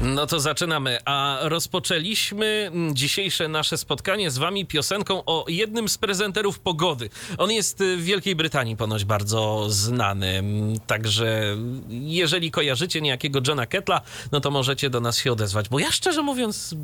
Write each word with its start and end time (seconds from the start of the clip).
No 0.00 0.26
to 0.26 0.40
zaczynamy. 0.40 0.98
A 1.04 1.38
rozpoczęliśmy 1.42 2.70
dzisiejsze 2.92 3.48
nasze 3.48 3.78
spotkanie 3.78 4.30
z 4.30 4.38
wami 4.38 4.66
piosenką 4.66 5.22
o 5.26 5.44
jednym 5.48 5.88
z 5.88 5.98
prezenterów 5.98 6.58
pogody. 6.58 7.10
On 7.38 7.50
jest 7.50 7.78
w 7.78 8.02
Wielkiej 8.02 8.36
Brytanii 8.36 8.76
ponoć 8.76 9.04
bardzo 9.04 9.66
znany. 9.68 10.42
Także 10.86 11.56
jeżeli 11.88 12.50
kojarzycie 12.50 13.00
niejakiego 13.00 13.40
Johna 13.48 13.66
Kettla, 13.66 14.00
no 14.32 14.40
to 14.40 14.50
możecie 14.50 14.90
do 14.90 15.00
nas 15.00 15.18
się 15.18 15.32
odezwać. 15.32 15.68
Bo 15.68 15.78
ja 15.78 15.92
szczerze 15.92 16.22
mówiąc 16.22 16.74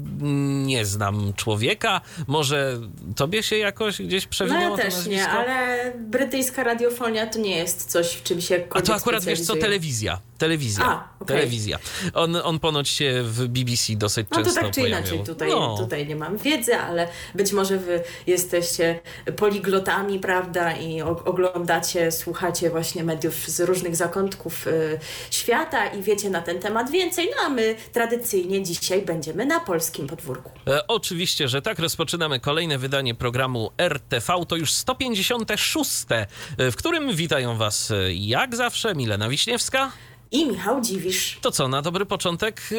nie 0.65 0.85
znam 0.87 1.33
człowieka. 1.35 2.01
Może 2.27 2.79
tobie 3.17 3.43
się 3.43 3.57
jakoś 3.57 4.03
gdzieś 4.03 4.27
przewinęło 4.27 4.63
No 4.63 4.71
ja 4.71 4.77
to 4.77 4.83
też 4.83 5.07
nie, 5.07 5.17
nazwisko? 5.17 5.31
ale 5.39 5.93
brytyjska 5.99 6.65
radiofonia 6.65 7.27
to 7.27 7.39
nie 7.39 7.57
jest 7.57 7.91
coś, 7.91 8.13
w 8.13 8.23
czym 8.23 8.41
się 8.41 8.65
A 8.71 8.83
to 8.83 8.95
akurat 8.95 9.25
wiesz 9.25 9.41
co, 9.41 9.57
telewizja. 9.57 10.21
Telewizja. 10.39 10.85
A, 10.85 11.09
okej. 11.21 11.37
Telewizja. 11.37 11.79
On, 12.15 12.37
on 12.37 12.59
ponoć 12.59 12.89
się 12.89 13.06
w 13.23 13.49
BBC 13.49 13.97
dosyć 13.97 14.27
No 14.31 14.37
to 14.37 14.45
często 14.45 14.61
tak 14.61 14.71
czy 14.71 14.81
inaczej, 14.81 15.25
tutaj, 15.25 15.51
No. 15.51 15.77
tutaj 15.79 16.07
nie 16.07 16.17
mam 16.17 16.39
wiedzy, 16.39 16.77
ale 16.77 17.09
być 17.35 17.53
może 17.53 17.79
wy 17.79 18.03
jesteście 18.27 19.01
poliglotami, 19.37 20.19
prawda, 20.19 20.73
i 20.73 21.03
oglądacie, 21.03 22.13
słuchacie 22.13 22.71
właśnie 22.71 23.05
mediów 23.05 23.35
z 23.35 23.61
różnych 23.61 23.97
zakątków 23.97 24.67
y, 24.67 24.99
świata 25.31 25.87
i 25.87 26.03
wiecie 26.03 26.31
na 26.31 26.43
ten 26.43 26.59
temat 26.59 26.91
więcej, 26.91 27.29
no 27.37 27.47
a 27.47 27.49
my 27.49 27.77
tradycyjnie 27.93 28.63
dzisiaj 28.63 29.03
będziemy 29.03 29.47
na 29.47 29.61
polskim 29.61 30.07
podwórku. 30.07 30.51
E, 30.67 30.87
oczywiście, 30.87 31.49
że 31.49 31.63
tak. 31.63 31.79
Rozpoczynamy 31.79 32.41
kolejne 32.41 32.79
wydanie 32.79 33.15
programu 33.15 33.71
RTV. 33.79 34.33
To 34.49 34.57
już 34.57 34.73
156, 34.73 35.91
e, 36.11 36.71
w 36.71 36.77
którym 36.77 37.17
witają 37.17 37.57
Was 37.57 37.91
e, 37.91 38.15
jak 38.15 38.57
zawsze 38.57 38.95
Milena 38.95 39.29
Wiśniewska. 39.29 39.93
I 40.31 40.47
Michał 40.47 40.81
Dziwisz. 40.81 41.39
To 41.43 41.51
co, 41.51 41.69
na 41.69 41.83
dobry 41.83 42.07
początek 42.07 42.61
e, 42.73 42.77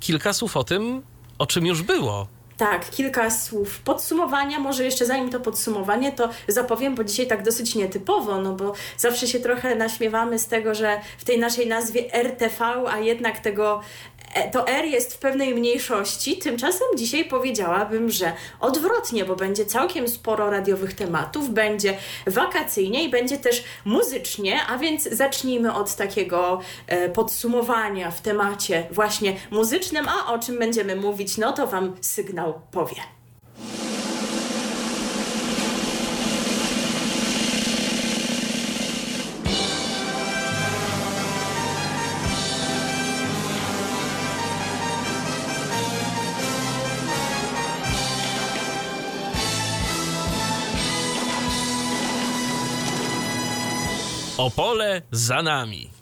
kilka 0.00 0.32
słów 0.32 0.56
o 0.56 0.64
tym, 0.64 1.02
o 1.38 1.46
czym 1.46 1.66
już 1.66 1.82
było. 1.82 2.28
Tak, 2.56 2.90
kilka 2.90 3.30
słów 3.30 3.78
podsumowania. 3.80 4.58
Może 4.58 4.84
jeszcze 4.84 5.06
zanim 5.06 5.30
to 5.30 5.40
podsumowanie, 5.40 6.12
to 6.12 6.28
zapowiem, 6.48 6.94
bo 6.94 7.04
dzisiaj 7.04 7.26
tak 7.26 7.42
dosyć 7.42 7.74
nietypowo, 7.74 8.40
no 8.40 8.52
bo 8.52 8.72
zawsze 8.96 9.26
się 9.26 9.40
trochę 9.40 9.74
naśmiewamy 9.76 10.38
z 10.38 10.46
tego, 10.46 10.74
że 10.74 11.00
w 11.18 11.24
tej 11.24 11.38
naszej 11.38 11.66
nazwie 11.66 12.14
RTV, 12.14 12.64
a 12.88 12.98
jednak 12.98 13.38
tego 13.38 13.80
to 14.52 14.68
R 14.68 14.84
jest 14.84 15.14
w 15.14 15.18
pewnej 15.18 15.54
mniejszości. 15.54 16.36
Tymczasem 16.36 16.86
dzisiaj 16.96 17.24
powiedziałabym, 17.24 18.10
że 18.10 18.32
odwrotnie, 18.60 19.24
bo 19.24 19.36
będzie 19.36 19.66
całkiem 19.66 20.08
sporo 20.08 20.50
radiowych 20.50 20.94
tematów, 20.94 21.50
będzie 21.50 21.96
wakacyjnie 22.26 23.04
i 23.04 23.08
będzie 23.08 23.38
też 23.38 23.64
muzycznie, 23.84 24.60
a 24.68 24.78
więc 24.78 25.02
zacznijmy 25.02 25.74
od 25.74 25.96
takiego 25.96 26.60
e, 26.86 27.08
podsumowania 27.08 28.10
w 28.10 28.20
temacie 28.20 28.86
właśnie 28.90 29.36
muzycznym, 29.50 30.06
a 30.08 30.32
o 30.32 30.38
czym 30.38 30.58
będziemy 30.58 30.96
mówić, 30.96 31.38
no 31.38 31.52
to 31.52 31.66
Wam 31.66 31.96
sygnał 32.00 32.60
powie. 32.70 32.96
Opole 54.58 55.02
za 55.10 55.42
nami. 55.42 55.97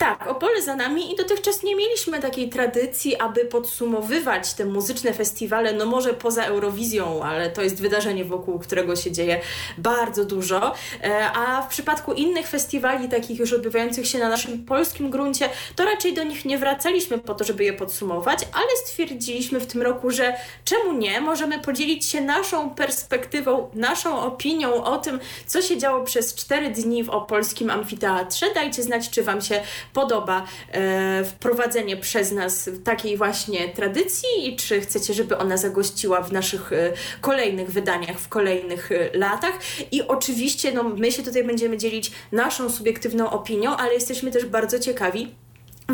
Tak, 0.00 0.26
Opole 0.26 0.62
za 0.62 0.76
nami 0.76 1.12
i 1.12 1.16
dotychczas 1.16 1.62
nie 1.62 1.76
mieliśmy 1.76 2.20
takiej 2.20 2.48
tradycji, 2.48 3.16
aby 3.16 3.44
podsumowywać 3.44 4.54
te 4.54 4.64
muzyczne 4.64 5.14
festiwale, 5.14 5.72
no 5.72 5.86
może 5.86 6.14
poza 6.14 6.44
Eurowizją, 6.44 7.22
ale 7.22 7.50
to 7.50 7.62
jest 7.62 7.82
wydarzenie, 7.82 8.24
wokół 8.24 8.58
którego 8.58 8.96
się 8.96 9.12
dzieje 9.12 9.40
bardzo 9.78 10.24
dużo. 10.24 10.74
E, 11.02 11.30
A 11.32 11.62
w 11.62 11.68
przypadku 11.68 12.12
innych 12.12 12.48
festiwali, 12.48 13.08
takich 13.08 13.38
już 13.38 13.52
odbywających 13.52 14.06
się 14.06 14.18
na 14.18 14.28
naszym 14.28 14.64
polskim 14.64 15.10
gruncie, 15.10 15.48
to 15.76 15.84
raczej 15.84 16.14
do 16.14 16.24
nich 16.24 16.44
nie 16.44 16.58
wracaliśmy 16.58 17.18
po 17.18 17.34
to, 17.34 17.44
żeby 17.44 17.64
je 17.64 17.72
podsumować, 17.72 18.38
ale 18.52 18.76
stwierdziliśmy 18.84 19.60
w 19.60 19.66
tym 19.66 19.82
roku, 19.82 20.10
że 20.10 20.36
czemu 20.64 20.92
nie? 20.92 21.20
Możemy 21.20 21.58
podzielić 21.58 22.06
się 22.06 22.20
naszą 22.20 22.70
perspektywą, 22.70 23.70
naszą 23.74 24.20
opinią 24.20 24.84
o 24.84 24.98
tym, 24.98 25.20
co 25.46 25.62
się 25.62 25.78
działo 25.78 26.04
przez 26.04 26.34
cztery 26.34 26.70
dni 26.70 27.04
w 27.04 27.10
opolskim 27.10 27.70
amfiteatrze. 27.70 28.46
Dajcie 28.54 28.82
znać, 28.82 29.10
czy 29.10 29.22
Wam 29.22 29.40
się 29.40 29.60
podoba 29.92 30.46
e, 30.72 31.24
wprowadzenie 31.24 31.96
przez 31.96 32.32
nas 32.32 32.70
takiej 32.84 33.16
właśnie 33.16 33.68
tradycji 33.68 34.28
i 34.42 34.56
czy 34.56 34.80
chcecie, 34.80 35.14
żeby 35.14 35.38
ona 35.38 35.56
zagościła 35.56 36.22
w 36.22 36.32
naszych 36.32 36.72
e, 36.72 36.92
kolejnych 37.20 37.70
wydaniach, 37.70 38.18
w 38.18 38.28
kolejnych 38.28 38.92
e, 38.92 39.18
latach. 39.18 39.58
I 39.92 40.02
oczywiście 40.02 40.72
no, 40.72 40.82
my 40.82 41.12
się 41.12 41.22
tutaj 41.22 41.44
będziemy 41.44 41.78
dzielić 41.78 42.12
naszą 42.32 42.70
subiektywną 42.70 43.30
opinią, 43.30 43.76
ale 43.76 43.94
jesteśmy 43.94 44.30
też 44.30 44.46
bardzo 44.46 44.78
ciekawi, 44.78 45.34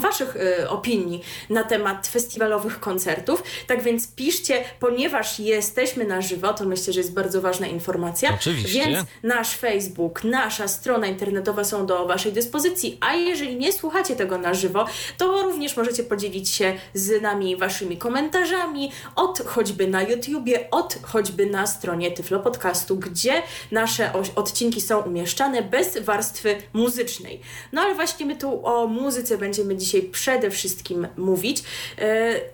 Waszych 0.00 0.36
y, 0.36 0.68
opinii 0.68 1.22
na 1.50 1.64
temat 1.64 2.06
festiwalowych 2.06 2.80
koncertów. 2.80 3.42
Tak 3.66 3.82
więc 3.82 4.08
piszcie, 4.08 4.64
ponieważ 4.80 5.40
jesteśmy 5.40 6.04
na 6.04 6.20
żywo, 6.20 6.54
to 6.54 6.64
myślę, 6.64 6.92
że 6.92 7.00
jest 7.00 7.14
bardzo 7.14 7.40
ważna 7.40 7.66
informacja. 7.66 8.34
Oczywiście. 8.34 8.84
Więc 8.84 8.98
nasz 9.22 9.56
Facebook, 9.56 10.24
nasza 10.24 10.68
strona 10.68 11.06
internetowa 11.06 11.64
są 11.64 11.86
do 11.86 12.06
Waszej 12.06 12.32
dyspozycji. 12.32 12.98
A 13.00 13.14
jeżeli 13.14 13.56
nie 13.56 13.72
słuchacie 13.72 14.16
tego 14.16 14.38
na 14.38 14.54
żywo, 14.54 14.86
to 15.18 15.42
również 15.42 15.76
możecie 15.76 16.04
podzielić 16.04 16.48
się 16.48 16.74
z 16.94 17.22
nami 17.22 17.56
Waszymi 17.56 17.96
komentarzami 17.96 18.92
od 19.16 19.38
choćby 19.46 19.86
na 19.86 20.02
YouTubie, 20.02 20.70
od 20.70 20.98
choćby 21.02 21.46
na 21.46 21.66
stronie 21.66 22.10
Tyflo 22.10 22.40
Podcastu, 22.40 22.96
gdzie 22.96 23.42
nasze 23.70 24.10
odcinki 24.34 24.80
są 24.80 25.00
umieszczane 25.00 25.62
bez 25.62 25.98
warstwy 25.98 26.56
muzycznej. 26.72 27.40
No 27.72 27.82
ale 27.82 27.94
właśnie 27.94 28.26
my 28.26 28.36
tu 28.36 28.66
o 28.66 28.86
muzyce 28.86 29.38
będziemy 29.38 29.76
dzisiaj 29.76 29.85
przede 30.12 30.50
wszystkim 30.50 31.08
mówić 31.16 31.62
yy, 31.98 32.04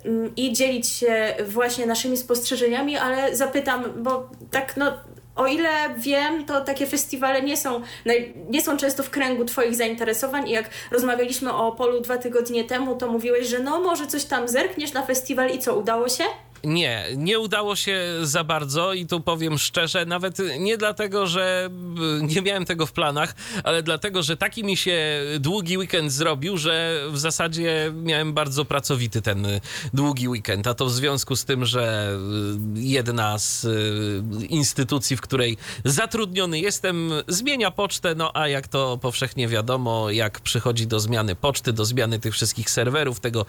mm, 0.04 0.32
i 0.36 0.52
dzielić 0.52 0.88
się 0.88 1.34
właśnie 1.46 1.86
naszymi 1.86 2.16
spostrzeżeniami, 2.16 2.96
ale 2.96 3.36
zapytam, 3.36 4.02
bo 4.02 4.30
tak 4.50 4.76
no 4.76 4.92
o 5.36 5.46
ile 5.46 5.68
wiem, 5.96 6.44
to 6.44 6.60
takie 6.60 6.86
festiwale 6.86 7.42
nie 7.42 7.56
są, 7.56 7.80
nie 8.48 8.62
są 8.62 8.76
często 8.76 9.02
w 9.02 9.10
kręgu 9.10 9.44
Twoich 9.44 9.74
zainteresowań 9.74 10.48
i 10.48 10.52
jak 10.52 10.70
rozmawialiśmy 10.90 11.52
o 11.52 11.72
Polu 11.72 12.00
dwa 12.00 12.18
tygodnie 12.18 12.64
temu, 12.64 12.96
to 12.96 13.12
mówiłeś, 13.12 13.46
że 13.46 13.58
no 13.58 13.80
może 13.80 14.06
coś 14.06 14.24
tam 14.24 14.48
zerkniesz 14.48 14.92
na 14.92 15.06
festiwal 15.06 15.50
i 15.50 15.58
co, 15.58 15.76
udało 15.76 16.08
się? 16.08 16.24
Nie, 16.64 17.06
nie 17.16 17.38
udało 17.38 17.76
się 17.76 18.00
za 18.22 18.44
bardzo 18.44 18.92
i 18.92 19.06
tu 19.06 19.20
powiem 19.20 19.58
szczerze, 19.58 20.06
nawet 20.06 20.38
nie 20.58 20.78
dlatego, 20.78 21.26
że 21.26 21.70
y, 22.20 22.22
nie 22.22 22.42
miałem 22.42 22.64
tego 22.64 22.86
w 22.86 22.92
planach, 22.92 23.34
ale 23.64 23.82
dlatego, 23.82 24.22
że 24.22 24.36
taki 24.36 24.64
mi 24.64 24.76
się 24.76 25.20
długi 25.40 25.78
weekend 25.78 26.12
zrobił, 26.12 26.58
że 26.58 27.04
w 27.10 27.18
zasadzie 27.18 27.92
miałem 27.94 28.32
bardzo 28.32 28.64
pracowity 28.64 29.22
ten 29.22 29.46
y, 29.46 29.60
długi 29.94 30.28
weekend. 30.28 30.66
A 30.66 30.74
to 30.74 30.86
w 30.86 30.92
związku 30.92 31.36
z 31.36 31.44
tym, 31.44 31.64
że 31.64 32.16
y, 32.76 32.80
jedna 32.80 33.38
z 33.38 33.66
instytucji, 34.48 35.16
w 35.16 35.20
której 35.20 35.56
zatrudniony 35.84 36.60
jestem, 36.60 37.10
zmienia 37.28 37.70
pocztę, 37.70 38.14
no 38.14 38.30
a 38.34 38.48
jak 38.48 38.68
to 38.68 38.98
powszechnie 38.98 39.48
wiadomo, 39.48 40.10
jak 40.10 40.40
przychodzi 40.40 40.86
do 40.86 41.00
zmiany 41.00 41.34
poczty, 41.34 41.72
do 41.72 41.84
zmiany 41.84 42.18
tych 42.18 42.34
wszystkich 42.34 42.70
serwerów, 42.70 43.20
tego 43.20 43.46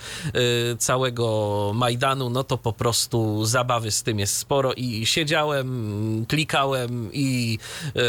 całego 0.80 1.72
Majdanu, 1.76 2.30
no 2.30 2.44
to 2.44 2.58
po 2.58 2.74
prostu 2.74 3.03
zabawy 3.44 3.92
z 3.92 4.04
tym 4.04 4.20
jest 4.20 4.38
sporo 4.38 4.74
i 4.74 5.06
siedziałem, 5.06 6.26
klikałem 6.28 7.10
i, 7.14 7.60
y, 7.88 8.00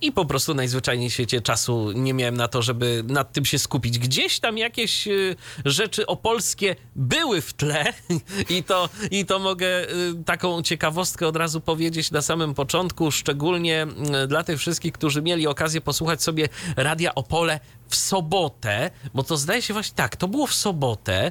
i 0.00 0.12
po 0.12 0.24
prostu 0.24 0.54
najzwyczajniej 0.54 1.10
w 1.10 1.12
świecie 1.12 1.40
czasu 1.40 1.92
nie 1.92 2.14
miałem 2.14 2.36
na 2.36 2.48
to, 2.48 2.62
żeby 2.62 3.04
nad 3.06 3.32
tym 3.32 3.44
się 3.44 3.58
skupić. 3.58 3.98
Gdzieś 3.98 4.40
tam 4.40 4.58
jakieś 4.58 5.08
y, 5.08 5.36
rzeczy 5.64 6.06
opolskie 6.06 6.76
były 6.96 7.40
w 7.40 7.52
tle 7.52 7.84
i 8.56 8.62
to, 8.62 8.88
i 9.10 9.26
to 9.26 9.38
mogę 9.38 9.90
y, 9.90 10.24
taką 10.24 10.62
ciekawostkę 10.62 11.26
od 11.26 11.36
razu 11.36 11.60
powiedzieć 11.60 12.10
na 12.10 12.22
samym 12.22 12.54
początku, 12.54 13.10
szczególnie 13.10 13.86
dla 14.28 14.42
tych 14.44 14.58
wszystkich, 14.58 14.92
którzy 14.92 15.22
mieli 15.22 15.46
okazję 15.46 15.80
posłuchać 15.80 16.22
sobie 16.22 16.48
Radia 16.76 17.14
Opole 17.14 17.60
w 17.88 17.96
sobotę, 17.96 18.90
bo 19.14 19.22
to 19.22 19.36
zdaje 19.36 19.62
się 19.62 19.74
właśnie 19.74 19.96
tak, 19.96 20.16
to 20.16 20.28
było 20.28 20.46
w 20.46 20.54
sobotę, 20.54 21.30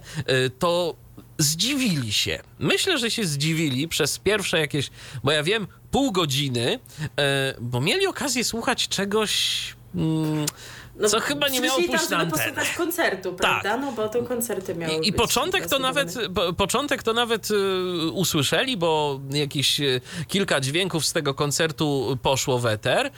to 0.59 0.95
zdziwili 1.43 2.13
się. 2.13 2.39
Myślę, 2.59 2.97
że 2.97 3.11
się 3.11 3.25
zdziwili 3.25 3.87
przez 3.87 4.19
pierwsze 4.19 4.59
jakieś, 4.59 4.89
bo 5.23 5.31
ja 5.31 5.43
wiem, 5.43 5.67
pół 5.91 6.11
godziny, 6.11 6.79
e, 7.19 7.55
bo 7.61 7.81
mieli 7.81 8.07
okazję 8.07 8.43
słuchać 8.43 8.87
czegoś. 8.87 9.33
Mm, 9.95 10.45
No, 10.95 11.09
co 11.09 11.19
chyba 11.19 11.47
nie 11.47 11.61
miało 11.61 11.75
pójść 11.75 12.07
tam, 12.07 12.09
na 12.09 12.17
antenę. 12.17 12.43
posłuchać 12.43 12.69
koncertu, 12.77 13.33
prawda? 13.33 13.77
No 13.77 13.91
bo 13.91 14.09
to 14.09 14.23
koncerty 14.23 14.75
miały 14.75 14.93
I, 14.93 15.07
I 15.07 15.13
początek 15.13 15.67
to 15.67 15.79
nawet, 15.79 16.15
po, 16.35 16.53
początek 16.53 17.03
to 17.03 17.13
nawet 17.13 17.51
y, 17.51 18.11
usłyszeli, 18.11 18.77
bo 18.77 19.19
jakieś 19.29 19.79
y, 19.79 20.01
kilka 20.27 20.59
dźwięków 20.61 21.05
z 21.05 21.13
tego 21.13 21.33
koncertu 21.33 22.17
poszło 22.21 22.59
w 22.59 22.65
eter, 22.65 23.05
y, 23.05 23.11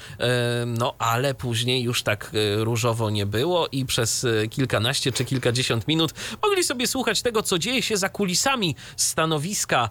no 0.65 0.93
ale 0.99 1.33
później 1.33 1.83
już 1.83 2.03
tak 2.03 2.31
y, 2.33 2.63
różowo 2.63 3.09
nie 3.09 3.25
było 3.25 3.67
i 3.71 3.85
przez 3.85 4.23
y, 4.23 4.47
kilkanaście 4.51 5.11
czy 5.11 5.25
kilkadziesiąt 5.25 5.87
minut 5.87 6.13
mogli 6.43 6.63
sobie 6.63 6.87
słuchać 6.87 7.21
tego, 7.21 7.43
co 7.43 7.59
dzieje 7.59 7.81
się 7.81 7.97
za 7.97 8.09
kulisami 8.09 8.75
stanowiska 8.97 9.89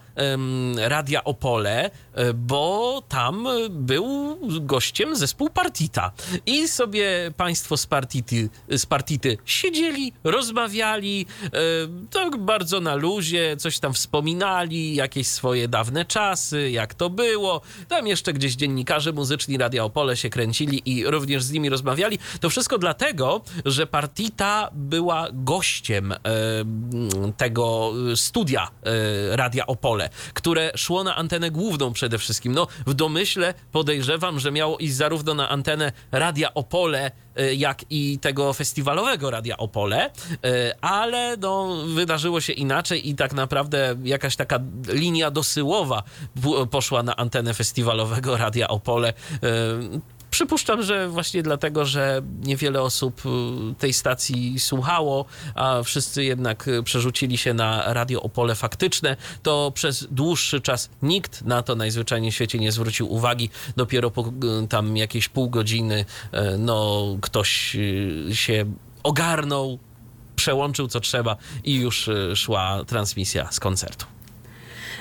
Radia 0.76 1.25
Opole, 1.25 1.90
bo 2.34 3.02
tam 3.08 3.49
był 3.70 4.38
gościem 4.61 5.16
zespół 5.16 5.50
Partita. 5.50 6.12
I 6.46 6.69
sobie 6.69 7.32
państwo 7.37 7.76
z 7.76 7.87
Partity, 7.87 8.49
z 8.69 8.87
Partity 8.87 9.38
siedzieli, 9.44 10.12
rozmawiali, 10.25 11.26
e, 11.44 11.50
tak 12.11 12.37
bardzo 12.37 12.81
na 12.81 12.94
luzie, 12.94 13.56
coś 13.56 13.78
tam 13.78 13.94
wspominali, 13.94 14.94
jakieś 14.94 15.26
swoje 15.26 15.69
dawne 15.69 16.05
czasy, 16.05 16.70
jak 16.70 16.94
to 16.94 17.11
było. 17.11 17.61
Tam 17.88 18.06
jeszcze 18.06 18.32
gdzieś 18.32 18.55
dziennikarze 18.55 19.12
muzyczni 19.12 19.58
Radia 19.58 19.84
Opole 19.84 20.17
się 20.17 20.31
kręcili 20.31 20.82
i 20.84 21.06
również 21.06 21.43
z 21.43 21.50
nimi 21.50 21.69
rozmawiali. 21.69 22.19
To 22.40 22.50
wszystko 22.50 22.78
dlatego, 22.78 23.40
że 23.64 23.87
Partita 23.87 24.70
była 24.72 25.28
gościem 25.32 26.12
e, 26.12 26.19
tego 27.37 27.93
studia 28.17 28.69
e, 28.82 29.37
Radia 29.37 29.67
Opole, 29.67 30.10
które 30.34 30.72
szło 30.76 31.05
na 31.05 31.17
antenę 31.17 31.50
główną 31.50 31.93
przede 32.05 32.19
wszystkim. 32.19 32.53
No, 32.53 32.67
w 32.87 32.95
domyśle 32.95 33.55
podejrzewam, 33.73 34.41
że 34.41 34.53
miało 34.53 34.79
iść 34.79 34.95
zarówno 34.95 35.35
na 35.35 35.49
antenę 35.49 35.93
Radia 36.12 36.55
Opole, 36.55 37.11
e, 37.37 37.55
jak 37.55 37.85
i 37.91 38.19
tego 38.19 38.53
festiwalowego 38.53 39.31
Radia 39.31 39.56
Opole, 39.56 40.11
e, 40.45 40.75
ale 40.81 41.37
no, 41.37 41.77
wydarzyło 41.95 42.41
się 42.41 42.53
inaczej 42.53 43.09
i 43.09 43.15
tak 43.15 43.33
naprawdę 43.33 43.97
jakaś 44.03 44.37
taka 44.37 44.59
linia 44.89 45.31
dosyłowa 45.31 46.03
poszła 46.71 47.03
na 47.03 47.17
antenę 47.17 47.55
festiwalowego 47.55 48.37
Radia 48.37 48.69
Opole. 48.69 49.12
Przypuszczam, 50.34 50.82
że 50.82 51.08
właśnie 51.08 51.42
dlatego, 51.42 51.84
że 51.84 52.22
niewiele 52.42 52.82
osób 52.82 53.22
y, 53.26 53.28
tej 53.78 53.92
stacji 53.92 54.60
słuchało, 54.60 55.25
a 55.54 55.82
wszyscy 55.82 56.25
jednak 56.25 56.69
y, 56.69 56.82
przerzucili 56.82 57.38
się 57.38 57.54
na 57.54 57.92
radio 57.94 58.22
Opole 58.22 58.54
faktyczne, 58.54 59.16
to 59.42 59.72
przez 59.75 60.06
dłuższy 60.10 60.60
czas 60.60 60.90
nikt 61.02 61.42
na 61.42 61.62
to 61.62 61.75
najzwyczajniej 61.75 62.32
w 62.32 62.34
świecie 62.34 62.58
nie 62.58 62.72
zwrócił 62.72 63.12
uwagi. 63.12 63.50
Dopiero 63.76 64.10
po 64.10 64.22
y, 64.64 64.69
tam 64.69 64.96
jakieś 64.96 65.28
pół 65.28 65.50
godziny 65.50 66.04
no, 66.58 67.06
ktoś 67.20 67.76
się 68.32 68.64
ogarnął, 69.02 69.78
przełączył 70.36 70.88
co 70.88 71.00
trzeba 71.00 71.36
i 71.64 71.75
już 71.75 72.10
szła 72.34 72.84
transmisja 72.86 73.52
z 73.52 73.60
koncertu. 73.60 74.13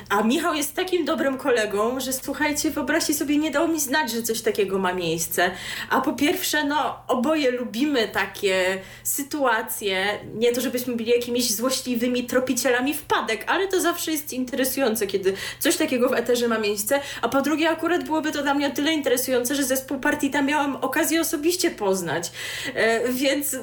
A 0.10 0.24
Michał 0.24 0.54
jest 0.54 0.76
takim 0.76 1.06
dobrym 1.06 1.38
kolegą, 1.38 2.00
że 2.00 2.14
słuchajcie, 2.14 2.72
wyobraźcie 2.72 3.14
sobie, 3.14 3.38
nie 3.38 3.52
dał 3.52 3.68
mi 3.68 3.80
znać, 3.80 4.12
że 4.12 4.24
coś 4.24 4.42
takiego 4.42 4.80
ma 4.80 4.94
miejsce. 4.94 5.52
A 5.90 6.02
po 6.02 6.14
pierwsze, 6.14 6.64
no, 6.64 7.00
oboje 7.08 7.52
lubimy 7.52 8.08
takie 8.08 8.80
sytuacje. 9.04 10.20
Nie 10.36 10.52
to, 10.52 10.62
żebyśmy 10.62 10.96
byli 10.96 11.10
jakimiś 11.10 11.52
złośliwymi 11.52 12.24
tropicielami 12.24 12.94
wpadek, 12.94 13.44
ale 13.48 13.68
to 13.68 13.82
zawsze 13.82 14.12
jest 14.12 14.34
interesujące, 14.34 15.08
kiedy 15.08 15.34
coś 15.60 15.78
takiego 15.78 16.10
w 16.10 16.14
eterze 16.14 16.48
ma 16.48 16.60
miejsce. 16.60 17.00
A 17.22 17.30
po 17.30 17.42
drugie, 17.42 17.70
akurat 17.70 18.04
byłoby 18.04 18.32
to 18.32 18.44
dla 18.44 18.54
mnie 18.54 18.68
o 18.68 18.72
tyle 18.72 18.94
interesujące, 18.94 19.56
że 19.56 19.64
zespół 19.64 20.00
Partita 20.00 20.42
miałam 20.42 20.76
okazję 20.76 21.22
osobiście 21.22 21.72
poznać. 21.72 22.32
E, 22.76 23.10
więc 23.14 23.56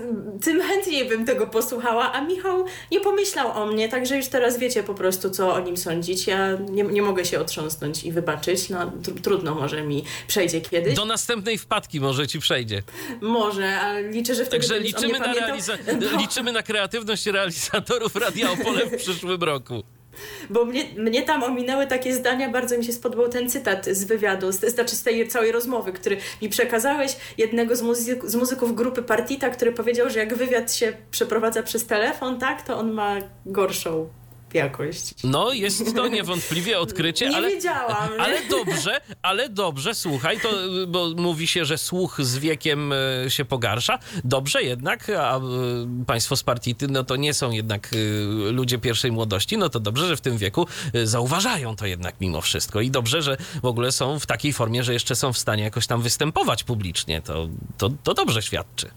tym 0.45 0.61
chętniej 0.63 1.09
bym 1.09 1.25
tego 1.25 1.47
posłuchała, 1.47 2.13
a 2.13 2.21
Michał 2.21 2.65
nie 2.93 3.01
pomyślał 3.01 3.63
o 3.63 3.67
mnie, 3.67 3.89
także 3.89 4.17
już 4.17 4.27
teraz 4.27 4.59
wiecie 4.59 4.83
po 4.83 4.95
prostu, 4.95 5.31
co 5.31 5.55
o 5.55 5.61
nim 5.61 5.77
sądzić. 5.77 6.30
Ja 6.31 6.57
nie, 6.71 6.83
nie 6.83 7.03
mogę 7.03 7.25
się 7.25 7.41
otrząsnąć 7.41 8.05
i 8.05 8.13
wybaczyć. 8.13 8.69
No, 8.69 8.79
tr- 8.87 9.21
trudno, 9.21 9.55
może 9.55 9.83
mi 9.83 10.05
przejdzie 10.27 10.61
kiedyś. 10.61 10.95
Do 10.95 11.05
następnej 11.05 11.59
wpadki 11.59 12.01
może 12.01 12.27
ci 12.29 12.41
przejdzie. 12.41 12.83
Może, 13.21 13.81
ale 13.81 14.03
liczę, 14.03 14.35
że 14.35 14.45
wtedy 14.45 14.69
Także 14.69 14.81
liczymy 14.81 15.19
na, 15.19 15.35
realiza- 15.35 16.19
liczymy 16.23 16.53
na 16.53 16.63
kreatywność 16.63 17.27
realizatorów 17.27 18.17
Radia 18.17 18.51
Opole 18.53 18.87
w 18.87 18.97
przyszłym 18.97 19.43
roku. 19.43 19.83
Bo 20.51 20.65
mnie, 20.65 20.85
mnie 20.97 21.23
tam 21.23 21.43
ominęły 21.43 21.87
takie 21.87 22.15
zdania, 22.15 22.51
bardzo 22.51 22.79
mi 22.79 22.85
się 22.85 22.93
spodobał 22.93 23.29
ten 23.29 23.51
cytat 23.51 23.87
z 23.87 24.05
wywiadu, 24.05 24.53
z, 24.53 24.61
znaczy 24.61 24.97
z 24.97 25.03
tej 25.03 25.29
całej 25.29 25.53
rozmowy, 25.53 25.93
który 25.93 26.17
mi 26.43 26.49
przekazałeś, 26.49 27.17
jednego 27.39 27.77
z, 27.77 27.83
muzyk, 27.83 28.25
z 28.25 28.35
muzyków 28.35 28.75
grupy 28.75 29.03
Partita, 29.03 29.51
który 29.51 29.73
powiedział, 29.73 30.11
że 30.11 30.19
jak 30.19 30.37
wywiad 30.37 30.75
się 30.75 30.93
przeprowadza 31.11 31.63
przez 31.63 31.87
telefon, 31.87 32.39
tak, 32.39 32.63
to 32.67 32.79
on 32.79 32.93
ma 32.93 33.17
gorszą 33.47 34.09
jakość. 34.55 35.15
No, 35.25 35.53
jest 35.53 35.95
to 35.97 36.09
niewątpliwie 36.09 36.79
odkrycie, 36.79 37.29
Nie 37.29 37.37
ale, 37.37 37.51
wiedziałam. 37.51 38.09
ale 38.19 38.39
dobrze, 38.49 39.01
ale 39.23 39.49
dobrze, 39.49 39.95
słuchaj, 39.95 40.41
to, 40.41 40.49
bo 40.89 41.09
mówi 41.17 41.47
się, 41.47 41.65
że 41.65 41.79
słuch 41.79 42.17
z 42.23 42.39
wiekiem 42.39 42.93
e, 42.93 43.31
się 43.31 43.45
pogarsza. 43.45 43.99
Dobrze 44.25 44.63
jednak, 44.63 45.11
a 45.11 45.37
e, 45.37 45.41
państwo 46.07 46.37
z 46.37 46.43
Partity, 46.43 46.89
no 46.89 47.05
to 47.05 47.17
nie 47.17 47.35
są 47.35 47.51
jednak 47.51 47.91
e, 47.93 47.97
ludzie 48.53 48.79
pierwszej 48.79 49.13
młodości, 49.13 49.59
no 49.59 49.69
to 49.69 49.81
dobrze, 49.81 50.09
że 50.09 50.17
w 50.17 50.21
tym 50.21 50.39
wieku 50.39 50.67
zauważają 51.05 51.77
to 51.77 51.87
jednak 51.87 52.15
mimo 52.21 52.41
wszystko 52.41 52.81
i 52.81 52.91
dobrze, 52.91 53.23
że 53.23 53.37
w 53.63 53.67
ogóle 53.67 53.93
są 53.93 54.19
w 54.19 54.27
takiej 54.27 54.53
formie, 54.53 54.85
że 54.85 54.93
jeszcze 54.93 55.17
są 55.17 55.33
w 55.33 55.39
stanie 55.39 55.63
jakoś 55.63 55.87
tam 55.87 56.03
występować 56.03 56.65
publicznie. 56.65 57.23
To, 57.23 57.49
to, 57.79 57.91
to 58.05 58.15
dobrze 58.15 58.43
świadczy. 58.43 58.91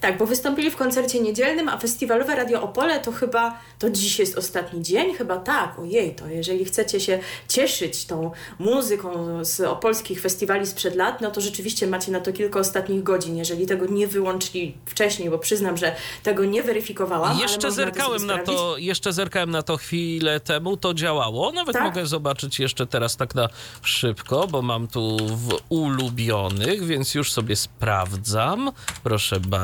Tak, 0.00 0.18
bo 0.18 0.26
wystąpili 0.26 0.70
w 0.70 0.76
koncercie 0.76 1.20
niedzielnym, 1.20 1.68
a 1.68 1.78
festiwalowe 1.78 2.36
Radio 2.36 2.62
Opole 2.62 3.00
to 3.00 3.12
chyba, 3.12 3.58
to 3.78 3.90
dziś 3.90 4.18
jest 4.18 4.38
ostatni 4.38 4.82
dzień, 4.82 5.14
chyba 5.14 5.36
tak, 5.36 5.78
ojej, 5.78 6.14
to 6.14 6.28
jeżeli 6.28 6.64
chcecie 6.64 7.00
się 7.00 7.18
cieszyć 7.48 8.04
tą 8.04 8.30
muzyką 8.58 9.44
z 9.44 9.60
opolskich 9.60 10.20
festiwali 10.20 10.66
sprzed 10.66 10.96
lat, 10.96 11.20
no 11.20 11.30
to 11.30 11.40
rzeczywiście 11.40 11.86
macie 11.86 12.12
na 12.12 12.20
to 12.20 12.32
kilka 12.32 12.60
ostatnich 12.60 13.02
godzin, 13.02 13.36
jeżeli 13.36 13.66
tego 13.66 13.86
nie 13.86 14.08
wyłączyli 14.08 14.74
wcześniej, 14.86 15.30
bo 15.30 15.38
przyznam, 15.38 15.76
że 15.76 15.94
tego 16.22 16.44
nie 16.44 16.62
weryfikowałam. 16.62 17.38
Jeszcze 17.38 17.72
zerkałem 17.72 18.20
sobie 18.20 18.36
na 18.36 18.42
to, 18.42 18.76
jeszcze 18.78 19.12
zerkałem 19.12 19.50
na 19.50 19.62
to 19.62 19.76
chwilę 19.76 20.40
temu, 20.40 20.76
to 20.76 20.94
działało. 20.94 21.52
Nawet 21.52 21.72
Tak? 21.72 21.84
mogę 21.84 22.06
zobaczyć 22.06 22.60
jeszcze 22.60 22.86
teraz 22.86 23.16
tak 23.16 23.34
na 23.34 23.48
szybko, 23.82 24.46
bo 24.46 24.62
mam 24.62 24.88
tu 24.88 25.16
w 25.16 25.58
ulubionych, 25.68 26.86
więc 26.86 27.14
już 27.14 27.32
sobie 27.32 27.56
sprawdzam. 27.56 28.72
Proszę 29.02 29.40
bardzo. 29.40 29.59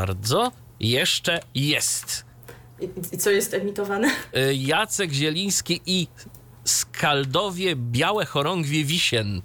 Jeszcze 0.81 1.41
jest. 1.55 2.25
I, 3.13 3.19
co 3.19 3.31
jest 3.31 3.55
emitowane? 3.55 4.09
Y, 4.37 4.55
Jacek 4.55 5.13
Zieliński 5.13 5.81
i 5.87 6.09
Skaldowie 6.65 7.77
Białe 7.77 8.25
Chorągwie 8.25 8.85
Wisien. 8.85 9.43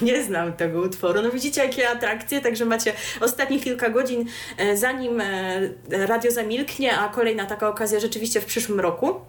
Nie 0.00 0.24
znam 0.24 0.52
tego 0.52 0.80
utworu. 0.80 1.22
No 1.22 1.30
widzicie, 1.30 1.64
jakie 1.64 1.88
atrakcje, 1.88 2.40
także 2.40 2.64
macie 2.64 2.92
ostatnich 3.20 3.64
kilka 3.64 3.90
godzin, 3.90 4.24
e, 4.56 4.76
zanim 4.76 5.20
e, 5.20 5.60
radio 5.90 6.30
zamilknie, 6.30 6.98
a 6.98 7.08
kolejna 7.08 7.46
taka 7.46 7.68
okazja 7.68 8.00
rzeczywiście 8.00 8.40
w 8.40 8.44
przyszłym 8.44 8.80
roku. 8.80 9.20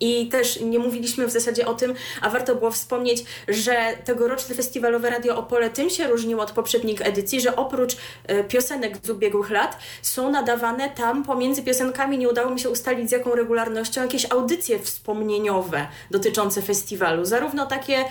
I 0.00 0.28
też 0.28 0.60
nie 0.60 0.78
mówiliśmy 0.78 1.26
w 1.26 1.30
zasadzie 1.30 1.66
o 1.66 1.74
tym, 1.74 1.94
a 2.20 2.30
warto 2.30 2.54
było 2.54 2.70
wspomnieć, 2.70 3.24
że 3.48 3.96
tegoroczne 4.04 4.54
festiwalowe 4.54 5.10
Radio 5.10 5.36
Opole 5.36 5.70
tym 5.70 5.90
się 5.90 6.08
różniło 6.08 6.42
od 6.42 6.52
poprzednich 6.52 7.06
edycji, 7.06 7.40
że 7.40 7.56
oprócz 7.56 7.96
e, 8.26 8.44
piosenek 8.44 8.96
z 9.02 9.10
ubiegłych 9.10 9.50
lat 9.50 9.78
są 10.02 10.30
nadawane 10.30 10.90
tam 10.90 11.24
pomiędzy 11.24 11.62
piosenkami, 11.62 12.18
nie 12.18 12.28
udało 12.28 12.50
mi 12.50 12.60
się 12.60 12.70
ustalić 12.70 13.08
z 13.08 13.12
jaką 13.12 13.34
regularnością, 13.34 14.02
jakieś 14.02 14.32
audycje 14.32 14.78
wspomnieniowe 14.78 15.86
dotyczące 16.10 16.62
festiwalu. 16.62 17.24
Zarówno 17.24 17.66
takie 17.66 18.04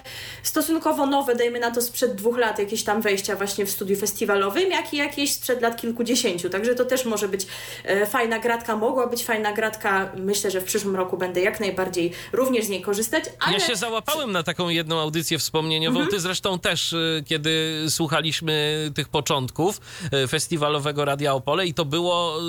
stosunkowo 0.44 1.06
nowe, 1.06 1.36
dajmy 1.36 1.60
na 1.60 1.72
to 1.72 1.82
sprzed 1.82 2.16
dwóch 2.16 2.38
lat, 2.38 2.60
jakieś 2.60 2.84
tam 2.84 3.02
wejścia 3.02 3.36
właśnie 3.36 3.66
w 3.66 3.72
studiu 3.72 3.98
festiwalowym, 3.98 4.72
jak 4.72 4.94
i 4.94 4.98
jakieś 4.98 5.34
sprzed 5.34 5.62
lat 5.62 5.82
kilkudziesięciu. 5.82 6.50
Także 6.50 6.76
to 6.76 6.86
też 6.86 7.06
może 7.06 7.28
być 7.28 7.48
e, 7.84 8.06
fajna 8.06 8.40
gratka, 8.40 8.76
mogła 8.76 9.08
być 9.08 9.26
fajna 9.26 9.54
gratka. 9.54 10.12
Myślę, 10.16 10.52
że 10.52 10.62
w 10.62 10.64
przyszłym 10.64 10.96
roku 10.96 11.09
będę 11.18 11.42
jak 11.42 11.60
najbardziej 11.60 12.12
również 12.34 12.66
z 12.66 12.70
niej 12.70 12.82
korzystać. 12.82 13.24
Ale 13.40 13.54
Ja 13.54 13.60
się 13.60 13.76
załapałem 13.76 14.32
na 14.32 14.44
taką 14.44 14.70
jedną 14.70 15.00
audycję 15.00 15.40
wspomnieniową. 15.40 16.08
Ty 16.08 16.20
zresztą 16.20 16.60
też, 16.60 16.94
y, 16.94 17.24
kiedy 17.28 17.86
słuchaliśmy 17.90 18.92
tych 18.96 19.10
początków 19.10 19.82
y, 20.24 20.28
festiwalowego 20.28 21.06
Radia 21.06 21.34
Opole 21.34 21.66
i 21.68 21.74
to 21.74 21.86
było 21.86 22.40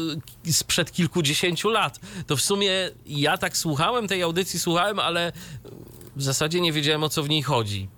y, 0.46 0.52
sprzed 0.52 0.92
kilkudziesięciu 0.92 1.68
lat. 1.68 1.98
To 2.26 2.36
w 2.36 2.40
sumie 2.40 2.70
ja 3.06 3.38
tak 3.38 3.56
słuchałem 3.56 4.08
tej 4.08 4.22
audycji, 4.22 4.60
słuchałem, 4.60 4.98
ale 4.98 5.32
w 6.16 6.22
zasadzie 6.22 6.60
nie 6.60 6.72
wiedziałem 6.72 7.02
o 7.04 7.08
co 7.08 7.22
w 7.22 7.28
niej 7.28 7.42
chodzi. 7.42 7.88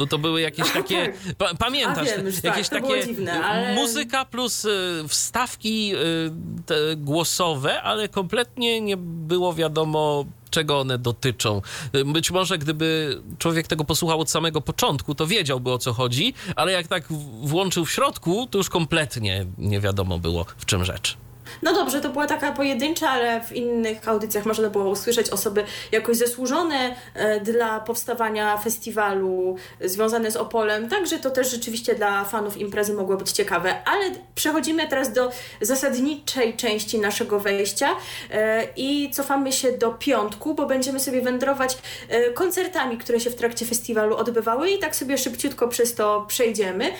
Bo 0.00 0.06
to 0.06 0.18
były 0.18 0.40
jakieś 0.40 0.72
takie, 0.80 1.12
tak. 1.26 1.34
pa, 1.36 1.54
pamiętasz, 1.54 2.06
wiem, 2.06 2.26
jakieś 2.42 2.68
tak, 2.68 2.82
takie 2.82 3.06
dziwne, 3.06 3.44
ale... 3.44 3.74
muzyka 3.74 4.24
plus 4.24 4.64
y, 4.64 5.04
wstawki 5.08 5.92
y, 5.94 6.96
głosowe, 6.96 7.82
ale 7.82 8.08
kompletnie 8.08 8.80
nie 8.80 8.96
było 8.96 9.54
wiadomo 9.54 10.24
czego 10.50 10.80
one 10.80 10.98
dotyczą. 10.98 11.62
Być 12.06 12.30
może 12.30 12.58
gdyby 12.58 13.18
człowiek 13.38 13.66
tego 13.66 13.84
posłuchał 13.84 14.20
od 14.20 14.30
samego 14.30 14.60
początku, 14.60 15.14
to 15.14 15.26
wiedziałby 15.26 15.72
o 15.72 15.78
co 15.78 15.92
chodzi, 15.92 16.34
ale 16.56 16.72
jak 16.72 16.88
tak 16.88 17.04
włączył 17.42 17.84
w 17.84 17.90
środku, 17.90 18.48
to 18.50 18.58
już 18.58 18.68
kompletnie 18.68 19.46
nie 19.58 19.80
wiadomo 19.80 20.18
było 20.18 20.46
w 20.58 20.66
czym 20.66 20.84
rzecz. 20.84 21.16
No 21.62 21.74
dobrze, 21.74 22.00
to 22.00 22.08
była 22.08 22.26
taka 22.26 22.52
pojedyncza, 22.52 23.08
ale 23.08 23.40
w 23.40 23.52
innych 23.52 24.08
audycjach 24.08 24.46
można 24.46 24.70
było 24.70 24.90
usłyszeć 24.90 25.30
osoby 25.30 25.64
jakoś 25.92 26.16
zasłużone 26.16 26.96
e, 27.14 27.40
dla 27.40 27.80
powstawania 27.80 28.56
festiwalu 28.56 29.56
związane 29.80 30.30
z 30.30 30.36
Opolem, 30.36 30.88
także 30.88 31.18
to 31.18 31.30
też 31.30 31.50
rzeczywiście 31.50 31.94
dla 31.94 32.24
fanów 32.24 32.56
imprezy 32.56 32.94
mogło 32.94 33.16
być 33.16 33.32
ciekawe. 33.32 33.74
Ale 33.84 34.04
przechodzimy 34.34 34.88
teraz 34.88 35.12
do 35.12 35.30
zasadniczej 35.60 36.56
części 36.56 36.98
naszego 36.98 37.40
wejścia 37.40 37.88
e, 38.30 38.66
i 38.76 39.10
cofamy 39.10 39.52
się 39.52 39.72
do 39.72 39.90
piątku, 39.90 40.54
bo 40.54 40.66
będziemy 40.66 41.00
sobie 41.00 41.22
wędrować 41.22 41.78
e, 42.08 42.30
koncertami, 42.30 42.98
które 42.98 43.20
się 43.20 43.30
w 43.30 43.34
trakcie 43.34 43.66
festiwalu 43.66 44.16
odbywały 44.16 44.70
i 44.70 44.78
tak 44.78 44.96
sobie 44.96 45.18
szybciutko 45.18 45.68
przez 45.68 45.94
to 45.94 46.24
przejdziemy, 46.28 46.92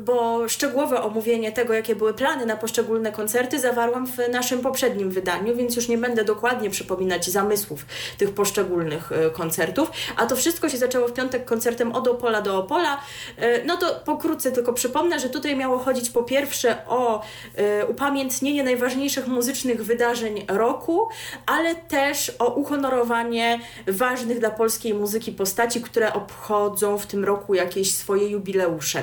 bo 0.00 0.48
szczegółowe 0.48 1.02
omówienie 1.02 1.52
tego, 1.52 1.74
jakie 1.74 1.96
były 1.96 2.14
plany 2.14 2.46
na 2.46 2.56
poszczególne 2.56 3.12
koncerty 3.12 3.58
zawarłam 3.68 4.06
w 4.06 4.16
naszym 4.32 4.60
poprzednim 4.60 5.10
wydaniu, 5.10 5.56
więc 5.56 5.76
już 5.76 5.88
nie 5.88 5.98
będę 5.98 6.24
dokładnie 6.24 6.70
przypominać 6.70 7.30
zamysłów 7.30 7.86
tych 8.18 8.30
poszczególnych 8.34 9.12
e, 9.12 9.30
koncertów. 9.30 9.90
A 10.16 10.26
to 10.26 10.36
wszystko 10.36 10.68
się 10.68 10.78
zaczęło 10.78 11.08
w 11.08 11.12
piątek 11.12 11.44
koncertem 11.44 11.92
od 11.92 12.08
Opola 12.08 12.42
do 12.42 12.58
Opola. 12.58 13.00
E, 13.36 13.64
no 13.64 13.76
to 13.76 14.00
pokrótce 14.04 14.52
tylko 14.52 14.72
przypomnę, 14.72 15.20
że 15.20 15.28
tutaj 15.28 15.56
miało 15.56 15.78
chodzić 15.78 16.10
po 16.10 16.22
pierwsze 16.22 16.86
o 16.86 17.22
e, 17.54 17.86
upamiętnienie 17.86 18.64
najważniejszych 18.64 19.26
muzycznych 19.26 19.84
wydarzeń 19.84 20.44
roku, 20.48 21.08
ale 21.46 21.74
też 21.74 22.32
o 22.38 22.54
uhonorowanie 22.54 23.60
ważnych 23.86 24.38
dla 24.38 24.50
polskiej 24.50 24.94
muzyki 24.94 25.32
postaci, 25.32 25.80
które 25.80 26.12
obchodzą 26.12 26.98
w 26.98 27.06
tym 27.06 27.24
roku 27.24 27.54
jakieś 27.54 27.94
swoje 27.94 28.28
jubileusze. 28.28 29.02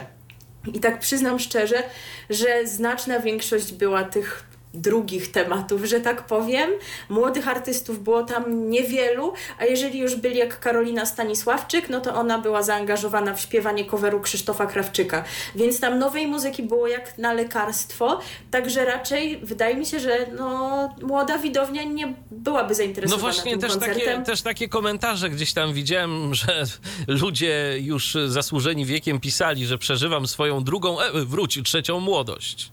I 0.74 0.80
tak 0.80 1.00
przyznam 1.00 1.40
szczerze, 1.40 1.84
że 2.30 2.68
znaczna 2.68 3.20
większość 3.20 3.74
była 3.74 4.04
tych 4.04 4.55
drugich 4.76 5.32
tematów, 5.32 5.86
że 5.86 6.00
tak 6.00 6.26
powiem. 6.26 6.70
Młodych 7.10 7.48
artystów 7.48 8.04
było 8.04 8.24
tam 8.24 8.70
niewielu, 8.70 9.34
a 9.60 9.66
jeżeli 9.66 10.00
już 10.00 10.16
byli 10.16 10.38
jak 10.38 10.60
Karolina 10.60 11.06
Stanisławczyk, 11.06 11.90
no 11.90 12.02
to 12.02 12.16
ona 12.16 12.40
była 12.40 12.64
zaangażowana 12.64 13.34
w 13.34 13.42
śpiewanie 13.42 13.86
coveru 13.86 14.20
Krzysztofa 14.20 14.66
Krawczyka. 14.66 15.24
Więc 15.56 15.80
tam 15.80 16.00
nowej 16.00 16.28
muzyki 16.28 16.64
było 16.64 16.88
jak 16.88 17.18
na 17.18 17.34
lekarstwo, 17.34 18.20
także 18.52 18.86
raczej 18.86 19.38
wydaje 19.44 19.76
mi 19.76 19.86
się, 19.86 20.00
że 20.00 20.18
no, 20.38 20.96
młoda 21.02 21.38
widownia 21.38 21.84
nie 21.84 22.14
byłaby 22.32 22.76
zainteresowana 22.76 23.24
No 23.24 23.34
właśnie, 23.34 23.52
tym 23.52 23.62
też 23.62 23.72
koncertem. 23.72 24.06
takie, 24.06 24.24
też 24.26 24.42
takie 24.42 24.70
komentarze 24.70 25.30
gdzieś 25.30 25.54
tam 25.54 25.74
widziałem, 25.74 26.34
że 26.36 26.64
ludzie 27.08 27.76
już 27.80 28.18
zasłużeni 28.28 28.86
wiekiem 28.86 29.20
pisali, 29.20 29.66
że 29.66 29.78
przeżywam 29.78 30.28
swoją 30.28 30.64
drugą, 30.64 31.02
e, 31.02 31.26
wróć, 31.26 31.60
trzecią 31.64 32.00
młodość. 32.00 32.72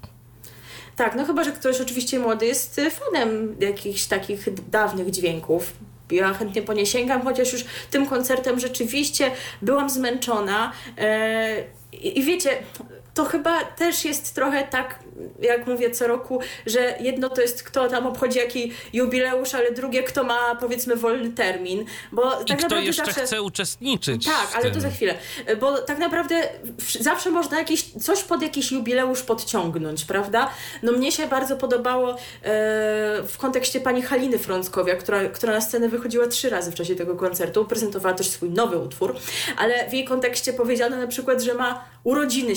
Tak, 0.97 1.15
no 1.15 1.25
chyba, 1.25 1.45
że 1.45 1.53
ktoś 1.53 1.81
oczywiście 1.81 2.19
młody 2.19 2.47
jest 2.47 2.81
fanem 2.91 3.57
jakichś 3.61 4.05
takich 4.05 4.69
dawnych 4.71 5.11
dźwięków. 5.11 5.73
Ja 6.11 6.35
chętnie 6.35 6.63
po 6.63 6.73
nie 6.73 6.87
sięgam, 6.87 7.23
chociaż 7.23 7.53
już 7.53 7.65
tym 7.91 8.07
koncertem 8.07 8.61
rzeczywiście 8.61 9.31
byłam 9.63 9.91
zmęczona. 9.91 10.73
E, 10.99 11.65
I 11.93 12.23
wiecie, 12.23 12.51
to 13.14 13.25
chyba 13.25 13.64
też 13.64 14.04
jest 14.04 14.35
trochę 14.35 14.64
tak, 14.64 14.99
jak 15.40 15.66
mówię 15.66 15.90
co 15.90 16.07
roku, 16.07 16.40
że 16.66 16.95
jedno 17.00 17.28
to 17.28 17.40
jest 17.40 17.62
kto 17.62 17.88
tam 17.88 18.07
obchodzi 18.07 18.38
jaki 18.38 18.73
jubileusz, 18.92 19.54
ale 19.54 19.73
drugie 19.73 20.02
kto 20.02 20.25
ma 20.25 20.57
powiedzmy 20.57 20.97
wolny 20.97 21.31
termin. 21.31 21.85
Bo 22.12 22.40
I 22.40 22.45
tak 22.45 22.59
kto 22.59 22.78
jeszcze 22.78 23.04
zawsze... 23.04 23.23
chce 23.23 23.42
uczestniczyć. 23.42 24.25
Tak, 24.25 24.49
ale 24.54 24.71
to 24.71 24.81
za 24.81 24.90
chwilę. 24.90 25.14
Bo 25.61 25.78
tak 25.78 25.99
naprawdę 25.99 26.49
zawsze 27.00 27.31
można 27.31 27.59
jakieś, 27.59 27.85
coś 27.85 28.23
pod 28.23 28.42
jakiś 28.42 28.73
jubileusz 28.73 29.23
podciągnąć, 29.23 30.04
prawda? 30.04 30.50
No 30.83 30.92
mnie 30.92 31.12
się 31.12 31.26
bardzo 31.26 31.57
podobało 31.57 32.11
e, 32.11 32.16
w 33.23 33.35
kontekście 33.38 33.81
pani 33.81 34.02
Haliny 34.02 34.38
Frąckowia, 34.38 34.97
która, 34.97 35.28
która 35.28 35.52
na 35.52 35.61
scenę 35.61 35.88
wychodziła 35.88 36.26
trzy 36.26 36.50
razy 36.50 36.73
w 36.73 36.75
czasie 36.75 36.95
tego 36.95 37.16
koncertu, 37.16 37.64
prezentowała 37.64 38.14
też 38.14 38.31
swój 38.31 38.50
nowy 38.50 38.78
utwór, 38.78 39.16
ale 39.57 39.90
w 39.90 39.92
jej 39.92 40.04
kontekście 40.04 40.52
powiedziano 40.52 40.97
na 40.97 41.07
przykład, 41.07 41.42
że 41.42 41.54
ma 41.54 41.85
urodziny 42.04 42.57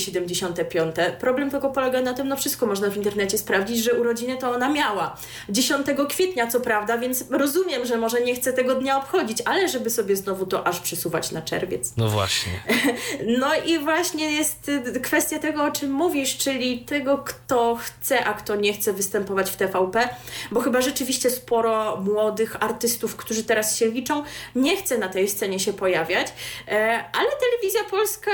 75. 0.54 0.96
Problem 1.20 1.52
tylko 1.52 1.70
polega 1.70 2.02
na 2.02 2.14
tym, 2.14 2.28
no 2.28 2.38
wszystko 2.38 2.66
można 2.66 2.90
w 2.90 2.98
internecie 2.98 3.38
sprawdzić, 3.38 3.84
że 3.84 3.94
urodziny 3.94 4.38
to 4.38 4.52
ona 4.52 4.70
miała. 4.70 5.18
10 5.50 5.88
kwietnia 6.10 6.48
co 6.48 6.60
prawda, 6.60 6.98
więc 6.98 7.26
rozumiem, 7.32 7.86
że 7.86 7.98
może 7.98 8.22
nie 8.22 8.36
chce 8.36 8.54
tego 8.54 8.76
dnia 8.76 8.98
obchodzić, 8.98 9.38
ale 9.46 9.70
żeby 9.70 9.90
sobie 9.90 10.16
znowu 10.16 10.46
to 10.46 10.68
aż 10.68 10.80
przysuwać 10.80 11.32
na 11.32 11.42
czerwiec. 11.42 11.94
No 11.98 12.10
właśnie. 12.10 12.52
No 13.28 13.56
i 13.66 13.80
właśnie 13.80 14.32
jest 14.32 14.70
y, 14.70 15.00
kwestia 15.00 15.40
tego, 15.40 15.64
o 15.64 15.72
czym 15.72 15.92
mówisz, 15.92 16.38
czyli 16.38 16.80
tego, 16.80 17.18
kto 17.18 17.76
chce, 17.76 18.26
a 18.26 18.34
kto 18.34 18.56
nie 18.56 18.74
chce 18.74 18.94
występować 18.94 19.52
w 19.52 19.56
TVP, 19.56 20.10
bo 20.52 20.62
chyba 20.62 20.82
rzeczywiście 20.82 21.30
sporo 21.30 21.98
młodych 22.02 22.64
artystów, 22.64 23.16
którzy 23.16 23.44
teraz 23.44 23.78
się 23.78 23.88
liczą, 23.88 24.24
nie 24.56 24.78
chce 24.78 24.98
na 24.98 25.10
tej 25.10 25.30
scenie 25.30 25.60
się 25.60 25.74
pojawiać, 25.74 26.28
e, 26.68 27.04
ale 27.14 27.30
telewizja 27.40 27.84
polska 27.92 28.32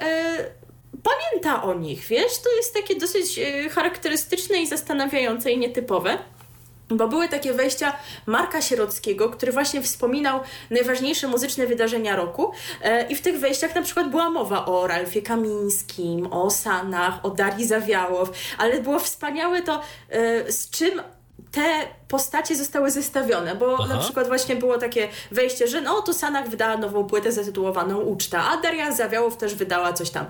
e, 0.00 0.61
pamięta 1.02 1.62
o 1.62 1.74
nich, 1.74 2.06
wiesz? 2.06 2.38
To 2.38 2.56
jest 2.56 2.74
takie 2.74 2.96
dosyć 2.96 3.38
e, 3.38 3.68
charakterystyczne 3.68 4.62
i 4.62 4.66
zastanawiające 4.66 5.52
i 5.52 5.58
nietypowe. 5.58 6.18
Bo 6.88 7.08
były 7.08 7.28
takie 7.28 7.52
wejścia 7.52 7.96
Marka 8.26 8.62
Sierockiego, 8.62 9.30
który 9.30 9.52
właśnie 9.52 9.82
wspominał 9.82 10.40
najważniejsze 10.70 11.28
muzyczne 11.28 11.66
wydarzenia 11.66 12.16
roku. 12.16 12.52
E, 12.82 13.06
I 13.08 13.14
w 13.14 13.20
tych 13.20 13.38
wejściach 13.38 13.74
na 13.74 13.82
przykład 13.82 14.10
była 14.10 14.30
mowa 14.30 14.66
o 14.66 14.86
Ralfie 14.86 15.22
Kamińskim, 15.22 16.32
o 16.32 16.50
Sanach, 16.50 17.24
o 17.24 17.30
Darii 17.30 17.66
Zawiałow, 17.66 18.30
ale 18.58 18.80
było 18.80 18.98
wspaniałe 18.98 19.62
to, 19.62 19.80
e, 20.10 20.52
z 20.52 20.70
czym 20.70 21.02
te 21.52 21.62
postacie 22.08 22.56
zostały 22.56 22.90
zestawione, 22.90 23.54
bo 23.54 23.76
Aha. 23.80 23.94
na 23.94 24.00
przykład 24.00 24.28
właśnie 24.28 24.56
było 24.56 24.78
takie 24.78 25.08
wejście, 25.30 25.68
że 25.68 25.80
no 25.80 26.02
to 26.02 26.14
Sanach 26.14 26.48
wydała 26.48 26.76
nową 26.76 27.04
płytę 27.04 27.32
zatytułowaną 27.32 28.00
Uczta, 28.00 28.44
a 28.50 28.56
Daria 28.56 28.92
Zawiałow 28.92 29.36
też 29.36 29.54
wydała 29.54 29.92
coś 29.92 30.10
tam. 30.10 30.26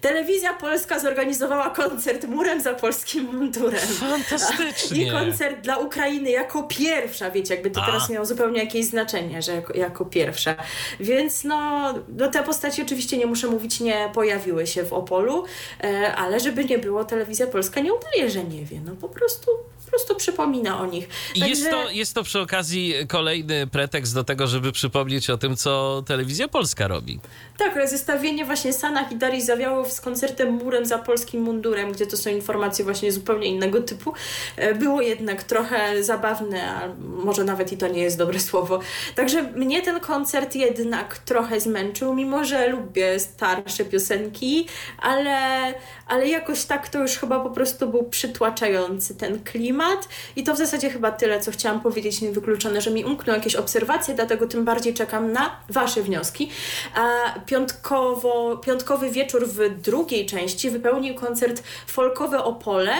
Telewizja 0.00 0.52
Polska 0.54 0.98
zorganizowała 0.98 1.70
koncert 1.70 2.24
murem 2.24 2.60
za 2.60 2.74
polskim 2.74 3.24
mundurem. 3.24 3.80
Fantastycznie. 3.80 5.06
I 5.06 5.10
koncert 5.10 5.60
dla 5.60 5.76
Ukrainy 5.76 6.30
jako 6.30 6.62
pierwsza, 6.62 7.30
wiecie, 7.30 7.54
jakby 7.54 7.70
to 7.70 7.82
a. 7.82 7.86
teraz 7.86 8.10
miało 8.10 8.26
zupełnie 8.26 8.60
jakieś 8.60 8.86
znaczenie, 8.86 9.42
że 9.42 9.52
jako, 9.54 9.76
jako 9.76 10.04
pierwsza. 10.04 10.54
Więc 11.00 11.44
no, 11.44 11.94
no 12.08 12.28
te 12.28 12.42
postaci 12.42 12.82
oczywiście 12.82 13.18
nie 13.18 13.26
muszę 13.26 13.46
mówić, 13.48 13.80
nie 13.80 14.10
pojawiły 14.14 14.66
się 14.66 14.84
w 14.84 14.92
Opolu, 14.92 15.44
e, 15.84 16.14
ale 16.14 16.40
żeby 16.40 16.64
nie 16.64 16.78
było, 16.78 17.04
Telewizja 17.04 17.46
Polska 17.46 17.80
nie 17.80 17.94
udaje, 17.94 18.30
że 18.30 18.44
nie 18.44 18.64
wie, 18.64 18.80
no 18.84 18.92
po 19.00 19.08
prostu 19.08 19.50
prostu 19.92 20.14
przypomina 20.14 20.80
o 20.80 20.86
nich. 20.86 21.08
Także... 21.08 21.48
Jest, 21.48 21.70
to, 21.70 21.90
jest 21.90 22.14
to 22.14 22.22
przy 22.22 22.40
okazji 22.40 22.94
kolejny 23.08 23.66
pretekst 23.66 24.14
do 24.14 24.24
tego, 24.24 24.46
żeby 24.46 24.72
przypomnieć 24.72 25.30
o 25.30 25.38
tym, 25.38 25.56
co 25.56 26.02
telewizja 26.06 26.48
polska 26.48 26.88
robi. 26.88 27.20
Tak, 27.58 27.88
zestawienie 27.88 28.44
właśnie 28.44 28.72
Sanach 28.72 29.12
i 29.12 29.16
Darii 29.16 29.42
Zawiałow 29.42 29.92
z 29.92 30.00
koncertem 30.00 30.50
Murem 30.50 30.86
za 30.86 30.98
polskim 30.98 31.42
mundurem, 31.42 31.92
gdzie 31.92 32.06
to 32.06 32.16
są 32.16 32.30
informacje 32.30 32.84
właśnie 32.84 33.12
zupełnie 33.12 33.46
innego 33.46 33.82
typu, 33.82 34.12
e, 34.56 34.74
było 34.74 35.00
jednak 35.00 35.42
trochę 35.42 36.04
zabawne, 36.04 36.70
a 36.70 36.88
może 37.24 37.44
nawet 37.44 37.72
i 37.72 37.76
to 37.76 37.88
nie 37.88 38.02
jest 38.02 38.18
dobre 38.18 38.40
słowo. 38.40 38.80
Także 39.14 39.42
mnie 39.42 39.82
ten 39.82 40.00
koncert 40.00 40.54
jednak 40.54 41.18
trochę 41.18 41.60
zmęczył, 41.60 42.14
mimo 42.14 42.44
że 42.44 42.68
lubię 42.68 43.20
starsze 43.20 43.84
piosenki, 43.84 44.66
ale, 44.98 45.74
ale 46.12 46.28
jakoś 46.28 46.64
tak 46.64 46.88
to 46.88 46.98
już 46.98 47.16
chyba 47.18 47.40
po 47.40 47.50
prostu 47.50 47.88
był 47.88 48.02
przytłaczający 48.02 49.14
ten 49.14 49.44
klimat 49.44 50.08
i 50.36 50.44
to 50.44 50.54
w 50.54 50.58
zasadzie 50.58 50.90
chyba 50.90 51.12
tyle, 51.12 51.40
co 51.40 51.50
chciałam 51.50 51.80
powiedzieć, 51.80 52.20
niewykluczone, 52.20 52.80
że 52.80 52.90
mi 52.90 53.04
umkną 53.04 53.34
jakieś 53.34 53.54
obserwacje, 53.54 54.14
dlatego 54.14 54.46
tym 54.46 54.64
bardziej 54.64 54.94
czekam 54.94 55.32
na 55.32 55.56
Wasze 55.68 56.02
wnioski. 56.02 56.50
A 56.94 57.34
piątkowo, 57.46 58.56
piątkowy 58.56 59.10
wieczór 59.10 59.48
w 59.48 59.80
drugiej 59.80 60.26
części 60.26 60.70
wypełnił 60.70 61.14
koncert 61.14 61.62
folkowy 61.86 62.38
Opole. 62.38 62.92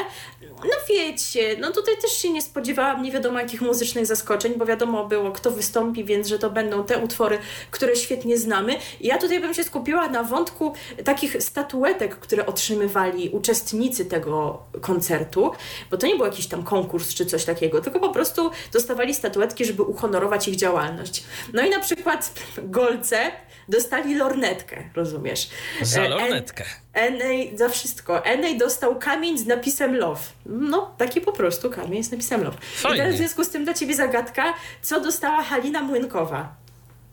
No 0.51 0.77
wiecie, 0.89 1.57
no 1.61 1.73
tutaj 1.73 1.95
też 2.03 2.13
się 2.13 2.31
nie 2.31 2.43
spodziewałam 2.43 3.03
nie 3.03 3.13
wiadomo 3.13 3.39
jakich 3.39 3.61
muzycznych 3.63 4.07
zaskoczeń, 4.07 4.55
bo 4.57 4.67
wiadomo 4.67 5.07
było 5.07 5.33
kto 5.33 5.51
wystąpi, 5.51 6.05
więc 6.05 6.29
że 6.29 6.39
to 6.39 6.51
będą 6.51 6.85
te 6.85 6.99
utwory, 6.99 7.39
które 7.71 7.97
świetnie 7.97 8.39
znamy. 8.39 8.77
Ja 9.01 9.19
tutaj 9.19 9.41
bym 9.41 9.55
się 9.55 9.65
skupiła 9.65 10.09
na 10.09 10.23
wątku 10.23 10.75
takich 11.05 11.43
statuetek, 11.43 12.17
które 12.17 12.47
otrzymywali 12.47 13.02
dostawali 13.03 13.31
uczestnicy 13.31 14.05
tego 14.05 14.63
koncertu, 14.81 15.51
bo 15.91 15.97
to 15.97 16.07
nie 16.07 16.17
był 16.17 16.27
jakiś 16.27 16.47
tam 16.47 16.63
konkurs 16.63 17.15
czy 17.15 17.27
coś 17.27 17.45
takiego, 17.45 17.81
tylko 17.81 18.01
po 18.01 18.09
prostu 18.11 18.51
dostawali 18.73 19.15
statuetki, 19.15 19.65
żeby 19.65 19.83
uhonorować 19.83 20.49
ich 20.49 20.57
działalność. 20.57 21.25
No 21.53 21.63
i 21.63 21.71
na 21.71 21.81
przykład 21.81 22.33
Golce 22.63 23.33
dostali 23.69 24.15
lornetkę, 24.15 24.83
rozumiesz? 24.95 25.51
Za 25.83 26.03
E, 26.03 26.09
lornetkę. 26.09 26.65
Enej 26.95 27.59
za 27.59 27.69
wszystko. 27.69 28.25
Enej 28.25 28.59
dostał 28.59 28.99
kamień 28.99 29.39
z 29.39 29.47
napisem 29.47 29.97
love. 29.97 30.21
No, 30.47 30.95
taki 30.99 31.21
po 31.21 31.33
prostu 31.33 31.71
kamień 31.71 32.05
z 32.05 32.11
napisem 32.11 32.45
love. 32.45 32.57
Fajnie. 32.61 32.97
I 32.97 33.01
teraz 33.01 33.15
w 33.15 33.19
związku 33.19 33.45
z 33.45 33.49
tym 33.49 33.65
dla 33.65 33.75
ciebie 33.75 33.95
zagadka, 33.95 34.55
co 34.83 35.01
dostała 35.01 35.43
Halina 35.43 35.83
Młynkowa? 35.83 36.62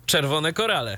Czerwone 0.09 0.53
korale. 0.53 0.97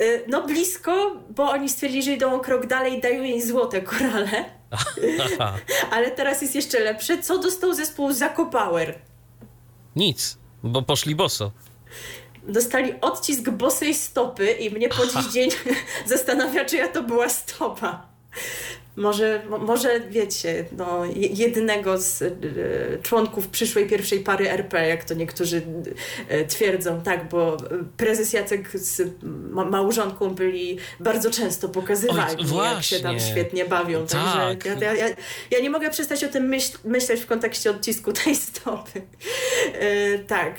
Y, 0.00 0.24
No 0.28 0.42
blisko, 0.46 1.16
bo 1.30 1.50
oni 1.50 1.68
stwierdzili, 1.68 2.02
że 2.02 2.12
idą 2.12 2.34
o 2.34 2.40
krok 2.40 2.66
dalej 2.66 2.98
i 2.98 3.00
dają 3.00 3.22
jej 3.22 3.42
złote 3.42 3.82
korale. 3.82 4.44
Ale 5.94 6.10
teraz 6.10 6.42
jest 6.42 6.54
jeszcze 6.54 6.80
lepsze. 6.80 7.22
Co 7.22 7.38
dostał 7.38 7.74
zespół 7.74 8.12
Zakopower? 8.12 8.98
Nic, 9.96 10.38
bo 10.62 10.82
poszli 10.82 11.14
boso. 11.14 11.52
Dostali 12.42 12.94
odcisk 13.00 13.50
bosej 13.50 13.94
stopy 13.94 14.50
i 14.52 14.70
mnie 14.70 14.88
po 14.88 15.06
dziś 15.22 15.32
dzień 15.32 15.50
zastanawia, 16.06 16.64
czyja 16.64 16.88
to 16.88 17.02
była 17.02 17.28
stopa. 17.28 18.06
Może, 18.96 19.42
mo- 19.48 19.58
może 19.58 20.00
wiecie, 20.00 20.64
no, 20.76 21.04
je- 21.04 21.28
jednego 21.28 21.98
z 21.98 22.22
e, 22.22 22.30
członków 23.02 23.48
przyszłej 23.48 23.86
pierwszej 23.86 24.20
pary 24.20 24.50
RP, 24.50 24.88
jak 24.88 25.04
to 25.04 25.14
niektórzy 25.14 25.62
e, 26.28 26.44
twierdzą, 26.44 27.00
tak, 27.02 27.28
bo 27.28 27.54
e, 27.56 27.58
prezes 27.96 28.32
Jacek 28.32 28.70
z 28.74 29.02
ma- 29.50 29.64
małżonką 29.64 30.30
byli 30.30 30.78
bardzo 31.00 31.30
często 31.30 31.68
pokazywani, 31.68 32.36
Oj, 32.52 32.64
jak 32.74 32.82
się 32.82 33.00
tam 33.00 33.20
świetnie 33.20 33.64
bawią. 33.64 34.06
Tak. 34.06 34.64
Także 34.64 34.84
ja, 34.84 34.94
ja, 34.94 35.14
ja, 35.50 35.60
nie 35.60 35.70
mogę 35.70 35.90
przestać 35.90 36.24
o 36.24 36.28
tym 36.28 36.44
myśl, 36.48 36.78
myśleć 36.84 37.20
w 37.20 37.26
kontekście 37.26 37.70
odcisku 37.70 38.12
tej 38.12 38.36
stopy. 38.36 39.02
Tak. 40.26 40.54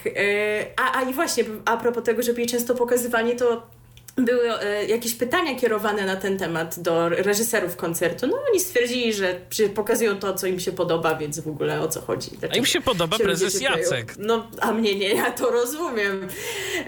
A, 0.77 0.97
a 0.99 1.01
i 1.09 1.13
właśnie, 1.13 1.43
a 1.65 1.77
propos 1.77 2.03
tego, 2.03 2.23
że 2.23 2.33
byli 2.33 2.47
często 2.47 2.75
pokazywani, 2.75 3.35
to 3.35 3.67
były 4.15 4.59
e, 4.59 4.85
jakieś 4.85 5.15
pytania 5.15 5.55
kierowane 5.55 6.05
na 6.05 6.15
ten 6.15 6.37
temat 6.37 6.79
do 6.79 7.09
reżyserów 7.09 7.75
koncertu. 7.75 8.27
No 8.27 8.37
oni 8.49 8.59
stwierdzili, 8.59 9.13
że 9.13 9.35
pokazują 9.75 10.19
to, 10.19 10.33
co 10.33 10.47
im 10.47 10.59
się 10.59 10.71
podoba, 10.71 11.15
więc 11.15 11.39
w 11.39 11.47
ogóle 11.47 11.81
o 11.81 11.87
co 11.87 12.01
chodzi. 12.01 12.31
A 12.51 12.55
im 12.55 12.65
się 12.65 12.81
podoba 12.81 13.15
ludzie 13.15 13.23
prezes. 13.23 13.61
Jacek. 13.61 14.15
No, 14.17 14.47
a 14.59 14.71
mnie 14.71 14.95
nie, 14.95 15.09
ja 15.09 15.31
to 15.31 15.51
rozumiem. 15.51 16.27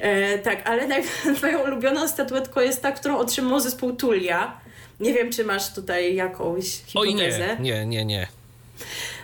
E, 0.01 0.39
tak, 0.39 0.69
ale 0.69 0.87
naj, 0.87 1.03
moją 1.41 1.63
ulubioną 1.63 2.07
statuetką 2.07 2.61
jest 2.61 2.81
ta, 2.81 2.91
którą 2.91 3.17
otrzymał 3.17 3.59
zespół 3.59 3.95
Tulia. 3.95 4.57
Nie 4.99 5.13
wiem, 5.13 5.31
czy 5.31 5.43
masz 5.43 5.73
tutaj 5.73 6.15
jakąś 6.15 6.65
Oj 6.95 7.07
hipotezę. 7.07 7.57
nie, 7.59 7.85
nie, 7.85 7.85
nie, 7.85 8.05
nie. 8.05 8.27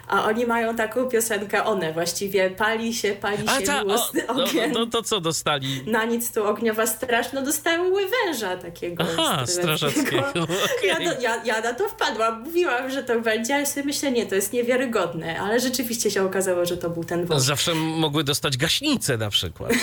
A 0.09 0.25
oni 0.25 0.45
mają 0.45 0.75
taką 0.75 1.05
piosenkę, 1.05 1.65
one 1.65 1.93
właściwie, 1.93 2.49
pali 2.49 2.93
się, 2.93 3.11
pali 3.11 3.43
A 3.47 3.59
się 3.59 3.65
ta, 3.65 3.81
o, 3.81 3.85
miłosny 3.85 4.23
no, 4.27 4.43
ogień. 4.43 4.71
no 4.71 4.85
to 4.85 5.03
co 5.03 5.21
dostali? 5.21 5.83
Na 5.87 6.05
nic 6.05 6.31
tu 6.31 6.45
ogniowa 6.45 6.87
straż, 6.87 7.33
no 7.33 7.41
dostały 7.41 8.01
węża 8.07 8.57
takiego. 8.57 9.03
Aha, 9.17 9.45
strażackiego. 9.47 10.19
Ja, 10.83 10.93
okej. 10.93 11.05
do, 11.07 11.21
ja, 11.21 11.43
ja 11.43 11.61
na 11.61 11.73
to 11.73 11.89
wpadłam, 11.89 12.43
mówiłam, 12.43 12.91
że 12.91 13.03
to 13.03 13.21
będzie, 13.21 13.55
ale 13.55 13.65
sobie 13.65 13.85
myślę, 13.85 14.11
nie, 14.11 14.25
to 14.25 14.35
jest 14.35 14.53
niewiarygodne, 14.53 15.39
ale 15.39 15.59
rzeczywiście 15.59 16.11
się 16.11 16.23
okazało, 16.23 16.65
że 16.65 16.77
to 16.77 16.89
był 16.89 17.03
ten 17.03 17.25
wąż. 17.25 17.41
Zawsze 17.41 17.75
mogły 17.75 18.23
dostać 18.23 18.57
gaśnicę 18.57 19.17
na 19.17 19.29
przykład. 19.29 19.71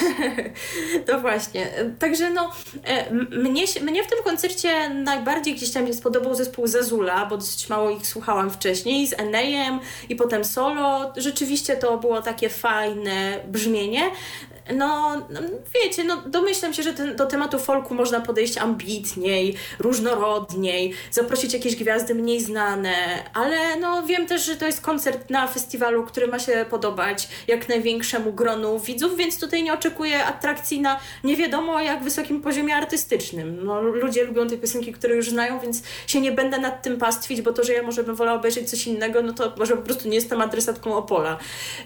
To 1.06 1.21
właśnie. 1.21 1.73
Także 1.99 2.30
no, 2.30 2.50
e, 2.85 3.11
mnie, 3.14 3.64
mnie 3.83 4.04
w 4.04 4.06
tym 4.06 4.18
koncercie 4.25 4.88
najbardziej 4.90 5.54
gdzieś 5.54 5.71
tam 5.71 5.87
się 5.87 5.95
spodobał 5.95 6.35
zespół 6.35 6.66
Zazula, 6.66 7.26
bo 7.26 7.37
dosyć 7.37 7.68
mało 7.68 7.90
ich 7.90 8.06
słuchałam 8.06 8.50
wcześniej, 8.50 9.06
z 9.06 9.21
Enejem 9.21 9.80
i 10.09 10.15
potem 10.16 10.44
solo. 10.44 11.12
Rzeczywiście 11.16 11.76
to 11.76 11.99
było 11.99 12.23
takie 12.23 12.49
fajne 12.49 13.40
brzmienie. 13.49 14.11
No, 14.75 15.23
wiecie, 15.75 16.04
no 16.04 16.23
domyślam 16.26 16.75
się, 16.75 16.82
że 16.82 16.92
ten, 16.92 17.16
do 17.16 17.26
tematu 17.26 17.58
folku 17.58 17.94
można 17.94 18.20
podejść 18.20 18.58
ambitniej, 18.58 19.56
różnorodniej, 19.78 20.94
zaprosić 21.11 21.52
jakieś 21.52 21.76
gwiazdy 21.76 22.14
mniej 22.14 22.40
znane, 22.40 22.94
ale 23.35 23.76
no 23.80 24.02
wiem 24.02 24.26
też, 24.26 24.44
że 24.44 24.56
to 24.56 24.66
jest 24.66 24.80
koncert 24.80 25.30
na 25.30 25.46
festiwalu, 25.46 26.04
który 26.04 26.26
ma 26.26 26.38
się 26.38 26.66
podobać 26.70 27.28
jak 27.49 27.68
największemu 27.68 28.32
gronu 28.32 28.78
widzów, 28.78 29.16
więc 29.16 29.40
tutaj 29.40 29.62
nie 29.62 29.73
oczekuję 29.73 30.25
atrakcji 30.25 30.80
na 30.80 31.00
nie 31.25 31.37
wiadomo 31.37 31.80
jak 31.80 32.04
wysokim 32.04 32.42
poziomie 32.42 32.76
artystycznym. 32.76 33.64
No, 33.64 33.82
ludzie 33.82 34.25
lubią 34.25 34.49
te 34.49 34.56
piosenki, 34.56 34.93
które 34.93 35.14
już 35.14 35.30
znają, 35.30 35.60
więc 35.60 35.82
się 36.06 36.21
nie 36.21 36.32
będę 36.32 36.58
nad 36.58 36.82
tym 36.82 36.99
pastwić, 36.99 37.43
bo 37.43 37.52
to, 37.52 37.64
że 37.64 37.73
ja 37.73 37.82
może 37.82 38.04
bym 38.04 38.14
wolała 38.14 38.38
obejrzeć 38.38 38.71
coś 38.71 38.86
innego, 38.86 39.23
no 39.23 39.32
to 39.32 39.52
może 39.58 39.76
po 39.76 39.82
prostu 39.82 40.08
nie 40.08 40.14
jestem 40.14 40.41
adresatką 40.41 40.97
Opola. 40.97 41.38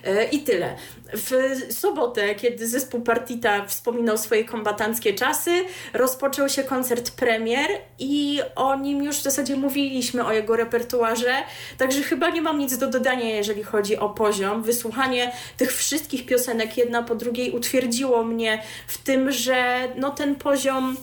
E, 0.05 0.25
I 0.25 0.39
tyle. 0.39 0.77
W 1.13 1.33
sobotę, 1.75 2.35
kiedy 2.35 2.70
zespół 2.71 3.01
Partita 3.01 3.67
wspominał 3.67 4.19
swoje 4.19 4.45
kombatanckie 4.45 5.15
czasy, 5.15 5.51
rozpoczął 5.95 6.49
się 6.49 6.65
koncert 6.65 7.11
premier 7.11 7.71
i 7.99 8.41
o 8.57 8.77
nim 8.77 9.05
już 9.05 9.17
w 9.17 9.23
zasadzie 9.23 9.57
mówiliśmy, 9.57 10.25
o 10.25 10.33
jego 10.33 10.57
repertuarze, 10.57 11.35
także 11.79 12.03
chyba 12.03 12.31
nie 12.31 12.43
mam 12.43 12.59
nic 12.59 12.79
do 12.79 12.87
dodania, 12.87 13.37
jeżeli 13.37 13.63
chodzi 13.63 13.97
o 13.97 14.09
poziom. 14.09 14.63
Wysłuchanie 14.63 15.33
tych 15.57 15.73
wszystkich 15.73 16.27
piosenek 16.27 16.77
jedna 16.77 17.03
po 17.03 17.15
drugiej 17.15 17.51
utwierdziło 17.51 18.25
mnie 18.25 18.63
w 18.87 18.99
tym, 18.99 19.33
że 19.33 19.89
no 19.97 20.11
ten 20.11 20.35
poziom 20.35 20.97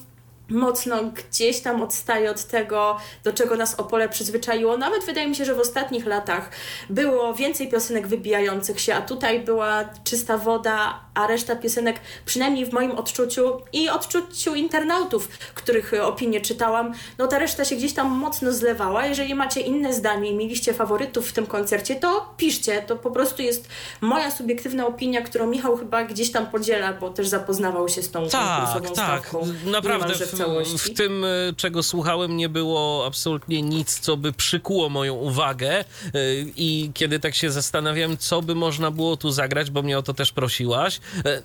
mocno 0.50 1.04
gdzieś 1.04 1.60
tam 1.60 1.82
odstaje 1.82 2.32
od 2.32 2.44
tego, 2.44 2.98
do 3.24 3.34
czego 3.34 3.56
nas 3.56 3.76
Opole 3.76 4.10
przyzwyczaiło. 4.10 4.78
Nawet 4.78 5.06
wydaje 5.06 5.28
mi 5.28 5.36
się, 5.36 5.46
że 5.46 5.56
w 5.56 5.60
ostatnich 5.60 6.06
latach 6.06 6.50
było 6.90 7.34
więcej 7.34 7.70
piosenek 7.70 8.08
wybijających 8.08 8.80
się, 8.80 8.96
a 8.96 9.02
tutaj 9.02 9.40
była 9.40 9.90
czysta 10.04 10.38
woda, 10.38 11.00
a 11.18 11.28
reszta 11.28 11.56
piosenek, 11.56 12.00
przynajmniej 12.26 12.66
w 12.66 12.74
moim 12.74 12.92
odczuciu 12.92 13.62
i 13.74 13.90
odczuciu 13.90 14.56
internautów, 14.56 15.28
których 15.56 15.94
e, 15.94 16.06
opinie 16.06 16.42
czytałam, 16.42 16.94
no 17.18 17.28
ta 17.28 17.40
reszta 17.40 17.66
się 17.66 17.76
gdzieś 17.76 17.94
tam 17.94 18.12
mocno 18.12 18.52
zlewała. 18.52 19.06
Jeżeli 19.06 19.36
macie 19.36 19.62
inne 19.62 19.94
zdanie 19.94 20.32
i 20.32 20.36
mieliście 20.36 20.74
faworytów 20.74 21.30
w 21.30 21.34
tym 21.34 21.46
koncercie, 21.46 21.96
to 21.96 22.34
piszcie. 22.38 22.82
To 22.82 22.96
po 22.96 23.12
prostu 23.12 23.42
jest 23.42 23.70
moja 24.02 24.32
subiektywna 24.32 24.88
opinia, 24.88 25.22
którą 25.22 25.48
Michał 25.48 25.78
chyba 25.78 26.04
gdzieś 26.04 26.32
tam 26.32 26.48
podziela, 26.48 26.94
bo 26.94 27.10
też 27.10 27.28
zapoznawał 27.28 27.90
się 27.90 28.02
z 28.02 28.12
tą 28.12 28.30
Tak, 28.30 28.74
tak. 28.74 28.88
stawką. 28.88 29.48
Naprawdę 29.66 30.14
w, 30.14 30.82
w 30.82 30.94
tym, 30.94 31.24
y, 31.24 31.54
czego 31.58 31.84
słuchałem, 31.84 32.38
nie 32.38 32.50
było 32.50 33.06
absolutnie 33.06 33.62
nic, 33.62 34.00
co 34.00 34.18
by 34.18 34.34
przykuło 34.34 34.90
moją 34.90 35.14
uwagę. 35.16 35.86
Y, 36.16 36.46
I 36.56 36.92
kiedy 36.94 37.20
tak 37.20 37.36
się 37.36 37.52
zastanawiałem, 37.52 38.18
co 38.18 38.42
by 38.42 38.56
można 38.56 38.92
było 38.92 39.18
tu 39.18 39.32
zagrać, 39.32 39.72
bo 39.72 39.82
mnie 39.82 39.98
o 39.98 40.04
to 40.04 40.14
też 40.14 40.32
prosiłaś, 40.32 41.00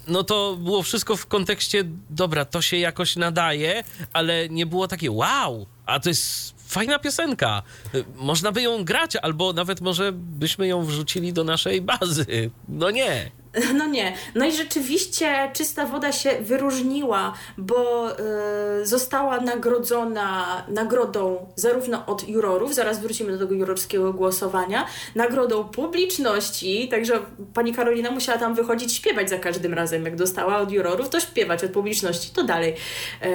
no 0.08 0.24
to 0.24 0.56
było 0.56 0.82
wszystko 0.82 1.16
w 1.16 1.26
kontekście, 1.26 1.84
dobra, 2.10 2.44
to 2.44 2.62
się 2.62 2.76
jakoś 2.76 3.16
nadaje, 3.16 3.84
ale 4.12 4.48
nie 4.48 4.66
było 4.66 4.88
takie 4.88 5.10
wow, 5.10 5.66
a 5.86 6.00
to 6.00 6.08
jest 6.08 6.54
fajna 6.72 6.98
piosenka. 6.98 7.62
Y, 7.94 8.04
Można 8.16 8.52
by 8.52 8.62
ją 8.62 8.84
grać, 8.84 9.16
albo 9.16 9.52
nawet 9.52 9.80
może 9.80 10.12
byśmy 10.12 10.66
ją 10.68 10.84
wrzucili 10.84 11.32
do 11.32 11.44
naszej 11.44 11.80
bazy. 11.82 12.50
No 12.68 12.90
nie. 12.90 13.30
No 13.78 13.86
nie. 13.86 14.12
No 14.34 14.46
i 14.46 14.52
rzeczywiście 14.52 15.50
czysta 15.52 15.86
woda 15.86 16.12
się 16.12 16.30
wyróżniła, 16.40 17.34
bo 17.58 18.10
y, 18.10 18.86
została 18.86 19.40
nagrodzona 19.40 20.62
nagrodą 20.68 21.46
zarówno 21.56 22.06
od 22.06 22.28
jurorów, 22.28 22.74
zaraz 22.74 23.00
wrócimy 23.00 23.32
do 23.32 23.38
tego 23.38 23.54
jurorskiego 23.54 24.12
głosowania, 24.12 24.86
nagrodą 25.14 25.64
publiczności, 25.64 26.88
także 26.88 27.18
pani 27.54 27.74
Karolina 27.74 28.10
musiała 28.10 28.38
tam 28.38 28.54
wychodzić 28.54 28.92
śpiewać 28.92 29.30
za 29.30 29.38
każdym 29.38 29.74
razem, 29.74 30.04
jak 30.04 30.16
dostała 30.16 30.58
od 30.58 30.72
jurorów, 30.72 31.08
to 31.08 31.20
śpiewać 31.20 31.64
od 31.64 31.70
publiczności, 31.70 32.30
to 32.34 32.44
dalej. 32.44 32.72
Y, 32.72 33.26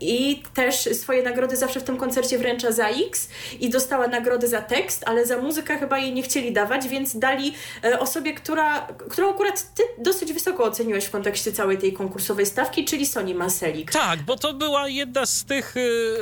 I 0.00 0.42
też 0.54 0.76
swoje 0.76 1.22
nagrody 1.22 1.56
zawsze 1.56 1.80
w 1.80 1.84
tym 1.84 1.96
koncercie 1.96 2.38
wręcza 2.38 2.72
za 2.72 2.88
X 2.88 3.28
i 3.60 3.70
dostała 3.70 4.06
nagrodę 4.06 4.48
za 4.48 4.62
tekst, 4.62 5.02
ale 5.06 5.26
za 5.26 5.36
muzykę 5.38 5.78
chyba 5.78 5.98
jej 5.98 6.12
nie 6.12 6.22
chcieli 6.22 6.52
dawać, 6.52 6.88
więc 6.88 7.18
dali 7.18 7.54
e, 7.84 8.00
osobie, 8.00 8.34
która, 8.34 8.86
którą 9.08 9.30
akurat 9.30 9.49
ty 9.74 9.82
dosyć 9.98 10.32
wysoko 10.32 10.64
oceniłeś 10.64 11.04
w 11.04 11.10
kontekście 11.10 11.52
całej 11.52 11.78
tej 11.78 11.92
konkursowej 11.92 12.46
stawki, 12.46 12.84
czyli 12.84 13.06
Soni 13.06 13.34
Maselik. 13.34 13.92
Tak, 13.92 14.22
bo 14.22 14.36
to 14.36 14.54
była 14.54 14.88
jedna 14.88 15.26
z 15.26 15.44
tych 15.44 15.76
y, 15.76 16.16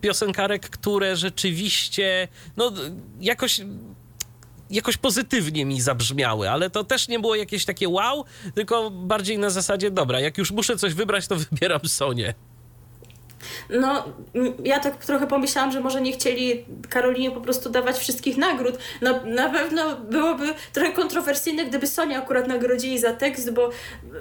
piosenkarek, 0.00 0.70
które 0.70 1.16
rzeczywiście 1.16 2.28
no, 2.56 2.72
jakoś, 3.20 3.60
jakoś 4.70 4.96
pozytywnie 4.96 5.64
mi 5.64 5.80
zabrzmiały, 5.80 6.50
ale 6.50 6.70
to 6.70 6.84
też 6.84 7.08
nie 7.08 7.18
było 7.18 7.34
jakieś 7.34 7.64
takie 7.64 7.88
wow, 7.88 8.24
tylko 8.54 8.90
bardziej 8.90 9.38
na 9.38 9.50
zasadzie, 9.50 9.90
dobra, 9.90 10.20
jak 10.20 10.38
już 10.38 10.50
muszę 10.50 10.76
coś 10.76 10.94
wybrać, 10.94 11.26
to 11.26 11.36
wybieram 11.36 11.80
Sonię. 11.86 12.34
No, 13.70 14.04
ja 14.64 14.80
tak 14.80 15.04
trochę 15.04 15.26
pomyślałam, 15.26 15.72
że 15.72 15.80
może 15.80 16.00
nie 16.00 16.12
chcieli 16.12 16.64
Karolinie 16.90 17.30
po 17.30 17.40
prostu 17.40 17.70
dawać 17.70 17.98
wszystkich 17.98 18.36
nagród. 18.36 18.78
No, 19.02 19.20
na 19.24 19.50
pewno 19.50 19.96
byłoby 19.96 20.54
trochę 20.72 20.92
kontrowersyjne, 20.92 21.64
gdyby 21.64 21.86
Sonia 21.86 22.18
akurat 22.18 22.48
nagrodzili 22.48 22.98
za 22.98 23.12
tekst, 23.12 23.52
bo 23.52 23.70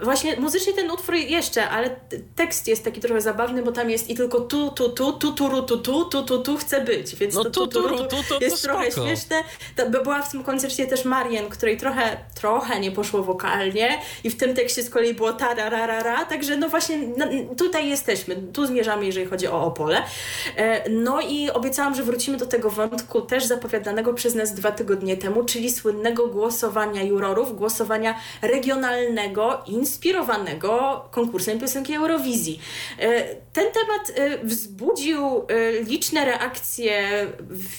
właśnie 0.04 0.36
muzycznie 0.40 0.74
ten 0.74 0.92
utwór 0.92 1.16
jeszcze, 1.16 1.70
ale 1.70 1.96
tekst 2.36 2.68
jest 2.68 2.84
taki 2.84 3.02
trochę 3.02 3.22
zabawny, 3.22 3.64
bo 3.64 3.72
tam 3.72 3.90
jest 3.90 4.10
i 4.10 4.16
tylko 4.16 4.40
tu, 4.40 4.72
tu, 4.72 4.90
tu, 4.90 5.14
tu, 5.14 5.32
tu, 5.32 5.48
tu, 5.48 5.62
tu, 5.62 5.78
tu, 5.78 6.06
tu, 6.06 6.24
tu, 6.24 6.40
tu 6.40 6.58
chcę 6.58 6.82
być, 6.82 7.16
więc 7.16 7.36
no, 7.36 7.44
to 7.44 7.50
tu, 7.50 7.68
tu, 7.68 7.90
tu, 7.90 8.06
tu, 8.06 8.16
to 8.30 8.40
jest 8.42 8.64
trochę 8.64 8.92
śmieszne. 8.92 9.44
To, 9.76 9.90
była 9.90 10.22
w 10.22 10.32
tym 10.32 10.44
koncercie 10.44 10.88
też 10.88 11.06
Marian, 11.06 11.50
której 11.50 11.78
trochę, 11.78 12.18
trochę 12.36 12.80
nie 12.80 12.92
poszło 12.92 13.24
wokalnie 13.24 14.02
i 14.24 14.30
w 14.30 14.38
tym 14.38 14.56
tekście 14.56 14.84
z 14.84 14.90
kolei 14.90 15.14
było 15.14 15.34
tarararara, 15.34 16.26
także 16.26 16.58
no 16.58 16.70
właśnie 16.70 16.98
no, 17.18 17.26
tutaj 17.58 17.90
jesteśmy, 17.90 18.36
tu 18.54 18.68
zmierzamy 18.68 19.06
jeżeli 19.08 19.26
chodzi 19.26 19.48
o 19.48 19.62
Opole. 19.64 20.04
E, 20.56 20.90
no 20.90 21.22
i 21.22 21.50
obiecałam, 21.50 21.96
że 21.96 22.04
wrócimy 22.04 22.38
do 22.38 22.46
tego 22.46 22.70
wątku 22.70 23.22
też 23.22 23.46
zapowiadanego 23.46 24.14
przez 24.14 24.36
nas 24.36 24.54
dwa 24.54 24.72
tygodnie 24.72 25.18
temu, 25.18 25.44
czyli 25.44 25.72
słynnego 25.72 26.28
głosowania 26.28 27.04
jurorów, 27.04 27.56
głosowania 27.56 28.16
regionalnego, 28.42 29.64
inspirowanego 29.66 31.06
konkursem 31.12 31.60
piosenki 31.60 31.94
Eurowizji. 31.94 32.60
E, 33.00 33.24
ten 33.54 33.66
temat 33.72 34.12
e, 34.16 34.46
wzbudził 34.46 35.46
liczne 35.88 36.26
reakcje 36.26 37.28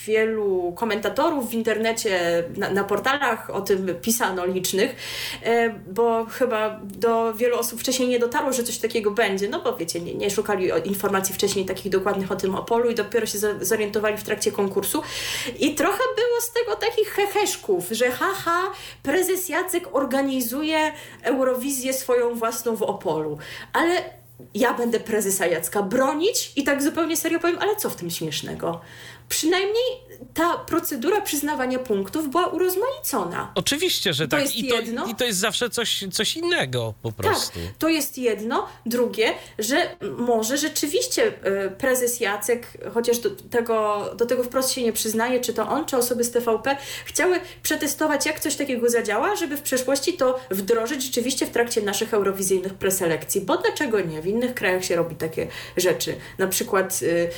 wielu 0.07 0.73
komentatorów 0.77 1.51
w 1.51 1.55
internecie, 1.55 2.45
na, 2.57 2.71
na 2.71 2.85
portalach 2.85 3.51
o 3.51 3.61
tym 3.61 3.95
pisano 4.03 4.47
licznych, 4.47 4.97
bo 5.87 6.27
chyba 6.27 6.81
do 6.85 7.35
wielu 7.35 7.59
osób 7.59 7.81
wcześniej 7.81 8.09
nie 8.09 8.19
dotarło, 8.19 8.53
że 8.53 8.62
coś 8.62 8.79
takiego 8.79 9.11
będzie, 9.11 9.49
no 9.49 9.62
bo 9.62 9.77
wiecie, 9.77 10.01
nie, 10.01 10.14
nie 10.14 10.31
szukali 10.31 10.71
informacji 10.85 11.17
wcześniej 11.26 11.64
takich 11.64 11.92
dokładnych 11.92 12.33
o 12.33 12.37
tym 12.37 12.54
Opolu 12.54 12.90
i 12.90 12.94
dopiero 12.94 13.26
się 13.26 13.38
zorientowali 13.61 14.16
w 14.16 14.22
trakcie 14.22 14.52
konkursu. 14.52 15.02
I 15.59 15.74
trochę 15.74 16.02
było 16.16 16.40
z 16.40 16.52
tego 16.52 16.76
takich 16.76 17.09
heheszków, 17.09 17.88
że 17.90 18.11
haha, 18.11 18.72
prezes 19.02 19.48
Jacek 19.48 19.88
organizuje 19.92 20.92
Eurowizję 21.22 21.92
swoją 21.92 22.35
własną 22.35 22.76
w 22.76 22.83
Opolu. 22.83 23.38
Ale 23.72 24.18
ja 24.54 24.74
będę 24.74 25.00
prezesa 25.00 25.46
Jacka 25.46 25.83
bronić 25.83 26.52
i 26.57 26.64
tak 26.64 26.83
zupełnie 26.83 27.16
serio 27.16 27.40
powiem, 27.40 27.59
ale 27.61 27.76
co 27.76 27.90
w 27.90 27.96
tym 27.96 28.11
śmiesznego? 28.11 28.81
Przynajmniej 29.28 30.08
ta 30.35 30.59
procedura 30.59 31.20
przyznawania 31.20 31.78
punktów 31.78 32.31
była 32.31 32.46
urozmaicona. 32.46 33.52
Oczywiście, 33.54 34.12
że 34.12 34.28
to 34.28 34.37
tak. 34.37 34.57
I 34.57 34.68
to, 34.68 34.76
jedno. 34.76 35.07
I 35.07 35.14
to 35.14 35.24
jest 35.24 35.38
zawsze 35.38 35.70
coś, 35.70 36.04
coś 36.12 36.37
innego 36.37 36.94
po 37.02 37.12
tak, 37.12 37.16
prostu. 37.16 37.61
Tak, 37.66 37.76
to 37.78 37.88
jest 37.88 38.18
jedno. 38.18 38.66
Drugie, 38.87 39.35
że 39.59 39.96
może 40.18 40.59
rzeczywiście 40.59 41.33
e, 41.42 41.70
prezes 41.70 42.20
Jacek, 42.20 42.66
chociaż 42.94 43.18
do 43.18 43.31
tego, 43.31 44.04
do 44.16 44.26
tego 44.26 44.44
wprost 44.44 44.70
się 44.70 44.83
nie 44.83 44.92
przyznaje, 44.92 45.40
czy 45.40 45.54
to 45.54 45.68
on, 45.68 45.87
czy 45.87 45.96
osoby 45.96 46.24
z 46.24 46.31
TVP, 46.31 46.76
chciały 47.04 47.40
przetestować, 47.62 48.26
jak 48.26 48.40
coś 48.40 48.57
takiego 48.57 48.90
zadziała, 48.90 49.37
żeby 49.37 49.57
w 49.57 49.62
przyszłości 49.62 50.12
to 50.12 50.40
wdrożyć 50.50 51.02
rzeczywiście 51.02 51.46
w 51.46 51.50
trakcie 51.50 51.83
naszych 51.83 52.14
eurowizyjnych 52.14 52.74
preselekcji. 52.74 53.40
Bo 53.40 53.57
dlaczego 53.57 54.00
nie? 54.00 54.22
W 54.22 54.26
innych 54.26 54.54
krajach 54.54 54.85
się 54.85 54.96
robi 54.96 55.16
takie 55.16 55.46
rzeczy. 55.76 56.14
Na 56.38 56.46
przykład 56.46 57.00
y, 57.02 57.31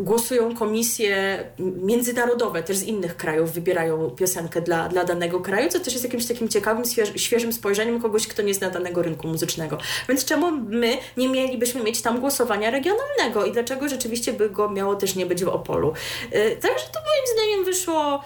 głosują 0.00 0.56
komisje 0.56 1.44
międzynarodowe, 1.58 2.17
międzynarodowe, 2.18 2.62
też 2.62 2.76
z 2.76 2.82
innych 2.82 3.16
krajów 3.16 3.52
wybierają 3.52 4.10
piosenkę 4.10 4.60
dla, 4.60 4.88
dla 4.88 5.04
danego 5.04 5.40
kraju, 5.40 5.68
co 5.68 5.80
też 5.80 5.92
jest 5.92 6.04
jakimś 6.04 6.26
takim 6.26 6.48
ciekawym, 6.48 6.84
świeżym 7.16 7.52
spojrzeniem 7.52 8.02
kogoś, 8.02 8.26
kto 8.26 8.42
nie 8.42 8.54
zna 8.54 8.70
danego 8.70 9.02
rynku 9.02 9.28
muzycznego. 9.28 9.78
Więc 10.08 10.24
czemu 10.24 10.50
my 10.50 10.98
nie 11.16 11.28
mielibyśmy 11.28 11.82
mieć 11.82 12.02
tam 12.02 12.20
głosowania 12.20 12.70
regionalnego 12.70 13.44
i 13.44 13.52
dlaczego 13.52 13.88
rzeczywiście 13.88 14.32
by 14.32 14.50
go 14.50 14.70
miało 14.70 14.96
też 14.96 15.14
nie 15.14 15.26
być 15.26 15.44
w 15.44 15.48
Opolu? 15.48 15.92
Y, 16.34 16.56
także 16.60 16.86
to 16.92 17.00
moim 17.00 17.26
zdaniem 17.34 17.64
wyszło 17.64 18.22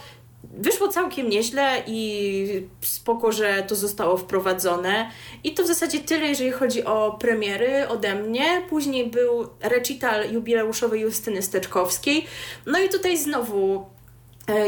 wyszło 0.53 0.89
całkiem 0.89 1.29
nieźle 1.29 1.83
i 1.87 2.67
spoko, 2.81 3.33
że 3.33 3.63
to 3.69 3.75
zostało 3.75 4.17
wprowadzone. 4.17 5.11
I 5.45 5.55
to 5.55 5.63
w 5.63 5.67
zasadzie 5.67 6.01
tyle, 6.01 6.27
jeżeli 6.27 6.53
chodzi 6.53 6.85
o 6.85 7.17
premiery 7.21 7.89
ode 7.89 8.15
mnie. 8.15 8.63
Później 8.69 9.11
był 9.11 9.49
recital 9.61 10.33
jubileuszowy 10.33 10.99
Justyny 10.99 11.43
Steczkowskiej. 11.43 12.27
No 12.67 12.79
i 12.79 12.89
tutaj 12.89 13.19
znowu 13.19 13.87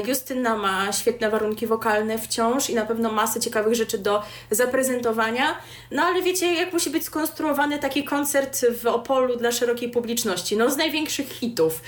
Justyna 0.06 0.56
ma 0.56 0.92
świetne 0.92 1.30
warunki 1.30 1.66
wokalne 1.66 2.18
wciąż 2.18 2.70
i 2.70 2.74
na 2.74 2.87
pewno 2.87 3.12
masę 3.12 3.40
ciekawych 3.40 3.74
rzeczy 3.74 3.98
do 3.98 4.22
zaprezentowania. 4.50 5.58
No 5.90 6.02
ale 6.02 6.22
wiecie, 6.22 6.54
jak 6.54 6.72
musi 6.72 6.90
być 6.90 7.04
skonstruowany 7.04 7.78
taki 7.78 8.04
koncert 8.04 8.66
w 8.82 8.87
Opolu 8.87 9.37
dla 9.37 9.52
szerokiej 9.52 9.88
publiczności? 9.88 10.56
No 10.56 10.70
z 10.70 10.76
największych 10.76 11.28
hitów. 11.28 11.82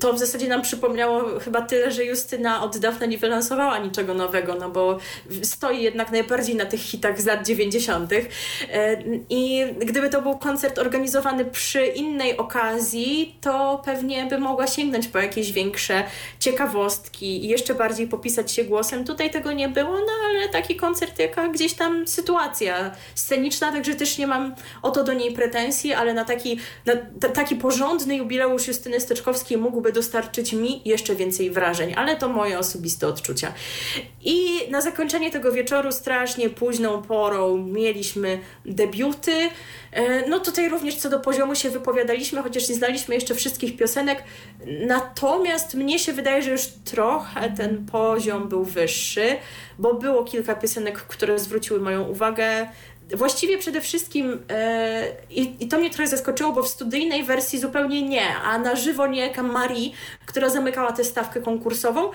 To 0.00 0.12
w 0.12 0.18
zasadzie 0.18 0.48
nam 0.48 0.62
przypomniało 0.62 1.40
chyba 1.40 1.62
tyle, 1.62 1.92
że 1.92 2.04
Justyna 2.04 2.62
od 2.62 2.78
dawna 2.78 3.06
nie 3.06 3.18
wylansowała 3.18 3.78
niczego 3.78 4.14
nowego, 4.14 4.54
no 4.54 4.70
bo 4.70 4.98
stoi 5.42 5.82
jednak 5.82 6.10
najbardziej 6.10 6.56
na 6.56 6.66
tych 6.66 6.80
hitach 6.80 7.20
z 7.20 7.26
lat 7.26 7.46
90. 7.46 8.12
E, 8.12 8.18
I 9.28 9.64
gdyby 9.78 10.10
to 10.10 10.22
był 10.22 10.38
koncert 10.38 10.78
organizowany 10.78 11.44
przy 11.44 11.86
innej 11.86 12.36
okazji, 12.36 13.38
to 13.40 13.82
pewnie 13.84 14.26
by 14.26 14.38
mogła 14.38 14.66
sięgnąć 14.66 15.08
po 15.08 15.18
jakieś 15.18 15.52
większe 15.52 16.04
ciekawostki 16.40 17.07
i 17.22 17.48
jeszcze 17.48 17.74
bardziej 17.74 18.08
popisać 18.08 18.52
się 18.52 18.64
głosem. 18.64 19.04
Tutaj 19.04 19.30
tego 19.30 19.52
nie 19.52 19.68
było, 19.68 19.98
no 19.98 20.12
ale 20.28 20.48
taki 20.48 20.76
koncert, 20.76 21.18
jaka 21.18 21.48
gdzieś 21.48 21.74
tam 21.74 22.06
sytuacja 22.06 22.90
sceniczna, 23.14 23.72
także 23.72 23.94
też 23.94 24.18
nie 24.18 24.26
mam 24.26 24.54
o 24.82 24.90
to 24.90 25.04
do 25.04 25.12
niej 25.12 25.32
pretensji, 25.32 25.92
ale 25.92 26.14
na 26.14 26.24
taki, 26.24 26.58
na 26.86 27.28
taki 27.28 27.56
porządny 27.56 28.16
jubileusz 28.16 28.68
Justyny 28.68 29.00
Steczkowskiej 29.00 29.58
mógłby 29.58 29.92
dostarczyć 29.92 30.52
mi 30.52 30.82
jeszcze 30.84 31.14
więcej 31.14 31.50
wrażeń, 31.50 31.94
ale 31.96 32.16
to 32.16 32.28
moje 32.28 32.58
osobiste 32.58 33.08
odczucia. 33.08 33.52
I 34.24 34.48
na 34.70 34.80
zakończenie 34.80 35.30
tego 35.30 35.52
wieczoru 35.52 35.92
strasznie 35.92 36.50
późną 36.50 37.02
porą 37.02 37.56
mieliśmy 37.56 38.38
debiuty. 38.64 39.50
E, 39.92 40.28
no 40.28 40.40
tutaj 40.40 40.68
również 40.68 40.96
co 40.96 41.10
do 41.10 41.20
poziomu 41.20 41.54
się 41.54 41.70
wypowiadaliśmy, 41.70 42.42
chociaż 42.42 42.68
nie 42.68 42.74
znaliśmy 42.74 43.14
jeszcze 43.14 43.34
wszystkich 43.34 43.76
piosenek. 43.76 44.22
Natomiast 44.86 45.74
mnie 45.74 45.98
się 45.98 46.12
wydaje, 46.12 46.42
że 46.42 46.50
już 46.50 46.66
trochę 46.84 47.50
ten 47.50 47.86
poziom 47.86 48.48
był 48.48 48.64
wyższy, 48.64 49.36
bo 49.78 49.94
było 49.94 50.24
kilka 50.24 50.54
piosenek, 50.54 50.98
które 50.98 51.38
zwróciły 51.38 51.80
moją 51.80 52.08
uwagę. 52.08 52.68
Właściwie 53.16 53.58
przede 53.58 53.80
wszystkim, 53.80 54.44
e, 54.50 55.04
i, 55.30 55.68
to 55.68 55.78
mnie 55.78 55.90
trochę 55.90 56.08
zaskoczyło, 56.08 56.52
bo 56.52 56.62
w 56.62 56.68
studyjnej 56.68 57.24
wersji 57.24 57.58
zupełnie 57.58 58.02
nie, 58.02 58.36
a 58.36 58.58
na 58.58 58.76
żywo 58.76 59.06
niejaka 59.06 59.42
Marie, 59.42 59.90
która 60.26 60.48
zamykała 60.48 60.92
tę 60.92 61.04
stawkę 61.04 61.40
konkursową. 61.40 62.10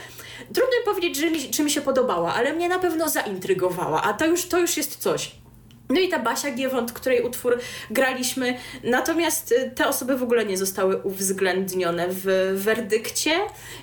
Trudno 0.46 0.74
powiedzieć, 0.86 1.18
że 1.18 1.32
mi, 1.32 1.50
czy 1.50 1.64
mi 1.64 1.72
się 1.72 1.82
podobała, 1.82 2.34
ale 2.34 2.54
mnie 2.54 2.70
na 2.70 2.80
pewno 2.80 3.10
zaintrygowała, 3.10 4.02
a 4.04 4.14
to 4.14 4.26
już, 4.26 4.46
to 4.46 4.60
już 4.60 4.78
jest 4.78 4.98
coś. 4.98 5.43
No 5.90 6.00
i 6.00 6.10
ta 6.10 6.20
Basia 6.20 6.52
Giewont, 6.52 6.92
której 6.92 7.22
utwór 7.22 7.60
graliśmy, 7.92 8.58
natomiast 8.84 9.52
y, 9.52 9.72
te 9.76 9.88
osoby 9.88 10.18
w 10.18 10.24
ogóle 10.24 10.46
nie 10.46 10.58
zostały 10.58 10.98
uwzględnione 10.98 12.08
w 12.10 12.54
werdykcie 12.56 13.32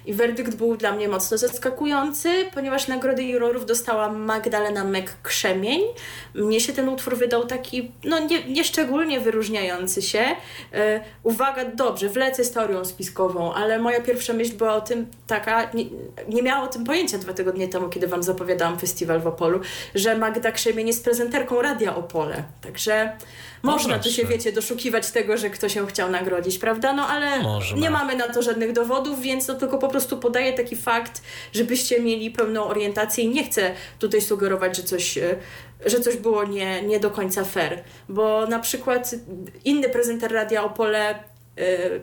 i 0.07 0.13
werdykt 0.13 0.55
był 0.55 0.77
dla 0.77 0.93
mnie 0.93 1.09
mocno 1.09 1.39
zaskakujący, 1.39 2.29
ponieważ 2.55 2.89
nagrody 2.89 3.23
jurorów 3.23 3.67
dostała 3.67 4.13
Magdalena 4.13 4.85
Mek-Krzemień. 4.85 5.81
Mnie 6.35 6.61
się 6.61 6.73
ten 6.73 6.89
utwór 6.89 7.17
wydał 7.17 7.47
taki, 7.47 7.93
no 8.05 8.19
nie, 8.19 8.45
nieszczególnie 8.45 9.21
wyróżniający 9.21 10.03
się. 10.03 10.23
Yy, 10.73 10.79
uwaga, 11.23 11.65
dobrze, 11.65 12.09
wlecę 12.09 12.45
z 12.45 12.53
teorią 12.53 12.85
spiskową, 12.85 13.55
ale 13.55 13.79
moja 13.79 14.01
pierwsza 14.01 14.33
myśl 14.33 14.57
była 14.57 14.75
o 14.75 14.81
tym 14.81 15.07
taka, 15.27 15.71
nie, 15.75 15.85
nie 16.29 16.43
miała 16.43 16.65
o 16.65 16.69
tym 16.69 16.85
pojęcia 16.85 17.19
dwa 17.19 17.33
tygodnie 17.33 17.69
temu, 17.69 17.89
kiedy 17.89 18.07
Wam 18.07 18.23
zapowiadałam 18.23 18.79
festiwal 18.79 19.21
w 19.21 19.27
Opolu, 19.27 19.61
że 19.95 20.17
Magda 20.19 20.53
Krzemień 20.53 20.87
jest 20.87 21.05
prezenterką 21.05 21.63
radia 21.63 21.90
Opole. 21.97 22.45
Także 22.61 23.17
no 23.63 23.73
można 23.73 23.99
tu 23.99 24.11
się, 24.11 24.25
wiecie, 24.25 24.53
doszukiwać 24.53 25.11
tego, 25.11 25.37
że 25.37 25.51
ktoś 25.51 25.75
się 25.75 25.87
chciał 25.87 26.11
nagrodzić, 26.11 26.59
prawda? 26.59 26.93
No 26.93 27.07
ale 27.07 27.43
Można. 27.43 27.79
nie 27.79 27.91
mamy 27.91 28.17
na 28.17 28.29
to 28.29 28.43
żadnych 28.43 28.73
dowodów, 28.73 29.21
więc 29.21 29.47
to 29.47 29.55
tylko 29.55 29.79
po 29.79 29.89
prostu 29.89 30.19
podaję 30.19 30.53
taki 30.53 30.77
fakt, 30.77 31.23
żebyście 31.53 32.01
mieli 32.01 32.31
pełną 32.31 32.65
orientację 32.65 33.25
i 33.25 33.29
nie 33.29 33.45
chcę 33.45 33.75
tutaj 33.99 34.21
sugerować, 34.21 34.77
że 34.77 34.83
coś, 34.83 35.19
e, 35.19 35.37
że 35.87 36.01
coś 36.01 36.17
było 36.17 36.45
nie, 36.45 36.83
nie 36.83 37.01
do 37.01 37.11
końca 37.11 37.45
fair. 37.45 37.85
Bo 38.09 38.47
na 38.47 38.59
przykład 38.59 39.15
inny 39.65 39.89
prezenter 39.89 40.33
Radia 40.33 40.65
Opole, 40.65 41.11
e, 41.11 41.19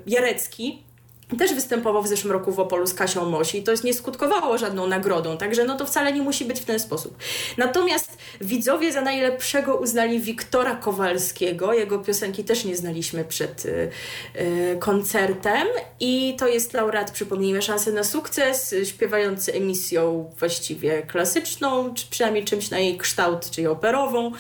Jarecki, 0.08 0.87
też 1.36 1.54
występował 1.54 2.04
w 2.04 2.08
zeszłym 2.08 2.34
roku 2.34 2.52
w 2.52 2.60
Opolu 2.60 2.88
z 2.88 2.94
Kasią 2.94 3.30
Mosi 3.30 3.58
i 3.58 3.64
to 3.64 3.72
jest 3.72 3.84
nie 3.84 3.94
skutkowało 3.94 4.58
żadną 4.58 4.88
nagrodą, 4.88 5.38
także 5.38 5.64
no 5.64 5.78
to 5.78 5.86
wcale 5.86 6.14
nie 6.14 6.22
musi 6.22 6.46
być 6.46 6.60
w 6.60 6.66
ten 6.66 6.80
sposób. 6.80 7.18
Natomiast 7.58 8.18
widzowie 8.42 8.92
za 8.92 9.02
najlepszego 9.02 9.76
uznali 9.76 10.20
Wiktora 10.20 10.76
Kowalskiego, 10.76 11.74
jego 11.74 12.00
piosenki 12.00 12.44
też 12.44 12.66
nie 12.66 12.76
znaliśmy 12.76 13.26
przed 13.26 13.66
y, 13.66 13.90
y, 14.36 14.78
koncertem 14.80 15.68
i 16.00 16.36
to 16.40 16.48
jest 16.48 16.74
laureat, 16.74 17.12
przypomnijmy, 17.12 17.62
szansy 17.62 17.94
na 17.94 18.04
sukces, 18.04 18.76
śpiewający 18.84 19.54
emisją 19.54 20.32
właściwie 20.40 21.02
klasyczną, 21.02 21.94
czy 21.94 22.06
przynajmniej 22.10 22.46
czymś 22.46 22.70
na 22.70 22.80
jej 22.80 22.98
kształt, 22.98 23.50
czyli 23.50 23.68
operową. 23.68 24.32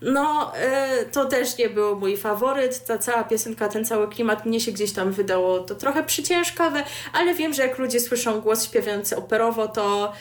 No, 0.00 0.52
y, 1.02 1.10
to 1.12 1.24
też 1.24 1.58
nie 1.58 1.70
był 1.70 1.96
mój 1.96 2.16
faworyt, 2.16 2.84
ta 2.84 2.98
cała 2.98 3.24
piosenka, 3.24 3.68
ten 3.68 3.84
cały 3.84 4.08
klimat 4.08 4.46
mnie 4.46 4.60
się 4.60 4.72
gdzieś 4.72 4.92
tam 4.92 5.12
wydało 5.12 5.58
to 5.58 5.74
trochę 5.74 6.04
przycięte, 6.04 6.31
ciężkawe, 6.32 6.84
ale 7.12 7.34
wiem, 7.34 7.52
że 7.54 7.62
jak 7.62 7.78
ludzie 7.78 8.00
słyszą 8.00 8.40
głos 8.40 8.64
śpiewający 8.64 9.16
operowo, 9.16 9.68
to 9.68 10.12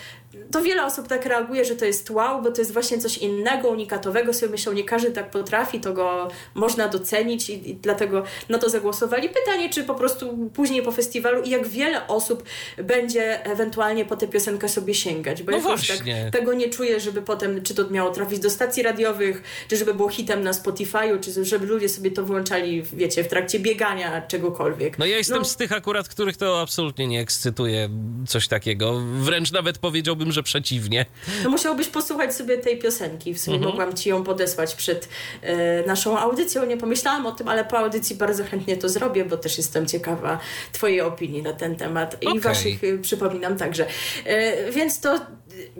to 0.51 0.61
wiele 0.61 0.85
osób 0.85 1.07
tak 1.07 1.25
reaguje, 1.25 1.65
że 1.65 1.75
to 1.75 1.85
jest 1.85 2.09
wow, 2.09 2.41
bo 2.41 2.51
to 2.51 2.61
jest 2.61 2.73
właśnie 2.73 2.97
coś 2.97 3.17
innego, 3.17 3.69
unikatowego. 3.69 4.33
Sobie 4.33 4.51
myślą, 4.51 4.73
nie 4.73 4.83
każdy 4.83 5.11
tak 5.11 5.31
potrafi, 5.31 5.79
to 5.79 5.93
go 5.93 6.27
można 6.55 6.87
docenić 6.87 7.49
i, 7.49 7.69
i 7.69 7.75
dlatego 7.75 8.23
na 8.49 8.57
to 8.57 8.69
zagłosowali. 8.69 9.29
Pytanie, 9.29 9.69
czy 9.69 9.83
po 9.83 9.95
prostu 9.95 10.49
później 10.53 10.83
po 10.83 10.91
festiwalu 10.91 11.41
i 11.41 11.49
jak 11.49 11.67
wiele 11.67 12.07
osób 12.07 12.43
będzie 12.83 13.45
ewentualnie 13.45 14.05
po 14.05 14.17
tę 14.17 14.27
piosenkę 14.27 14.69
sobie 14.69 14.93
sięgać, 14.93 15.43
bo 15.43 15.51
no 15.51 15.57
jakoś 15.57 15.87
tak 15.87 15.97
tego 16.31 16.53
nie 16.53 16.69
czuję, 16.69 16.99
żeby 16.99 17.21
potem, 17.21 17.63
czy 17.63 17.75
to 17.75 17.89
miało 17.89 18.11
trafić 18.11 18.39
do 18.39 18.49
stacji 18.49 18.83
radiowych, 18.83 19.43
czy 19.67 19.77
żeby 19.77 19.93
było 19.93 20.09
hitem 20.09 20.43
na 20.43 20.51
Spotify'u, 20.51 21.19
czy 21.19 21.45
żeby 21.45 21.65
ludzie 21.65 21.89
sobie 21.89 22.11
to 22.11 22.23
wyłączali, 22.23 22.83
wiecie, 22.93 23.23
w 23.23 23.27
trakcie 23.27 23.59
biegania, 23.59 24.21
czegokolwiek. 24.21 24.99
No 24.99 25.05
ja 25.05 25.17
jestem 25.17 25.37
no. 25.37 25.45
z 25.45 25.55
tych 25.55 25.71
akurat, 25.71 26.09
których 26.09 26.37
to 26.37 26.61
absolutnie 26.61 27.07
nie 27.07 27.19
ekscytuje 27.19 27.89
coś 28.27 28.47
takiego. 28.47 29.01
Wręcz 29.01 29.51
nawet 29.51 29.77
powiedziałbym 29.77 30.20
powiedziałbym, 30.21 30.31
że 30.31 30.43
przeciwnie. 30.43 31.05
No 31.43 31.49
musiałbyś 31.49 31.87
posłuchać 31.87 32.35
sobie 32.35 32.57
tej 32.57 32.79
piosenki. 32.79 33.33
W 33.33 33.39
sumie 33.39 33.57
mhm. 33.57 33.71
mogłam 33.71 33.97
ci 33.97 34.09
ją 34.09 34.23
podesłać 34.23 34.75
przed 34.75 35.09
e, 35.41 35.85
naszą 35.85 36.17
audycją. 36.17 36.65
Nie 36.65 36.77
pomyślałam 36.77 37.25
o 37.25 37.31
tym, 37.31 37.47
ale 37.47 37.65
po 37.65 37.77
audycji 37.77 38.15
bardzo 38.15 38.43
chętnie 38.43 38.77
to 38.77 38.89
zrobię, 38.89 39.25
bo 39.25 39.37
też 39.37 39.57
jestem 39.57 39.87
ciekawa 39.87 40.39
twojej 40.71 41.01
opinii 41.01 41.43
na 41.43 41.53
ten 41.53 41.75
temat 41.75 42.17
i 42.21 42.27
okay. 42.27 42.39
waszych 42.39 42.83
e, 42.83 42.97
przypominam 42.97 43.57
także. 43.57 43.85
E, 44.25 44.71
więc 44.71 44.99
to 44.99 45.19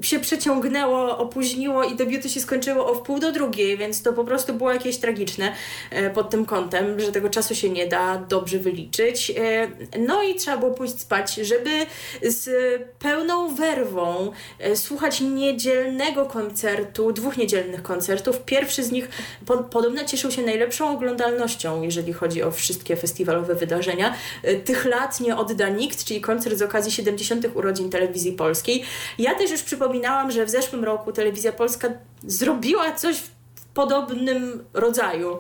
się 0.01 0.19
przeciągnęło, 0.19 1.17
opóźniło 1.17 1.83
i 1.83 1.95
debiuty 1.95 2.29
się 2.29 2.39
skończyło 2.39 2.91
o 2.91 2.95
wpół 2.95 3.19
do 3.19 3.31
drugiej, 3.31 3.77
więc 3.77 4.03
to 4.03 4.13
po 4.13 4.23
prostu 4.23 4.53
było 4.53 4.73
jakieś 4.73 4.97
tragiczne 4.97 5.53
pod 6.13 6.29
tym 6.29 6.45
kątem, 6.45 6.99
że 6.99 7.11
tego 7.11 7.29
czasu 7.29 7.55
się 7.55 7.69
nie 7.69 7.87
da 7.87 8.17
dobrze 8.17 8.59
wyliczyć. 8.59 9.31
No 9.99 10.23
i 10.23 10.35
trzeba 10.35 10.57
było 10.57 10.71
pójść 10.71 10.99
spać, 10.99 11.35
żeby 11.35 11.69
z 12.21 12.49
pełną 12.99 13.55
werwą 13.55 14.30
e, 14.59 14.75
słuchać 14.75 15.21
niedzielnego 15.21 16.25
koncertu, 16.25 17.11
dwóch 17.11 17.37
niedzielnych 17.37 17.83
koncertów. 17.83 18.39
Pierwszy 18.45 18.83
z 18.83 18.91
nich 18.91 19.09
po, 19.45 19.57
podobno 19.57 20.05
cieszył 20.05 20.31
się 20.31 20.41
najlepszą 20.41 20.91
oglądalnością, 20.91 21.81
jeżeli 21.81 22.13
chodzi 22.13 22.43
o 22.43 22.51
wszystkie 22.51 22.95
festiwalowe 22.95 23.55
wydarzenia. 23.55 24.13
Tych 24.65 24.85
lat 24.85 25.19
nie 25.19 25.37
odda 25.37 25.69
nikt, 25.69 26.03
czyli 26.03 26.21
koncert 26.21 26.57
z 26.57 26.61
okazji 26.61 26.91
70. 26.91 27.47
urodzin 27.55 27.89
telewizji 27.89 28.31
polskiej. 28.31 28.83
Ja 29.17 29.35
też 29.35 29.51
już 29.51 29.63
przypominałam, 29.63 30.31
że 30.31 30.45
w 30.45 30.49
zeszłym 30.49 30.83
roku 30.83 31.11
Telewizja 31.11 31.51
Polska 31.51 31.89
zrobiła 32.27 32.91
coś 32.91 33.17
w 33.17 33.29
podobnym 33.73 34.65
rodzaju 34.73 35.37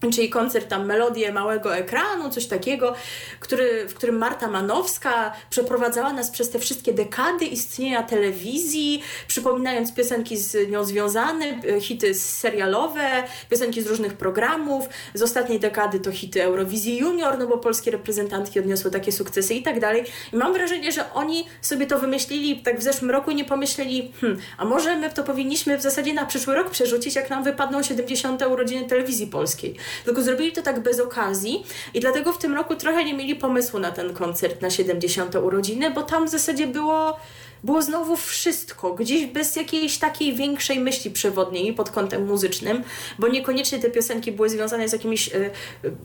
czyli 0.00 0.30
koncert 0.30 0.68
tam 0.68 0.86
Melodie 0.86 1.32
Małego 1.32 1.76
Ekranu, 1.76 2.30
coś 2.30 2.46
takiego, 2.46 2.94
który, 3.40 3.88
w 3.88 3.94
którym 3.94 4.18
Marta 4.18 4.48
Manowska 4.48 5.32
przeprowadzała 5.50 6.12
nas 6.12 6.30
przez 6.30 6.50
te 6.50 6.58
wszystkie 6.58 6.92
dekady 6.92 7.44
istnienia 7.44 8.02
telewizji, 8.02 9.02
przypominając 9.28 9.94
piosenki 9.94 10.36
z 10.36 10.70
nią 10.70 10.84
związane, 10.84 11.60
e, 11.76 11.80
hity 11.80 12.14
serialowe, 12.14 13.22
piosenki 13.50 13.82
z 13.82 13.86
różnych 13.86 14.12
programów. 14.12 14.88
Z 15.14 15.22
ostatniej 15.22 15.60
dekady 15.60 16.00
to 16.00 16.12
hity 16.12 16.42
Eurowizji 16.42 16.98
Junior, 16.98 17.38
no 17.38 17.46
bo 17.46 17.58
polskie 17.58 17.90
reprezentantki 17.90 18.60
odniosły 18.60 18.90
takie 18.90 19.12
sukcesy 19.12 19.54
i 19.54 19.62
tak 19.62 19.80
dalej. 19.80 20.04
I 20.32 20.36
mam 20.36 20.52
wrażenie, 20.52 20.92
że 20.92 21.12
oni 21.12 21.46
sobie 21.60 21.86
to 21.86 21.98
wymyślili 21.98 22.62
tak 22.62 22.78
w 22.78 22.82
zeszłym 22.82 23.10
roku 23.10 23.30
i 23.30 23.34
nie 23.34 23.44
pomyśleli, 23.44 24.12
hmm, 24.20 24.40
a 24.58 24.64
może 24.64 24.96
my 24.96 25.10
to 25.10 25.24
powinniśmy 25.24 25.78
w 25.78 25.82
zasadzie 25.82 26.14
na 26.14 26.26
przyszły 26.26 26.54
rok 26.54 26.70
przerzucić, 26.70 27.14
jak 27.14 27.30
nam 27.30 27.44
wypadną 27.44 27.82
70. 27.82 28.42
urodziny 28.46 28.88
telewizji 28.88 29.26
polskiej 29.26 29.76
tylko 30.04 30.22
zrobili 30.22 30.52
to 30.52 30.62
tak 30.62 30.80
bez 30.80 31.00
okazji 31.00 31.64
i 31.94 32.00
dlatego 32.00 32.32
w 32.32 32.38
tym 32.38 32.54
roku 32.54 32.74
trochę 32.74 33.04
nie 33.04 33.14
mieli 33.14 33.36
pomysłu 33.36 33.80
na 33.80 33.90
ten 33.90 34.14
koncert 34.14 34.62
na 34.62 34.70
70. 34.70 35.34
urodziny, 35.34 35.90
bo 35.90 36.02
tam 36.02 36.26
w 36.26 36.30
zasadzie 36.30 36.66
było 36.66 37.16
było 37.64 37.82
znowu 37.82 38.16
wszystko, 38.16 38.94
gdzieś 38.94 39.26
bez 39.26 39.56
jakiejś 39.56 39.98
takiej 39.98 40.34
większej 40.34 40.80
myśli 40.80 41.10
przewodniej 41.10 41.72
pod 41.72 41.90
kątem 41.90 42.26
muzycznym, 42.26 42.82
bo 43.18 43.28
niekoniecznie 43.28 43.78
te 43.78 43.90
piosenki 43.90 44.32
były 44.32 44.48
związane 44.48 44.88
z 44.88 44.92
jakimiś 44.92 45.28
y, 45.28 45.50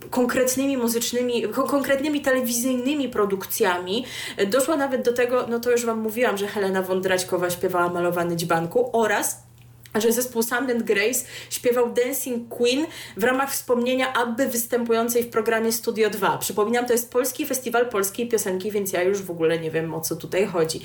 konkretnymi 0.10 0.78
muzycznymi, 0.78 1.44
konkretnymi 1.68 2.22
telewizyjnymi 2.22 3.10
produkcjami. 3.10 4.06
Doszło 4.48 4.78
nawet 4.78 5.02
do 5.02 5.14
tego, 5.14 5.48
no 5.50 5.60
to 5.60 5.72
już 5.72 5.86
Wam 5.86 6.00
mówiłam, 6.00 6.38
że 6.38 6.48
Helena 6.48 6.82
Wądraćkowa 6.82 7.50
śpiewała 7.50 7.90
Malowany 7.90 8.36
Dźbanku 8.36 8.90
oraz 8.94 9.44
że 10.02 10.12
zespół 10.12 10.44
Sound 10.44 10.72
and 10.72 10.84
Grace 10.84 11.20
śpiewał 11.50 11.94
Dancing 11.94 12.50
Queen 12.50 12.86
w 13.18 13.24
ramach 13.24 13.52
wspomnienia 13.52 14.14
Abby 14.14 14.48
występującej 14.48 15.24
w 15.24 15.30
programie 15.30 15.72
Studio 15.72 16.10
2. 16.10 16.38
Przypominam, 16.38 16.86
to 16.86 16.94
jest 16.94 17.12
Polski 17.12 17.46
Festiwal 17.46 17.90
Polskiej 17.90 18.30
Piosenki, 18.30 18.72
więc 18.72 18.94
ja 18.94 19.04
już 19.04 19.22
w 19.22 19.32
ogóle 19.32 19.60
nie 19.60 19.72
wiem, 19.72 19.94
o 19.94 20.02
co 20.02 20.16
tutaj 20.16 20.46
chodzi. 20.46 20.82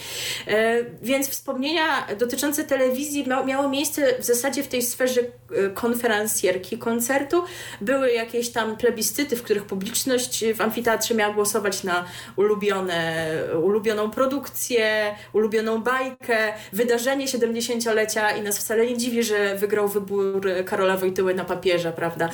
E, 0.47 0.85
więc 1.03 1.29
wspomnienia 1.29 2.07
dotyczące 2.19 2.65
telewizji 2.65 3.25
mia 3.29 3.59
miało 3.59 3.69
miejsce 3.69 4.19
w 4.19 4.25
zasadzie 4.25 4.63
w 4.63 4.69
tej 4.69 4.83
sferze 4.83 5.21
e, 5.21 5.71
konferencjerki 5.71 6.79
koncertu. 6.79 7.45
Były 7.81 8.13
jakieś 8.13 8.51
tam 8.51 8.77
plebiscyty, 8.77 9.37
w 9.37 9.43
których 9.43 9.65
publiczność 9.65 10.45
w 10.55 10.61
amfiteatrze 10.61 11.15
miała 11.15 11.35
głosować 11.35 11.85
na 11.85 12.05
ulubione, 12.37 13.27
ulubioną 13.63 14.11
produkcję, 14.11 15.15
ulubioną 15.33 15.83
bajkę, 15.83 16.53
wydarzenie 16.73 17.27
70-lecia 17.27 18.31
i 18.31 18.43
nas 18.43 18.59
wcale 18.59 18.87
nie 18.87 18.97
dziwi, 18.99 19.23
że 19.23 19.57
wygrał 19.57 19.89
wybór 19.89 20.49
Karola 20.67 20.97
Wojtyły 20.97 21.35
na 21.35 21.45
papierze, 21.45 21.93
prawda? 21.93 22.29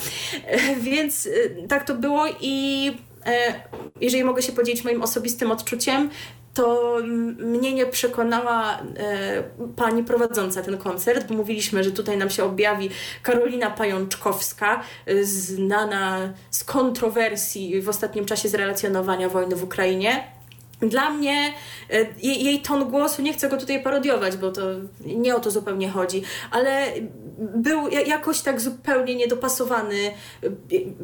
Więc 0.81 1.27
y, 1.27 1.67
tak 1.69 1.85
to 1.87 1.95
było 1.95 2.27
i 2.41 2.87
e, 3.27 3.55
jeżeli 4.01 4.25
mogę 4.25 4.43
się 4.43 4.53
podzielić 4.53 4.85
moim 4.85 5.03
osobistym 5.03 5.51
odczuciem, 5.51 6.11
to 6.55 6.97
mnie 7.39 7.73
nie 7.73 7.87
przekonała 7.87 8.79
e, 8.79 9.43
pani 9.77 10.05
prowadząca 10.05 10.63
ten 10.63 10.79
koncert, 10.79 11.27
bo 11.29 11.35
mówiliśmy, 11.35 11.85
że 11.85 11.91
tutaj 11.91 12.17
nam 12.17 12.31
się 12.31 12.45
objawi 12.45 12.91
Karolina 13.23 13.71
Pajączkowska, 13.71 14.83
e, 15.07 15.25
znana 15.25 16.33
z 16.51 16.65
kontrowersji 16.65 17.83
w 17.83 17.89
ostatnim 17.89 18.25
czasie 18.25 18.49
z 18.49 18.55
relacjonowania 18.55 19.29
wojny 19.29 19.57
w 19.57 19.65
Ukrainie. 19.65 20.34
Dla 20.81 21.11
mnie 21.11 21.53
e, 21.91 22.07
jej, 22.23 22.45
jej 22.45 22.61
ton 22.61 22.91
głosu, 22.91 23.23
nie 23.23 23.33
chcę 23.33 23.49
go 23.49 23.57
tutaj 23.57 23.83
parodiować, 23.83 24.37
bo 24.37 24.53
to 24.53 24.63
nie 25.01 25.37
o 25.37 25.41
to 25.41 25.51
zupełnie 25.51 25.91
chodzi, 25.91 26.23
ale 26.51 26.93
był 27.39 27.89
jakoś 27.89 28.41
tak 28.41 28.61
zupełnie 28.61 29.15
niedopasowany, 29.15 30.07
e, 30.07 30.49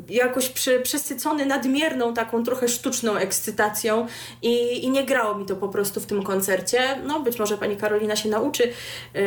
jakoś 0.09 0.49
przy, 0.49 0.81
przesycony 0.81 1.47
nadmierną 1.47 2.15
taką 2.15 2.45
trochę 2.45 2.69
sztuczną 2.69 3.17
ekscytacją 3.17 4.07
i, 4.43 4.85
i 4.85 4.91
nie 4.91 5.05
grało 5.05 5.35
mi 5.35 5.47
to 5.47 5.57
po 5.57 5.69
prostu 5.69 6.01
w 6.01 6.07
tym 6.07 6.23
koncercie. 6.23 6.81
No 7.07 7.21
być 7.21 7.39
może 7.39 7.59
pani 7.59 7.77
Karolina 7.77 8.17
się 8.17 8.29
nauczy 8.29 8.73
e, 9.15 9.21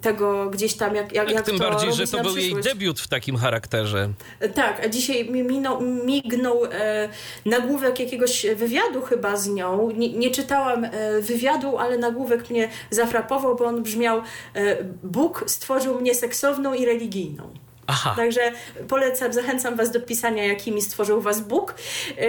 tego 0.00 0.50
gdzieś 0.50 0.74
tam, 0.74 0.94
jak, 0.94 1.12
jak, 1.12 1.30
jak 1.30 1.46
Tym 1.46 1.58
bardziej, 1.58 1.92
że 1.92 2.06
to 2.06 2.22
był 2.22 2.36
jej 2.36 2.54
debiut 2.54 3.00
w 3.00 3.08
takim 3.08 3.36
charakterze. 3.36 4.08
Tak, 4.54 4.84
a 4.84 4.88
dzisiaj 4.88 5.30
mi 5.30 5.42
minął, 5.42 5.80
mignął 5.80 6.64
e, 6.64 7.08
nagłówek 7.44 8.00
jakiegoś 8.00 8.46
wywiadu 8.56 9.02
chyba 9.02 9.36
z 9.36 9.45
nią. 9.48 9.90
Nie, 9.90 10.12
nie 10.12 10.30
czytałam 10.30 10.84
e, 10.84 10.90
wywiadu, 11.20 11.78
ale 11.78 11.98
nagłówek 11.98 12.50
mnie 12.50 12.68
zafrapował, 12.90 13.56
bo 13.56 13.64
on 13.64 13.82
brzmiał 13.82 14.18
e, 14.54 14.84
Bóg 15.02 15.44
stworzył 15.46 16.00
mnie 16.00 16.14
seksowną 16.14 16.74
i 16.74 16.86
religijną. 16.86 17.50
Aha. 17.86 18.14
Także 18.16 18.40
polecam, 18.88 19.32
zachęcam 19.32 19.76
Was 19.76 19.90
do 19.90 20.00
pisania, 20.00 20.44
jakimi 20.44 20.82
stworzył 20.82 21.20
Was 21.20 21.40
Bóg. 21.40 21.74
E, 22.18 22.28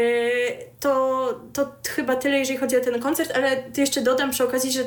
to, 0.79 1.39
to 1.53 1.71
chyba 1.89 2.15
tyle, 2.15 2.37
jeżeli 2.39 2.59
chodzi 2.59 2.77
o 2.77 2.81
ten 2.81 3.01
koncert, 3.01 3.31
ale 3.35 3.57
to 3.57 3.81
jeszcze 3.81 4.01
dodam 4.01 4.31
przy 4.31 4.43
okazji, 4.43 4.71
że 4.71 4.83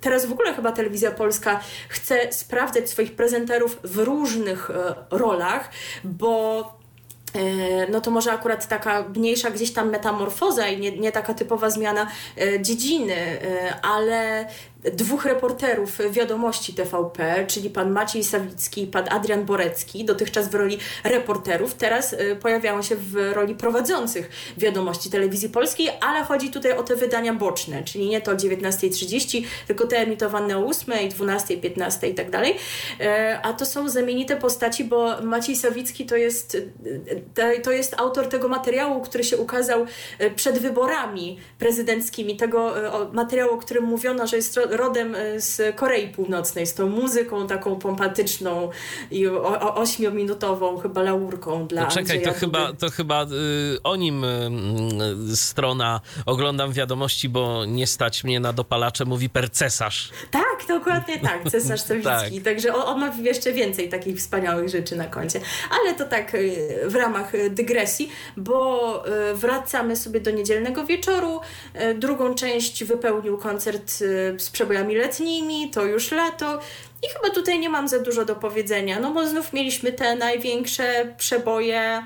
teraz 0.00 0.26
w 0.26 0.32
ogóle 0.32 0.54
chyba 0.54 0.72
Telewizja 0.72 1.10
Polska 1.10 1.60
chce 1.88 2.32
sprawdzać 2.32 2.90
swoich 2.90 3.12
prezenterów 3.16 3.78
w 3.84 3.98
różnych 3.98 4.70
rolach, 5.10 5.70
bo 6.04 6.77
no 7.90 8.00
to 8.00 8.10
może 8.10 8.32
akurat 8.32 8.68
taka 8.68 9.04
mniejsza 9.16 9.50
gdzieś 9.50 9.72
tam 9.72 9.90
metamorfoza 9.90 10.68
i 10.68 10.80
nie, 10.80 10.98
nie 10.98 11.12
taka 11.12 11.34
typowa 11.34 11.70
zmiana 11.70 12.06
e, 12.36 12.62
dziedziny, 12.62 13.14
e, 13.14 13.80
ale 13.82 14.48
dwóch 14.94 15.24
reporterów 15.24 15.98
wiadomości 16.10 16.74
TVP, 16.74 17.44
czyli 17.46 17.70
pan 17.70 17.90
Maciej 17.90 18.24
Sawicki 18.24 18.82
i 18.82 18.86
pan 18.86 19.04
Adrian 19.10 19.44
Borecki, 19.44 20.04
dotychczas 20.04 20.48
w 20.48 20.54
roli 20.54 20.78
reporterów, 21.04 21.74
teraz 21.74 22.12
y, 22.12 22.36
pojawiają 22.42 22.82
się 22.82 22.96
w 22.96 23.32
roli 23.32 23.54
prowadzących 23.54 24.30
wiadomości 24.58 25.10
telewizji 25.10 25.48
polskiej, 25.48 25.90
ale 26.00 26.24
chodzi 26.24 26.50
tutaj 26.50 26.72
o 26.72 26.82
te 26.82 26.96
wydania 26.96 27.34
boczne, 27.34 27.84
czyli 27.84 28.08
nie 28.08 28.20
to 28.20 28.30
o 28.30 28.34
19.30, 28.34 29.44
tylko 29.66 29.86
te 29.86 29.96
emitowane 29.96 30.58
o 30.58 30.66
8, 30.66 31.08
12, 31.08 31.56
15 31.56 32.08
i 32.08 32.14
tak 32.14 32.30
dalej. 32.30 32.56
E, 33.00 33.40
a 33.42 33.52
to 33.52 33.66
są 33.66 33.88
zamienite 33.88 34.36
postaci, 34.36 34.84
bo 34.84 35.22
Maciej 35.22 35.56
Sawicki 35.56 36.06
to 36.06 36.16
jest, 36.16 36.56
to 37.62 37.72
jest 37.72 37.94
autor 38.00 38.28
tego 38.28 38.48
materiału, 38.48 39.00
który 39.00 39.24
się 39.24 39.36
ukazał 39.36 39.86
e, 40.18 40.30
przed 40.30 40.58
wyborami 40.58 41.38
prezydenckimi, 41.58 42.36
tego 42.36 42.86
e, 43.04 43.12
materiału, 43.12 43.54
o 43.54 43.58
którym 43.58 43.84
mówiono, 43.84 44.26
że 44.26 44.36
jest 44.36 44.60
rodem 44.78 45.16
z 45.36 45.76
Korei 45.76 46.08
Północnej, 46.08 46.66
z 46.66 46.74
tą 46.74 46.88
muzyką 46.88 47.46
taką 47.46 47.76
pompatyczną 47.76 48.70
i 49.10 49.26
ośmiominutową 49.74 50.78
chyba 50.78 51.02
laurką 51.02 51.66
dla 51.66 51.82
no 51.82 51.88
Czekaj, 51.88 52.16
Andrzeja 52.16 52.32
to 52.32 52.40
chyba, 52.40 52.72
to 52.72 52.90
chyba 52.90 53.24
y, 53.24 53.82
o 53.82 53.96
nim 53.96 54.24
y, 54.24 55.36
strona 55.36 56.00
oglądam 56.26 56.72
wiadomości, 56.72 57.28
bo 57.28 57.64
nie 57.64 57.86
stać 57.86 58.24
mnie 58.24 58.40
na 58.40 58.52
dopalacze, 58.52 59.04
mówi 59.04 59.30
percesarz. 59.30 60.10
Tak, 60.30 60.66
dokładnie 60.68 61.20
tak, 61.20 61.50
cesarz 61.50 61.80
Sawicki. 61.88 62.36
tak. 62.36 62.44
Także 62.44 62.74
on, 62.74 62.82
on, 62.82 63.00
ma 63.00 63.16
jeszcze 63.22 63.52
więcej 63.52 63.88
takich 63.88 64.16
wspaniałych 64.16 64.68
rzeczy 64.68 64.96
na 64.96 65.06
koncie. 65.06 65.40
Ale 65.80 65.94
to 65.94 66.04
tak 66.04 66.34
y, 66.34 66.68
w 66.86 66.94
ramach 66.94 67.32
dygresji, 67.50 68.10
bo 68.36 69.04
y, 69.30 69.34
wracamy 69.34 69.96
sobie 69.96 70.20
do 70.20 70.30
niedzielnego 70.30 70.84
wieczoru. 70.84 71.40
Y, 71.90 71.94
drugą 71.94 72.34
część 72.34 72.84
wypełnił 72.84 73.38
koncert 73.38 73.90
z 74.38 74.50
przebojami 74.58 74.94
letnimi, 74.94 75.70
to 75.70 75.84
już 75.84 76.12
lato. 76.12 76.60
I 77.02 77.08
chyba 77.08 77.34
tutaj 77.34 77.58
nie 77.58 77.70
mam 77.70 77.88
za 77.88 77.98
dużo 77.98 78.24
do 78.24 78.36
powiedzenia, 78.36 79.00
no 79.00 79.10
bo 79.10 79.26
znów 79.26 79.52
mieliśmy 79.52 79.92
te 79.92 80.16
największe 80.16 81.14
przeboje 81.18 82.02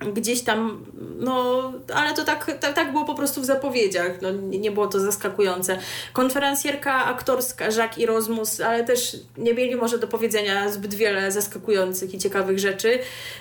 gdzieś 0.00 0.42
tam, 0.42 0.86
no, 1.18 1.72
ale 1.94 2.14
to 2.14 2.24
tak, 2.24 2.58
tak, 2.60 2.74
tak 2.74 2.92
było 2.92 3.04
po 3.04 3.14
prostu 3.14 3.40
w 3.40 3.44
zapowiedziach, 3.44 4.12
no, 4.22 4.30
nie, 4.30 4.70
było 4.70 4.86
to 4.86 5.00
zaskakujące. 5.00 5.78
Konferencjerka 6.12 7.04
aktorska 7.04 7.64
Jacques 7.64 7.98
i 7.98 8.06
Rozmus, 8.06 8.60
ale 8.60 8.84
też 8.84 9.16
nie 9.38 9.54
mieli 9.54 9.76
może 9.76 9.98
do 9.98 10.08
powiedzenia 10.08 10.68
zbyt 10.68 10.94
wiele 10.94 11.32
zaskakujących 11.32 12.14
i 12.14 12.18
ciekawych 12.18 12.58
rzeczy, 12.58 12.98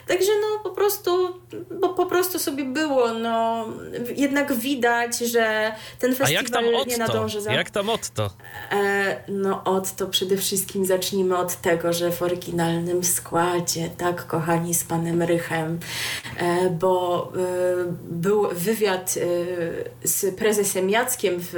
także 0.07 0.31
no 0.41 0.63
po 0.63 0.69
prostu, 0.69 1.39
bo 1.81 1.89
po 1.89 2.05
prostu 2.05 2.39
sobie 2.39 2.65
było, 2.65 3.13
no, 3.13 3.65
jednak 4.15 4.53
widać, 4.53 5.19
że 5.19 5.71
ten 5.99 6.15
festiwal 6.15 6.85
nie 6.87 6.97
nadąży 6.97 7.41
za... 7.41 7.53
Jak 7.53 7.69
tam 7.69 7.89
Otto? 7.89 8.29
E, 8.71 9.23
no 9.27 9.63
Otto 9.63 10.07
przede 10.07 10.37
wszystkim 10.37 10.85
zacznijmy 10.85 11.37
od 11.37 11.55
tego, 11.55 11.93
że 11.93 12.11
w 12.11 12.21
oryginalnym 12.21 13.03
składzie, 13.03 13.89
tak 13.97 14.27
kochani 14.27 14.73
z 14.73 14.83
panem 14.83 15.21
Rychem, 15.21 15.79
e, 16.37 16.48
bo 16.79 17.23
e, 17.35 17.39
był 18.03 18.47
wywiad 18.51 19.15
e, 19.17 20.07
z 20.07 20.35
prezesem 20.35 20.89
Jackiem 20.89 21.35
w 21.37 21.53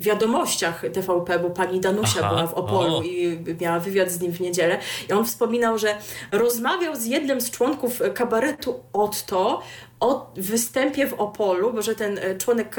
wiadomościach 0.00 0.82
TVP, 0.92 1.38
bo 1.38 1.50
pani 1.50 1.80
Danusia 1.80 2.20
Aha, 2.20 2.28
była 2.28 2.46
w 2.46 2.54
Opolu 2.54 2.96
o. 2.96 3.02
i 3.02 3.44
miała 3.60 3.80
wywiad 3.80 4.10
z 4.10 4.20
nim 4.20 4.32
w 4.32 4.40
niedzielę. 4.40 4.78
I 5.08 5.12
on 5.12 5.24
wspominał, 5.24 5.78
że 5.78 5.94
rozmawiał 6.32 6.96
z 6.96 7.04
jednym 7.04 7.40
z 7.40 7.50
członków 7.50 8.02
kabaretu 8.14 8.80
Otto 8.92 9.62
o 10.00 10.32
występie 10.36 11.06
w 11.06 11.12
Opolu, 11.12 11.72
bo 11.72 11.82
że 11.82 11.94
ten 11.94 12.18
e, 12.18 12.38
członek, 12.38 12.76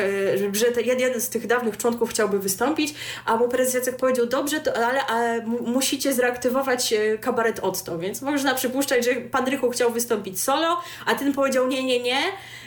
że 0.53 0.65
ten 0.65 0.85
jeden 0.85 1.21
z 1.21 1.29
tych 1.29 1.47
dawnych 1.47 1.77
członków 1.77 2.09
chciałby 2.09 2.39
wystąpić, 2.39 2.93
a 3.25 3.35
mu 3.35 3.47
prezes 3.47 3.73
Jacek 3.73 3.95
powiedział, 3.95 4.25
dobrze, 4.25 4.59
to, 4.59 4.85
ale, 4.87 5.05
ale 5.05 5.45
musicie 5.45 6.13
zreaktywować 6.13 6.93
kabaret 7.21 7.59
Otto, 7.59 7.99
więc 7.99 8.21
można 8.21 8.55
przypuszczać, 8.55 9.05
że 9.05 9.15
pan 9.15 9.47
Rychu 9.47 9.69
chciał 9.69 9.91
wystąpić 9.91 10.41
solo, 10.41 10.81
a 11.05 11.15
ten 11.15 11.33
powiedział 11.33 11.67
nie, 11.67 11.83
nie, 11.83 11.99
nie, 11.99 12.19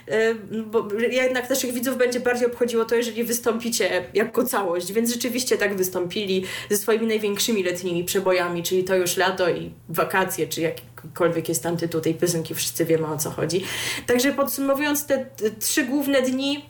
e, 0.09 0.35
bo 0.67 0.89
jednak 1.11 1.51
naszych 1.51 1.73
widzów 1.73 1.97
będzie 1.97 2.21
bardziej 2.21 2.47
obchodziło 2.47 2.85
to, 2.85 2.95
jeżeli 2.95 3.25
wystąpicie 3.25 4.05
jako 4.15 4.45
całość, 4.45 4.93
więc 4.93 5.11
rzeczywiście 5.13 5.59
tak 5.59 5.77
wystąpili 5.77 6.45
ze 6.71 6.77
swoimi 6.77 7.07
największymi 7.07 7.63
letnimi 7.63 8.05
przebojami, 8.05 8.63
czyli 8.63 8.85
to 8.85 8.97
już 8.97 9.17
lato 9.17 9.51
i 9.51 9.73
wakacje, 9.89 10.47
czy 10.49 10.61
jakikolwiek 11.05 11.49
jest 11.49 11.63
tam 11.63 11.77
tytuł 11.77 12.01
tej 12.01 12.15
piosenki, 12.15 12.55
wszyscy 12.55 12.85
wiemy 12.85 13.07
o 13.07 13.19
co 13.19 13.31
chodzi. 13.31 13.65
Także 14.07 14.33
podsumowując 14.33 15.07
te 15.07 15.27
trzy 15.61 15.85
główne 15.85 16.23
dni, 16.23 16.67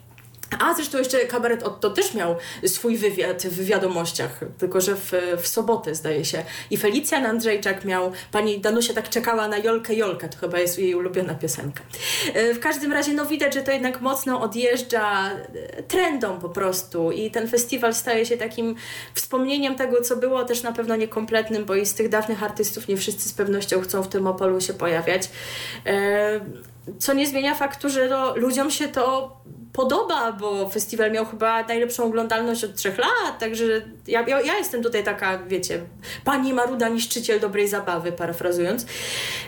a 0.59 0.75
zresztą 0.75 0.99
jeszcze 0.99 1.19
kabaret 1.19 1.63
Otto 1.63 1.91
też 1.91 2.15
miał 2.15 2.37
swój 2.67 2.97
wywiad 2.97 3.43
w 3.43 3.65
wiadomościach, 3.65 4.41
tylko 4.59 4.81
że 4.81 4.97
w, 4.97 5.13
w 5.43 5.47
sobotę 5.49 5.95
zdaje 5.95 6.25
się. 6.25 6.45
I 6.71 6.77
Felicjan 6.77 7.27
Andrzejczak 7.27 7.85
miał, 7.85 8.13
pani 8.33 8.61
Danusia 8.61 8.95
tak 8.95 9.09
czekała 9.09 9.49
na 9.49 9.59
Jolkę 9.59 9.95
Jolkę, 9.95 10.29
to 10.29 10.39
chyba 10.39 10.59
jest 10.59 10.79
jej 10.79 10.95
ulubiona 10.95 11.35
piosenka. 11.35 11.83
E, 12.35 12.55
w 12.55 12.61
każdym 12.61 12.93
razie 12.93 13.13
no 13.13 13.27
widać, 13.27 13.55
że 13.55 13.63
to 13.63 13.73
jednak 13.73 14.01
mocno 14.01 14.41
odjeżdża 14.41 15.31
e, 15.31 15.83
trendom 15.83 16.41
po 16.41 16.49
prostu 16.49 17.11
i 17.13 17.31
ten 17.31 17.49
festiwal 17.49 17.95
staje 17.95 18.27
się 18.27 18.37
takim 18.37 18.75
wspomnieniem 19.15 19.75
tego, 19.75 20.03
co 20.03 20.17
było 20.17 20.45
też 20.45 20.63
na 20.63 20.73
pewno 20.73 20.97
niekompletnym, 20.97 21.65
bo 21.65 21.75
i 21.75 21.87
z 21.87 21.95
tych 21.95 22.09
dawnych 22.09 22.43
artystów 22.43 22.89
nie 22.89 22.97
wszyscy 22.97 23.29
z 23.29 23.33
pewnością 23.33 23.81
chcą 23.81 24.03
w 24.03 24.09
tym 24.09 24.27
Opolu 24.27 24.61
się 24.61 24.75
pojawiać. 24.75 25.29
Co 26.99 27.15
nie 27.15 27.27
zmienia 27.27 27.55
faktu, 27.55 27.89
że 27.89 28.09
no, 28.09 28.37
ludziom 28.37 28.71
się 28.71 28.89
to 28.89 29.37
podoba, 29.75 30.33
bo 30.33 30.69
festiwal 30.69 31.13
miał 31.13 31.27
chyba 31.27 31.63
najlepszą 31.63 32.05
oglądalność 32.05 32.65
od 32.65 32.75
trzech 32.75 32.99
lat, 32.99 33.39
także 33.41 33.65
ja, 34.07 34.29
ja, 34.29 34.41
ja 34.41 34.59
jestem 34.59 34.83
tutaj 34.83 35.05
taka, 35.05 35.39
wiecie, 35.39 35.81
pani 36.25 36.53
Maruda, 36.53 36.89
niszczyciel 36.89 37.41
dobrej 37.41 37.69
zabawy, 37.69 38.13
parafrazując. 38.13 38.87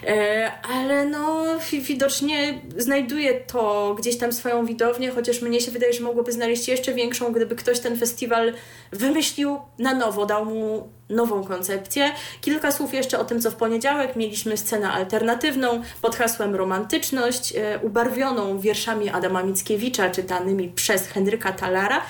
E, 0.06 0.52
ale 0.62 1.04
no, 1.04 1.44
widocznie 1.72 2.60
znajduje 2.76 3.40
to 3.40 3.94
gdzieś 3.98 4.18
tam 4.18 4.32
swoją 4.32 4.66
widownię, 4.66 5.10
chociaż 5.10 5.42
mnie 5.42 5.60
się 5.60 5.70
wydaje, 5.70 5.92
że 5.92 6.04
mogłoby 6.04 6.32
znaleźć 6.32 6.68
jeszcze 6.68 6.94
większą, 6.94 7.32
gdyby 7.32 7.56
ktoś 7.56 7.80
ten 7.80 7.98
festiwal 7.98 8.52
wymyślił 8.92 9.58
na 9.78 9.94
nowo, 9.94 10.26
dał 10.26 10.44
mu 10.44 10.88
nową 11.10 11.44
koncepcję. 11.44 12.12
Kilka 12.40 12.72
słów 12.72 12.94
jeszcze 12.94 13.18
o 13.18 13.24
tym, 13.24 13.40
co 13.40 13.50
w 13.50 13.54
poniedziałek 13.54 14.16
mieliśmy 14.16 14.56
scenę 14.56 14.90
alternatywną 14.90 15.82
pod 16.02 16.16
hasłem 16.16 16.54
romantyczność, 16.54 17.56
e, 17.56 17.78
ubarwioną 17.82 18.60
wierszami 18.60 19.08
Adama 19.10 19.42
Mickiewicza, 19.42 20.10
czytanymi 20.10 20.68
przez 20.68 21.06
Henryka 21.06 21.52
Talara. 21.52 22.02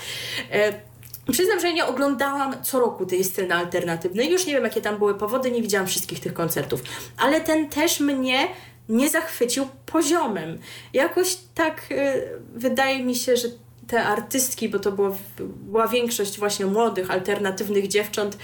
E, 0.53 0.87
Przyznam, 1.33 1.61
że 1.61 1.73
nie 1.73 1.87
oglądałam 1.87 2.63
co 2.63 2.81
roku 2.81 3.07
tej 3.07 3.25
sceny 3.25 3.55
alternatywnej. 3.55 4.31
Już 4.31 4.47
nie 4.47 4.53
wiem, 4.53 4.65
jakie 4.65 4.81
tam 4.81 4.99
były 4.99 5.15
powody, 5.15 5.51
nie 5.51 5.63
widziałam 5.63 5.87
wszystkich 5.87 6.21
tych 6.21 6.35
koncertów. 6.35 6.83
Ale 7.17 7.41
ten 7.41 7.69
też 7.69 8.01
mnie 8.01 8.49
nie 8.89 9.09
zachwycił 9.09 9.67
poziomem. 9.87 10.59
Jakoś 10.93 11.37
tak 11.55 11.87
y, 11.91 12.23
wydaje 12.55 13.05
mi 13.05 13.15
się, 13.15 13.37
że 13.37 13.49
te 13.87 14.05
artystki, 14.05 14.69
bo 14.69 14.79
to 14.79 14.93
było, 14.93 15.17
była 15.39 15.89
większość 15.89 16.39
właśnie 16.39 16.67
młodych, 16.67 17.11
alternatywnych 17.11 17.89
dziewcząt, 17.89 18.39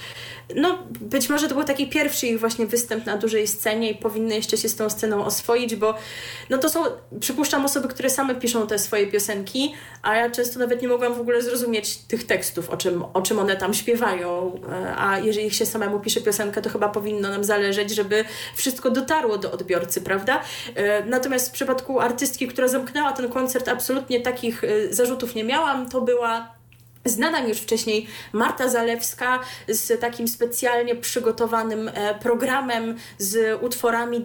no 0.55 0.77
być 1.01 1.29
może 1.29 1.47
to 1.47 1.55
był 1.55 1.63
taki 1.63 1.89
pierwszy 1.89 2.27
ich 2.27 2.39
właśnie 2.39 2.65
występ 2.65 3.05
na 3.05 3.17
dużej 3.17 3.47
scenie 3.47 3.91
i 3.91 3.95
powinny 3.95 4.35
jeszcze 4.35 4.57
się 4.57 4.69
z 4.69 4.75
tą 4.75 4.89
sceną 4.89 5.25
oswoić, 5.25 5.75
bo 5.75 5.95
no 6.49 6.57
to 6.57 6.69
są, 6.69 6.83
przypuszczam, 7.19 7.65
osoby, 7.65 7.87
które 7.87 8.09
same 8.09 8.35
piszą 8.35 8.67
te 8.67 8.79
swoje 8.79 9.07
piosenki, 9.07 9.73
a 10.01 10.15
ja 10.15 10.29
często 10.29 10.59
nawet 10.59 10.81
nie 10.81 10.87
mogłam 10.87 11.13
w 11.13 11.19
ogóle 11.19 11.41
zrozumieć 11.41 11.97
tych 11.97 12.23
tekstów, 12.23 12.69
o 12.69 12.77
czym, 12.77 13.03
o 13.13 13.21
czym 13.21 13.39
one 13.39 13.55
tam 13.55 13.73
śpiewają, 13.73 14.61
e, 14.71 14.95
a 14.97 15.19
jeżeli 15.19 15.51
się 15.51 15.65
samemu 15.65 15.99
pisze 15.99 16.21
piosenkę, 16.21 16.61
to 16.61 16.69
chyba 16.69 16.89
powinno 16.89 17.29
nam 17.29 17.43
zależeć, 17.43 17.91
żeby 17.91 18.25
wszystko 18.55 18.89
dotarło 18.89 19.37
do 19.37 19.51
odbiorcy, 19.51 20.01
prawda? 20.01 20.41
E, 20.75 21.05
natomiast 21.05 21.49
w 21.49 21.51
przypadku 21.51 21.99
artystki, 21.99 22.47
która 22.47 22.67
zamknęła 22.67 23.11
ten 23.11 23.29
koncert, 23.29 23.67
absolutnie 23.67 24.21
takich 24.21 24.63
e, 24.63 24.93
zarzutów 24.93 25.35
nie 25.35 25.43
miałam, 25.43 25.89
to 25.89 26.01
była 26.01 26.62
Znana 27.05 27.39
już 27.47 27.57
wcześniej 27.57 28.07
Marta 28.33 28.69
Zalewska 28.69 29.39
z 29.67 30.01
takim 30.01 30.27
specjalnie 30.27 30.95
przygotowanym 30.95 31.91
e, 31.93 32.15
programem 32.19 32.97
z 33.17 33.63
utworami 33.63 34.17
e, 34.17 34.23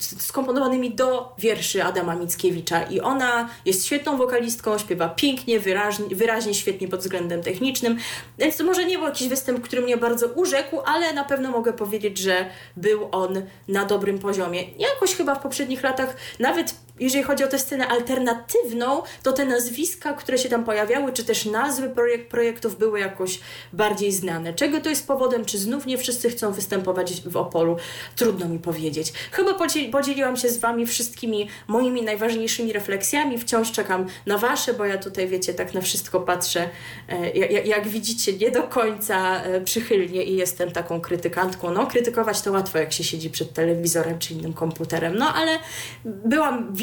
skomponowanymi 0.00 0.94
do 0.94 1.34
wierszy 1.38 1.84
Adama 1.84 2.14
Mickiewicza. 2.14 2.82
I 2.82 3.00
ona 3.00 3.48
jest 3.64 3.86
świetną 3.86 4.16
wokalistką, 4.16 4.78
śpiewa 4.78 5.08
pięknie, 5.08 5.60
wyraźnie, 5.60 6.16
wyraźnie 6.16 6.54
świetnie 6.54 6.88
pod 6.88 7.00
względem 7.00 7.42
technicznym. 7.42 7.98
Więc 8.38 8.56
to 8.56 8.64
może 8.64 8.84
nie 8.84 8.98
był 8.98 9.06
jakiś 9.06 9.28
występ, 9.28 9.64
który 9.64 9.82
mnie 9.82 9.96
bardzo 9.96 10.26
urzekł, 10.26 10.80
ale 10.84 11.12
na 11.12 11.24
pewno 11.24 11.50
mogę 11.50 11.72
powiedzieć, 11.72 12.18
że 12.18 12.46
był 12.76 13.08
on 13.12 13.42
na 13.68 13.84
dobrym 13.84 14.18
poziomie. 14.18 14.62
Jakoś 14.78 15.14
chyba 15.14 15.34
w 15.34 15.42
poprzednich 15.42 15.82
latach 15.82 16.16
nawet 16.38 16.74
jeżeli 17.00 17.24
chodzi 17.24 17.44
o 17.44 17.48
tę 17.48 17.58
scenę 17.58 17.88
alternatywną, 17.88 19.02
to 19.22 19.32
te 19.32 19.44
nazwiska, 19.44 20.12
które 20.12 20.38
się 20.38 20.48
tam 20.48 20.64
pojawiały, 20.64 21.12
czy 21.12 21.24
też 21.24 21.44
nazwy 21.44 21.88
projekt, 21.88 22.30
projektów 22.30 22.78
były 22.78 23.00
jakoś 23.00 23.40
bardziej 23.72 24.12
znane. 24.12 24.54
Czego 24.54 24.80
to 24.80 24.88
jest 24.88 25.06
powodem? 25.06 25.44
Czy 25.44 25.58
znów 25.58 25.86
nie 25.86 25.98
wszyscy 25.98 26.30
chcą 26.30 26.52
występować 26.52 27.20
w 27.20 27.36
Opolu? 27.36 27.76
Trudno 28.16 28.48
mi 28.48 28.58
powiedzieć. 28.58 29.12
Chyba 29.32 29.54
podzieliłam 29.92 30.36
się 30.36 30.48
z 30.48 30.58
Wami 30.58 30.86
wszystkimi 30.86 31.48
moimi 31.68 32.02
najważniejszymi 32.02 32.72
refleksjami. 32.72 33.38
Wciąż 33.38 33.72
czekam 33.72 34.06
na 34.26 34.38
Wasze, 34.38 34.74
bo 34.74 34.84
ja 34.84 34.98
tutaj, 34.98 35.28
wiecie, 35.28 35.54
tak 35.54 35.74
na 35.74 35.80
wszystko 35.80 36.20
patrzę, 36.20 36.68
e, 37.08 37.30
jak, 37.64 37.88
widzicie, 37.88 38.32
nie 38.32 38.50
do 38.50 38.62
końca 38.62 39.42
e, 39.42 39.60
przychylnie 39.60 40.24
i 40.24 40.36
jestem 40.36 40.70
taką 40.70 41.00
krytykantką. 41.00 41.70
No, 41.70 41.86
krytykować 41.86 42.42
to 42.42 42.52
łatwo, 42.52 42.78
jak 42.78 42.92
się 42.92 43.04
siedzi 43.04 43.30
przed 43.30 43.52
telewizorem 43.52 44.18
czy 44.18 44.34
innym 44.34 44.52
komputerem, 44.52 45.16
no 45.16 45.34
ale 45.34 45.58
byłam 46.04 46.74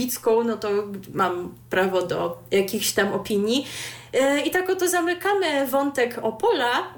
no 0.46 0.58
to 0.58 0.70
mam 1.14 1.56
prawo 1.70 2.02
do 2.02 2.38
jakichś 2.52 2.92
tam 2.92 3.14
opinii. 3.14 3.68
E, 4.14 4.42
I 4.42 4.52
tak 4.52 4.70
oto 4.70 4.90
zamykamy 4.90 5.68
wątek 5.68 6.20
Opola, 6.22 6.94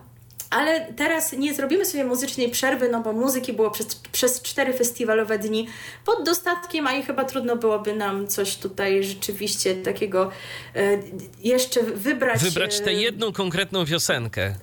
ale 0.50 0.94
teraz 0.94 1.34
nie 1.34 1.54
zrobimy 1.54 1.86
sobie 1.86 2.04
muzycznej 2.04 2.50
przerwy, 2.50 2.90
no 2.90 3.02
bo 3.02 3.14
muzyki 3.14 3.54
było 3.54 3.72
przez, 3.72 3.96
przez 3.96 4.42
cztery 4.42 4.74
festiwalowe 4.74 5.40
dni 5.40 5.68
pod 6.06 6.26
dostatkiem, 6.26 6.88
a 6.88 6.94
i 6.94 7.04
chyba 7.04 7.24
trudno 7.24 7.56
byłoby 7.56 7.96
nam 7.96 8.28
coś 8.28 8.56
tutaj 8.56 9.04
rzeczywiście 9.04 9.76
takiego 9.76 10.32
e, 10.76 10.98
jeszcze 11.44 11.84
wybrać. 11.84 12.44
Wybrać 12.44 12.80
tę 12.80 12.92
e, 12.92 12.94
jedną 12.94 13.34
konkretną 13.34 13.86
piosenkę. 13.86 14.56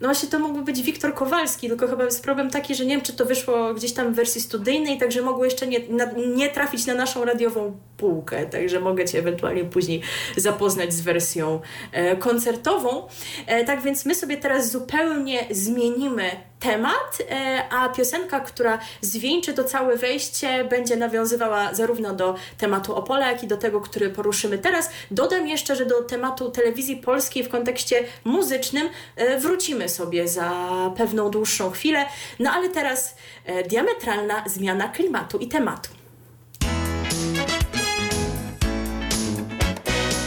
No 0.00 0.08
właśnie 0.08 0.28
to 0.28 0.38
mógłby 0.38 0.62
być 0.62 0.82
Wiktor 0.82 1.14
Kowalski, 1.14 1.68
tylko 1.68 1.88
chyba 1.88 2.04
jest 2.04 2.22
problem 2.22 2.50
taki, 2.50 2.74
że 2.74 2.84
nie 2.84 2.94
wiem, 2.94 3.00
czy 3.00 3.12
to 3.12 3.24
wyszło 3.24 3.74
gdzieś 3.74 3.92
tam 3.92 4.12
w 4.12 4.16
wersji 4.16 4.40
studyjnej, 4.40 4.98
także 4.98 5.22
mogło 5.22 5.44
jeszcze 5.44 5.66
nie, 5.66 5.80
na, 5.88 6.04
nie 6.36 6.48
trafić 6.48 6.86
na 6.86 6.94
naszą 6.94 7.24
radiową 7.24 7.76
półkę, 7.96 8.46
także 8.46 8.80
mogę 8.80 9.04
Cię 9.04 9.18
ewentualnie 9.18 9.64
później 9.64 10.02
zapoznać 10.36 10.92
z 10.92 11.00
wersją 11.00 11.60
e, 11.92 12.16
koncertową. 12.16 13.06
E, 13.46 13.64
tak 13.64 13.82
więc 13.82 14.06
my 14.06 14.14
sobie 14.14 14.36
teraz 14.36 14.70
zupełnie 14.70 15.46
zmienimy 15.50 16.47
temat, 16.60 17.18
e, 17.30 17.62
a 17.70 17.88
piosenka, 17.88 18.40
która 18.40 18.78
zwieńczy 19.00 19.54
to 19.54 19.64
całe 19.64 19.96
wejście, 19.96 20.64
będzie 20.64 20.96
nawiązywała 20.96 21.74
zarówno 21.74 22.14
do 22.14 22.34
tematu 22.58 22.94
Opola, 22.94 23.32
jak 23.32 23.42
i 23.42 23.46
do 23.46 23.56
tego, 23.56 23.80
który 23.80 24.10
poruszymy 24.10 24.58
teraz. 24.58 24.90
Dodam 25.10 25.48
jeszcze, 25.48 25.76
że 25.76 25.86
do 25.86 26.02
tematu 26.02 26.50
telewizji 26.50 26.96
polskiej 26.96 27.44
w 27.44 27.48
kontekście 27.48 28.04
muzycznym 28.24 28.88
e, 29.16 29.38
wrócimy 29.38 29.88
sobie 29.88 30.28
za 30.28 30.50
pewną 30.96 31.30
dłuższą 31.30 31.70
chwilę. 31.70 32.04
No 32.38 32.50
ale 32.50 32.68
teraz 32.68 33.16
e, 33.44 33.62
diametralna 33.62 34.44
zmiana 34.46 34.88
klimatu 34.88 35.38
i 35.38 35.48
tematu. 35.48 35.90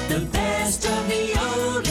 The 0.10 0.20
best 0.20 0.86
of 0.86 1.08
the. 1.08 1.91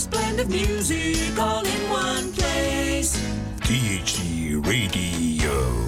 The 0.00 0.08
blend 0.08 0.40
of 0.40 0.48
music 0.48 1.38
all 1.38 1.62
in 1.62 1.90
one 1.90 2.32
place. 2.32 3.20
THC 3.60 4.56
Radio. 4.66 5.80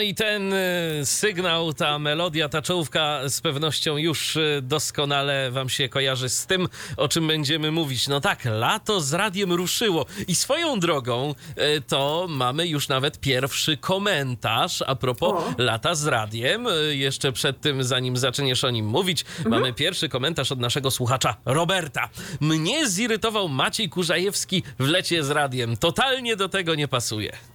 I 0.00 0.14
ten 0.14 0.52
y, 0.52 1.00
sygnał, 1.04 1.72
ta 1.72 1.98
melodia, 1.98 2.48
ta 2.48 2.62
czołówka 2.62 3.28
z 3.28 3.40
pewnością 3.40 3.96
już 3.96 4.36
y, 4.36 4.60
doskonale 4.62 5.50
wam 5.50 5.68
się 5.68 5.88
kojarzy 5.88 6.28
z 6.28 6.46
tym, 6.46 6.68
o 6.96 7.08
czym 7.08 7.26
będziemy 7.26 7.70
mówić. 7.70 8.08
No 8.08 8.20
tak, 8.20 8.44
lato 8.44 9.00
z 9.00 9.12
radiem 9.12 9.52
ruszyło 9.52 10.06
i 10.28 10.34
swoją 10.34 10.80
drogą 10.80 11.34
y, 11.58 11.80
to 11.80 12.26
mamy 12.28 12.66
już 12.66 12.88
nawet 12.88 13.20
pierwszy 13.20 13.76
komentarz 13.76 14.82
a 14.86 14.94
propos 14.94 15.32
o. 15.32 15.54
lata 15.58 15.94
z 15.94 16.06
radiem. 16.06 16.66
Jeszcze 16.90 17.32
przed 17.32 17.60
tym, 17.60 17.84
zanim 17.84 18.16
zaczniesz 18.16 18.64
o 18.64 18.70
nim 18.70 18.86
mówić, 18.86 19.24
mhm. 19.38 19.50
mamy 19.50 19.72
pierwszy 19.72 20.08
komentarz 20.08 20.52
od 20.52 20.60
naszego 20.60 20.90
słuchacza 20.90 21.36
Roberta. 21.44 22.08
Mnie 22.40 22.88
zirytował 22.88 23.48
Maciej 23.48 23.88
Kurzajewski 23.88 24.62
w 24.78 24.88
lecie 24.88 25.24
z 25.24 25.30
radiem. 25.30 25.76
Totalnie 25.76 26.36
do 26.36 26.48
tego 26.48 26.74
nie 26.74 26.88
pasuje. 26.88 27.53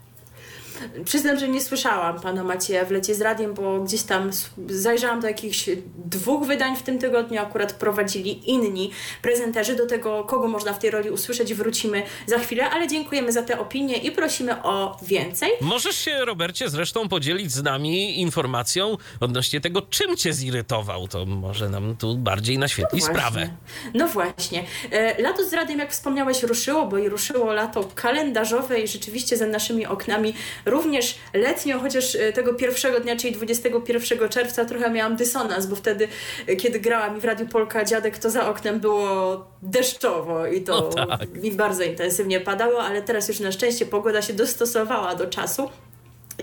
Przyznam, 1.06 1.40
że 1.40 1.48
nie 1.48 1.62
słyszałam 1.62 2.20
pana 2.20 2.44
Macieja 2.44 2.86
w 2.86 2.92
lecie 2.92 3.16
z 3.16 3.22
radiem, 3.22 3.54
bo 3.54 3.80
gdzieś 3.80 4.04
tam 4.04 4.32
zajrzałam 4.70 5.22
do 5.22 5.28
jakichś 5.28 5.70
dwóch 6.06 6.48
wydań 6.48 6.76
w 6.76 6.84
tym 6.84 7.00
tygodniu, 7.00 7.42
akurat 7.42 7.74
prowadzili 7.74 8.50
inni 8.52 8.92
prezenterzy. 9.22 9.76
Do 9.76 9.86
tego, 9.86 10.24
kogo 10.24 10.48
można 10.48 10.74
w 10.74 10.80
tej 10.80 10.92
roli 10.92 11.10
usłyszeć, 11.10 11.54
wrócimy 11.54 12.04
za 12.28 12.40
chwilę, 12.40 12.70
ale 12.70 12.88
dziękujemy 12.88 13.32
za 13.32 13.44
te 13.44 13.60
opinie 13.60 13.98
i 13.98 14.12
prosimy 14.12 14.64
o 14.64 14.98
więcej. 15.02 15.50
Możesz 15.62 15.96
się, 15.96 16.26
Robercie, 16.26 16.70
zresztą 16.70 17.10
podzielić 17.10 17.52
z 17.52 17.64
nami 17.64 18.22
informacją 18.22 18.98
odnośnie 19.20 19.62
tego, 19.62 19.82
czym 19.82 20.18
cię 20.18 20.34
zirytował. 20.34 21.08
To 21.08 21.26
może 21.26 21.70
nam 21.70 21.96
tu 21.98 22.18
bardziej 22.18 22.58
naświetli 22.58 23.00
no 23.00 23.06
sprawę. 23.06 23.50
No 23.94 24.08
właśnie. 24.08 24.64
E, 24.92 25.22
lato 25.22 25.46
z 25.50 25.54
radiem, 25.54 25.80
jak 25.80 25.92
wspomniałeś, 25.92 26.44
ruszyło, 26.44 26.86
bo 26.86 26.98
i 26.98 27.10
ruszyło 27.10 27.54
lato 27.54 27.84
kalendarzowe 27.96 28.80
i 28.80 28.88
rzeczywiście 28.88 29.38
za 29.38 29.46
naszymi 29.46 29.86
oknami 29.86 30.34
Również 30.70 31.16
letnio, 31.34 31.80
chociaż 31.80 32.16
e, 32.16 32.34
tego 32.34 32.54
pierwszego 32.54 33.00
dnia, 33.00 33.16
czyli 33.16 33.34
21 33.34 34.30
czerwca, 34.30 34.66
trochę 34.66 34.92
miałam 34.92 35.16
dysonans, 35.16 35.66
bo 35.66 35.76
wtedy, 35.76 36.08
e, 36.48 36.56
kiedy 36.56 36.80
grała 36.80 37.10
mi 37.10 37.22
w 37.22 37.26
Radiu 37.26 37.48
Polka 37.48 37.86
Dziadek, 37.86 38.18
to 38.18 38.30
za 38.30 38.50
oknem 38.50 38.80
było 38.80 39.46
deszczowo 39.62 40.48
i 40.48 40.62
to 40.62 40.92
no 40.98 41.08
tak. 41.08 41.30
mi 41.44 41.52
bardzo 41.52 41.84
intensywnie 41.84 42.40
padało, 42.40 42.82
ale 42.82 43.02
teraz 43.02 43.28
już 43.28 43.40
na 43.40 43.52
szczęście 43.52 43.86
pogoda 43.86 44.22
się 44.22 44.34
dostosowała 44.34 45.16
do 45.16 45.28
czasu. 45.28 45.70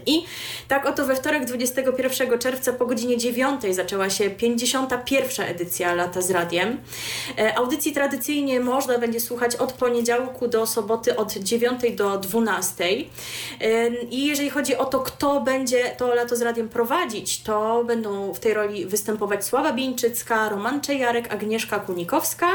I 0.07 0.25
tak 0.69 0.87
oto 0.87 1.07
we 1.07 1.17
wtorek 1.17 1.45
21 1.45 2.39
czerwca 2.39 2.73
po 2.73 2.87
godzinie 2.87 3.17
9 3.17 3.63
zaczęła 3.71 4.11
się 4.11 4.31
51. 4.31 5.47
edycja 5.47 5.95
Lata 5.95 6.23
z 6.23 6.31
Radiem. 6.31 6.81
E, 7.39 7.59
audycji 7.59 7.93
tradycyjnie 7.93 8.61
można 8.61 8.99
będzie 8.99 9.21
słuchać 9.21 9.57
od 9.57 9.73
poniedziałku 9.73 10.49
do 10.49 10.67
soboty 10.67 11.17
od 11.17 11.33
9 11.33 11.81
do 11.97 12.19
12. 12.19 12.85
E, 12.85 13.89
I 14.11 14.27
jeżeli 14.27 14.51
chodzi 14.51 14.77
o 14.77 14.85
to, 14.85 15.01
kto 15.01 15.41
będzie 15.41 15.95
to 15.99 16.15
Lato 16.15 16.37
z 16.37 16.43
Radiem 16.43 16.69
prowadzić, 16.69 17.43
to 17.43 17.85
będą 17.85 18.35
w 18.35 18.41
tej 18.41 18.55
roli 18.55 18.87
występować 18.87 19.45
Sława 19.45 19.73
Bieńczycka, 19.73 20.49
Roman 20.49 20.81
Czejarek, 20.81 21.33
Agnieszka 21.33 21.79
Kunikowska, 21.79 22.47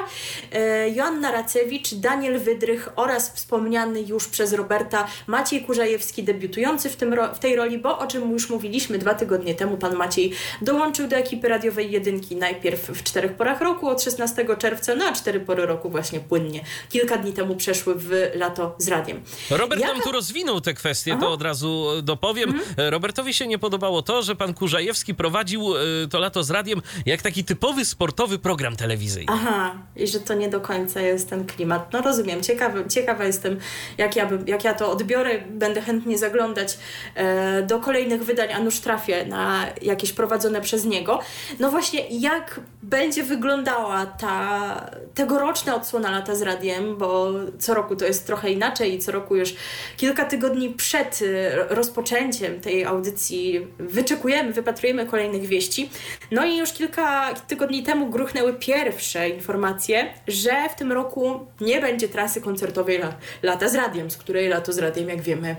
e, 0.52 0.90
Joanna 0.90 1.32
Racewicz, 1.32 1.94
Daniel 1.94 2.40
Wydrych 2.40 2.90
oraz 2.96 3.30
wspomniany 3.30 4.02
już 4.02 4.28
przez 4.28 4.54
Roberta 4.54 5.08
Maciej 5.28 5.66
Kurzajewski, 5.66 6.24
debiutujący 6.24 6.90
w 6.90 6.96
tym 6.96 7.14
w 7.34 7.40
tej 7.40 7.56
roli, 7.56 7.78
bo 7.78 8.00
o 8.00 8.08
czym 8.08 8.32
już 8.32 8.50
mówiliśmy 8.50 8.98
dwa 8.98 9.14
tygodnie 9.14 9.56
temu, 9.56 9.78
pan 9.78 9.96
Maciej 9.96 10.32
dołączył 10.62 11.08
do 11.08 11.16
ekipy 11.16 11.48
radiowej 11.48 11.92
jedynki 11.92 12.36
najpierw 12.36 12.80
w 12.80 13.04
czterech 13.04 13.34
porach 13.34 13.62
roku 13.62 13.88
od 13.88 14.02
16 14.02 14.46
czerwca, 14.58 14.96
no 14.96 15.06
a 15.06 15.14
cztery 15.14 15.40
pory 15.40 15.66
roku 15.66 15.90
właśnie 15.90 16.20
płynnie. 16.20 16.64
Kilka 16.90 17.18
dni 17.18 17.34
temu 17.34 17.56
przeszły 17.56 17.96
w 17.98 18.32
lato 18.36 18.76
z 18.78 18.88
radiem. 18.88 19.22
Robert 19.50 19.82
nam 19.82 20.02
tu 20.02 20.12
rozwinął 20.12 20.62
te 20.62 20.74
kwestie, 20.74 21.12
Aha. 21.14 21.22
to 21.22 21.32
od 21.32 21.42
razu 21.42 21.88
dopowiem. 22.04 22.50
Mhm. 22.50 22.90
Robertowi 22.90 23.34
się 23.34 23.48
nie 23.48 23.60
podobało 23.60 24.02
to, 24.02 24.22
że 24.22 24.36
pan 24.36 24.54
Kurzajewski 24.54 25.16
prowadził 25.16 25.76
e, 25.76 25.80
to 26.10 26.20
lato 26.20 26.44
z 26.44 26.52
radiem 26.52 26.82
jak 27.06 27.22
taki 27.22 27.44
typowy 27.44 27.86
sportowy 27.86 28.40
program 28.40 28.76
telewizyjny. 28.76 29.34
Aha, 29.34 29.76
i 29.96 30.08
że 30.08 30.20
to 30.20 30.34
nie 30.34 30.50
do 30.50 30.62
końca 30.62 31.02
jest 31.02 31.30
ten 31.30 31.46
klimat. 31.46 31.94
No 31.94 32.02
rozumiem, 32.02 32.44
ciekawy, 32.44 32.86
ciekawa 32.90 33.24
jestem, 33.24 33.60
jak 33.98 34.16
ja, 34.16 34.30
jak 34.48 34.64
ja 34.64 34.74
to 34.74 34.92
odbiorę. 34.92 35.42
Będę 35.50 35.82
chętnie 35.82 36.18
zaglądać 36.18 36.78
E, 37.16 37.21
do 37.68 37.80
kolejnych 37.80 38.24
wydań, 38.24 38.54
a 38.54 38.60
nuż 38.60 38.80
trafię 38.80 39.26
na 39.26 39.66
jakieś 39.82 40.14
prowadzone 40.14 40.62
przez 40.62 40.86
niego. 40.86 41.20
No 41.60 41.72
właśnie, 41.72 42.00
jak 42.10 42.60
będzie 42.84 43.24
wyglądała 43.24 44.06
ta 44.06 44.92
tegoroczna 45.16 45.76
odsłona 45.76 46.12
lata 46.12 46.36
z 46.36 46.42
radiem, 46.42 46.98
bo 46.98 47.32
co 47.60 47.74
roku 47.74 47.96
to 47.96 48.06
jest 48.06 48.28
trochę 48.28 48.52
inaczej 48.52 48.94
i 48.94 49.00
co 49.00 49.12
roku 49.12 49.36
już 49.36 49.56
kilka 49.98 50.26
tygodni 50.26 50.70
przed 50.70 51.20
e, 51.22 51.76
rozpoczęciem 51.76 52.60
tej 52.60 52.86
audycji 52.86 53.68
wyczekujemy, 53.80 54.54
wypatrujemy 54.54 55.06
kolejnych 55.06 55.46
wieści. 55.46 55.90
No 56.32 56.46
i 56.46 56.58
już 56.58 56.74
kilka 56.74 57.34
tygodni 57.34 57.84
temu 57.84 58.10
gruchnęły 58.10 58.54
pierwsze 58.54 59.30
informacje, 59.30 60.14
że 60.28 60.70
w 60.70 60.76
tym 60.76 60.92
roku 60.92 61.40
nie 61.62 61.82
będzie 61.82 62.08
trasy 62.08 62.42
koncertowej 62.42 63.02
Lata 63.44 63.70
z 63.70 63.76
Radiem, 63.76 64.12
z 64.12 64.18
której 64.18 64.50
Lato 64.50 64.74
z 64.74 64.78
Radiem, 64.78 65.10
jak 65.10 65.22
wiemy, 65.22 65.56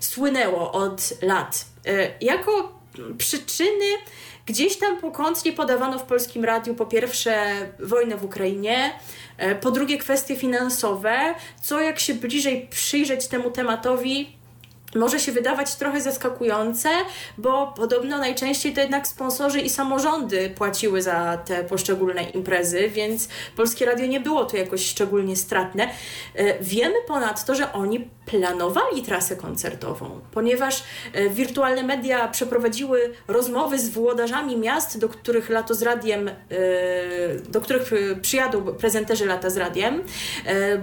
słynęło 0.00 0.72
od 0.72 1.22
lat. 1.22 1.64
E, 1.86 2.10
jako 2.20 2.78
przyczyny 3.18 3.86
gdzieś 4.46 4.76
tam 4.76 5.00
pokątnie 5.00 5.52
podawano 5.52 5.98
w 5.98 6.02
polskim 6.02 6.44
radiu 6.44 6.74
po 6.74 6.86
pierwsze 6.86 7.54
wojnę 7.80 8.16
w 8.16 8.24
Ukrainie, 8.24 8.92
e, 9.38 9.54
po 9.54 9.70
drugie 9.70 9.98
kwestie 9.98 10.36
finansowe, 10.36 11.34
co 11.62 11.80
jak 11.80 11.98
się 11.98 12.14
bliżej 12.14 12.68
przyjrzeć 12.70 13.26
temu 13.26 13.50
tematowi, 13.50 14.37
może 14.94 15.20
się 15.20 15.32
wydawać 15.32 15.74
trochę 15.74 16.00
zaskakujące, 16.00 16.88
bo 17.38 17.72
podobno 17.76 18.18
najczęściej 18.18 18.72
to 18.72 18.80
jednak 18.80 19.06
sponsorzy 19.06 19.60
i 19.60 19.70
samorządy 19.70 20.50
płaciły 20.50 21.02
za 21.02 21.36
te 21.36 21.64
poszczególne 21.64 22.22
imprezy, 22.22 22.88
więc 22.88 23.28
Polskie 23.56 23.86
Radio 23.86 24.06
nie 24.06 24.20
było 24.20 24.44
tu 24.44 24.56
jakoś 24.56 24.86
szczególnie 24.86 25.36
stratne. 25.36 25.88
E, 26.34 26.62
wiemy 26.62 26.94
ponadto, 27.06 27.54
że 27.54 27.72
oni 27.72 28.10
planowali 28.26 29.02
trasę 29.02 29.36
koncertową, 29.36 30.20
ponieważ 30.32 30.82
e, 31.12 31.28
wirtualne 31.28 31.82
media 31.82 32.28
przeprowadziły 32.28 33.12
rozmowy 33.28 33.78
z 33.78 33.88
włodarzami 33.88 34.56
miast, 34.56 34.98
do 34.98 35.08
których 35.08 35.50
lato 35.50 35.74
z 35.74 35.82
radiem, 35.82 36.28
e, 36.28 36.34
do 37.48 37.60
których 37.60 37.90
przyjadą 38.22 38.62
prezenterzy 38.62 39.26
lata 39.26 39.50
z 39.50 39.56
radiem, 39.56 40.02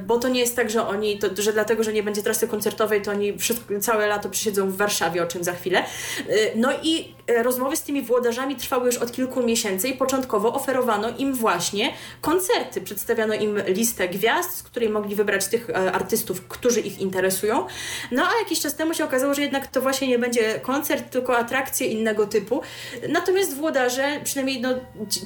bo 0.08 0.20
to 0.20 0.28
nie 0.28 0.40
jest 0.40 0.56
tak, 0.56 0.70
że 0.70 0.88
oni, 0.88 1.20
to, 1.20 1.28
że 1.38 1.54
dlatego, 1.54 1.84
że 1.84 1.94
nie 1.94 2.04
będzie 2.04 2.22
trasy 2.22 2.48
koncertowej, 2.48 3.02
to 3.02 3.12
oni 3.12 3.38
wszystko, 3.38 3.74
całe 3.96 4.08
lato 4.08 4.30
przysiedzą 4.30 4.70
w 4.70 4.78
Warszawie, 4.78 5.24
o 5.24 5.28
czym 5.28 5.44
za 5.44 5.54
chwilę. 5.54 5.84
Y, 6.30 6.52
no 6.56 6.70
i 6.84 7.15
rozmowy 7.28 7.76
z 7.76 7.82
tymi 7.82 8.02
włodarzami 8.02 8.56
trwały 8.56 8.86
już 8.86 8.98
od 8.98 9.12
kilku 9.12 9.44
miesięcy 9.44 9.88
i 9.88 9.94
początkowo 9.94 10.54
oferowano 10.54 11.10
im 11.18 11.34
właśnie 11.34 11.94
koncerty. 12.22 12.82
Przedstawiano 12.82 13.34
im 13.34 13.62
listę 13.68 14.08
gwiazd, 14.08 14.58
z 14.58 14.64
której 14.64 14.90
mogli 14.90 15.16
wybrać 15.16 15.48
tych 15.48 15.70
e, 15.70 15.92
artystów, 15.92 16.48
którzy 16.48 16.80
ich 16.80 17.00
interesują. 17.00 17.68
No 18.12 18.24
a 18.24 18.40
jakiś 18.40 18.60
czas 18.60 18.76
temu 18.76 18.94
się 18.94 19.06
okazało, 19.06 19.34
że 19.34 19.42
jednak 19.42 19.68
to 19.68 19.82
właśnie 19.82 20.08
nie 20.08 20.20
będzie 20.20 20.60
koncert, 20.60 21.12
tylko 21.12 21.38
atrakcje 21.38 21.88
innego 21.88 22.28
typu. 22.28 22.62
Natomiast 23.10 23.56
włodarze, 23.56 24.20
przynajmniej 24.24 24.62
no, 24.62 24.70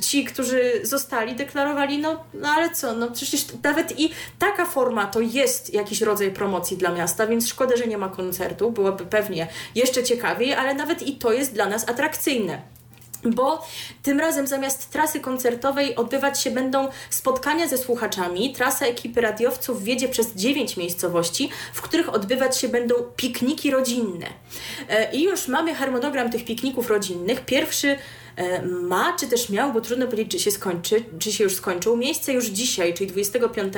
ci, 0.01 0.25
którzy 0.25 0.71
zostali, 0.83 1.35
deklarowali, 1.35 1.97
no, 1.97 2.23
no 2.33 2.49
ale 2.49 2.69
co, 2.69 2.93
no 2.93 3.11
przecież 3.11 3.45
nawet 3.63 3.99
i 3.99 4.13
taka 4.39 4.65
forma 4.65 5.07
to 5.07 5.19
jest 5.19 5.73
jakiś 5.73 6.01
rodzaj 6.01 6.31
promocji 6.31 6.77
dla 6.77 6.91
miasta, 6.91 7.27
więc 7.27 7.47
szkoda, 7.47 7.75
że 7.75 7.87
nie 7.87 7.97
ma 7.97 8.09
koncertu 8.09 8.71
byłoby 8.71 9.05
pewnie 9.05 9.47
jeszcze 9.75 10.03
ciekawiej, 10.03 10.53
ale 10.53 10.73
nawet 10.73 11.01
i 11.01 11.15
to 11.15 11.33
jest 11.33 11.53
dla 11.53 11.65
nas 11.65 11.88
atrakcyjne 11.89 12.61
bo 13.23 13.67
tym 14.03 14.19
razem 14.19 14.47
zamiast 14.47 14.89
trasy 14.89 15.19
koncertowej 15.19 15.95
odbywać 15.95 16.41
się 16.41 16.51
będą 16.51 16.87
spotkania 17.09 17.67
ze 17.67 17.77
słuchaczami. 17.77 18.53
Trasa 18.53 18.85
ekipy 18.85 19.21
radiowców 19.21 19.83
wiedzie 19.83 20.09
przez 20.09 20.35
dziewięć 20.35 20.77
miejscowości, 20.77 21.49
w 21.73 21.81
których 21.81 22.13
odbywać 22.13 22.57
się 22.57 22.69
będą 22.69 22.95
pikniki 23.15 23.71
rodzinne. 23.71 24.25
E, 24.89 25.11
I 25.11 25.23
już 25.23 25.47
mamy 25.47 25.75
harmonogram 25.75 26.31
tych 26.31 26.45
pikników 26.45 26.89
rodzinnych. 26.89 27.45
Pierwszy 27.45 27.97
ma, 28.81 29.17
czy 29.19 29.27
też 29.27 29.49
miał, 29.49 29.73
bo 29.73 29.81
trudno 29.81 30.05
powiedzieć, 30.05 30.31
czy 30.31 30.39
się 30.39 30.51
skończy, 30.51 31.03
czy 31.19 31.31
się 31.31 31.43
już 31.43 31.55
skończył, 31.55 31.97
miejsce 31.97 32.33
już 32.33 32.45
dzisiaj, 32.45 32.93
czyli 32.93 33.09
25 33.09 33.73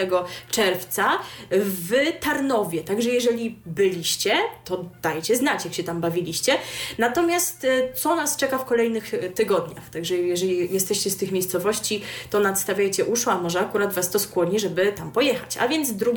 czerwca 0.52 1.20
w 1.52 1.94
Tarnowie. 2.20 2.84
Także 2.84 3.10
jeżeli 3.10 3.60
byliście, 3.66 4.36
to 4.66 4.86
dajcie 5.02 5.36
znać, 5.36 5.66
jak 5.66 5.74
się 5.74 5.84
tam 5.84 6.02
bawiliście. 6.02 6.58
Natomiast 6.98 7.66
e, 7.66 7.94
co 7.94 8.16
nas 8.16 8.38
czeka 8.38 8.58
w 8.58 8.66
kolejnych 8.66 9.14
e, 9.14 9.18
tygodniach? 9.18 9.90
Także 9.90 10.18
jeżeli 10.18 10.74
jesteście 10.74 11.10
z 11.10 11.18
tych 11.18 11.32
miejscowości, 11.32 12.02
to 12.30 12.40
nadstawiajcie 12.40 13.06
uszu, 13.06 13.30
a 13.30 13.38
może 13.38 13.60
akurat 13.60 13.94
Was 13.94 14.10
to 14.10 14.20
skłoni, 14.20 14.60
żeby 14.60 14.92
tam 14.92 15.12
pojechać. 15.12 15.58
A 15.58 15.68
więc 15.68 15.94
2 15.94 16.12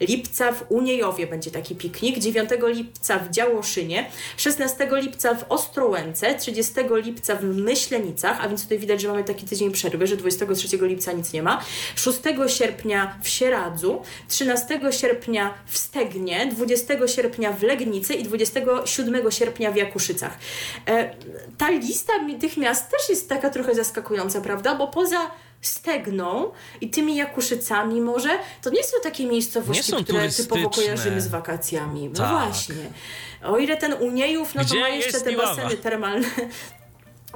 lipca 0.00 0.52
w 0.52 0.64
Uniejowie 0.68 1.26
będzie 1.26 1.50
taki 1.50 1.76
piknik, 1.76 2.18
9 2.18 2.50
lipca 2.66 3.18
w 3.18 3.30
Działoszynie, 3.30 4.10
16 4.36 4.88
lipca 4.92 5.34
w 5.34 5.44
Ostrołęce, 5.48 6.34
30 6.34 6.74
lipca 7.04 7.36
w 7.36 7.44
Myślenicach, 7.66 8.44
a 8.44 8.48
więc 8.48 8.62
tutaj 8.62 8.78
widać, 8.78 9.00
że 9.00 9.08
mamy 9.08 9.24
taki 9.24 9.46
tydzień 9.46 9.70
przerwy, 9.70 10.06
że 10.06 10.16
23 10.16 10.78
lipca 10.80 11.12
nic 11.12 11.32
nie 11.32 11.42
ma. 11.42 11.64
6 11.96 12.18
sierpnia 12.46 13.18
w 13.22 13.28
Sieradzu, 13.28 14.02
13 14.28 14.80
sierpnia 14.90 15.54
w 15.66 15.78
Stegnie, 15.78 16.46
20 16.46 16.94
sierpnia 17.06 17.52
w 17.52 17.62
Legnicy 17.62 18.14
i 18.14 18.22
27 18.22 19.30
sierpnia 19.30 19.70
w 19.70 19.76
Jakuszycach. 19.76 20.38
E, 20.86 21.14
ta 21.58 21.70
lista 21.70 22.12
tych 22.40 22.56
miast 22.56 22.90
też 22.90 23.08
jest 23.08 23.28
taka 23.28 23.50
trochę 23.50 23.74
zaskakująca, 23.74 24.40
prawda? 24.40 24.74
Bo 24.74 24.88
poza 24.88 25.30
Stegną 25.60 26.50
i 26.80 26.90
tymi 26.90 27.16
Jakuszycami 27.16 28.00
może, 28.00 28.28
to 28.62 28.70
nie 28.70 28.84
są 28.84 28.96
takie 29.02 29.26
miejscowości, 29.26 29.82
są 29.82 30.04
które 30.04 30.28
typowo 30.28 30.70
kojarzymy 30.70 31.20
z 31.20 31.28
wakacjami. 31.28 32.08
No 32.08 32.18
tak. 32.18 32.30
właśnie. 32.30 32.90
O 33.44 33.58
ile 33.58 33.76
ten 33.76 33.92
Uniejów, 33.92 34.54
no 34.54 34.62
Gdzie 34.62 34.74
to 34.74 34.80
ma 34.80 34.88
jeszcze 34.88 35.20
te 35.20 35.32
baseny 35.32 35.76
termalne. 35.76 36.28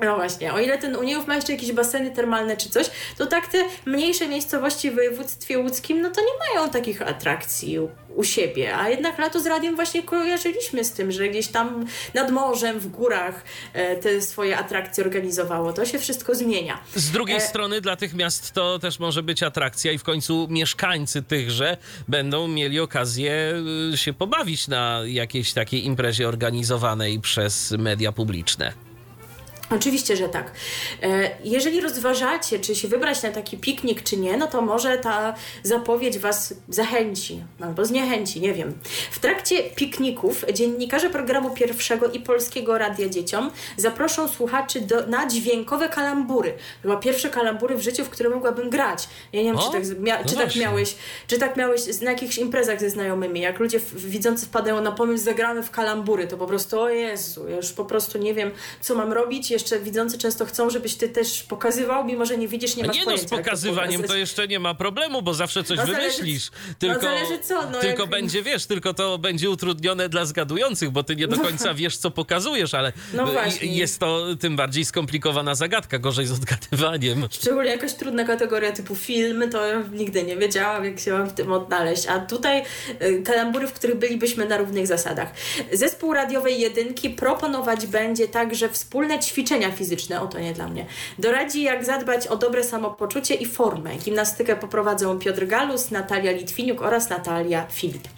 No 0.05 0.17
właśnie, 0.17 0.53
o 0.53 0.61
ile 0.61 0.79
ten 0.79 0.97
Uniów 0.97 1.27
ma 1.27 1.35
jeszcze 1.35 1.53
jakieś 1.53 1.73
baseny 1.73 2.11
termalne 2.11 2.57
czy 2.57 2.71
coś, 2.71 2.91
to 3.19 3.27
tak 3.27 3.47
te 3.47 3.59
mniejsze 3.87 4.29
miejscowości 4.29 4.91
w 4.91 4.95
województwie 4.95 5.59
łódzkim, 5.59 6.01
no 6.01 6.11
to 6.11 6.21
nie 6.21 6.55
mają 6.55 6.71
takich 6.71 7.03
atrakcji 7.03 7.79
u, 7.79 7.89
u 8.15 8.25
siebie, 8.25 8.77
a 8.77 8.89
jednak 8.89 9.19
lato 9.19 9.41
z 9.41 9.47
radiem 9.47 9.77
właśnie 9.77 10.03
kojarzyliśmy 10.03 10.85
z 10.85 10.93
tym, 10.93 11.13
że 11.13 11.29
gdzieś 11.29 11.49
tam 11.49 11.87
nad 12.15 12.31
morzem, 12.31 12.81
w 12.81 12.87
górach 12.87 13.45
e, 13.73 13.97
te 13.97 14.23
swoje 14.23 14.59
atrakcje 14.59 15.05
organizowało. 15.05 15.73
To 15.73 15.85
się 15.85 15.99
wszystko 15.99 16.35
zmienia. 16.35 16.79
Z 16.95 17.11
drugiej 17.11 17.37
E, 17.37 17.41
strony 17.41 17.81
dla 17.81 17.97
tych 17.97 18.15
miast 18.15 18.53
to 18.53 18.79
też 18.79 18.99
może 18.99 19.23
być 19.23 19.43
atrakcja 19.43 19.93
i 19.93 19.99
w 19.99 20.03
końcu 20.03 20.47
mieszkańcy 20.51 21.23
tychże 21.23 21.77
będą 22.09 22.49
mieli 22.49 22.81
okazję 22.81 23.55
y, 23.93 23.97
się 23.97 24.13
pobawić 24.13 24.69
na 24.69 25.01
jakiejś 25.07 25.53
takiej 25.53 25.87
imprezie 25.87 26.29
organizowanej 26.29 27.21
przez 27.21 27.71
media 27.71 28.13
publiczne. 28.13 28.90
Oczywiście, 29.77 30.17
że 30.17 30.29
tak. 30.29 30.51
E, 31.03 31.31
Jeżeli 31.45 31.81
rozważacie, 31.81 32.59
czy 32.59 32.75
się 32.75 32.89
wybrać 32.89 33.23
na 33.23 33.31
taki 33.31 33.59
piknik, 33.59 34.03
czy 34.03 34.17
nie, 34.17 34.37
no 34.37 34.47
to 34.47 34.63
może 34.63 34.99
ta 34.99 35.35
zapowiedź 35.63 36.19
Was 36.19 36.55
zachęci 36.69 37.43
albo 37.61 37.85
zniechęci, 37.85 38.41
nie 38.41 38.53
wiem. 38.55 38.79
W 39.11 39.19
trakcie 39.19 39.63
pikników 39.63 40.45
dziennikarze 40.53 41.11
programu 41.11 41.51
pierwszego 41.51 42.09
i 42.11 42.21
polskiego 42.21 42.79
radia 42.79 43.09
dzieciom 43.09 43.51
zaproszą 43.77 44.29
słuchaczy 44.29 44.81
do, 44.81 45.07
na 45.07 45.27
dźwiękowe 45.27 45.89
kalambury. 45.89 46.55
Chyba 46.83 46.97
pierwsze 46.97 47.29
kalambury 47.31 47.77
w 47.77 47.83
życiu, 47.83 48.05
w 48.05 48.11
które 48.11 48.31
mogłabym 48.31 48.71
grać. 48.71 49.09
Ja 49.33 49.41
nie 49.41 49.47
wiem, 49.47 49.57
O, 49.57 49.61
czy, 49.67 49.73
tak, 49.73 49.83
mia- 49.85 50.19
no 50.25 50.29
czy 50.31 50.35
tak 50.37 50.57
miałeś, 50.57 50.95
czy 51.27 51.39
tak 51.39 51.57
miałeś 51.57 52.01
na 52.01 52.11
jakichś 52.11 52.39
imprezach 52.39 52.81
ze 52.81 52.91
znajomymi, 52.91 53.41
jak 53.41 53.59
ludzie 53.59 53.81
w, 53.81 54.07
widzący 54.11 54.47
wpadają 54.47 54.81
na 54.81 54.93
pomysł, 54.93 55.25
zagramy 55.25 55.63
w 55.63 55.71
kalambury, 55.71 56.27
to 56.27 56.37
po 56.37 56.47
prostu, 56.47 56.81
o 56.81 56.89
Jezu, 56.89 57.49
ja 57.49 57.57
już 57.57 57.73
po 57.73 57.85
prostu 57.85 58.19
nie 58.19 58.35
wiem, 58.35 58.51
co 58.81 58.95
mam 58.95 59.13
robić. 59.13 59.51
Jeszcze 59.61 59.81
widzący 59.81 60.19
często 60.19 60.47
chcą, 60.47 60.71
żebyś 60.71 60.95
ty 60.95 61.09
też 61.09 61.43
pokazywał, 61.43 62.05
mimo 62.05 62.27
że 62.27 62.37
nie 62.39 62.49
widzisz, 62.49 62.77
nie 62.77 62.85
masz 62.85 62.97
nie 62.97 63.01
no, 63.05 63.05
z 63.05 63.07
pojęcia, 63.15 63.37
jak 63.37 63.45
to 63.45 63.51
pokazywaniem 63.51 64.03
to 64.03 64.17
jeszcze 64.17 64.49
nie 64.49 64.61
ma 64.61 64.75
problemu, 64.75 65.23
bo 65.23 65.35
zawsze 65.35 65.65
coś 65.65 65.79
No 65.79 65.87
zależy- 65.87 66.01
wymyślisz. 66.01 66.51
no 66.69 66.75
Tylko, 66.79 67.01
zależy 67.01 67.39
co, 67.39 67.71
no 67.71 67.79
tylko 67.81 68.03
jak- 68.03 68.11
będzie, 68.11 68.43
wiesz, 68.43 68.67
tylko 68.67 68.95
to 68.95 69.19
będzie 69.19 69.51
utrudnione 69.51 70.09
dla 70.09 70.25
zgadujących, 70.25 70.91
bo 70.91 71.03
ty 71.03 71.17
nie 71.17 71.29
do 71.29 71.39
końca 71.47 71.75
wiesz, 71.75 71.97
co 71.97 72.11
pokazujesz, 72.11 72.75
ale 72.75 72.93
No 73.15 73.27
jest 73.63 73.99
to 73.99 74.27
tym 74.41 74.57
bardziej 74.57 74.85
skomplikowana 74.85 75.55
zagadka, 75.55 75.99
gorzej 75.99 76.27
z 76.27 76.33
odgadywaniem. 76.33 77.29
Szczególnie 77.31 77.71
jakaś 77.71 77.95
trudna 77.95 78.25
kategoria 78.25 78.73
typu 78.73 78.95
filmy, 78.97 79.49
to 79.49 79.67
ja 79.67 79.83
nigdy 79.93 80.23
nie 80.23 80.37
wiedziałam, 80.37 80.85
jak 80.85 81.01
się 81.01 81.13
mam 81.13 81.27
w 81.29 81.33
tym 81.33 81.53
odnaleźć. 81.53 82.07
A 82.07 82.19
tutaj 82.19 82.63
y, 83.03 83.23
kalambury, 83.27 83.67
w 83.67 83.73
których 83.73 83.97
bylibyśmy 83.99 84.47
na 84.47 84.57
równych 84.59 84.87
zasadach. 84.87 85.29
Zespół 85.73 86.13
radiowej 86.13 86.61
jedynki 86.61 87.11
proponować 87.11 87.87
będzie 87.87 88.29
także 88.29 88.69
wspólne 88.69 89.19
ćwiczenia 89.51 89.77
fizyczne, 89.77 90.21
o 90.21 90.27
to 90.27 90.39
nie 90.39 90.53
dla 90.53 90.69
mnie. 90.69 90.87
Doradzi, 91.19 91.63
jak 91.63 91.85
zadbać 91.85 92.27
o 92.27 92.37
dobre 92.37 92.65
samopoczucie 92.65 93.35
i 93.35 93.47
formę. 93.47 93.95
Gimnastykę 93.97 94.57
poprowadzą 94.57 95.19
Piotr 95.19 95.47
Galus, 95.47 95.91
Natalia 95.91 96.33
Litwiniuk 96.33 96.83
oraz 96.83 97.11
Natalia 97.11 97.67
Filip. 97.71 98.09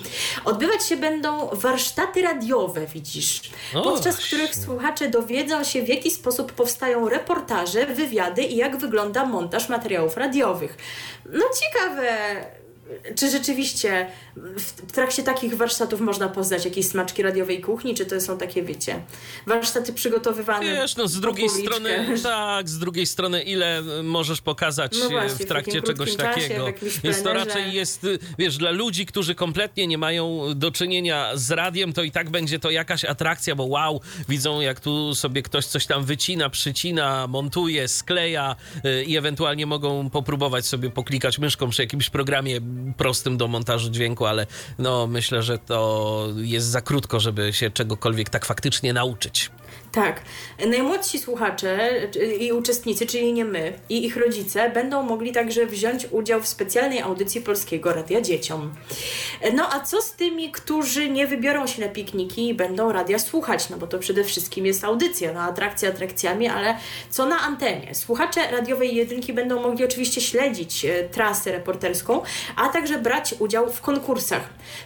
Odbywać 0.45 0.87
się 0.87 0.97
będą 0.97 1.49
warsztaty 1.53 2.23
radiowe, 2.23 2.87
widzisz, 2.87 3.41
O, 3.75 3.83
podczas 3.83 4.17
których 4.17 4.55
słuchacze 4.55 5.09
dowiedzą 5.09 5.65
się, 5.65 5.83
w 5.83 5.89
jaki 5.89 6.11
sposób 6.11 6.53
powstają 6.53 7.09
reportaże, 7.09 7.87
wywiady 7.87 8.43
i 8.43 8.57
jak 8.57 8.77
wygląda 8.77 9.27
montaż 9.27 9.69
materiałów 9.69 10.17
radiowych. 10.17 10.77
No 11.25 11.45
ciekawe, 11.61 12.17
czy 13.17 13.31
rzeczywiście 13.31 14.07
w 14.89 14.93
trakcie 14.93 15.23
takich 15.23 15.57
warsztatów 15.57 16.01
można 16.01 16.29
poznać 16.29 16.65
jakieś 16.65 16.87
smaczki 16.87 17.23
radiowej 17.23 17.61
kuchni, 17.61 17.95
czy 17.95 18.07
to 18.07 18.21
są 18.21 18.39
takie, 18.39 18.63
wiecie, 18.63 19.03
warsztaty 19.47 19.93
przygotowywane 19.93 20.67
Wiesz, 20.67 20.97
no 20.97 21.09
z 21.09 21.21
drugiej 21.21 21.49
strony, 21.49 22.19
tak, 22.23 22.69
z 22.69 22.79
drugiej 22.79 23.07
strony, 23.07 23.43
ile 23.43 23.81
y, 23.99 24.03
możesz 24.03 24.41
pokazać 24.41 24.93
No 24.99 25.07
y, 25.07 25.09
właśnie, 25.09 25.39
w 25.39 25.43
w 25.43 25.49
trakcie 25.49 25.73
takim 25.73 25.87
czegoś 25.87 26.17
czasie, 26.17 26.41
takiego. 26.41 26.65
w 26.65 26.67
jakimś 26.67 27.01
Więc 27.01 27.23
to 27.23 27.33
raczej 27.33 27.73
jest, 27.73 28.05
y, 28.05 28.19
wiesz, 28.39 28.57
dla 28.57 28.71
ludzi, 28.71 29.07
którzy 29.07 29.35
kompletnie 29.35 29.87
nie 29.87 29.99
mają 29.99 30.41
do 30.55 30.71
czynienia 30.71 31.31
z 31.35 31.51
radiem, 31.51 31.93
to 31.93 32.03
i 32.03 32.11
tak 32.11 32.31
będzie 32.31 32.59
to 32.59 32.71
jakaś 32.71 33.05
atrakcja, 33.05 33.55
bo 33.55 33.65
wow, 33.65 34.01
widzą 34.29 34.61
jak 34.61 34.81
tu 34.81 35.15
sobie 35.15 35.43
ktoś 35.43 35.67
coś 35.67 35.87
tam 35.87 36.05
wycina, 36.05 36.51
przycina, 36.51 37.27
montuje, 37.27 37.89
skleja 37.89 38.57
i 39.07 39.17
ewentualnie 39.17 39.67
mogą 39.67 40.11
popróbować 40.11 40.67
sobie 40.67 40.91
poklikać 40.91 41.39
myszką 41.39 41.71
przy 41.71 41.83
jakimś 41.83 42.11
programie 42.11 42.61
prostym 42.97 43.37
do 43.37 43.49
montażu 43.49 43.91
dźwięku, 43.91 44.22
ale 44.27 44.47
no 44.79 45.07
myślę, 45.07 45.43
że 45.43 45.59
to 45.59 46.29
jest 46.37 46.67
za 46.67 46.81
krótko, 46.81 47.21
żeby 47.21 47.53
się 47.53 47.71
czegokolwiek 47.71 48.31
tak 48.31 48.45
faktycznie 48.45 48.93
nauczyć. 48.93 49.51
Tak. 49.93 50.21
Najmłodsi 50.67 51.19
słuchacze 51.19 51.91
i 52.39 52.53
uczestnicy, 52.53 53.07
czyli 53.07 53.33
nie 53.33 53.45
my, 53.45 53.73
i 53.89 54.07
ich 54.07 54.17
rodzice, 54.17 54.71
będą 54.71 55.03
mogli 55.03 55.33
także 55.33 55.67
wziąć 55.67 56.07
udział 56.11 56.41
w 56.41 56.49
specjalnej 56.49 57.01
audycji 57.01 57.41
Polskiego 57.41 57.93
Radia 57.93 58.21
Dzieciom. 58.21 58.75
No 59.55 59.69
a 59.73 59.81
co 59.81 60.03
z 60.03 60.13
tymi, 60.13 60.53
którzy 60.53 61.11
nie 61.11 61.27
wybiorą 61.27 61.67
się 61.67 61.83
na 61.83 61.89
pikniki 61.89 62.49
i 62.49 62.55
będą 62.55 62.93
radia 62.93 63.19
słuchać? 63.19 63.71
No 63.71 63.77
bo 63.77 63.87
to 63.87 63.99
przede 63.99 64.25
wszystkim 64.25 64.67
jest 64.67 64.85
audycja, 64.85 65.33
no 65.33 65.41
atrakcje 65.41 65.89
atrakcjami, 65.89 66.49
ale 66.49 66.77
co 67.11 67.27
na 67.27 67.41
antenie? 67.41 67.95
Słuchacze 67.95 68.41
radiowej 68.51 68.95
jedynki 68.95 69.33
będą 69.33 69.63
mogli 69.63 69.85
oczywiście 69.85 70.21
śledzić 70.21 70.85
e, 70.85 71.05
trasę 71.09 71.53
reporterską, 71.53 72.23
a 72.57 72.69
także 72.69 72.99
brać 72.99 73.35
udział 73.39 73.71
w 73.71 73.81
konkursach. 73.81 74.43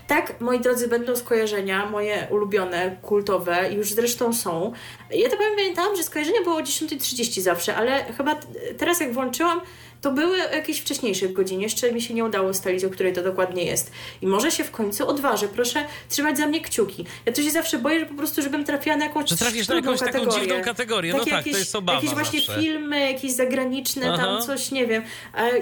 Tak, 0.07 0.41
moi 0.41 0.61
drodzy, 0.61 0.89
będą 0.89 1.16
skojarzenia, 1.16 1.87
moje 1.87 2.26
ulubione, 2.30 2.97
kultowe, 3.03 3.72
już 3.72 3.93
zresztą 3.93 4.32
są. 4.32 4.72
Ja 5.11 5.31
to 5.31 5.37
pamiętam, 5.37 5.97
że 5.97 6.03
skojarzenie 6.03 6.41
było 6.41 6.57
o 6.57 6.61
10.30 6.61 7.41
zawsze, 7.41 7.77
ale 7.77 8.05
chyba 8.16 8.37
teraz 8.79 9.01
jak 9.01 9.12
włączyłam, 9.12 9.61
to 10.07 10.12
były 10.12 10.38
jakieś 10.38 10.80
wcześniejsze 10.80 11.28
godziny. 11.28 11.62
Jeszcze 11.62 11.92
mi 11.92 12.02
się 12.02 12.14
nie 12.14 12.24
udało 12.24 12.50
ustalić, 12.50 12.84
o 12.84 12.90
której 12.90 13.12
to 13.12 13.22
dokładnie 13.22 13.64
jest. 13.64 13.92
I 14.22 14.26
może 14.26 14.50
się 14.50 14.64
w 14.64 14.70
końcu 14.70 15.09
odważę. 15.09 15.48
Proszę 15.48 15.84
trzymać 16.09 16.38
za 16.38 16.46
mnie 16.46 16.61
kciuki. 16.61 17.04
Ja 17.26 17.32
to 17.32 17.42
się 17.42 17.50
zawsze 17.50 17.78
boję, 17.78 18.00
że 18.00 18.07
po 18.07 18.14
prostu, 18.14 18.42
żebym 18.42 18.64
trafiła 18.64 18.96
na 18.96 19.04
jakąś 19.04 19.30
Że 19.30 19.36
trafisz 19.36 19.68
na 19.68 19.74
jakąś 19.74 20.00
kategorię. 20.00 20.26
taką 20.26 20.40
dziwną 20.40 20.62
kategorię. 20.64 21.12
No 21.12 21.18
tak, 21.18 21.28
jakieś, 21.28 21.52
to 21.52 21.59
jest 21.59 21.76
obawa 21.76 21.98
Jakieś 21.98 22.14
właśnie 22.14 22.40
zawsze. 22.40 22.61
filmy, 22.62 23.00
jakieś 23.12 23.32
zagraniczne, 23.32 24.12
Aha. 24.12 24.22
tam 24.24 24.42
coś, 24.42 24.70
nie 24.70 24.86
wiem. 24.86 25.02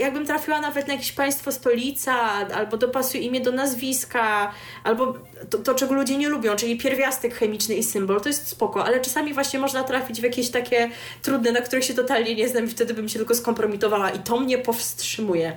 Jakbym 0.01 0.27
trafiła 0.27 0.61
nawet 0.61 0.89
na 0.89 0.95
jakieś 0.95 1.13
państwo 1.13 1.53
stolica, 1.53 2.15
albo 2.55 2.77
dopasuj 2.77 3.25
imię 3.25 3.41
do 3.41 3.53
nazwiska, 3.53 4.53
albo 4.85 5.15
to, 5.51 5.59
to, 5.59 5.75
czego 5.75 5.95
ludzie 5.95 6.17
nie 6.17 6.29
lubią, 6.29 6.57
czyli 6.57 6.77
pierwiastek 6.79 7.35
chemiczny 7.35 7.75
i 7.75 7.83
symbol, 7.83 8.21
to 8.21 8.29
jest 8.29 8.49
spoko, 8.49 8.85
ale 8.85 9.01
czasami 9.01 9.35
właśnie 9.35 9.59
można 9.59 9.85
trafić 9.85 10.21
w 10.21 10.25
jakieś 10.25 10.51
takie 10.51 10.91
trudne, 11.23 11.53
na 11.53 11.61
których 11.61 11.85
się 11.85 11.95
totalnie 11.95 12.35
nie 12.35 12.49
znam 12.49 12.65
i 12.65 12.69
wtedy 12.69 12.95
bym 12.95 13.09
się 13.09 13.19
tylko 13.19 13.35
skompromitowała 13.35 14.11
i 14.11 14.19
to 14.19 14.34
mnie 14.41 14.59
powstrzymuje. 14.59 15.57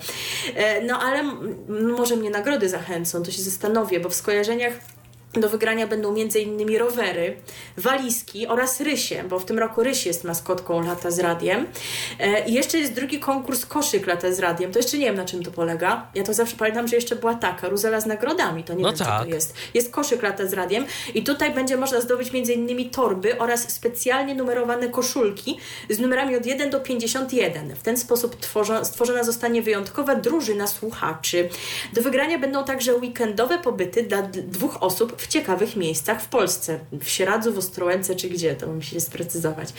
E, 0.56 0.82
no 0.82 1.00
ale 1.00 1.24
może 1.92 2.16
mnie 2.16 2.30
nagrody 2.30 2.70
zachęcą, 2.70 3.24
to 3.24 3.32
się 3.32 3.42
zastanowię, 3.42 4.00
bo 4.00 4.10
w 4.10 4.16
skojarzeniach 4.16 4.74
do 5.34 5.50
wygrania 5.50 5.88
będą 5.88 6.10
m.in. 6.10 6.78
rowery, 6.78 7.38
walizki 7.78 8.48
oraz 8.48 8.82
rysie, 8.82 9.24
bo 9.30 9.40
w 9.40 9.46
tym 9.46 9.60
roku 9.60 9.84
ryś 9.84 10.06
jest 10.06 10.24
maskotką 10.24 10.86
Lata 10.86 11.12
z 11.12 11.20
Radiem. 11.20 11.66
E, 12.20 12.50
I 12.50 12.54
jeszcze 12.54 12.78
jest 12.78 12.94
drugi 12.94 13.20
konkurs 13.20 13.66
koszyk 13.66 14.08
Lata 14.08 14.32
z 14.32 14.40
Radiem. 14.40 14.72
To 14.72 14.80
jeszcze 14.80 14.98
nie 14.98 15.06
wiem, 15.06 15.16
na 15.16 15.26
czym 15.26 15.44
to 15.44 15.52
polega. 15.52 16.08
Ja 16.16 16.24
to 16.24 16.34
zawsze 16.34 16.56
pamiętam, 16.56 16.88
że 16.88 16.96
jeszcze 16.96 17.16
była 17.16 17.36
taka, 17.36 17.62
karuzela 17.62 18.02
z 18.02 18.06
nagrodami. 18.06 18.64
To 18.64 18.74
nie 18.74 18.84
no 18.84 18.90
wiem, 18.90 18.98
tak. 18.98 19.08
co 19.08 19.14
to 19.14 19.20
tak. 19.20 19.30
jest. 19.30 19.54
Jest 19.74 19.92
koszyk 19.92 20.24
Lata 20.24 20.46
z 20.46 20.54
Radiem 20.54 20.86
i 21.14 21.24
tutaj 21.24 21.54
będzie 21.54 21.78
można 21.78 22.02
zdobyć 22.02 22.30
m.in. 22.34 22.90
torby 22.90 23.40
oraz 23.40 23.74
specjalnie 23.74 24.36
numerowane 24.36 24.90
koszulki 24.90 25.58
z 25.90 26.00
numerami 26.00 26.36
od 26.36 26.46
1 26.46 26.70
do 26.70 26.80
51. 26.80 27.76
W 27.76 27.82
ten 27.82 27.98
sposób 27.98 28.36
tworzona, 28.36 28.86
stworzona 28.86 29.24
zostanie 29.24 29.62
wyjątkowa 29.62 30.16
drużyna 30.16 30.68
słuchaczy. 30.68 31.50
Do 31.94 32.02
wygrania 32.02 32.40
będą 32.40 32.64
także 32.64 32.96
weekendowe 32.96 33.60
pobyty 33.60 34.04
dla 34.04 34.22
dwóch 34.22 34.84
osób 34.84 35.17
w 35.18 35.28
ciekawych 35.28 35.76
miejscach 35.76 36.22
w 36.22 36.28
Polsce. 36.28 36.80
W 37.02 37.10
Sieradzu, 37.10 37.54
w 37.54 37.58
Ostrołęce 37.58 38.16
czy 38.16 38.30
gdzie, 38.30 38.56
to 38.56 38.68
musi 38.68 38.92
się 38.92 39.00
sprecyzować. 39.00 39.70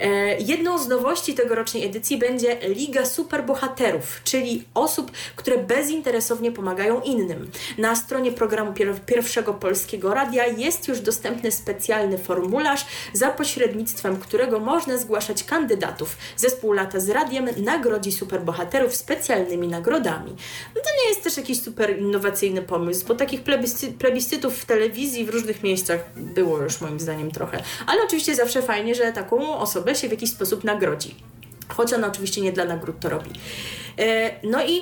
E, 0.00 0.36
jedną 0.38 0.78
z 0.78 0.88
nowości 0.88 1.34
tegorocznej 1.34 1.84
edycji 1.86 2.18
będzie 2.18 2.58
Liga 2.68 3.06
Superbohaterów, 3.06 4.20
czyli 4.24 4.64
osób, 4.74 5.10
które 5.36 5.58
bezinteresownie 5.58 6.52
pomagają 6.52 7.00
innym. 7.00 7.50
Na 7.78 7.96
stronie 7.96 8.32
programu 8.32 8.72
Pierwszego 9.06 9.54
Polskiego 9.54 10.14
Radia 10.14 10.46
jest 10.46 10.88
już 10.88 11.00
dostępny 11.00 11.52
specjalny 11.52 12.18
formularz, 12.18 12.86
za 13.12 13.30
pośrednictwem 13.30 14.16
którego 14.16 14.60
można 14.60 14.98
zgłaszać 14.98 15.44
kandydatów. 15.44 16.16
Zespół 16.36 16.72
Lata 16.72 17.00
z 17.00 17.08
Radiem 17.08 17.48
nagrodzi 17.56 18.12
superbohaterów 18.12 18.94
specjalnymi 18.96 19.68
nagrodami. 19.68 20.36
No 20.74 20.80
to 20.82 20.90
nie 21.02 21.08
jest 21.08 21.22
też 21.22 21.36
jakiś 21.36 21.62
super 21.62 21.98
innowacyjny 21.98 22.62
pomysł, 22.62 23.06
bo 23.06 23.14
takich 23.14 23.40
plebiscytów 23.98 24.58
w 24.58 24.66
telewizji 24.72 25.24
w 25.24 25.28
różnych 25.28 25.62
miejscach 25.62 26.00
było 26.16 26.58
już 26.58 26.80
moim 26.80 27.00
zdaniem 27.00 27.30
trochę. 27.30 27.62
Ale 27.86 28.02
oczywiście 28.04 28.34
zawsze 28.34 28.62
fajnie, 28.62 28.94
że 28.94 29.12
taką 29.12 29.58
osobę 29.58 29.94
się 29.94 30.08
w 30.08 30.10
jakiś 30.10 30.30
sposób 30.30 30.64
nagrodzi. 30.64 31.14
Choć 31.68 31.92
ona 31.92 32.06
oczywiście 32.06 32.40
nie 32.40 32.52
dla 32.52 32.64
nagród 32.64 33.00
to 33.00 33.08
robi. 33.08 33.30
E, 33.98 34.30
no 34.42 34.64
i 34.66 34.80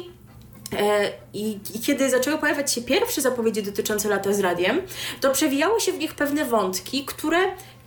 e, 0.79 1.13
i, 1.35 1.59
I, 1.75 1.81
kiedy 1.81 2.11
zaczęły 2.11 2.39
pojawiać 2.39 2.73
się 2.73 2.83
pierwsze 2.83 3.21
zapowiedzi 3.21 3.63
dotyczące 3.63 4.09
lata 4.09 4.33
z 4.33 4.41
radiem, 4.41 4.83
to 5.21 5.31
przewijały 5.31 5.81
się 5.81 5.93
w 5.93 5.99
nich 5.99 6.15
pewne 6.15 6.45
wątki, 6.45 7.05
które 7.05 7.39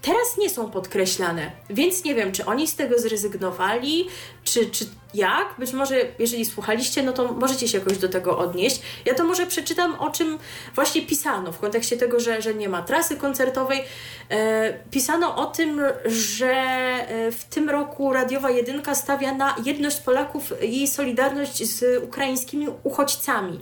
teraz 0.02 0.38
nie 0.38 0.50
są 0.50 0.72
podkreślane. 0.72 1.52
Więc 1.70 2.04
nie 2.04 2.16
wiem, 2.16 2.32
czy 2.32 2.46
oni 2.46 2.68
z 2.68 2.76
tego 2.76 3.00
zrezygnowali, 3.00 4.08
czy, 4.44 4.66
czy 4.66 4.86
jak? 5.14 5.56
Być 5.58 5.74
może, 5.74 5.96
jeżeli 6.20 6.46
słuchaliście, 6.46 7.04
no 7.04 7.14
to 7.14 7.34
możecie 7.34 7.68
się 7.68 7.78
jakoś 7.78 7.98
do 7.98 8.10
tego 8.10 8.38
odnieść. 8.38 8.82
Ja 9.06 9.14
to 9.14 9.24
może 9.24 9.46
przeczytam, 9.46 9.96
o 10.00 10.10
czym 10.10 10.40
właśnie 10.76 11.02
pisano 11.02 11.52
w 11.52 11.60
kontekście 11.60 11.98
tego, 11.98 12.20
że, 12.20 12.42
że 12.42 12.54
nie 12.54 12.70
ma 12.70 12.82
trasy 12.82 13.18
koncertowej. 13.18 13.84
E, 14.30 14.74
pisano 14.92 15.36
o 15.36 15.46
tym, 15.46 15.82
że 16.06 16.52
e, 16.52 17.32
w 17.32 17.44
tym 17.44 17.70
roku 17.70 18.14
Radiowa 18.14 18.52
Jedynka 18.52 18.96
stawia 18.96 19.34
na 19.34 19.56
jedność 19.66 20.00
Polaków 20.00 20.54
i 20.62 20.88
solidarność 20.88 21.64
z 21.64 22.04
ukraińskimi 22.04 22.68
uchodźcami. 22.84 23.60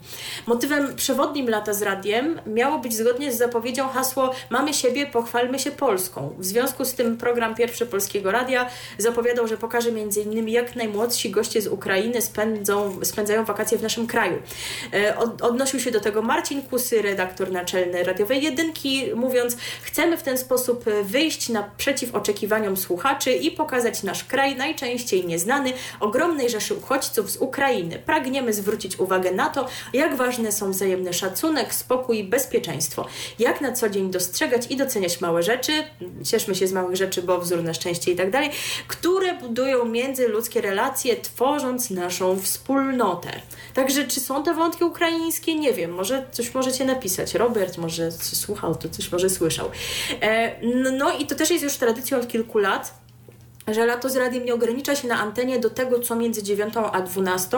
Motywem 0.47 0.95
przewodnim 0.95 1.49
lata 1.49 1.73
z 1.73 1.81
radiem 1.81 2.39
miało 2.45 2.79
być 2.79 2.93
zgodnie 2.93 3.31
z 3.31 3.37
zapowiedzią 3.37 3.89
hasło 3.89 4.31
Mamy 4.49 4.73
siebie, 4.73 5.05
pochwalmy 5.05 5.59
się 5.59 5.71
Polską. 5.71 6.35
W 6.37 6.45
związku 6.45 6.85
z 6.85 6.93
tym 6.93 7.17
program 7.17 7.55
Pierwszy 7.55 7.85
Polskiego 7.85 8.31
Radia 8.31 8.69
zapowiadał, 8.97 9.47
że 9.47 9.57
pokaże 9.57 9.89
m.in. 9.89 10.49
jak 10.49 10.70
najmłodsi 10.75 11.29
goście 11.29 11.61
z 11.61 11.67
Ukrainy 11.67 12.21
spędzą, 12.21 12.99
spędzają 13.03 13.45
wakacje 13.45 13.77
w 13.77 13.83
naszym 13.83 14.07
kraju. 14.07 14.41
E, 14.93 15.17
od, 15.17 15.41
odnosił 15.41 15.79
się 15.79 15.91
do 15.91 15.99
tego 15.99 16.21
Marcin 16.21 16.61
Kusy, 16.61 17.01
redaktor 17.01 17.51
naczelny 17.51 18.03
Radiowej 18.03 18.43
Jedynki, 18.43 19.15
mówiąc, 19.15 19.57
chcemy 19.81 20.17
w 20.17 20.23
ten 20.23 20.37
sposób 20.37 20.85
wyjść 21.03 21.49
naprzeciw 21.49 22.15
oczekiwaniom 22.15 22.77
słuchaczy 22.77 23.31
i 23.31 23.51
pokazać 23.51 24.03
nasz 24.03 24.23
kraj, 24.23 24.55
najczęściej 24.55 25.25
nieznany, 25.25 25.73
ogromnej 25.99 26.49
rzeszy 26.49 26.73
uchodźców 26.75 27.31
z 27.31 27.37
Ukrainy. 27.37 27.99
Pragniemy 28.05 28.53
zwrócić 28.53 28.99
uwagę 28.99 29.31
na 29.31 29.49
to, 29.49 29.67
jak 29.93 30.15
ważne 30.15 30.51
są 30.51 30.71
wzajemny 30.71 31.13
szacunek, 31.13 31.73
spokój 31.73 32.19
i 32.19 32.23
bezpieczeństwo. 32.23 33.07
Jak 33.39 33.61
na 33.61 33.71
co 33.71 33.89
dzień 33.89 34.11
dostrzegać 34.11 34.67
i 34.69 34.77
doceniać 34.77 35.21
małe 35.21 35.43
rzeczy, 35.43 35.71
cieszmy 36.23 36.55
się 36.55 36.67
z 36.67 36.73
małych 36.73 36.95
rzeczy, 36.95 37.21
bo 37.21 37.37
wzór 37.37 37.63
na 37.63 37.73
szczęście 37.73 38.11
i 38.11 38.15
tak 38.15 38.31
dalej, 38.31 38.49
które 38.87 39.33
budują 39.33 39.85
międzyludzkie 39.85 40.60
relacje, 40.61 41.15
tworząc 41.15 41.89
naszą 41.89 42.39
wspólnotę. 42.39 43.29
Także 43.73 44.07
czy 44.07 44.19
są 44.19 44.43
te 44.43 44.53
wątki 44.53 44.83
ukraińskie? 44.83 45.55
Nie 45.55 45.73
wiem, 45.73 45.91
może 45.91 46.25
coś 46.31 46.53
możecie 46.53 46.85
napisać. 46.85 47.33
Robert 47.33 47.77
może 47.77 48.11
słuchał, 48.11 48.75
to 48.75 48.89
coś 48.89 49.11
może 49.11 49.29
słyszał. 49.29 49.69
E, 50.21 50.55
no 50.97 51.17
i 51.17 51.25
to 51.25 51.35
też 51.35 51.49
jest 51.49 51.63
już 51.63 51.77
tradycją 51.77 52.19
od 52.19 52.27
kilku 52.27 52.57
lat 52.57 53.01
że 53.67 53.85
lato 53.85 54.09
z 54.09 54.15
radiem 54.15 54.45
nie 54.45 54.53
ogranicza 54.53 54.95
się 54.95 55.07
na 55.07 55.19
antenie 55.19 55.59
do 55.59 55.69
tego, 55.69 55.99
co 55.99 56.15
między 56.15 56.43
9 56.43 56.73
a 56.91 57.01
12, 57.01 57.57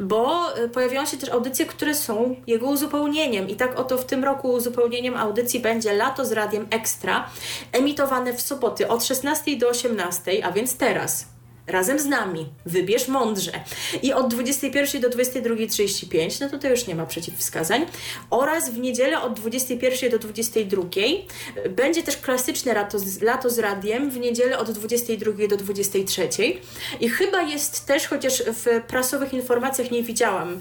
bo 0.00 0.54
e, 0.56 0.68
pojawiają 0.68 1.06
się 1.06 1.16
też 1.16 1.30
audycje, 1.30 1.66
które 1.66 1.94
są 1.94 2.36
jego 2.46 2.66
uzupełnieniem. 2.66 3.48
I 3.48 3.56
tak 3.56 3.78
oto 3.78 3.98
w 3.98 4.04
tym 4.04 4.24
roku 4.24 4.52
uzupełnieniem 4.52 5.16
audycji 5.16 5.60
będzie 5.60 5.92
Lato 5.92 6.24
z 6.24 6.32
radiem 6.32 6.66
Ekstra, 6.70 7.28
emitowane 7.72 8.32
w 8.32 8.40
soboty 8.40 8.88
od 8.88 9.04
16 9.04 9.56
do 9.56 9.68
18, 9.68 10.44
a 10.44 10.52
więc 10.52 10.76
teraz 10.76 11.35
razem 11.66 11.98
z 11.98 12.06
nami. 12.06 12.46
Wybierz 12.66 13.08
mądrze. 13.08 13.52
I 14.02 14.12
od 14.12 14.34
21 14.34 15.00
do 15.00 15.10
22.35, 15.10 16.40
no 16.40 16.50
to 16.50 16.58
to 16.58 16.68
już 16.68 16.86
nie 16.86 16.94
ma 16.94 17.06
przeciwwskazań. 17.06 17.86
Oraz 18.30 18.70
w 18.70 18.78
niedzielę 18.78 19.20
od 19.20 19.40
21 19.40 20.10
do 20.10 20.18
22 20.18 20.82
będzie 21.70 22.02
też 22.02 22.16
klasyczne 22.16 22.74
lato 22.74 22.98
z, 22.98 23.22
lato 23.22 23.50
z 23.50 23.58
radiem 23.58 24.10
w 24.10 24.18
niedzielę 24.18 24.58
od 24.58 24.70
22 24.70 25.48
do 25.48 25.56
23. 25.56 26.28
I 27.00 27.08
chyba 27.08 27.42
jest 27.42 27.86
też, 27.86 28.08
chociaż 28.08 28.42
w 28.42 28.82
prasowych 28.88 29.32
informacjach 29.32 29.90
nie 29.90 30.02
widziałam 30.02 30.52
yy, 30.52 30.60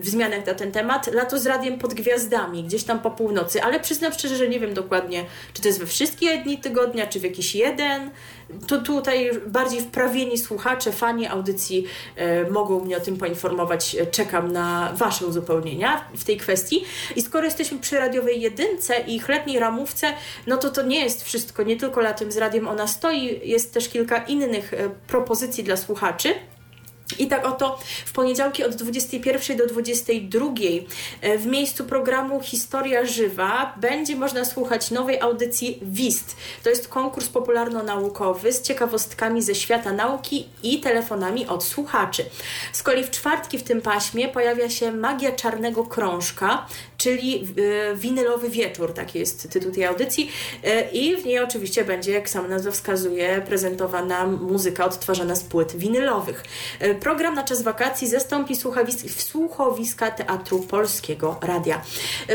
w 0.00 0.08
zmianach 0.08 0.46
na 0.46 0.54
ten 0.54 0.72
temat, 0.72 1.06
lato 1.14 1.38
z 1.38 1.46
radiem 1.46 1.78
pod 1.78 1.94
gwiazdami, 1.94 2.64
gdzieś 2.64 2.84
tam 2.84 3.00
po 3.00 3.10
północy, 3.10 3.62
ale 3.62 3.80
przyznam 3.80 4.12
szczerze, 4.12 4.36
że 4.36 4.48
nie 4.48 4.60
wiem 4.60 4.74
dokładnie, 4.74 5.24
czy 5.52 5.62
to 5.62 5.68
jest 5.68 5.80
we 5.80 5.86
wszystkie 5.86 6.38
dni 6.38 6.58
tygodnia, 6.58 7.06
czy 7.06 7.20
w 7.20 7.22
jakiś 7.22 7.54
jeden 7.54 8.10
to 8.66 8.78
tutaj 8.78 9.30
bardziej 9.46 9.82
wprawieni 9.86 10.38
słuchacze, 10.38 10.92
fani 10.92 11.26
audycji 11.26 11.86
e, 12.16 12.50
mogą 12.50 12.84
mnie 12.84 12.96
o 12.96 13.00
tym 13.00 13.16
poinformować. 13.16 13.96
Czekam 14.10 14.52
na 14.52 14.92
Wasze 14.94 15.26
uzupełnienia 15.26 16.04
w 16.16 16.24
tej 16.24 16.36
kwestii. 16.36 16.84
I 17.16 17.22
skoro 17.22 17.44
jesteśmy 17.44 17.78
przy 17.78 17.98
radiowej 17.98 18.40
jedynce 18.40 19.00
i 19.00 19.16
ich 19.16 19.28
letniej 19.28 19.58
ramówce, 19.58 20.12
no 20.46 20.56
to 20.56 20.70
to 20.70 20.82
nie 20.82 21.00
jest 21.00 21.24
wszystko. 21.24 21.62
Nie 21.62 21.76
tylko 21.76 22.00
latem 22.00 22.32
z 22.32 22.36
radiem 22.36 22.68
ona 22.68 22.86
stoi, 22.86 23.40
jest 23.48 23.74
też 23.74 23.88
kilka 23.88 24.18
innych 24.18 24.74
e, 24.74 24.90
propozycji 25.06 25.64
dla 25.64 25.76
słuchaczy. 25.76 26.34
I 27.18 27.26
tak 27.26 27.46
oto 27.46 27.78
w 28.06 28.12
poniedziałki 28.12 28.64
od 28.64 28.74
21 28.74 29.56
do 29.56 29.66
22 29.66 30.46
e, 31.20 31.38
w 31.38 31.46
miejscu 31.46 31.84
programu 31.84 32.40
Historia 32.40 33.06
Żywa 33.06 33.74
będzie 33.76 34.16
można 34.16 34.44
słuchać 34.44 34.90
nowej 34.90 35.20
audycji 35.20 35.78
WIST. 35.82 36.36
To 36.62 36.70
jest 36.70 36.88
konkurs 36.88 37.28
popularno-naukowy 37.28 38.52
z 38.52 38.62
ciekawostkami 38.62 39.42
ze 39.42 39.54
świata 39.54 39.92
nauki 39.92 40.48
i 40.62 40.80
telefonami 40.80 41.46
od 41.46 41.64
słuchaczy. 41.64 42.24
Z 42.72 42.82
kolei 42.82 43.04
w 43.04 43.10
czwartki 43.10 43.58
w 43.58 43.62
tym 43.62 43.80
paśmie 43.80 44.28
pojawia 44.28 44.70
się 44.70 44.92
Magia 44.92 45.32
Czarnego 45.32 45.84
Krążka, 45.84 46.66
czyli 46.96 47.44
e, 47.92 47.96
winylowy 47.96 48.48
wieczór, 48.50 48.94
taki 48.94 49.18
jest 49.18 49.50
tytuł 49.50 49.72
tej 49.72 49.84
audycji 49.84 50.30
e, 50.64 50.90
i 50.90 51.16
w 51.16 51.24
niej 51.26 51.38
oczywiście 51.38 51.84
będzie, 51.84 52.12
jak 52.12 52.30
sam 52.30 52.48
nazwa 52.48 52.70
wskazuje, 52.70 53.42
prezentowana 53.46 54.26
muzyka 54.26 54.84
odtwarzana 54.84 55.36
z 55.36 55.44
płyt 55.44 55.76
winylowych. 55.76 56.44
Program 57.00 57.34
na 57.34 57.42
czas 57.42 57.62
wakacji 57.62 58.08
zastąpi 58.08 58.56
słuchowis 58.56 59.26
słuchowiska 59.26 60.10
Teatru 60.10 60.60
Polskiego 60.60 61.38
Radia. 61.40 61.82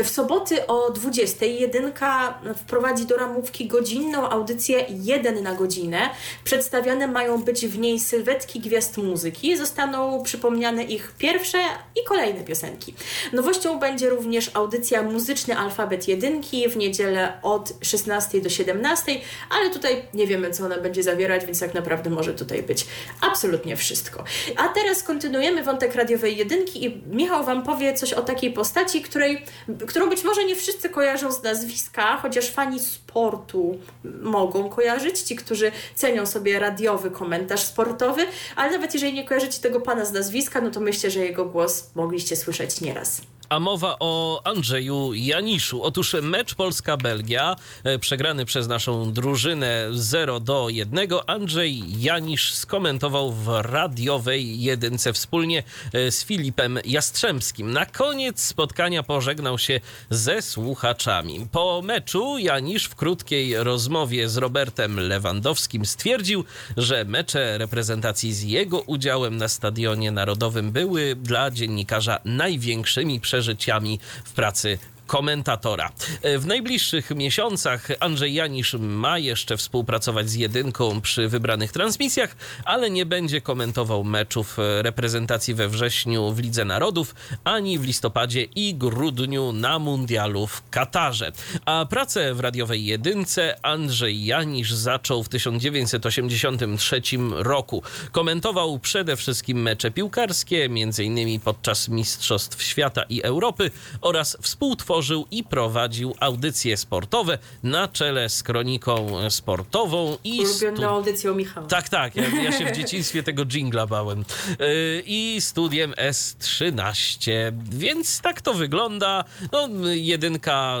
W 0.04 0.08
soboty 0.08 0.66
o 0.66 0.90
20 0.90 1.46
jedynka 1.46 2.38
wprowadzi 2.56 3.06
do 3.06 3.16
ramówki 3.16 3.66
godzinną 3.66 4.30
audycję 4.30 4.84
jeden 4.88 5.42
na 5.42 5.54
godzinę. 5.54 6.10
Przedstawiane 6.44 7.06
mają 7.06 7.42
być 7.42 7.66
w 7.66 7.78
niej 7.78 8.00
sylwetki 8.00 8.60
gwiazd 8.60 8.98
muzyki. 8.98 9.56
Zostaną 9.56 10.22
przypomniane 10.22 10.84
ich 10.84 11.14
pierwsze 11.18 11.58
i 11.96 12.04
kolejne 12.08 12.40
piosenki. 12.40 12.94
Nowością 13.32 13.78
będzie 13.78 14.10
również 14.10 14.50
audycja 14.54 15.02
Muzyczny 15.02 15.58
Alfabet 15.58 16.08
Jedynki 16.08 16.68
w 16.68 16.76
niedzielę 16.76 17.32
od 17.42 17.72
16 17.82 18.40
do 18.40 18.48
17, 18.48 19.20
ale 19.50 19.70
tutaj 19.70 20.02
nie 20.14 20.26
wiemy, 20.26 20.50
co 20.50 20.64
ona 20.64 20.78
będzie 20.78 21.02
zawierać, 21.02 21.46
więc 21.46 21.60
tak 21.60 21.74
naprawdę 21.74 22.10
może 22.10 22.34
tutaj 22.34 22.62
być 22.62 22.86
absolutnie 23.20 23.76
wszystko. 23.76 24.24
A 24.56 24.68
teraz 24.68 25.02
kontynuujemy 25.02 25.62
wątek 25.62 25.94
radiowej 25.94 26.36
jedynki 26.36 26.84
i 26.84 27.02
Michał 27.06 27.44
Wam 27.44 27.62
powie 27.62 27.94
coś 27.94 28.12
o 28.12 28.22
takiej 28.22 28.52
postaci, 28.52 29.02
której, 29.02 29.44
którą 29.86 30.08
być 30.08 30.24
może 30.24 30.44
nie 30.44 30.56
wszyscy 30.56 30.88
kojarzą 30.88 31.32
z 31.32 31.42
nazwiska, 31.42 32.16
chociaż 32.16 32.50
fani 32.50 32.80
sportu 32.80 33.78
mogą 34.22 34.68
kojarzyć, 34.68 35.20
ci, 35.20 35.36
którzy 35.36 35.72
cenią 35.94 36.26
sobie 36.26 36.58
radiowy 36.58 37.10
komentarz 37.10 37.62
sportowy, 37.62 38.26
ale 38.56 38.70
nawet 38.70 38.94
jeżeli 38.94 39.12
nie 39.12 39.24
kojarzycie 39.24 39.60
tego 39.60 39.80
pana 39.80 40.04
z 40.04 40.12
nazwiska, 40.12 40.60
no 40.60 40.70
to 40.70 40.80
myślę, 40.80 41.10
że 41.10 41.20
jego 41.20 41.44
głos 41.44 41.90
mogliście 41.94 42.36
słyszeć 42.36 42.80
nieraz 42.80 43.20
a 43.52 43.60
mowa 43.60 43.96
o 44.00 44.40
Andrzeju 44.44 45.14
Janiszu. 45.14 45.82
Otóż 45.82 46.16
mecz 46.22 46.54
Polska-Belgia, 46.54 47.56
e, 47.84 47.98
przegrany 47.98 48.44
przez 48.44 48.68
naszą 48.68 49.12
drużynę 49.12 49.88
0 49.90 50.40
do 50.40 50.68
1. 50.68 51.20
Andrzej 51.26 52.02
Janisz 52.02 52.54
skomentował 52.54 53.32
w 53.32 53.48
radiowej 53.48 54.60
jedynce 54.60 55.12
wspólnie 55.12 55.62
e, 55.92 56.10
z 56.10 56.24
Filipem 56.24 56.78
Jastrzębskim. 56.84 57.72
Na 57.72 57.86
koniec 57.86 58.40
spotkania 58.40 59.02
pożegnał 59.02 59.58
się 59.58 59.80
ze 60.10 60.42
słuchaczami. 60.42 61.46
Po 61.52 61.82
meczu 61.84 62.38
Janisz 62.38 62.84
w 62.84 62.94
krótkiej 62.94 63.56
rozmowie 63.56 64.28
z 64.28 64.36
Robertem 64.36 65.00
Lewandowskim 65.00 65.86
stwierdził, 65.86 66.44
że 66.76 67.04
mecze 67.04 67.58
reprezentacji 67.58 68.34
z 68.34 68.42
jego 68.42 68.80
udziałem 68.80 69.36
na 69.36 69.48
Stadionie 69.48 70.10
Narodowym 70.10 70.70
były 70.70 71.16
dla 71.16 71.50
dziennikarza 71.50 72.18
największymi 72.24 73.20
przeżyciami 73.20 73.41
przeżyciami 73.42 73.98
w 74.24 74.32
pracy 74.32 74.78
komentatora. 75.12 75.92
W 76.38 76.46
najbliższych 76.46 77.10
miesiącach 77.10 77.88
Andrzej 78.00 78.34
Janisz 78.34 78.74
ma 78.78 79.18
jeszcze 79.18 79.56
współpracować 79.56 80.30
z 80.30 80.34
jedynką 80.34 81.00
przy 81.00 81.28
wybranych 81.28 81.72
transmisjach, 81.72 82.36
ale 82.64 82.90
nie 82.90 83.06
będzie 83.06 83.40
komentował 83.40 84.04
meczów 84.04 84.58
reprezentacji 84.82 85.54
we 85.54 85.68
wrześniu 85.68 86.32
w 86.32 86.38
Lidze 86.38 86.64
Narodów, 86.64 87.14
ani 87.44 87.78
w 87.78 87.84
listopadzie 87.84 88.42
i 88.42 88.74
grudniu 88.74 89.52
na 89.52 89.78
mundialu 89.78 90.46
w 90.46 90.62
Katarze. 90.70 91.32
A 91.64 91.86
pracę 91.90 92.34
w 92.34 92.40
radiowej 92.40 92.84
jedynce 92.84 93.56
Andrzej 93.62 94.24
Janisz 94.24 94.72
zaczął 94.72 95.24
w 95.24 95.28
1983 95.28 97.02
roku. 97.30 97.82
Komentował 98.12 98.78
przede 98.78 99.16
wszystkim 99.16 99.62
mecze 99.62 99.90
piłkarskie, 99.90 100.64
m.in. 100.64 101.40
podczas 101.40 101.88
Mistrzostw 101.88 102.62
Świata 102.62 103.02
i 103.02 103.22
Europy 103.22 103.70
oraz 104.00 104.36
współtworzył 104.40 105.01
tworzył 105.02 105.26
i 105.30 105.44
prowadził 105.44 106.14
audycje 106.20 106.76
sportowe 106.76 107.38
na 107.62 107.88
czele 107.88 108.28
z 108.28 108.42
kroniką 108.42 109.30
sportową 109.30 110.16
i... 110.24 110.40
Ulubioną 110.40 110.76
stu... 110.76 110.84
audycją 110.84 111.34
Michała. 111.34 111.66
Tak, 111.66 111.88
tak. 111.88 112.16
Ja, 112.16 112.42
ja 112.42 112.52
się 112.52 112.66
w 112.66 112.72
dzieciństwie 112.80 113.22
tego 113.22 113.46
jingla 113.46 113.86
bałem. 113.86 114.18
Yy, 114.18 115.02
I 115.06 115.36
studiem 115.40 115.92
S13. 115.92 117.52
Więc 117.70 118.20
tak 118.20 118.40
to 118.40 118.54
wygląda. 118.54 119.24
No, 119.52 119.68
jedynka 119.84 120.78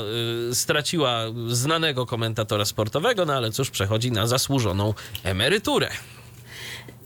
yy, 0.48 0.54
straciła 0.54 1.20
znanego 1.48 2.06
komentatora 2.06 2.64
sportowego, 2.64 3.24
no 3.24 3.32
ale 3.32 3.50
cóż, 3.50 3.70
przechodzi 3.70 4.12
na 4.12 4.26
zasłużoną 4.26 4.94
emeryturę. 5.24 5.88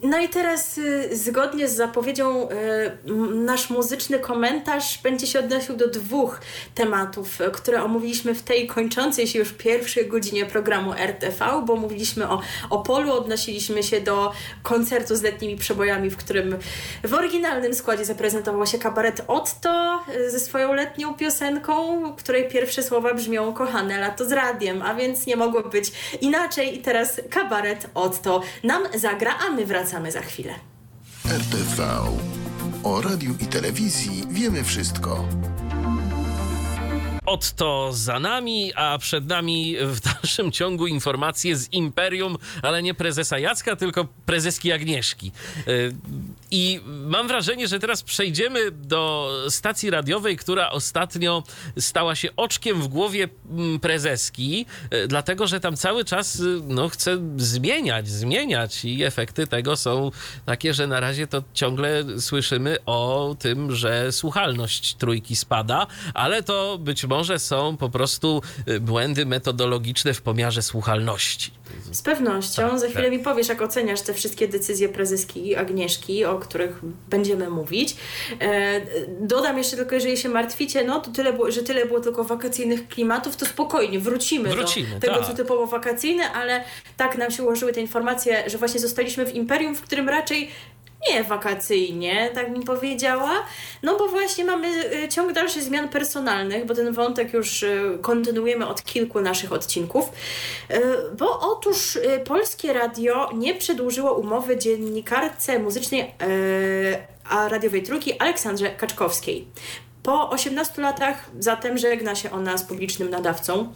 No 0.06 0.18
i 0.18 0.28
teraz 0.28 0.78
y, 0.78 1.16
zgodnie 1.16 1.68
z 1.68 1.74
zapowiedzią 1.74 2.48
y, 2.48 2.52
nasz 3.34 3.70
muzyczny 3.70 4.18
komentarz 4.18 4.98
będzie 5.02 5.26
się 5.26 5.38
odnosił 5.38 5.76
do 5.76 5.88
dwóch 5.88 6.40
tematów, 6.74 7.38
które 7.52 7.84
omówiliśmy 7.84 8.34
w 8.34 8.42
tej 8.42 8.66
kończącej 8.66 9.26
się 9.26 9.38
już 9.38 9.52
pierwszej 9.52 10.06
godzinie 10.06 10.46
programu 10.46 10.92
RTV, 10.92 11.62
bo 11.66 11.76
mówiliśmy 11.76 12.28
o 12.28 12.40
Opolu, 12.70 13.12
odnosiliśmy 13.12 13.82
się 13.82 14.00
do 14.00 14.32
koncertu 14.62 15.16
z 15.16 15.22
letnimi 15.22 15.56
przebojami, 15.56 16.10
w 16.10 16.16
którym 16.16 16.56
w 17.04 17.14
oryginalnym 17.14 17.74
składzie 17.74 18.04
zaprezentował 18.04 18.66
się 18.66 18.78
kabaret 18.78 19.22
Otto 19.28 20.00
y, 20.16 20.30
ze 20.30 20.40
swoją 20.40 20.74
letnią 20.74 21.14
piosenką, 21.14 22.02
której 22.16 22.48
pierwsze 22.48 22.82
słowa 22.82 23.14
brzmią 23.14 23.52
kochane 23.52 24.00
lato 24.00 24.24
z 24.24 24.32
radiem, 24.32 24.82
a 24.82 24.94
więc 24.94 25.26
nie 25.26 25.36
mogło 25.36 25.62
być 25.62 25.92
inaczej 26.20 26.78
i 26.78 26.82
teraz 26.82 27.20
kabaret 27.30 27.86
Otto 27.94 28.42
nam 28.64 28.82
zagra, 28.94 29.34
a 29.48 29.52
my 29.52 29.66
wracamy 29.66 29.95
Wracamy 29.96 30.12
za 30.12 30.22
chwilę. 30.22 30.54
RTV. 31.28 31.82
O 32.84 33.00
radiu 33.02 33.34
i 33.40 33.46
telewizji 33.46 34.22
wiemy 34.30 34.64
wszystko. 34.64 35.28
Otto 37.26 37.92
za 37.92 38.20
nami, 38.20 38.72
a 38.74 38.98
przed 38.98 39.26
nami 39.26 39.76
w 39.80 40.00
dalszym 40.00 40.52
ciągu 40.52 40.86
informacje 40.86 41.56
z 41.56 41.72
Imperium, 41.72 42.36
ale 42.62 42.82
nie 42.82 42.94
prezesa 42.94 43.38
Jacka, 43.38 43.76
tylko 43.76 44.06
prezeski 44.26 44.72
Agnieszki. 44.72 45.32
I 46.58 46.80
mam 46.84 47.28
wrażenie, 47.28 47.68
że 47.68 47.78
teraz 47.78 48.02
przejdziemy 48.02 48.70
do 48.70 49.30
stacji 49.48 49.90
radiowej, 49.90 50.36
która 50.36 50.70
ostatnio 50.70 51.42
stała 51.78 52.14
się 52.14 52.28
oczkiem 52.36 52.82
w 52.82 52.88
głowie 52.88 53.28
mm, 53.50 53.80
prezeski, 53.80 54.66
y, 54.94 55.08
dlatego 55.08 55.46
że 55.46 55.60
tam 55.60 55.76
cały 55.76 56.04
czas 56.04 56.40
y, 56.40 56.60
no, 56.68 56.88
chce 56.88 57.18
zmieniać, 57.36 58.08
zmieniać 58.08 58.84
i 58.84 59.04
efekty 59.04 59.46
tego 59.46 59.76
są 59.76 60.10
takie, 60.46 60.74
że 60.74 60.86
na 60.86 61.00
razie 61.00 61.26
to 61.26 61.42
ciągle 61.54 62.04
słyszymy 62.20 62.76
o 62.86 63.36
tym, 63.38 63.74
że 63.74 64.12
słuchalność 64.12 64.94
trójki 64.94 65.36
spada, 65.36 65.86
ale 66.14 66.42
to 66.42 66.78
być 66.78 67.04
może 67.04 67.38
są 67.38 67.76
po 67.76 67.90
prostu 67.90 68.42
y, 68.68 68.80
błędy 68.80 69.26
metodologiczne 69.26 70.14
w 70.14 70.22
pomiarze 70.22 70.62
słuchalności. 70.62 71.50
Z 71.92 72.02
pewnością. 72.02 72.70
Tak, 72.70 72.80
Za 72.80 72.86
chwilę 72.86 73.02
tak. 73.02 73.12
mi 73.12 73.18
powiesz, 73.18 73.48
jak 73.48 73.62
oceniasz 73.62 74.00
te 74.00 74.14
wszystkie 74.14 74.48
decyzje 74.48 74.88
prezeski 74.88 75.56
Agnieszki, 75.56 76.24
o 76.24 76.38
których 76.46 76.80
będziemy 77.10 77.50
mówić. 77.50 77.96
E, 78.40 78.80
dodam 79.20 79.58
jeszcze 79.58 79.76
tylko, 79.76 79.94
jeżeli 79.94 80.16
się 80.16 80.28
martwicie, 80.28 80.84
no 80.84 81.00
to 81.00 81.10
tyle 81.10 81.32
było, 81.32 81.50
że 81.50 81.62
tyle 81.62 81.86
było 81.86 82.00
tylko 82.00 82.24
wakacyjnych 82.24 82.88
klimatów, 82.88 83.36
to 83.36 83.46
spokojnie, 83.46 84.00
wrócimy, 84.00 84.48
wrócimy 84.48 84.88
do 84.88 85.00
tego, 85.00 85.16
tak. 85.16 85.26
co 85.26 85.34
typowo 85.34 85.66
wakacyjne, 85.66 86.32
ale 86.32 86.64
tak 86.96 87.18
nam 87.18 87.30
się 87.30 87.42
ułożyły 87.42 87.72
te 87.72 87.80
informacje, 87.80 88.50
że 88.50 88.58
właśnie 88.58 88.80
zostaliśmy 88.80 89.26
w 89.26 89.34
imperium, 89.34 89.74
w 89.74 89.82
którym 89.82 90.08
raczej 90.08 90.50
nie 91.10 91.24
wakacyjnie, 91.24 92.30
tak 92.34 92.52
bym 92.52 92.62
powiedziała. 92.62 93.30
No 93.82 93.98
bo 93.98 94.08
właśnie 94.08 94.44
mamy 94.44 94.94
y, 95.04 95.08
ciąg 95.08 95.32
dalszych 95.32 95.62
zmian 95.62 95.88
personalnych, 95.88 96.66
bo 96.66 96.74
ten 96.74 96.92
wątek 96.92 97.32
już 97.32 97.62
y, 97.62 97.98
kontynuujemy 98.02 98.66
od 98.66 98.82
kilku 98.82 99.20
naszych 99.20 99.52
odcinków. 99.52 100.12
Y, 100.70 100.80
bo 101.18 101.40
otóż 101.40 101.98
Polskie 102.24 102.72
Radio 102.72 103.30
nie 103.34 103.54
przedłużyło 103.54 104.14
umowy 104.14 104.56
dziennikarce 104.56 105.58
muzycznej 105.58 106.14
a 107.30 107.48
radiowej 107.48 107.82
trójki 107.82 108.18
Aleksandrze 108.18 108.70
Kaczkowskiej. 108.70 109.46
Po 110.02 110.30
18 110.30 110.82
latach 110.82 111.30
zatem 111.38 111.78
żegna 111.78 112.14
się 112.14 112.30
ona 112.30 112.58
z 112.58 112.64
publicznym 112.64 113.10
nadawcą. 113.10 113.72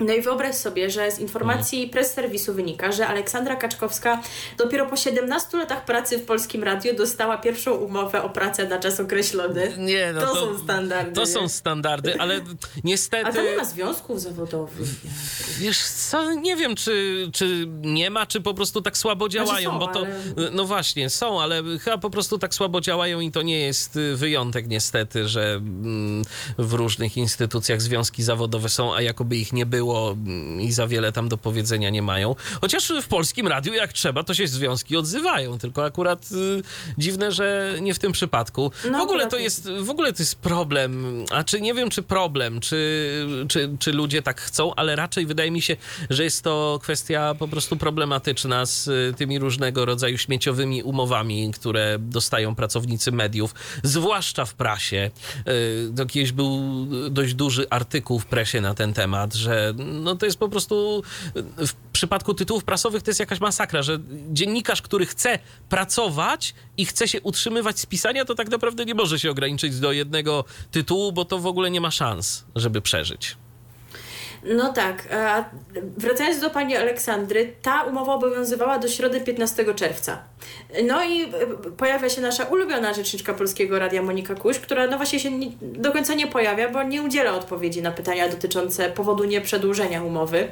No 0.00 0.12
i 0.14 0.22
wyobraź 0.22 0.54
sobie, 0.56 0.90
że 0.90 1.10
z 1.10 1.18
informacji 1.18 1.78
Mhm. 1.78 1.90
press 1.92 2.12
serwisu 2.14 2.54
wynika, 2.54 2.92
że 2.92 3.06
Aleksandra 3.06 3.56
Kaczkowska 3.56 4.22
dopiero 4.58 4.86
po 4.86 4.96
17 4.96 5.58
latach 5.58 5.84
pracy 5.84 6.18
w 6.18 6.24
Polskim 6.24 6.64
Radiu 6.64 6.96
dostała 6.96 7.38
pierwszą 7.38 7.72
umowę 7.72 8.22
o 8.22 8.30
pracę 8.30 8.68
na 8.68 8.78
czas 8.78 9.00
określony. 9.00 9.72
Nie, 9.78 10.12
no 10.14 10.20
to, 10.20 10.26
to, 10.26 10.34
są 10.34 10.58
standardy. 10.58 11.12
To 11.12 11.20
nie? 11.20 11.26
są 11.26 11.48
standardy, 11.48 12.20
ale 12.20 12.36
A 12.36 12.38
tam 12.40 12.56
niestety. 12.84 13.42
nie 13.42 13.56
ma 13.56 13.64
związków 13.64 14.20
zawodowych. 14.20 14.88
Wiesz 15.58 15.78
co, 15.82 16.34
nie 16.34 16.56
wiem, 16.56 16.74
czy, 16.76 17.28
czy 17.32 17.66
nie 17.82 18.10
ma, 18.10 18.26
czy 18.26 18.40
po 18.40 18.54
prostu 18.54 18.82
tak 18.82 18.96
słabo 18.96 19.28
działają, 19.28 19.70
są, 19.70 19.78
bo 19.78 19.86
to. 19.88 20.00
ale- 20.00 20.50
No 20.52 20.64
właśnie, 20.64 21.10
są, 21.10 21.40
ale 21.42 21.62
chyba 21.84 21.98
po 21.98 22.10
prostu 22.10 22.38
tak 22.38 22.54
słabo 22.54 22.80
działają 22.80 23.20
i 23.20 23.30
to 23.32 23.42
nie 23.42 23.60
jest 23.60 23.96
y, 23.96 24.16
wyjątek, 24.16 24.68
niestety, 24.68 25.28
że 25.28 25.52
mm, 25.54 26.22
w 26.58 26.72
różnych 26.72 27.16
instytucjach 27.16 27.82
związki 27.82 28.22
zawodowe 28.22 28.68
są, 28.68 28.94
a 28.94 29.02
jakoby 29.02 29.36
ich 29.36 29.52
nie 29.52 29.66
było 29.66 29.89
mm, 29.96 30.60
i 30.60 30.72
za 30.72 30.86
wiele 30.86 31.12
tam 31.12 31.28
do 31.28 31.36
powiedzenia 31.36 31.90
nie 31.90 32.02
mają. 32.02 32.34
Chociaż 32.60 32.92
w 33.02 33.08
polskim 33.08 33.46
radiu, 33.46 33.74
jak 33.74 33.92
trzeba, 33.92 34.24
to 34.24 34.34
się 34.34 34.46
związki 34.48 34.96
odzywają, 34.96 35.58
tylko 35.58 35.84
akurat 35.84 36.28
y, 36.32 36.62
dziwne, 36.98 37.32
że 37.32 37.74
nie 37.80 37.94
w 37.94 37.98
tym 37.98 38.12
przypadku. 38.12 38.72
No, 38.90 38.98
w 38.98 39.02
ogóle 39.02 39.26
to 39.26 39.38
jest 39.38 39.70
w 39.70 39.90
ogóle 39.90 40.12
to 40.12 40.22
jest 40.22 40.34
problem, 40.34 41.24
a 41.30 41.44
czy 41.44 41.60
nie 41.60 41.74
wiem, 41.74 41.90
czy 41.90 42.02
problem, 42.02 42.60
czy, 42.60 43.26
czy, 43.48 43.76
czy 43.78 43.92
ludzie 43.92 44.22
tak 44.22 44.40
chcą, 44.40 44.74
ale 44.74 44.96
raczej 44.96 45.26
wydaje 45.26 45.50
mi 45.50 45.62
się, 45.62 45.76
że 46.10 46.24
jest 46.24 46.44
to 46.44 46.78
kwestia 46.82 47.34
po 47.38 47.48
prostu 47.48 47.76
problematyczna 47.76 48.66
z 48.66 48.88
y, 48.88 49.14
tymi 49.16 49.38
różnego 49.38 49.84
rodzaju 49.84 50.18
śmieciowymi 50.18 50.82
umowami, 50.82 51.50
które 51.54 51.98
dostają 51.98 52.54
pracownicy 52.54 53.12
mediów, 53.12 53.54
zwłaszcza 53.82 54.44
w 54.44 54.54
prasie. 54.54 55.10
Y, 55.48 56.06
kiedyś 56.08 56.32
był 56.32 56.86
dość 57.10 57.34
duży 57.34 57.66
artykuł 57.70 58.18
w 58.18 58.26
presie 58.26 58.60
na 58.60 58.74
ten 58.74 58.92
temat, 58.92 59.34
że 59.34 59.74
no 59.84 60.16
to 60.16 60.26
jest 60.26 60.38
po 60.38 60.48
prostu 60.48 61.02
w 61.56 61.72
przypadku 61.92 62.34
tytułów 62.34 62.64
prasowych 62.64 63.02
to 63.02 63.10
jest 63.10 63.20
jakaś 63.20 63.40
masakra, 63.40 63.82
że 63.82 63.98
dziennikarz, 64.30 64.82
który 64.82 65.06
chce 65.06 65.38
pracować 65.68 66.54
i 66.76 66.86
chce 66.86 67.08
się 67.08 67.20
utrzymywać 67.20 67.80
z 67.80 67.86
pisania, 67.86 68.24
to 68.24 68.34
tak 68.34 68.48
naprawdę 68.48 68.84
nie 68.84 68.94
może 68.94 69.18
się 69.18 69.30
ograniczyć 69.30 69.80
do 69.80 69.92
jednego 69.92 70.44
tytułu, 70.70 71.12
bo 71.12 71.24
to 71.24 71.38
w 71.38 71.46
ogóle 71.46 71.70
nie 71.70 71.80
ma 71.80 71.90
szans, 71.90 72.44
żeby 72.56 72.80
przeżyć. 72.80 73.36
No 74.44 74.72
tak. 74.72 75.08
A 75.14 75.44
wracając 75.96 76.40
do 76.40 76.50
pani 76.50 76.76
Aleksandry, 76.76 77.52
ta 77.62 77.82
umowa 77.82 78.14
obowiązywała 78.14 78.78
do 78.78 78.88
środy 78.88 79.20
15 79.20 79.74
czerwca. 79.74 80.18
No 80.84 81.04
i 81.04 81.22
e, 81.22 81.28
pojawia 81.76 82.08
się 82.08 82.20
nasza 82.20 82.44
ulubiona 82.44 82.94
rzeczniczka 82.94 83.34
Polskiego 83.34 83.78
Radia 83.78 84.02
Monika 84.02 84.34
Kuś, 84.34 84.58
która 84.58 84.86
no 84.86 84.96
właśnie 84.96 85.20
się 85.20 85.30
nie, 85.30 85.46
do 85.62 85.92
końca 85.92 86.14
nie 86.14 86.26
pojawia, 86.26 86.68
bo 86.68 86.82
nie 86.82 87.02
udziela 87.02 87.34
odpowiedzi 87.34 87.82
na 87.82 87.90
pytania 87.90 88.28
dotyczące 88.28 88.90
powodu 88.90 89.24
nieprzedłużenia 89.24 90.02
umowy. 90.02 90.48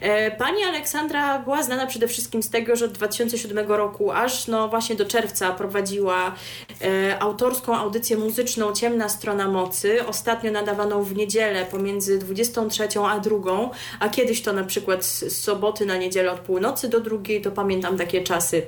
E, 0.00 0.30
Pani 0.30 0.64
Aleksandra 0.64 1.38
była 1.38 1.62
znana 1.62 1.86
przede 1.86 2.08
wszystkim 2.08 2.42
z 2.42 2.50
tego, 2.50 2.76
że 2.76 2.84
od 2.84 2.92
2007 2.92 3.68
roku 3.68 4.12
aż 4.12 4.46
no 4.46 4.68
właśnie 4.68 4.96
do 4.96 5.04
czerwca 5.04 5.52
prowadziła 5.52 6.34
e, 6.82 7.18
autorską 7.22 7.76
audycję 7.76 8.16
muzyczną 8.16 8.72
Ciemna 8.72 9.08
Strona 9.08 9.48
Mocy, 9.48 10.06
ostatnio 10.06 10.52
nadawaną 10.52 11.02
w 11.02 11.16
niedzielę 11.16 11.66
pomiędzy 11.70 12.18
23 12.18 12.88
a 13.10 13.15
2, 13.20 13.70
a 14.00 14.08
kiedyś 14.08 14.42
to 14.42 14.52
na 14.52 14.64
przykład 14.64 15.04
z 15.04 15.26
z 15.26 15.44
soboty 15.44 15.86
na 15.86 15.96
niedzielę 15.96 16.32
od 16.32 16.40
północy 16.40 16.88
do 16.88 17.00
drugiej, 17.00 17.42
to 17.42 17.50
pamiętam 17.50 17.98
takie 17.98 18.22
czasy. 18.22 18.62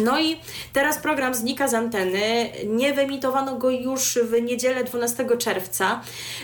No 0.00 0.20
i 0.20 0.36
teraz 0.72 0.98
program 0.98 1.34
znika 1.34 1.68
z 1.68 1.74
anteny. 1.74 2.50
Nie 2.66 2.94
wyemitowano 2.94 3.56
go 3.56 3.70
już 3.70 4.18
w 4.22 4.42
niedzielę 4.42 4.84
12 4.84 5.26
czerwca. 5.38 6.00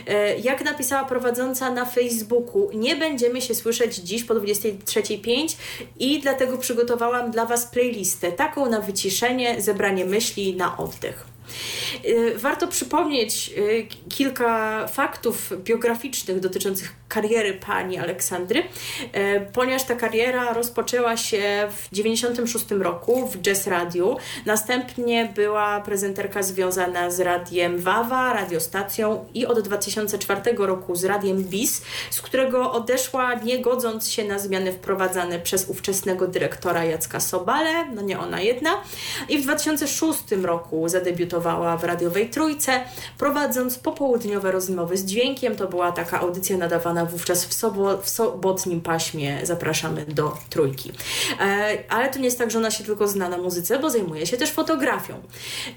E, 0.06 0.38
Jak 0.38 0.64
napisała 0.64 1.04
prowadząca 1.04 1.70
na 1.70 1.84
Facebooku, 1.84 2.70
nie 2.74 2.96
będziemy 2.96 3.40
się 3.40 3.54
słyszeć 3.54 3.96
dziś 3.96 4.24
po 4.24 4.34
23.05 4.34 5.56
i 5.98 6.20
dlatego 6.20 6.58
przygotowałam 6.58 7.30
dla 7.30 7.46
Was 7.46 7.66
playlistę, 7.66 8.32
taką 8.32 8.70
na 8.70 8.80
wyciszenie, 8.80 9.60
zebranie 9.62 10.04
myśli, 10.04 10.56
na 10.56 10.76
oddech. 10.76 11.31
Y, 12.04 12.38
Warto 12.38 12.68
przypomnieć 12.68 13.50
y, 13.58 13.86
kilka 14.08 14.86
faktów 14.86 15.52
biograficznych 15.64 16.40
dotyczących 16.40 16.92
kariery 17.08 17.54
pani 17.66 17.98
Aleksandry, 17.98 18.60
y, 18.60 18.66
ponieważ 19.52 19.84
ta 19.84 19.94
kariera 19.94 20.52
rozpoczęła 20.52 21.16
się 21.16 21.68
w 21.76 21.94
96 21.94 22.70
roku 22.70 23.26
w 23.28 23.38
Jazz 23.38 23.66
Radio. 23.66 24.16
Następnie 24.46 25.32
była 25.34 25.80
prezenterka 25.80 26.42
związana 26.42 27.10
z 27.10 27.20
radiem 27.20 27.78
Wawa, 27.78 28.32
radiostacją 28.32 29.24
i 29.34 29.46
od 29.46 29.60
2004 29.60 30.40
roku 30.66 30.96
z 30.96 31.04
radiem 31.04 31.44
BIS, 31.44 31.82
z 32.10 32.20
którego 32.20 32.72
odeszła 32.72 33.34
nie 33.34 33.58
godząc 33.58 34.08
się 34.08 34.24
na 34.24 34.38
zmiany 34.38 34.72
wprowadzane 34.72 35.38
przez 35.38 35.68
ówczesnego 35.68 36.26
dyrektora 36.26 36.84
Jacka 36.84 37.20
Sobale, 37.20 37.84
no 37.94 38.02
nie 38.02 38.18
ona 38.18 38.40
jedna. 38.40 38.70
I 39.28 39.38
w 39.38 39.42
2006 39.42 40.20
roku 40.42 40.88
zadebiutowała 40.88 41.41
w 41.80 41.84
radiowej 41.84 42.30
Trójce, 42.30 42.80
prowadząc 43.18 43.78
popołudniowe 43.78 44.52
rozmowy 44.52 44.96
z 44.96 45.04
dźwiękiem. 45.04 45.56
To 45.56 45.68
była 45.68 45.92
taka 45.92 46.20
audycja 46.20 46.56
nadawana 46.56 47.06
wówczas 47.06 47.44
w, 47.44 47.52
sobo- 47.52 48.02
w 48.02 48.08
sobotnim 48.08 48.80
paśmie 48.80 49.38
Zapraszamy 49.42 50.06
do 50.06 50.36
Trójki. 50.50 50.92
E, 51.40 51.78
ale 51.88 52.10
to 52.10 52.18
nie 52.18 52.24
jest 52.24 52.38
tak, 52.38 52.50
że 52.50 52.58
ona 52.58 52.70
się 52.70 52.84
tylko 52.84 53.08
zna 53.08 53.28
na 53.28 53.38
muzyce, 53.38 53.78
bo 53.78 53.90
zajmuje 53.90 54.26
się 54.26 54.36
też 54.36 54.50
fotografią. 54.50 55.14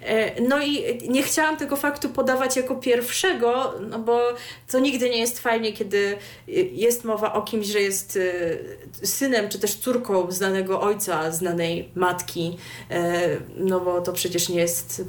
E, 0.03 0.41
no 0.41 0.61
i 0.61 0.83
nie 1.09 1.23
chciałam 1.23 1.57
tego 1.57 1.75
faktu 1.75 2.09
podawać 2.09 2.57
jako 2.57 2.75
pierwszego, 2.75 3.73
no 3.89 3.99
bo 3.99 4.21
to 4.71 4.79
nigdy 4.79 5.09
nie 5.09 5.19
jest 5.19 5.39
fajnie, 5.39 5.73
kiedy 5.73 6.17
jest 6.71 7.03
mowa 7.03 7.33
o 7.33 7.41
kimś, 7.41 7.67
że 7.67 7.79
jest 7.79 8.19
e, 9.01 9.05
synem 9.07 9.49
czy 9.49 9.59
też 9.59 9.75
córką 9.75 10.31
znanego 10.31 10.81
ojca, 10.81 11.31
znanej 11.31 11.89
matki, 11.95 12.57
e, 12.91 13.37
no 13.57 13.79
bo 13.79 14.01
to 14.01 14.13
przecież 14.13 14.49
nie 14.49 14.59
jest 14.59 15.03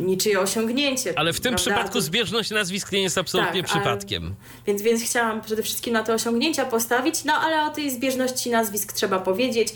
niczyje 0.00 0.40
osiągnięcie. 0.40 1.12
Ale 1.16 1.32
w 1.32 1.40
tym 1.40 1.54
prawda? 1.54 1.56
przypadku 1.72 2.00
zbieżność 2.00 2.50
nazwisk 2.50 2.92
nie 2.92 3.02
jest 3.02 3.18
absolutnie 3.18 3.62
Tak, 3.62 3.70
ale- 3.72 3.80
przypadkiem. 3.80 4.34
więc, 4.66 4.82
więc 4.82 5.02
chciałam 5.02 5.40
przede 5.40 5.62
wszystkim 5.62 5.92
na 5.92 6.02
te 6.02 6.14
osiągnięcia 6.14 6.64
postawić, 6.64 7.24
no 7.24 7.32
ale 7.32 7.62
o 7.64 7.70
tej 7.70 7.90
zbieżności 7.90 8.50
nazwisk 8.50 8.92
trzeba 8.92 9.18
powiedzieć. 9.18 9.74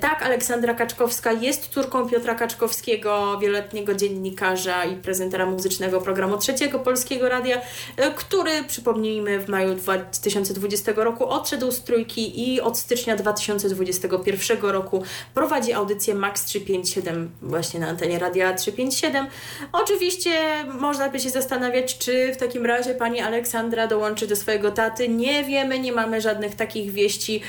Tak, 0.00 0.22
Aleksandra 0.22 0.74
Kaczkowska 0.74 1.32
jest 1.32 1.68
córką 1.68 2.08
Piotra 2.08 2.34
Kaczkowskiego, 2.34 3.38
wieloletniego 3.38 3.94
dziennikarza 3.94 4.84
i 4.84 4.96
prezentera 4.96 5.46
muzycznego 5.46 6.00
programu 6.00 6.38
Trzeciego 6.38 6.78
Polskiego 6.78 7.28
Radia, 7.28 7.60
e, 7.96 8.10
który, 8.10 8.64
przypomnijmy, 8.68 9.38
w 9.40 9.48
maju 9.48 9.74
2020 9.74 10.92
roku 11.04 11.28
odszedł 11.28 11.70
z 11.72 11.80
trójki 11.82 12.52
i 12.52 12.60
od 12.60 12.78
stycznia 12.78 13.16
2021 13.16 14.60
roku 14.72 15.02
prowadzi 15.34 15.72
audycję 15.72 16.14
Max 16.14 16.44
357 16.44 17.30
właśnie 17.42 17.80
na 17.80 17.88
antenie 17.88 18.18
Radia 18.18 18.54
357. 18.54 19.26
Oczywiście 19.72 20.64
można 20.64 21.08
by 21.08 21.20
się 21.20 21.30
zastanawiać, 21.30 21.98
czy 21.98 22.32
w 22.32 22.36
takim 22.36 22.66
razie 22.66 22.94
pani 22.94 23.20
Aleksandra 23.20 23.86
dołączy 23.86 24.26
do 24.26 24.36
swojego 24.36 24.70
taty. 24.70 25.08
Nie 25.08 25.44
wiemy, 25.44 25.78
nie 25.78 25.92
mamy 25.92 26.20
żadnych 26.20 26.54
takich 26.54 26.90
wieści. 26.92 27.40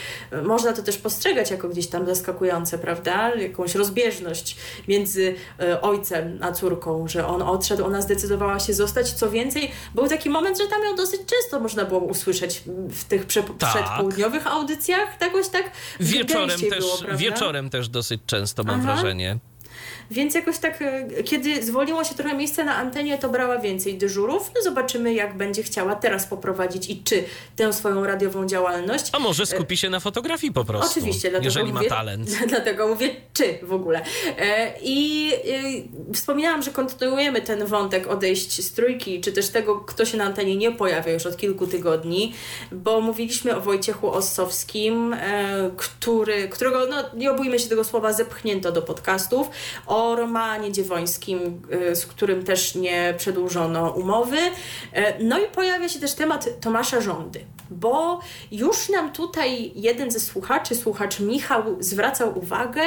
Można 0.43 0.73
to 0.73 0.83
też 0.83 0.97
postrzegać 0.97 1.51
jako 1.51 1.69
gdzieś 1.69 1.87
tam 1.87 2.05
zaskakujące, 2.05 2.77
prawda? 2.77 3.35
Jakąś 3.35 3.75
rozbieżność 3.75 4.57
między 4.87 5.35
e, 5.59 5.81
ojcem 5.81 6.39
a 6.41 6.51
córką, 6.51 7.07
że 7.07 7.27
on 7.27 7.41
odszedł, 7.41 7.85
ona 7.85 8.01
zdecydowała 8.01 8.59
się 8.59 8.73
zostać. 8.73 9.11
Co 9.13 9.29
więcej, 9.31 9.71
był 9.95 10.07
taki 10.07 10.29
moment, 10.29 10.57
że 10.57 10.67
tam 10.67 10.83
ją 10.83 10.95
dosyć 10.95 11.21
często 11.25 11.59
można 11.59 11.85
było 11.85 11.99
usłyszeć 11.99 12.63
w 12.89 13.03
tych 13.03 13.25
prze- 13.25 13.43
Tak. 13.43 13.73
przedpołudniowych 13.73 14.47
audycjach. 14.47 15.17
Tak, 15.19 15.29
jakoś 15.33 15.47
tak 15.47 15.71
Wieczorem 15.99 16.59
też, 16.59 16.79
było, 16.79 16.97
wieczorem 17.17 17.69
też 17.69 17.89
dosyć 17.89 18.21
często 18.25 18.63
mam 18.63 18.79
Aha. 18.79 18.93
wrażenie. 18.93 19.37
Więc 20.11 20.35
jakoś 20.35 20.57
tak, 20.57 20.81
e, 20.81 21.23
kiedy 21.23 21.63
zwolniło 21.63 22.03
się 22.03 22.15
trochę 22.15 22.35
miejsca 22.35 22.63
na 22.63 22.75
antenie, 22.75 23.17
to 23.17 23.29
brała 23.29 23.59
więcej 23.59 23.97
dyżurów. 23.97 24.51
No 24.55 24.61
zobaczymy, 24.61 25.13
jak 25.13 25.37
będzie 25.37 25.63
chciała 25.63 25.95
teraz 25.95 26.25
poprowadzić 26.25 26.89
i 26.89 27.03
czy 27.03 27.23
tę 27.55 27.73
swoją 27.73 28.03
radiową 28.03 28.47
działalność. 28.47 29.09
A 29.11 29.19
może 29.19 29.45
skupi 29.45 29.77
się 29.77 29.89
na 29.89 29.99
fotografii 29.99 30.53
po 30.53 30.65
prostu. 30.65 30.99
Oczywiście, 30.99 31.29
dlatego 31.29 31.45
jeżeli 31.45 31.73
mówię, 31.73 31.89
ma 31.89 31.95
talent. 31.95 32.29
Dlatego 32.47 32.87
mówię, 32.87 33.15
czy 33.33 33.59
w 33.63 33.73
ogóle. 33.73 34.01
E, 34.37 34.73
I 34.81 35.29
e, 36.09 36.13
wspominałam, 36.13 36.61
że 36.61 36.71
kontynuujemy 36.71 37.41
ten 37.41 37.65
wątek 37.65 38.07
odejść 38.07 38.65
z 38.65 38.71
trójki, 38.71 39.21
czy 39.21 39.31
też 39.31 39.49
tego, 39.49 39.75
kto 39.75 40.05
się 40.05 40.17
na 40.17 40.23
antenie 40.23 40.55
nie 40.55 40.71
pojawia 40.71 41.13
już 41.13 41.25
od 41.25 41.37
kilku 41.37 41.67
tygodni, 41.67 42.33
bo 42.71 43.01
mówiliśmy 43.01 43.55
o 43.55 43.61
Wojciechu 43.61 44.11
Ossowskim, 44.11 45.13
e, 45.13 45.71
który, 45.77 46.49
którego, 46.49 46.85
no 46.87 46.95
nie 47.13 47.31
obójmy 47.31 47.59
się 47.59 47.69
tego 47.69 47.83
słowa, 47.83 48.13
zepchnięto 48.13 48.71
do 48.71 48.81
podcastów, 48.81 49.49
o 49.87 49.98
Romanie 50.15 50.71
Dziewońskim, 50.71 51.61
e, 51.71 51.95
z 51.95 52.05
którym 52.05 52.43
też 52.43 52.75
nie 52.75 53.13
przedłużono 53.17 53.89
umowy. 53.89 54.37
E, 54.93 55.23
no 55.23 55.39
i 55.39 55.47
pojawia 55.47 55.89
się 55.89 55.99
też 55.99 56.13
temat 56.13 56.61
Tomasza 56.61 57.01
Żądy. 57.01 57.45
Bo 57.71 58.19
już 58.51 58.89
nam 58.89 59.11
tutaj 59.11 59.71
jeden 59.75 60.11
ze 60.11 60.19
słuchaczy, 60.19 60.75
słuchacz 60.75 61.19
Michał, 61.19 61.63
zwracał 61.79 62.37
uwagę, 62.37 62.81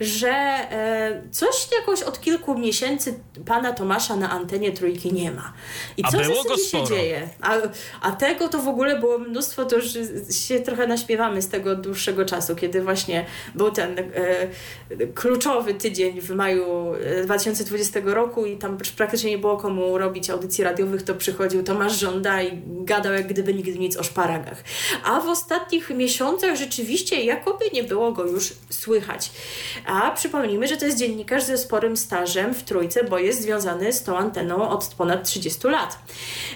że 0.00 0.30
e, 0.30 1.22
coś 1.30 1.68
jakoś 1.78 2.02
od 2.02 2.20
kilku 2.20 2.58
miesięcy 2.58 3.20
pana 3.46 3.72
Tomasza 3.72 4.16
na 4.16 4.30
antenie 4.30 4.72
trójki 4.72 5.12
nie 5.12 5.30
ma. 5.30 5.52
I 5.96 6.02
co 6.02 6.18
go 6.18 6.24
zasadzie 6.24 6.64
się 6.64 6.84
dzieje? 6.84 7.28
A, 7.40 7.56
a 8.00 8.12
tego 8.12 8.48
to 8.48 8.58
w 8.58 8.68
ogóle 8.68 9.00
było 9.00 9.18
mnóstwo, 9.18 9.64
to 9.64 9.76
już 9.76 9.86
się 10.30 10.60
trochę 10.60 10.86
naśmiewamy 10.86 11.42
z 11.42 11.48
tego 11.48 11.76
dłuższego 11.76 12.24
czasu, 12.24 12.56
kiedy 12.56 12.82
właśnie 12.82 13.26
był 13.54 13.70
ten 13.70 13.98
e, 13.98 14.04
kluczowy 15.14 15.74
tydzień 15.74 16.20
w 16.20 16.30
maju 16.30 16.94
e, 16.94 17.24
2020 17.24 18.00
roku 18.04 18.46
i 18.46 18.56
tam 18.56 18.78
praktycznie 18.96 19.30
nie 19.30 19.38
było 19.38 19.56
komu 19.56 19.98
robić 19.98 20.30
audycji 20.30 20.64
radiowych, 20.64 21.02
to 21.02 21.14
przychodził 21.14 21.62
Tomasz 21.62 22.00
Żąda 22.00 22.42
i 22.42 22.62
gadał 22.66 23.12
jak 23.12 23.26
gdyby 23.26 23.54
nigdy 23.54 23.78
nic 23.78 23.96
o 23.96 24.04
szparagach. 24.24 24.64
A 25.04 25.20
w 25.20 25.28
ostatnich 25.28 25.90
miesiącach 25.90 26.56
rzeczywiście 26.56 27.24
jakoby 27.24 27.64
nie 27.72 27.84
było 27.84 28.12
go 28.12 28.24
już 28.26 28.52
słychać. 28.70 29.30
A 29.86 30.10
przypomnijmy, 30.10 30.68
że 30.68 30.76
to 30.76 30.86
jest 30.86 30.98
dziennikarz 30.98 31.42
ze 31.42 31.58
sporym 31.58 31.96
stażem 31.96 32.54
w 32.54 32.62
Trójce, 32.62 33.04
bo 33.04 33.18
jest 33.18 33.42
związany 33.42 33.92
z 33.92 34.02
tą 34.02 34.16
anteną 34.16 34.68
od 34.68 34.94
ponad 34.98 35.24
30 35.24 35.68
lat. 35.68 35.98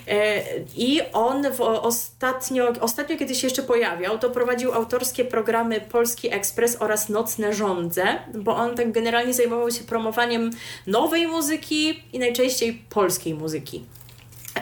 E, 0.09 0.43
I 0.77 1.01
on 1.13 1.47
ostatnio, 1.83 2.73
ostatnio, 2.81 3.17
kiedy 3.17 3.35
się 3.35 3.47
jeszcze 3.47 3.63
pojawiał, 3.63 4.19
to 4.19 4.31
prowadził 4.31 4.73
autorskie 4.73 5.25
programy 5.25 5.81
Polski 5.81 6.35
Ekspres 6.35 6.77
oraz 6.81 7.09
Nocne 7.09 7.53
Rządze, 7.53 8.05
bo 8.35 8.57
on 8.57 8.77
tak 8.77 8.93
generalnie 8.93 9.35
zajmował 9.35 9.71
się 9.71 9.85
promowaniem 9.85 10.51
nowej 10.87 11.27
muzyki 11.27 12.03
i 12.13 12.19
najczęściej 12.19 12.83
polskiej 12.91 13.35
muzyki 13.35 13.85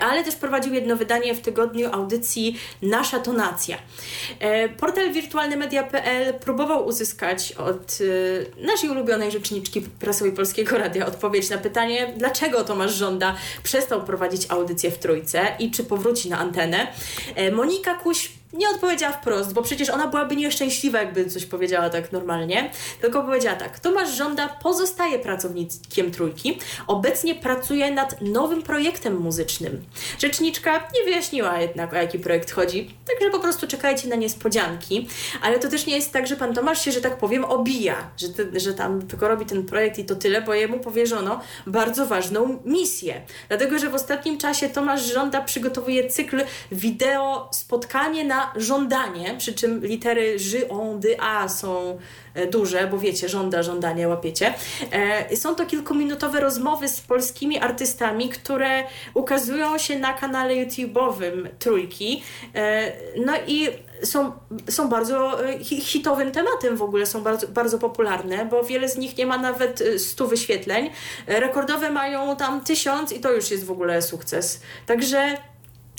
ale 0.01 0.25
też 0.25 0.35
prowadził 0.35 0.75
jedno 0.75 0.97
wydanie 0.97 1.35
w 1.35 1.41
tygodniu 1.41 1.93
audycji 1.93 2.59
Nasza 2.83 3.19
Tonacja. 3.19 3.77
E, 4.41 4.69
Portal 4.69 5.13
wirtualnymedia.pl 5.13 6.35
próbował 6.35 6.87
uzyskać 6.87 7.53
od 7.53 7.99
e, 8.61 8.67
naszej 8.67 8.91
ulubionej 8.91 9.33
rzeczniczki 9.33 9.81
prasowej 9.81 10.33
Polskiego 10.33 10.79
Radia 10.79 11.07
odpowiedź 11.07 11.51
na 11.51 11.59
pytanie, 11.59 12.13
dlaczego 12.17 12.65
Tomasz 12.65 12.95
Żąda 12.95 13.37
przestał 13.63 14.05
prowadzić 14.05 14.47
audycję 14.49 14.91
w 14.91 14.99
Trójce 14.99 15.41
i 15.59 15.71
czy 15.71 15.85
powróci 15.85 16.31
na 16.31 16.39
antenę. 16.39 16.87
E, 17.35 17.51
Monika 17.51 17.95
Kuś 17.95 18.31
nie 18.57 18.69
odpowiedziała 18.69 19.13
wprost, 19.13 19.53
bo 19.53 19.63
przecież 19.63 19.91
ona 19.91 20.07
byłaby 20.07 20.37
nieszczęśliwa, 20.37 20.99
jakby 20.99 21.27
coś 21.27 21.47
powiedziała 21.47 21.91
tak 21.91 22.13
normalnie, 22.13 22.71
tylko 23.01 23.23
powiedziała 23.23 23.57
tak, 23.57 23.79
Tomasz 23.79 24.11
Żąda 24.11 24.49
pozostaje 24.49 25.19
pracownikiem 25.19 26.11
Trójki, 26.11 26.59
obecnie 26.87 27.35
pracuje 27.35 27.91
nad 27.91 28.23
nowym 28.23 28.63
projektem 28.63 29.17
muzycznym. 29.17 29.85
Rzeczniczka 30.19 30.89
nie 30.95 31.05
wyjaśniła 31.05 31.59
jednak, 31.59 31.93
o 31.93 31.97
jaki 31.97 32.19
projekt 32.19 32.51
chodzi, 32.51 32.95
także 33.09 33.31
po 33.31 33.41
prostu 33.41 33.67
czekajcie 33.67 34.09
na 34.09 34.17
niespodzianki, 34.17 35.09
ale 35.43 35.59
to 35.59 35.69
też 35.69 35.87
nie 35.87 35.97
jest 35.97 36.13
tak, 36.13 36.27
że 36.27 36.37
pan 36.37 36.55
Tomasz 36.55 36.85
się, 36.85 36.93
że 36.93 37.01
tak 37.01 37.19
powiem, 37.19 37.45
obija, 37.45 38.11
że, 38.17 38.61
że 38.61 38.75
tam 38.75 39.03
tylko 39.03 39.29
robi 39.29 39.47
ten 39.47 39.67
projekt 39.67 39.99
i 39.99 40.05
to 40.05 40.15
tyle, 40.15 40.43
bo 40.43 40.55
jemu 40.55 40.79
powierzono 40.79 41.41
bardzo 41.67 42.07
ważną 42.07 42.59
misję. 42.65 43.23
Dlatego, 43.49 43.79
że 43.79 43.91
w 43.91 43.95
ostatnim 43.95 44.39
czasie 44.39 44.69
Tomasz 44.69 45.13
Żąda 45.13 45.41
przygotowuje 45.41 46.11
cykl 46.11 46.41
wideo 46.73 47.49
spotkanie 47.53 48.25
na 48.25 48.46
żądanie, 48.57 49.35
przy 49.39 49.55
czym 49.55 49.87
litery 49.87 50.39
ży, 50.39 50.69
on, 50.69 51.01
dy, 51.01 51.21
a 51.21 51.49
są 51.49 51.99
e, 52.35 52.47
duże, 52.47 52.87
bo 52.87 52.99
wiecie, 52.99 53.29
żąda, 53.29 53.63
żądanie, 53.63 54.09
łapiecie. 54.09 54.55
E, 54.93 55.37
są 55.37 55.55
to 55.55 55.67
kilkuminutowe 55.67 56.41
rozmowy 56.41 56.89
z 56.89 57.01
polskimi 57.01 57.59
artystami, 57.59 58.29
które 58.29 58.85
ukazują 59.15 59.79
się 59.79 59.99
na 59.99 60.13
kanale 60.13 60.55
YouTube'owym 60.55 61.49
Trójki. 61.59 62.23
E, 62.55 62.93
no 63.27 63.33
i 63.47 63.69
są, 64.03 64.33
są 64.69 64.89
bardzo 64.89 65.39
hi- 65.61 65.81
hitowym 65.81 66.33
tematem 66.33 66.77
w 66.77 66.83
ogóle, 66.83 67.07
są 67.07 67.23
bardzo, 67.23 67.49
bardzo 67.49 67.79
popularne, 67.79 68.47
bo 68.47 68.65
wiele 68.65 68.89
z 68.89 68.97
nich 68.97 69.19
nie 69.19 69.27
ma 69.27 69.39
nawet 69.39 69.81
e, 69.81 69.99
100 69.99 70.27
wyświetleń. 70.27 70.91
Rekordowe 71.27 71.91
mają 71.91 72.37
tam 72.37 72.61
tysiąc 72.61 73.13
i 73.13 73.21
to 73.21 73.33
już 73.33 73.51
jest 73.51 73.65
w 73.65 73.71
ogóle 73.71 74.03
sukces. 74.03 74.61
Także 74.87 75.37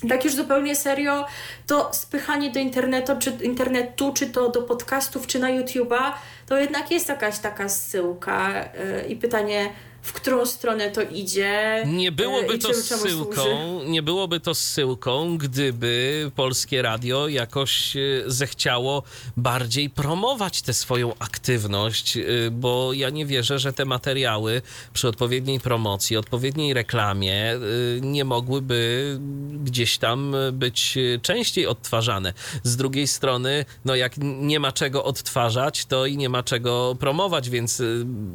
tak 0.10 0.26
już 0.26 0.36
zupełnie 0.36 0.76
serio, 0.76 1.26
to 1.68 1.94
spychanie 1.94 2.50
do 2.52 2.60
internetu, 2.60 3.14
czy, 3.20 3.38
internetu, 3.42 4.14
czy 4.14 4.28
to 4.28 4.50
do 4.50 4.62
podcastów, 4.62 5.28
czy 5.28 5.40
na 5.40 5.50
YouTube'a, 5.50 6.12
to 6.46 6.58
jednak 6.58 6.92
jest 6.92 7.10
jakaś 7.10 7.40
taka 7.40 7.70
zsyłka 7.70 8.50
yy, 8.54 9.08
i 9.08 9.16
pytanie, 9.16 9.70
w 10.08 10.14
którą 10.14 10.46
stronę 10.46 10.92
to 10.92 11.02
idzie. 11.02 11.84
Nie 11.88 12.12
byłoby 12.12 12.56
i 12.56 12.60
to 12.60 12.74
służy. 12.74 13.46
nie 13.86 14.04
byłoby 14.04 14.40
to 14.40 14.54
zsyłką, 14.54 15.38
gdyby 15.38 16.32
polskie 16.36 16.82
radio 16.82 17.28
jakoś 17.28 17.98
e, 17.98 18.00
zechciało 18.26 19.04
bardziej 19.38 19.90
promować 19.90 20.62
tę 20.62 20.74
swoją 20.74 21.14
aktywność, 21.20 22.18
e, 22.18 22.22
bo 22.52 22.94
ja 22.94 23.10
nie 23.10 23.26
wierzę, 23.26 23.60
że 23.60 23.74
te 23.74 23.86
materiały 23.86 24.62
przy 24.94 25.08
odpowiedniej 25.08 25.60
promocji, 25.60 26.18
odpowiedniej 26.18 26.74
reklamie 26.74 27.52
e, 27.52 27.60
nie 28.02 28.26
mogłyby 28.26 29.20
gdzieś 29.64 29.98
tam 29.98 30.36
być 30.54 30.98
e, 30.98 31.20
częściej 31.20 31.68
odtwarzane. 31.68 32.34
Z 32.64 32.76
drugiej 32.76 33.08
strony, 33.08 33.66
no 33.86 33.96
jak 33.96 34.14
nie 34.22 34.60
ma 34.60 34.72
czego 34.72 35.04
odtwarzać, 35.04 35.86
to 35.86 36.06
i 36.06 36.18
nie 36.18 36.30
ma 36.30 36.44
czego 36.44 36.96
promować, 37.00 37.50
więc 37.50 37.82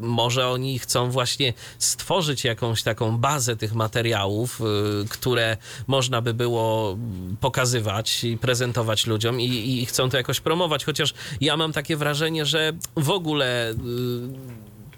może 0.01 0.49
oni 0.49 0.79
chcą 0.79 1.11
właśnie 1.11 1.53
stworzyć 1.79 2.45
jakąś 2.45 2.83
taką 2.83 3.19
bazę 3.19 3.57
tych 3.57 3.75
materiałów, 3.75 4.61
y, 4.61 5.09
które 5.09 5.57
można 5.87 6.23
by 6.23 6.35
było 6.35 6.99
pokazywać 7.41 8.25
i 8.25 8.39
prezentować 8.39 9.07
ludziom 9.07 9.41
i, 9.41 9.81
i 9.83 9.87
chcą 9.87 10.11
to 10.11 10.17
jakoś 10.17 10.41
promować, 10.41 10.85
chociaż 10.85 11.15
ja 11.41 11.57
mam 11.57 11.73
takie 11.73 11.97
wrażenie, 11.97 12.47
że 12.47 12.73
w 12.97 13.11
ogóle 13.11 13.71
y, 13.71 13.75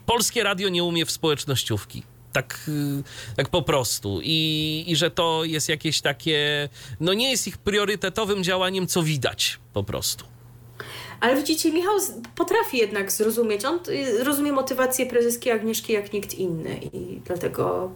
polskie 0.07 0.43
radio 0.43 0.69
nie 0.69 0.85
umie 0.85 1.07
w 1.07 1.11
społecznościówki. 1.11 2.03
Tak, 2.33 2.61
y, 2.69 3.03
tak 3.37 3.49
po 3.49 3.63
prostu. 3.63 4.21
I, 4.23 4.85
I 4.87 4.97
że 4.97 5.11
to 5.11 5.45
jest 5.45 5.69
jakieś 5.69 6.01
takie. 6.01 6.69
No 7.01 7.15
nie 7.15 7.31
jest 7.31 7.47
ich 7.47 7.59
priorytetowym 7.59 8.45
działaniem, 8.45 8.87
co 8.87 9.03
widać 9.03 9.59
po 9.73 9.85
prostu. 9.85 10.34
Ale 11.25 11.37
widzicie, 11.37 11.73
Michał 11.73 11.95
potrafi 12.37 12.79
jednak 12.79 13.13
zrozumieć. 13.13 13.65
On 13.65 13.81
y, 13.89 14.25
rozumie 14.25 14.53
motywację 14.53 15.07
prezeski 15.07 15.51
Agnieszki 15.51 15.93
jak 15.93 16.13
nikt 16.13 16.35
inny 16.35 16.81
i 16.93 17.21
dlatego 17.25 17.91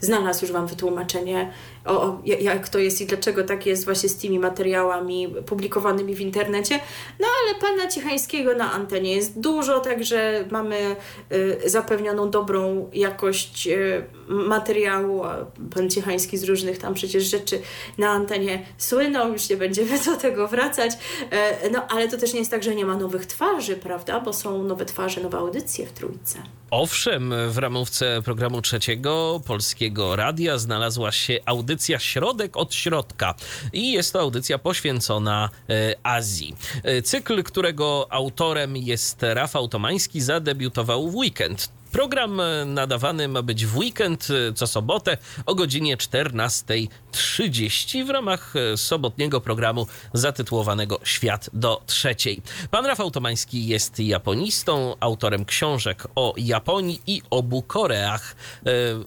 znalazł 0.00 0.44
już 0.44 0.52
Wam 0.52 0.66
wytłumaczenie, 0.66 1.52
o, 1.84 2.02
o, 2.02 2.20
ja- 2.24 2.38
jak 2.38 2.68
to 2.68 2.78
jest 2.78 3.00
i 3.00 3.06
dlaczego 3.06 3.42
tak 3.44 3.66
jest 3.66 3.84
właśnie 3.84 4.08
z 4.08 4.16
tymi 4.16 4.38
materiałami 4.38 5.34
publikowanymi 5.46 6.14
w 6.14 6.20
internecie. 6.20 6.80
No 7.20 7.26
ale 7.42 7.60
Pana 7.60 7.90
Cichańskiego 7.90 8.54
na 8.54 8.72
antenie 8.72 9.14
jest 9.16 9.40
dużo, 9.40 9.80
także 9.80 10.44
mamy 10.50 10.96
y, 11.32 11.60
zapewnioną 11.70 12.30
dobrą 12.30 12.90
jakość 12.92 13.68
y, 13.68 14.04
materiału. 14.28 15.24
a 15.24 15.36
Pan 15.74 15.90
Ciechański 15.90 16.38
z 16.38 16.44
różnych 16.44 16.78
tam 16.78 16.94
przecież 16.94 17.24
rzeczy 17.24 17.62
na 17.98 18.08
antenie 18.08 18.66
słynął, 18.78 19.32
już 19.32 19.50
nie 19.50 19.56
będziemy 19.56 20.04
do 20.04 20.16
tego 20.16 20.48
wracać. 20.48 20.92
E, 21.30 21.70
No 21.70 21.86
ale 21.88 22.08
to 22.08 22.16
też 22.16 22.32
nie 22.32 22.38
jest 22.38 22.50
tak, 22.50 22.62
że 22.62 22.74
nie 22.74 22.84
ma 22.84 22.96
nowych 22.96 23.26
twarzy, 23.26 23.76
prawda? 23.76 24.20
Bo 24.20 24.32
są 24.32 24.62
nowe 24.62 24.84
twarze, 24.84 25.20
nowe 25.20 25.38
audycje 25.38 25.86
w 25.86 25.92
Trójce. 25.92 26.42
Owszem, 26.70 27.34
w 27.48 27.58
ramówce 27.58 28.22
programu 28.24 28.62
trzeciego 28.62 29.40
Polskiego 29.46 30.16
Radia 30.16 30.58
znalazła 30.58 31.12
się 31.12 31.38
audycja 31.46 31.98
Środek 31.98 32.56
od 32.56 32.74
Środka 32.74 33.34
i 33.72 33.92
jest 33.92 34.12
to 34.12 34.20
audycja 34.20 34.58
poświęcona 34.58 35.50
e, 35.68 35.94
Azji. 36.02 36.56
E, 36.82 37.02
Cykl, 37.02 37.42
którego 37.42 38.06
autorem 38.10 38.76
jest 38.76 39.18
Rafał 39.22 39.68
Tomański, 39.68 40.20
zadebiutował 40.20 41.10
w 41.10 41.14
weekend. 41.14 41.68
Program 41.94 42.40
e, 42.40 42.64
nadawany 42.64 43.28
ma 43.28 43.42
być 43.42 43.66
w 43.66 43.76
weekend, 43.76 44.28
e, 44.30 44.52
co 44.52 44.66
sobotę 44.66 45.16
o 45.46 45.54
godzinie 45.54 45.96
14.30 45.96 48.06
w 48.06 48.10
ramach 48.10 48.54
e, 48.56 48.76
sobotniego 48.76 49.40
programu 49.40 49.86
zatytułowanego 50.12 51.00
Świat 51.04 51.50
do 51.52 51.82
trzeciej. 51.86 52.42
Pan 52.70 52.86
Rafał 52.86 53.10
Tomański 53.10 53.66
jest 53.66 53.98
japonistą, 53.98 54.94
autorem 55.00 55.44
książek 55.44 56.06
o 56.14 56.34
Japonii 56.36 57.00
i 57.06 57.22
obu 57.30 57.62
Koreach. 57.62 58.36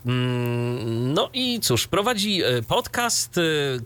Mm, 0.06 1.14
No 1.14 1.30
i 1.34 1.60
cóż, 1.60 1.88
prowadzi 1.88 2.42
podcast, 2.68 3.36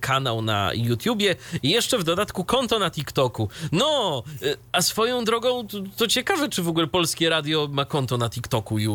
kanał 0.01 0.41
na 0.41 0.71
YouTubie 0.73 1.35
i 1.63 1.69
jeszcze 1.69 1.97
w 1.97 2.03
dodatku 2.03 2.45
konto 2.45 2.79
na 2.79 2.91
TikToku. 2.91 3.49
No, 3.71 4.23
a 4.71 4.81
swoją 4.81 5.23
drogą 5.23 5.67
to, 5.67 5.77
to 5.97 6.07
ciekawe, 6.07 6.49
czy 6.49 6.63
w 6.63 6.67
ogóle 6.67 6.87
polskie 6.87 7.29
radio 7.29 7.67
ma 7.71 7.85
konto 7.85 8.17
na 8.17 8.29
TikToku 8.29 8.79
już. 8.79 8.90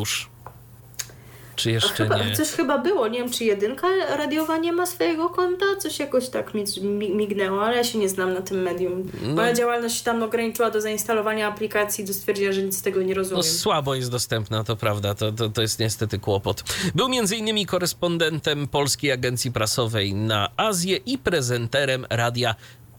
Czy 1.55 1.69
A 1.69 1.71
jeszcze 1.71 1.93
chyba, 2.03 2.23
nie? 2.23 2.35
coś 2.35 2.47
chyba 2.49 2.77
było, 2.77 3.07
nie 3.07 3.19
wiem 3.19 3.31
czy 3.31 3.43
jedynka 3.43 3.87
radiowa 4.17 4.57
nie 4.57 4.73
ma 4.73 4.85
swojego 4.85 5.29
konta, 5.29 5.65
coś 5.79 5.99
jakoś 5.99 6.29
tak 6.29 6.53
mi 6.53 6.63
mi- 6.81 7.15
mignęło, 7.15 7.65
ale 7.65 7.77
ja 7.77 7.83
się 7.83 7.97
nie 7.97 8.09
znam 8.09 8.33
na 8.33 8.41
tym 8.41 8.61
medium. 8.61 9.11
No. 9.23 9.35
Moja 9.35 9.53
działalność 9.53 9.97
się 9.97 10.03
tam 10.03 10.23
ograniczyła 10.23 10.71
do 10.71 10.81
zainstalowania 10.81 11.47
aplikacji, 11.47 12.05
do 12.05 12.13
stwierdzenia, 12.13 12.51
że 12.53 12.61
nic 12.63 12.77
z 12.77 12.81
tego 12.81 13.01
nie 13.01 13.13
No 13.13 13.15
rozumiem. 13.15 13.43
słabo 13.43 13.95
jest 13.95 14.11
dostępna, 14.11 14.63
to 14.63 14.75
prawda, 14.75 15.15
to, 15.15 15.31
to, 15.31 15.49
to 15.49 15.61
jest 15.61 15.79
niestety 15.79 16.19
kłopot. 16.19 16.63
Był 16.95 17.05
m.in. 17.05 17.65
korespondentem 17.65 18.67
Polskiej 18.67 19.11
Agencji 19.11 19.51
Prasowej 19.51 20.13
na 20.13 20.49
Azję 20.57 20.97
i 20.97 21.17
prezenterem 21.17 22.05
radia 22.09 22.55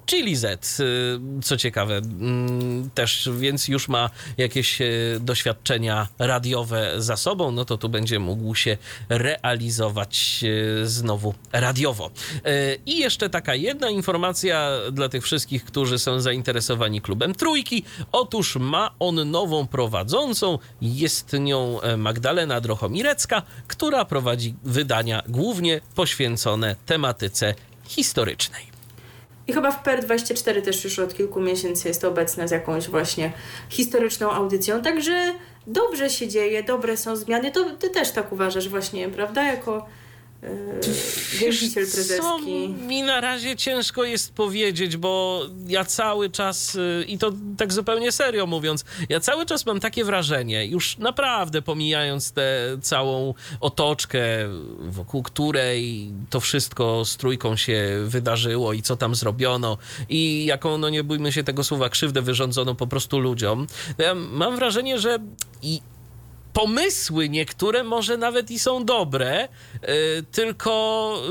Chili 0.09 0.37
Z, 0.37 0.83
co 1.43 1.57
ciekawe, 1.57 1.97
mm, 1.97 2.91
też 2.91 3.29
więc 3.39 3.69
już 3.69 3.89
ma 3.89 4.11
jakieś 4.39 4.79
doświadczenia 5.21 6.09
radiowe 6.19 6.93
za 6.97 7.17
sobą, 7.17 7.51
no 7.51 7.65
to 7.65 7.79
tu 7.79 7.89
będzie 7.89 8.19
mógł 8.19 8.55
się 8.55 8.79
realizować 9.09 10.45
znowu 10.85 11.35
radiowo. 11.53 12.11
I 12.87 12.99
jeszcze 12.99 13.31
taka 13.31 13.55
jedna 13.55 13.91
informacja 13.91 14.71
dla 14.93 15.09
tych 15.09 15.25
wszystkich, 15.25 15.65
którzy 15.65 15.99
są 15.99 16.21
zainteresowani 16.21 17.01
klubem 17.01 17.35
Trójki. 17.35 17.85
Otóż 18.13 18.57
ma 18.57 18.91
on 18.99 19.31
nową 19.31 19.67
prowadzącą, 19.67 20.59
jest 20.83 21.33
nią 21.33 21.79
Magdalena 21.97 22.61
Drochomirecka, 22.61 23.43
która 23.67 24.05
prowadzi 24.05 24.55
wydania 24.65 25.23
głównie 25.29 25.81
poświęcone 25.95 26.77
tematyce 26.87 27.55
historycznej. 27.85 28.68
I 29.49 29.53
chyba 29.53 29.71
w 29.71 29.85
PER24 29.85 30.63
też 30.63 30.85
już 30.85 30.99
od 30.99 31.15
kilku 31.15 31.41
miesięcy 31.41 31.89
jest 31.89 32.05
obecna 32.05 32.49
z 32.49 32.51
jakąś 32.51 32.89
właśnie 32.89 33.33
historyczną 33.69 34.31
audycją. 34.31 34.83
Także 34.83 35.35
dobrze 35.67 36.11
się 36.11 36.29
dzieje, 36.29 36.63
dobre 36.63 36.97
są 36.97 37.17
zmiany. 37.17 37.53
To 37.53 37.77
ty 37.77 37.91
też 37.91 38.11
tak 38.11 38.33
uważasz 38.33 38.69
właśnie, 38.69 39.09
prawda? 39.09 39.43
Jako 39.43 39.87
wielbiciel 41.41 41.91
prezeski. 41.93 42.23
Co 42.23 42.39
mi 42.87 43.03
na 43.03 43.21
razie 43.21 43.57
ciężko 43.57 44.05
jest 44.05 44.35
powiedzieć, 44.35 44.97
bo 44.97 45.43
ja 45.67 45.85
cały 45.85 46.31
czas, 46.31 46.75
y, 46.75 47.05
i 47.09 47.19
to 47.19 47.33
tak 47.57 47.73
zupełnie 47.73 48.13
serio 48.13 48.47
mówiąc, 48.47 48.85
ja 49.09 49.21
cały 49.21 49.47
czas 49.47 49.67
mam 49.67 49.81
takie 49.81 50.05
wrażenie, 50.05 50.67
już 50.67 50.99
naprawdę 50.99 51.63
pomijając 51.63 52.33
tę 52.33 52.79
całą 52.83 53.35
otoczkę, 53.61 54.21
wokół 54.81 55.23
której 55.23 56.11
to 56.31 56.41
wszystko 56.41 57.05
z 57.05 57.17
trójką 57.17 57.57
się 57.57 57.99
wydarzyło 58.05 58.73
i 58.73 58.83
co 58.83 58.97
tam 58.97 59.15
zrobiono 59.15 59.79
i 60.09 60.45
jaką, 60.45 60.79
no 60.79 60.89
nie 60.89 61.05
bójmy 61.05 61.33
się 61.33 61.45
tego 61.45 61.65
słowa, 61.65 61.89
krzywdę 61.89 62.23
wyrządzono 62.23 62.75
po 62.75 62.87
prostu 62.87 63.19
ludziom, 63.19 63.67
ja 63.99 64.15
mam 64.15 64.57
wrażenie, 64.57 64.99
że 64.99 65.19
i 65.63 65.81
pomysły 66.53 67.29
niektóre 67.29 67.85
może 67.85 68.17
nawet 68.17 68.51
i 68.51 68.59
są 68.59 68.85
dobre, 68.85 69.45
y, 69.45 69.49
tylko 70.33 71.23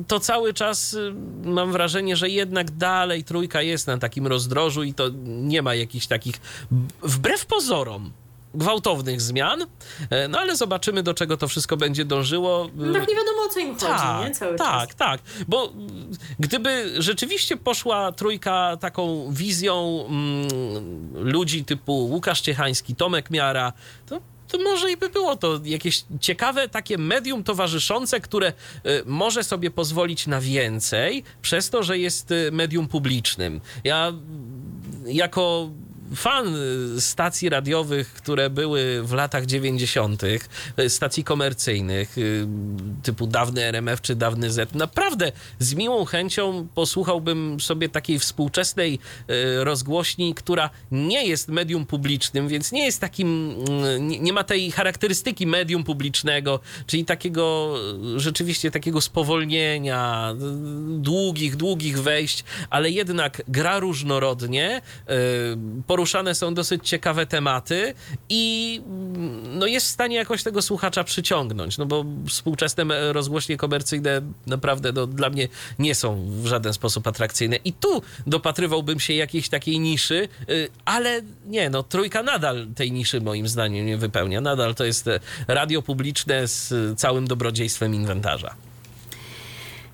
y, 0.00 0.04
to 0.04 0.20
cały 0.20 0.54
czas 0.54 0.94
y, 0.94 1.14
mam 1.44 1.72
wrażenie, 1.72 2.16
że 2.16 2.28
jednak 2.28 2.70
dalej 2.70 3.24
trójka 3.24 3.62
jest 3.62 3.86
na 3.86 3.98
takim 3.98 4.26
rozdrożu 4.26 4.82
i 4.82 4.94
to 4.94 5.08
nie 5.26 5.62
ma 5.62 5.74
jakichś 5.74 6.06
takich 6.06 6.40
wbrew 7.02 7.46
pozorom 7.46 8.12
gwałtownych 8.54 9.20
zmian, 9.20 9.66
no 10.28 10.38
ale 10.38 10.56
zobaczymy, 10.56 11.02
do 11.02 11.14
czego 11.14 11.36
to 11.36 11.48
wszystko 11.48 11.76
będzie 11.76 12.04
dążyło. 12.04 12.70
No 12.74 12.92
tak 12.92 13.08
nie 13.08 13.14
wiadomo, 13.14 13.42
o 13.46 13.48
co 13.48 13.60
im 13.60 13.72
chodzi, 13.72 13.86
tak, 13.86 14.28
nie? 14.28 14.34
Cały 14.34 14.56
tak, 14.56 14.88
czas. 14.88 14.96
tak, 14.96 15.20
bo 15.48 15.72
gdyby 16.38 16.94
rzeczywiście 16.98 17.56
poszła 17.56 18.12
trójka 18.12 18.76
taką 18.80 19.32
wizją 19.32 20.04
mm, 20.08 20.48
ludzi 21.14 21.64
typu 21.64 21.92
Łukasz 21.92 22.40
Ciechański, 22.40 22.94
Tomek 22.94 23.30
Miara, 23.30 23.72
to 24.06 24.20
to 24.48 24.58
może 24.58 24.92
i 24.92 24.96
by 24.96 25.08
było 25.08 25.36
to 25.36 25.60
jakieś 25.64 26.04
ciekawe 26.20 26.68
takie 26.68 26.98
medium 26.98 27.44
towarzyszące, 27.44 28.20
które 28.20 28.48
y, 28.48 29.02
może 29.06 29.44
sobie 29.44 29.70
pozwolić 29.70 30.26
na 30.26 30.40
więcej, 30.40 31.24
przez 31.42 31.70
to, 31.70 31.82
że 31.82 31.98
jest 31.98 32.30
y, 32.30 32.50
medium 32.52 32.88
publicznym. 32.88 33.60
Ja 33.84 34.12
jako 35.06 35.70
fan 36.14 36.56
stacji 36.98 37.48
radiowych, 37.48 38.12
które 38.12 38.50
były 38.50 39.02
w 39.02 39.12
latach 39.12 39.46
90., 39.46 40.22
stacji 40.88 41.24
komercyjnych, 41.24 42.18
y, 42.18 42.46
typu 43.02 43.26
dawny 43.26 43.64
RMF 43.64 44.00
czy 44.00 44.16
dawny 44.16 44.50
Z, 44.50 44.74
naprawdę 44.74 45.32
z 45.58 45.74
miłą 45.74 46.04
chęcią 46.04 46.66
posłuchałbym 46.74 47.60
sobie 47.60 47.88
takiej 47.88 48.18
współczesnej 48.18 48.98
y, 49.30 49.64
rozgłośni, 49.64 50.34
która 50.34 50.70
nie 50.90 51.26
jest 51.26 51.48
medium 51.48 51.86
publicznym, 51.86 52.48
więc 52.48 52.72
nie 52.72 52.84
jest 52.84 53.00
takim, 53.00 53.56
nie 54.00 54.32
ma 54.32 54.44
tej 54.44 54.70
charakterystyki 54.70 55.46
medium 55.46 55.84
publicznego, 55.84 56.60
czyli 56.86 57.04
takiego 57.04 57.74
rzeczywiście 58.16 58.70
takiego 58.70 59.00
spowolnienia, 59.00 60.34
długich, 60.98 61.56
długich 61.56 62.02
wejść, 62.02 62.44
ale 62.70 62.90
jednak 62.90 63.42
gra 63.48 63.78
różnorodnie, 63.78 64.80
y, 64.80 65.12
poruszane 65.96 66.34
są 66.34 66.54
dosyć 66.54 66.88
ciekawe 66.88 67.26
tematy 67.26 67.94
i 68.28 68.82
no 69.44 69.66
jest 69.66 69.86
w 69.86 69.90
stanie 69.90 70.16
jakoś 70.16 70.42
tego 70.42 70.62
słuchacza 70.62 71.04
przyciągnąć, 71.04 71.78
no 71.78 71.86
bo 71.86 72.04
współczesne 72.28 73.12
rozgłośnie 73.12 73.56
komercyjne 73.56 74.20
naprawdę 74.46 74.92
no, 74.92 75.06
dla 75.06 75.30
mnie 75.30 75.48
nie 75.78 75.94
są 75.94 76.26
w 76.42 76.46
żaden 76.46 76.72
sposób 76.72 77.06
atrakcyjne. 77.06 77.56
I 77.56 77.72
tu 77.72 78.02
dopatrywałbym 78.26 79.00
się 79.00 79.14
jakiejś 79.14 79.48
takiej 79.48 79.80
niszy, 79.80 80.28
y, 80.50 80.68
ale 80.84 81.22
nie, 81.46 81.70
no 81.70 81.82
trójka 81.82 82.22
nadal 82.22 82.66
tej 82.74 82.92
niszy 82.92 83.20
moim 83.20 83.48
zdaniem 83.48 83.86
nie 83.86 83.96
wypełnia. 83.96 84.40
Nadal 84.40 84.74
to 84.74 84.84
jest 84.84 85.10
radio 85.48 85.82
publiczne 85.82 86.48
z 86.48 86.74
całym 86.98 87.26
dobrodziejstwem 87.26 87.94
inwentarza. 87.94 88.65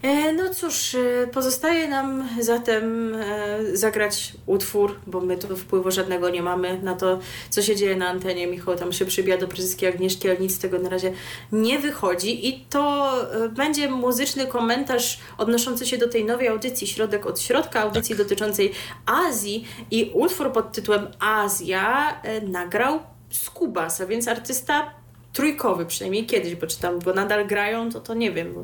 E, 0.02 0.32
no 0.32 0.54
cóż, 0.54 0.94
e, 0.94 1.26
pozostaje 1.26 1.88
nam 1.88 2.28
zatem 2.40 3.14
e, 3.14 3.76
zagrać 3.76 4.32
utwór, 4.46 5.00
bo 5.06 5.20
my 5.20 5.36
tu 5.38 5.56
wpływu 5.56 5.90
żadnego 5.90 6.30
nie 6.30 6.42
mamy 6.42 6.82
na 6.82 6.94
to, 6.94 7.18
co 7.50 7.62
się 7.62 7.76
dzieje 7.76 7.96
na 7.96 8.08
antenie. 8.08 8.46
Michał 8.46 8.76
tam 8.76 8.92
się 8.92 9.04
przybija 9.04 9.38
do 9.38 9.48
prezyski 9.48 9.86
Agnieszki, 9.86 10.28
ale 10.28 10.38
nic 10.38 10.54
z 10.54 10.58
tego 10.58 10.78
na 10.78 10.88
razie 10.88 11.12
nie 11.52 11.78
wychodzi. 11.78 12.48
I 12.48 12.64
to 12.70 13.12
będzie 13.50 13.88
muzyczny 13.88 14.46
komentarz 14.46 15.20
odnoszący 15.38 15.86
się 15.86 15.98
do 15.98 16.08
tej 16.08 16.24
nowej 16.24 16.48
audycji 16.48 16.86
Środek 16.86 17.26
od 17.26 17.40
Środka, 17.40 17.80
audycji 17.80 18.16
tak. 18.16 18.24
dotyczącej 18.24 18.72
Azji. 19.06 19.68
I 19.90 20.10
utwór 20.14 20.52
pod 20.52 20.72
tytułem 20.72 21.06
Azja 21.18 22.20
nagrał 22.42 23.00
Skubas, 23.30 24.00
a 24.00 24.06
więc 24.06 24.28
artysta 24.28 25.01
trójkowy, 25.32 25.86
przynajmniej 25.86 26.26
kiedyś, 26.26 26.54
bo 26.54 26.66
czy 26.66 26.78
tam 26.78 26.98
go 26.98 27.14
nadal 27.14 27.46
grają, 27.46 27.90
to 27.90 28.00
to 28.00 28.14
nie 28.14 28.32
wiem 28.32 28.54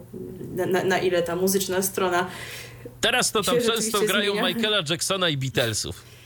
na, 0.55 0.85
na 0.85 0.99
ile 0.99 1.23
ta 1.23 1.37
muzyczna 1.37 1.83
strona. 1.83 2.27
Teraz 3.01 3.33
to 3.33 3.43
tam 3.43 3.57
często 3.61 4.01
grają 4.01 4.33
zmienia. 4.33 4.49
Michaela 4.49 4.83
Jacksona 4.91 5.29
i 5.29 5.37
Beatlesów. 5.37 6.18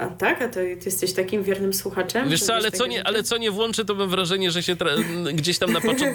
A 0.00 0.06
tak? 0.06 0.42
A 0.42 0.48
to 0.48 0.54
ty 0.54 0.80
jesteś 0.84 1.12
takim 1.12 1.42
wiernym 1.42 1.74
słuchaczem? 1.74 2.28
Wiesz 2.28 2.42
co, 2.42 2.54
ale 2.54 2.72
co, 2.72 2.86
nie, 2.86 3.06
ale 3.06 3.22
co 3.22 3.36
nie 3.36 3.50
włączy, 3.50 3.84
to 3.84 3.94
mam 3.94 4.08
wrażenie, 4.08 4.50
że 4.50 4.62
się 4.62 4.76
gdzieś 5.34 5.58
tam 5.58 5.70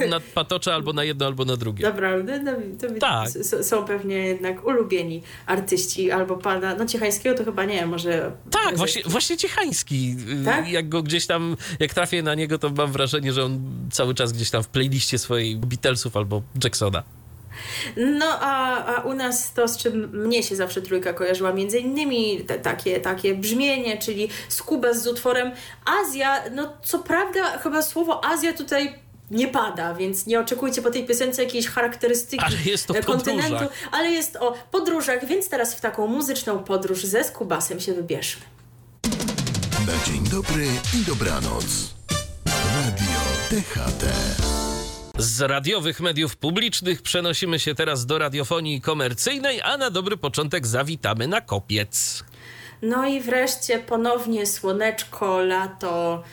napatoczę 0.10 0.74
albo 0.76 0.94
na 0.94 1.04
jedno, 1.04 1.26
albo 1.26 1.46
na 1.46 1.58
drugie. 1.58 1.84
Naprawdę? 1.84 2.40
No, 2.44 2.52
to 2.82 2.88
tak. 3.00 3.30
Są 3.62 3.86
pewnie 3.86 4.16
jednak 4.16 4.66
ulubieni 4.66 5.22
artyści 5.46 6.12
albo 6.12 6.38
pana, 6.38 6.76
no 6.76 6.86
Ciechańskiego 6.86 7.38
to 7.38 7.46
chyba 7.46 7.66
nie, 7.66 7.86
może... 7.86 8.32
Tak, 8.52 8.78
właśnie, 8.78 9.02
właśnie 9.06 9.38
Ciechański. 9.38 10.16
Tak? 10.46 10.70
Jak 10.70 10.90
go 10.90 11.04
gdzieś 11.04 11.28
tam, 11.28 11.58
jak 11.80 11.94
trafię 11.94 12.24
na 12.24 12.36
niego, 12.36 12.60
to 12.60 12.70
mam 12.70 12.92
wrażenie, 12.92 13.34
że 13.34 13.46
on 13.46 13.60
cały 13.92 14.14
czas 14.16 14.34
gdzieś 14.34 14.50
tam 14.50 14.64
w 14.64 14.68
playliście 14.68 15.18
swojej 15.18 15.58
Beatlesów 15.58 16.18
albo 16.18 16.42
Jacksona. 16.64 17.04
No 17.98 18.26
a, 18.42 18.86
a 18.96 19.02
u 19.02 19.14
nas 19.14 19.54
to, 19.54 19.68
z 19.68 19.78
czym 19.78 20.26
mnie 20.26 20.44
się 20.44 20.56
zawsze 20.56 20.82
trójka 20.82 21.14
kojarzyła, 21.14 21.54
między 21.54 21.80
innymi 21.80 22.44
te, 22.48 22.60
takie, 22.60 23.00
takie 23.00 23.36
brzmienie, 23.36 23.98
czyli 23.98 24.30
skuba 24.50 24.94
z 24.94 25.08
utworem 25.08 25.52
Azja. 25.86 26.44
No 26.52 26.74
co 26.84 27.00
prawda 27.00 27.58
chyba 27.58 27.82
słowo 27.82 28.26
Azja 28.26 28.54
tutaj 28.54 29.06
nie 29.32 29.48
pada, 29.48 29.94
więc 29.94 30.26
nie 30.26 30.40
oczekujcie 30.40 30.82
po 30.82 30.92
tej 30.92 31.06
piosence 31.06 31.44
jakiejś 31.44 31.68
charakterystyki 31.68 32.46
ale 32.46 32.56
jest 32.66 32.88
to 32.88 32.94
kontynentu, 32.94 33.52
podróżach. 33.52 33.90
ale 33.92 34.12
jest 34.12 34.36
o 34.36 34.54
podróżach, 34.72 35.26
więc 35.26 35.50
teraz 35.50 35.76
w 35.76 35.82
taką 35.82 36.08
muzyczną 36.08 36.60
podróż 36.60 37.06
ze 37.06 37.24
Skubasem 37.24 37.80
się 37.80 37.94
wybierzmy. 37.94 38.46
Na 39.88 40.06
dzień 40.06 40.24
dobry 40.32 40.68
i 40.94 41.06
dobranoc. 41.06 41.66
Radio 42.76 43.20
DHT. 43.52 44.55
Z 45.18 45.42
radiowych 45.42 46.02
mediów 46.02 46.38
publicznych 46.38 47.02
przenosimy 47.02 47.60
się 47.60 47.76
teraz 47.76 48.06
do 48.06 48.18
radiofonii 48.18 48.82
komercyjnej, 48.82 49.62
a 49.62 49.78
na 49.78 49.90
dobry 49.90 50.18
początek 50.18 50.68
zawitamy 50.68 51.28
na 51.28 51.42
kopiec. 51.42 52.24
No 52.82 53.06
i 53.08 53.22
wreszcie 53.22 53.80
ponownie 53.80 54.46
słoneczko, 54.46 55.40
lato, 55.42 56.24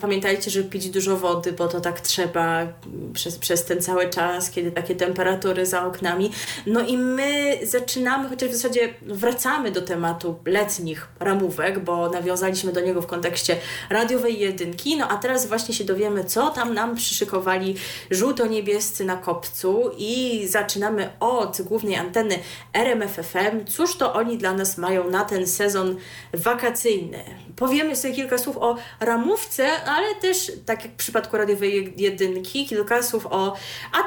pamiętajcie, 0.00 0.50
żeby 0.50 0.68
pić 0.68 0.90
dużo 0.90 1.16
wody, 1.16 1.52
bo 1.52 1.68
to 1.68 1.80
tak 1.80 2.00
trzeba 2.00 2.66
przez, 3.14 3.38
przez 3.38 3.64
ten 3.64 3.82
cały 3.82 4.10
czas, 4.10 4.50
kiedy 4.50 4.70
takie 4.72 4.94
temperatury 4.94 5.66
za 5.66 5.86
oknami. 5.86 6.30
No 6.66 6.80
i 6.80 6.98
my 6.98 7.58
zaczynamy, 7.62 8.28
chociaż 8.28 8.50
w 8.50 8.52
zasadzie 8.52 8.94
wracamy 9.02 9.70
do 9.70 9.82
tematu 9.82 10.38
letnich 10.44 11.08
ramówek, 11.20 11.78
bo 11.78 12.10
nawiązaliśmy 12.10 12.72
do 12.72 12.80
niego 12.80 13.02
w 13.02 13.06
kontekście 13.06 13.56
radiowej 13.90 14.40
jedynki. 14.40 14.96
No 14.96 15.08
a 15.08 15.16
teraz 15.16 15.46
właśnie 15.46 15.74
się 15.74 15.84
dowiemy, 15.84 16.24
co 16.24 16.50
tam 16.50 16.74
nam 16.74 16.96
przyszykowali 16.96 17.76
żółto-niebiescy 18.10 19.04
na 19.04 19.16
kopcu 19.16 19.90
i 19.98 20.46
zaczynamy 20.48 21.10
od 21.20 21.62
głównej 21.62 21.96
anteny 21.96 22.38
RMFFM. 22.72 23.64
Cóż 23.66 23.96
to 23.96 24.14
oni 24.14 24.38
dla 24.38 24.54
nas 24.54 24.78
mają 24.78 25.10
na 25.10 25.24
ten 25.24 25.46
sezon 25.46 25.96
wakacyjny? 26.34 27.24
Powiemy 27.58 27.96
sobie 27.96 28.14
kilka 28.14 28.38
słów 28.38 28.56
o 28.56 28.76
ramówce 29.00 29.68
ale 29.84 30.14
też, 30.14 30.52
tak 30.66 30.84
jak 30.84 30.92
w 30.92 30.96
przypadku 30.96 31.36
radiowej 31.36 31.94
jedynki, 31.96 32.66
kilka 32.66 33.02
słów 33.02 33.26
o 33.30 33.56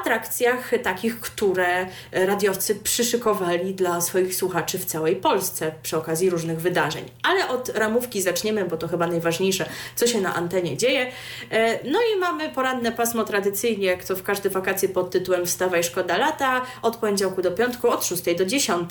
atrakcjach 0.00 0.70
takich, 0.82 1.20
które 1.20 1.86
radiowcy 2.12 2.74
przyszykowali 2.74 3.74
dla 3.74 4.00
swoich 4.00 4.34
słuchaczy 4.34 4.78
w 4.78 4.84
całej 4.84 5.16
Polsce 5.16 5.72
przy 5.82 5.96
okazji 5.96 6.30
różnych 6.30 6.60
wydarzeń. 6.60 7.04
Ale 7.22 7.48
od 7.48 7.68
ramówki 7.68 8.22
zaczniemy, 8.22 8.64
bo 8.64 8.76
to 8.76 8.88
chyba 8.88 9.06
najważniejsze, 9.06 9.68
co 9.96 10.06
się 10.06 10.20
na 10.20 10.34
antenie 10.34 10.76
dzieje. 10.76 11.12
E, 11.50 11.90
no 11.90 11.98
i 12.16 12.20
mamy 12.20 12.48
poranne 12.48 12.92
pasmo 12.92 13.24
tradycyjnie, 13.24 13.86
jak 13.86 14.04
to 14.04 14.16
w 14.16 14.22
każde 14.22 14.50
wakacje 14.50 14.88
pod 14.88 15.10
tytułem 15.10 15.46
Wstawaj 15.46 15.84
Szkoda 15.84 16.18
Lata, 16.18 16.62
od 16.82 16.96
poniedziałku 16.96 17.42
do 17.42 17.52
piątku, 17.52 17.88
od 17.88 18.04
6 18.04 18.22
do 18.38 18.44
10. 18.44 18.90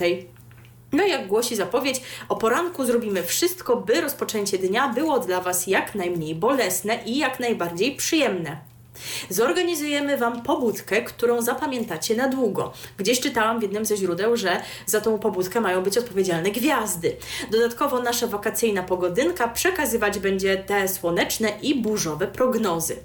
No 0.92 1.06
jak 1.06 1.28
głosi 1.28 1.56
zapowiedź, 1.56 2.02
o 2.30 2.36
poranku 2.36 2.86
zrobimy 2.86 3.24
wszystko, 3.24 3.76
by 3.76 4.02
rozpoczęcie 4.02 4.58
dnia 4.58 4.90
było 4.90 5.20
dla 5.20 5.42
Was 5.42 5.68
jak 5.68 5.96
najmniej 5.96 6.36
bolesne 6.36 7.00
i 7.06 7.18
jak 7.18 7.40
najbardziej 7.40 7.96
przyjemne. 7.96 8.71
Zorganizujemy 9.30 10.18
Wam 10.18 10.42
pobudkę, 10.42 11.02
którą 11.02 11.42
zapamiętacie 11.42 12.16
na 12.16 12.28
długo. 12.28 12.74
Gdzieś 12.98 13.20
czytałam 13.20 13.60
w 13.60 13.62
jednym 13.62 13.86
ze 13.86 13.98
źródeł, 13.98 14.38
że 14.38 14.62
za 14.86 15.02
tą 15.02 15.20
pobudkę 15.20 15.62
mają 15.62 15.84
być 15.84 15.98
odpowiedzialne 15.98 16.52
gwiazdy. 16.52 17.18
Dodatkowo 17.52 18.02
nasza 18.02 18.28
wakacyjna 18.28 18.84
pogodynka 18.84 19.48
przekazywać 19.48 20.20
będzie 20.20 20.58
te 20.58 20.88
słoneczne 20.88 21.50
i 21.62 21.76
burzowe 21.76 22.28
prognozy. 22.28 22.98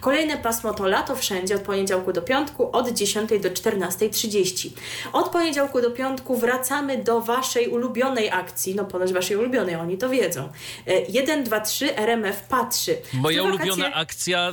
Kolejne 0.00 0.36
pasmo 0.36 0.74
to 0.74 0.88
lato 0.88 1.16
wszędzie 1.16 1.54
od 1.54 1.62
poniedziałku 1.62 2.12
do 2.12 2.22
piątku 2.22 2.70
od 2.72 2.88
10 2.88 3.30
do 3.30 3.50
14.30. 3.50 4.70
Od 5.12 5.28
poniedziałku 5.28 5.80
do 5.80 5.90
piątku 5.90 6.36
wracamy 6.36 6.98
do 6.98 7.20
Waszej 7.20 7.68
ulubionej 7.68 8.30
akcji, 8.30 8.74
no 8.74 8.84
ponoć 8.84 9.12
Waszej 9.12 9.36
ulubionej, 9.36 9.74
oni 9.74 9.98
to 9.98 10.08
wiedzą. 10.08 10.48
1, 11.08 11.44
2, 11.44 11.60
3 11.60 11.96
RMF 11.96 12.40
patrzy. 12.40 12.96
Moja 13.12 13.42
wakacje... 13.42 13.72
ulubiona 13.72 13.94
akcja 13.94 14.52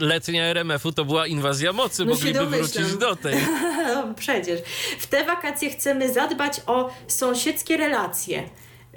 y, 0.00 0.04
letnia 0.28 0.44
RMF-u 0.44 0.92
to 0.92 1.04
była 1.04 1.26
inwazja 1.26 1.72
mocy, 1.72 2.04
no 2.04 2.14
mogliby 2.14 2.46
wrócić 2.46 2.96
do 2.96 3.16
tej. 3.16 3.34
no, 3.94 4.14
przecież. 4.16 4.60
W 4.98 5.06
te 5.06 5.24
wakacje 5.24 5.70
chcemy 5.70 6.12
zadbać 6.12 6.60
o 6.66 6.90
sąsiedzkie 7.06 7.76
relacje. 7.76 8.48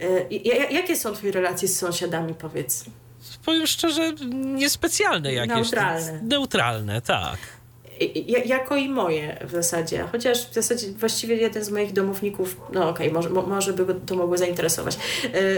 Y, 0.03 0.27
jakie 0.71 0.95
są 0.95 1.13
twoje 1.13 1.31
relacje 1.31 1.67
z 1.67 1.79
sąsiadami, 1.79 2.33
powiedz? 2.33 2.85
Powiem 3.45 3.67
szczerze, 3.67 4.13
niespecjalne 4.35 5.33
jakieś. 5.33 5.55
Neutralne. 5.55 6.19
Neutralne, 6.23 7.01
tak 7.01 7.58
jako 8.45 8.75
i 8.75 8.89
moje 8.89 9.37
w 9.47 9.51
zasadzie, 9.51 10.07
chociaż 10.11 10.49
w 10.49 10.53
zasadzie 10.53 10.87
właściwie 10.87 11.35
jeden 11.35 11.63
z 11.63 11.69
moich 11.69 11.93
domowników, 11.93 12.57
no 12.73 12.89
okej, 12.89 13.11
okay, 13.11 13.31
może, 13.31 13.47
może 13.47 13.73
by 13.73 13.85
go 13.85 13.93
to 13.93 14.15
mogło 14.15 14.37
zainteresować, 14.37 14.97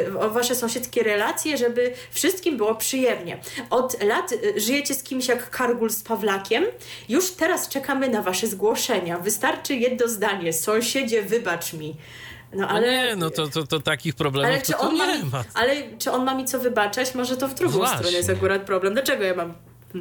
e, 0.10 0.20
o 0.20 0.30
wasze 0.30 0.56
sąsiedzkie 0.56 1.04
relacje, 1.04 1.58
żeby 1.58 1.94
wszystkim 2.12 2.58
było 2.58 2.76
przyjemnie. 2.76 3.40
Od 3.70 4.04
lat 4.04 4.34
e, 4.34 4.60
żyjecie 4.60 4.94
z 4.94 5.04
kimś 5.04 5.28
jak 5.28 5.50
Kargul 5.50 5.90
z 5.90 6.04
Pawlakiem, 6.04 6.64
już 7.10 7.32
teraz 7.32 7.70
czekamy 7.70 8.10
na 8.10 8.22
wasze 8.22 8.48
zgłoszenia. 8.48 9.20
Wystarczy 9.20 9.76
jedno 9.76 10.08
zdanie, 10.08 10.54
sąsiedzie 10.54 11.22
wybacz 11.22 11.74
mi. 11.74 11.96
No, 12.54 12.68
ale 12.68 12.92
nie, 12.92 13.16
no 13.16 13.30
to, 13.30 13.48
to, 13.48 13.68
to 13.68 13.80
takich 13.80 14.16
problemów 14.16 14.52
ale 14.52 14.62
czy 14.62 14.78
on 14.78 14.98
ma, 14.98 15.08
mi, 15.08 15.32
Ale 15.54 15.76
czy 15.98 16.12
on 16.12 16.26
ma 16.26 16.36
mi 16.36 16.46
co 16.46 16.60
wybaczać? 16.60 17.16
Może 17.16 17.38
to 17.38 17.48
w 17.48 17.54
drugą 17.54 17.78
Właśnie. 17.78 17.98
stronę 17.98 18.18
jest 18.18 18.30
akurat 18.30 18.62
problem. 18.62 18.94
Dlaczego 18.94 19.24
ja 19.24 19.36
mam 19.36 19.54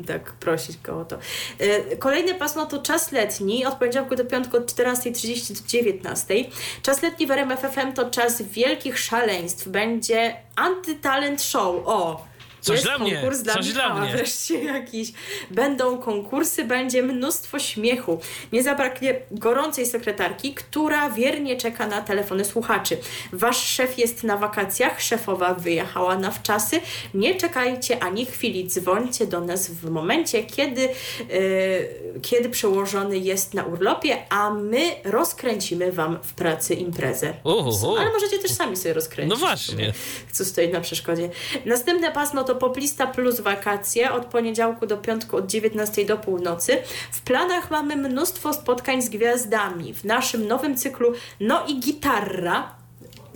tak 0.07 0.33
prosić 0.33 0.77
go 0.83 1.01
o 1.01 1.05
to. 1.05 1.19
E, 1.59 1.97
kolejne 1.97 2.35
pasmo 2.35 2.67
to 2.67 2.83
czas 2.83 3.12
letni, 3.12 3.67
od 3.67 3.75
poniedziałku 3.75 4.17
do 4.17 4.25
piątku 4.25 4.57
od 4.57 4.73
14.30 4.73 5.93
do 5.93 6.09
19.00. 6.09 6.51
Czas 6.83 7.03
letni 7.03 7.27
w 7.27 7.31
RMF 7.31 7.61
FM 7.61 7.93
to 7.93 8.11
czas 8.11 8.43
wielkich 8.43 8.99
szaleństw. 8.99 9.69
Będzie 9.69 10.37
antytalent 10.57 11.43
show. 11.43 11.83
O! 11.85 12.30
Coś 12.61 12.74
jest 12.77 12.85
dla 12.85 12.99
konkurs 12.99 13.37
mnie, 13.37 13.45
dla 13.45 13.55
coś 13.55 13.69
Michała, 13.69 13.95
dla 13.95 14.05
mnie. 14.05 14.12
wreszcie 14.12 14.65
jakiś. 14.65 15.12
Będą 15.51 15.99
konkursy, 15.99 16.65
będzie 16.65 17.03
mnóstwo 17.03 17.59
śmiechu. 17.59 18.20
Nie 18.53 18.62
zabraknie 18.62 19.20
gorącej 19.31 19.87
sekretarki, 19.87 20.55
która 20.55 21.11
wiernie 21.11 21.57
czeka 21.57 21.87
na 21.87 22.03
telefony 22.03 22.45
słuchaczy. 22.45 22.99
Wasz 23.32 23.66
szef 23.69 23.99
jest 23.99 24.24
na 24.24 24.37
wakacjach, 24.37 25.01
szefowa 25.01 25.55
wyjechała 25.55 26.16
na 26.19 26.31
wczasy. 26.31 26.81
Nie 27.15 27.35
czekajcie 27.35 28.03
ani 28.03 28.27
chwili, 28.27 28.66
dzwońcie 28.69 29.27
do 29.27 29.41
nas 29.41 29.70
w 29.70 29.91
momencie, 29.91 30.43
kiedy, 30.45 30.81
yy, 31.28 32.20
kiedy 32.23 32.49
przełożony 32.49 33.19
jest 33.19 33.55
na 33.55 33.65
urlopie, 33.65 34.16
a 34.28 34.51
my 34.51 34.81
rozkręcimy 35.05 35.93
Wam 35.93 36.19
w 36.23 36.32
pracy 36.35 36.74
imprezę. 36.74 37.35
Ale 37.99 38.12
możecie 38.12 38.39
też 38.39 38.51
sami 38.51 38.77
sobie 38.77 38.95
rozkręcić. 38.95 39.31
No 39.31 39.47
właśnie. 39.47 39.93
Co 40.32 40.45
stoi 40.45 40.69
na 40.69 40.81
przeszkodzie. 40.81 41.31
Następne 41.66 42.12
pasmo 42.12 42.45
to 42.45 42.50
Poplista 42.55 43.07
plus 43.07 43.41
wakacje 43.41 44.13
od 44.13 44.25
poniedziałku 44.25 44.87
do 44.87 44.97
piątku 44.97 45.37
od 45.37 45.47
19 45.47 46.05
do 46.05 46.17
północy. 46.17 46.79
W 47.13 47.21
planach 47.21 47.71
mamy 47.71 47.97
mnóstwo 47.97 48.53
spotkań 48.53 49.03
z 49.03 49.09
gwiazdami. 49.09 49.95
W 49.95 50.05
naszym 50.05 50.49
nowym 50.49 50.77
cyklu 50.77 51.13
No 51.41 51.67
i 51.67 51.81
gitarra 51.81 52.80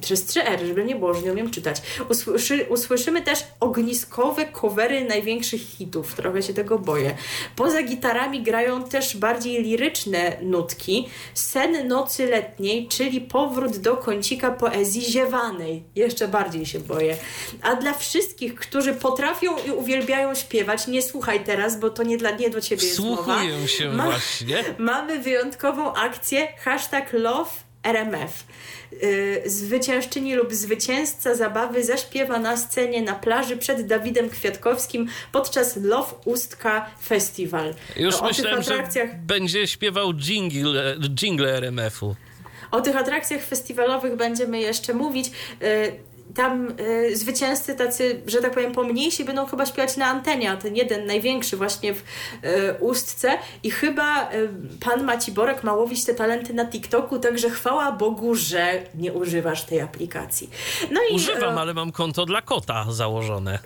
przez 0.05 0.27
3R, 0.27 0.67
żeby 0.67 0.85
nie 0.85 0.97
było, 0.97 1.15
że 1.15 1.23
nie 1.23 1.33
umiem 1.33 1.51
czytać. 1.51 1.83
Usłyszy, 2.09 2.67
usłyszymy 2.69 3.23
też 3.23 3.45
ogniskowe 3.61 4.47
covery 4.47 5.05
największych 5.05 5.61
hitów. 5.61 6.15
Trochę 6.15 6.43
się 6.43 6.55
tego 6.55 6.79
boję. 6.79 7.17
Poza 7.57 7.83
gitarami 7.83 8.43
grają 8.43 8.85
też 8.85 9.17
bardziej 9.17 9.63
liryczne 9.63 10.37
nutki. 10.43 11.09
Sen 11.35 11.89
nocy 11.89 12.27
letniej, 12.27 12.89
czyli 12.89 13.21
powrót 13.21 13.77
do 13.77 13.97
kącika 13.97 14.51
poezji 14.51 15.03
ziewanej. 15.03 15.83
Jeszcze 15.95 16.29
bardziej 16.29 16.67
się 16.67 16.81
boję. 16.81 17.17
A 17.63 17.75
dla 17.77 17.93
wszystkich, 17.93 18.55
którzy 18.55 18.95
potrafią 18.95 19.57
i 19.67 19.71
uwielbiają 19.71 20.35
śpiewać, 20.35 20.87
nie 20.87 21.03
słuchaj 21.03 21.45
teraz, 21.45 21.81
bo 21.81 21.91
to 21.91 22.03
nie 22.03 22.19
dla 22.19 22.31
nie 22.31 22.51
do 22.51 22.61
ciebie 22.61 22.83
jest 22.85 22.97
Słuchuję 22.97 23.53
mowa. 23.55 23.67
się 23.69 23.89
Ma, 23.89 24.05
właśnie. 24.05 24.65
Mamy 24.79 25.19
wyjątkową 25.19 25.95
akcję 25.95 26.49
hashtag 26.59 27.13
love 27.13 27.51
RMF. 27.85 28.45
Y, 29.03 29.43
zwyciężczyni 29.47 30.35
lub 30.35 30.55
zwycięzca 30.55 31.35
zabawy 31.35 31.85
zaśpiewa 31.85 32.39
na 32.39 32.57
scenie 32.57 33.03
na 33.03 33.15
plaży 33.15 33.57
przed 33.57 33.87
Dawidem 33.87 34.31
Kwiatkowskim 34.31 35.09
podczas 35.33 35.77
Love 35.77 36.15
Ustka 36.25 36.91
Festival. 37.07 37.75
Już 37.97 38.21
no, 38.21 38.27
myślałem, 38.27 38.61
atrakcjach... 38.61 39.11
że 39.11 39.17
będzie 39.17 39.67
śpiewał 39.67 40.15
jingle, 40.15 40.97
jingle 41.15 41.57
RMF-u. 41.57 42.17
O 42.71 42.81
tych 42.81 42.97
atrakcjach 42.97 43.43
festiwalowych 43.43 44.17
będziemy 44.17 44.61
jeszcze 44.61 44.95
mówić. 44.95 45.31
Tam 46.35 46.75
y, 46.81 47.17
zwycięzcy 47.17 47.75
tacy, 47.75 48.23
że 48.27 48.39
tak 48.39 48.55
powiem, 48.55 48.73
pomniejsi 48.73 49.25
będą 49.25 49.47
chyba 49.47 49.67
śpiewać 49.67 49.97
na 49.97 50.07
antenie, 50.07 50.51
a 50.51 50.57
ten 50.57 50.77
jeden 50.77 51.07
największy 51.07 51.57
właśnie 51.57 51.95
w 51.95 51.99
y, 51.99 52.03
Ustce 52.81 53.39
i 53.63 53.71
chyba 53.71 54.33
y, 54.33 54.49
pan 54.81 55.05
Maciborek 55.05 55.65
ma 55.65 55.73
łowić 55.73 56.05
te 56.05 56.15
talenty 56.15 56.55
na 56.55 56.67
TikToku, 56.67 57.19
także 57.19 57.51
chwała 57.51 57.93
Bogu, 57.93 58.35
że 58.35 58.83
nie 58.95 59.13
używasz 59.13 59.65
tej 59.65 59.81
aplikacji. 59.81 60.51
No 60.91 61.01
i, 61.11 61.15
Używam, 61.15 61.59
ale 61.59 61.75
mam 61.75 61.93
konto 61.93 62.27
dla 62.27 62.43
kota 62.43 62.87
założone. 62.91 63.59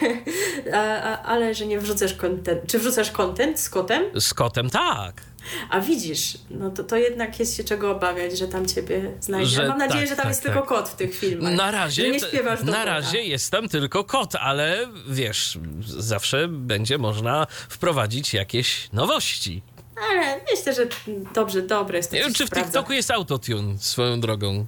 a, 0.74 1.02
a, 1.02 1.22
ale 1.22 1.54
że 1.54 1.66
nie 1.66 1.78
wrzucasz 1.78 2.14
kontent. 2.14 2.60
Czy 2.66 2.78
wrzucasz 2.78 3.10
kontent 3.10 3.60
z 3.60 3.70
kotem? 3.70 4.04
Z 4.20 4.34
kotem 4.34 4.70
tak. 4.70 5.29
A 5.70 5.80
widzisz, 5.80 6.38
no 6.50 6.70
to, 6.70 6.84
to 6.84 6.96
jednak 6.96 7.40
jest 7.40 7.56
się 7.56 7.64
czego 7.64 7.90
obawiać, 7.90 8.38
że 8.38 8.48
tam 8.48 8.66
ciebie 8.66 9.12
znajdzie. 9.20 9.50
Że, 9.50 9.68
mam 9.68 9.78
nadzieję, 9.78 10.00
tak, 10.00 10.08
że 10.08 10.16
tam 10.16 10.22
tak, 10.22 10.30
jest 10.30 10.42
tak. 10.42 10.52
tylko 10.52 10.68
kot 10.68 10.88
w 10.88 10.94
tych 10.94 11.14
filmach. 11.18 11.54
Na 11.54 11.70
razie, 11.70 12.10
nie 12.10 12.20
śpiewasz 12.20 12.62
na 12.62 12.84
razie 12.84 13.22
jest 13.22 13.50
tam 13.50 13.68
tylko 13.68 14.04
kot, 14.04 14.34
ale 14.34 14.88
wiesz, 15.08 15.58
zawsze 15.82 16.48
będzie 16.48 16.98
można 16.98 17.46
wprowadzić 17.68 18.34
jakieś 18.34 18.92
nowości. 18.92 19.62
Ale 20.10 20.40
myślę, 20.50 20.74
że 20.74 20.86
dobrze, 21.34 21.62
dobre 21.62 21.96
jest 21.96 22.10
to. 22.10 22.16
Nie 22.16 22.22
wiem, 22.22 22.34
czy 22.34 22.44
w 22.44 22.46
sprawdza. 22.46 22.66
TikToku 22.66 22.92
jest 22.92 23.10
autotune 23.10 23.78
swoją 23.78 24.20
drogą. 24.20 24.66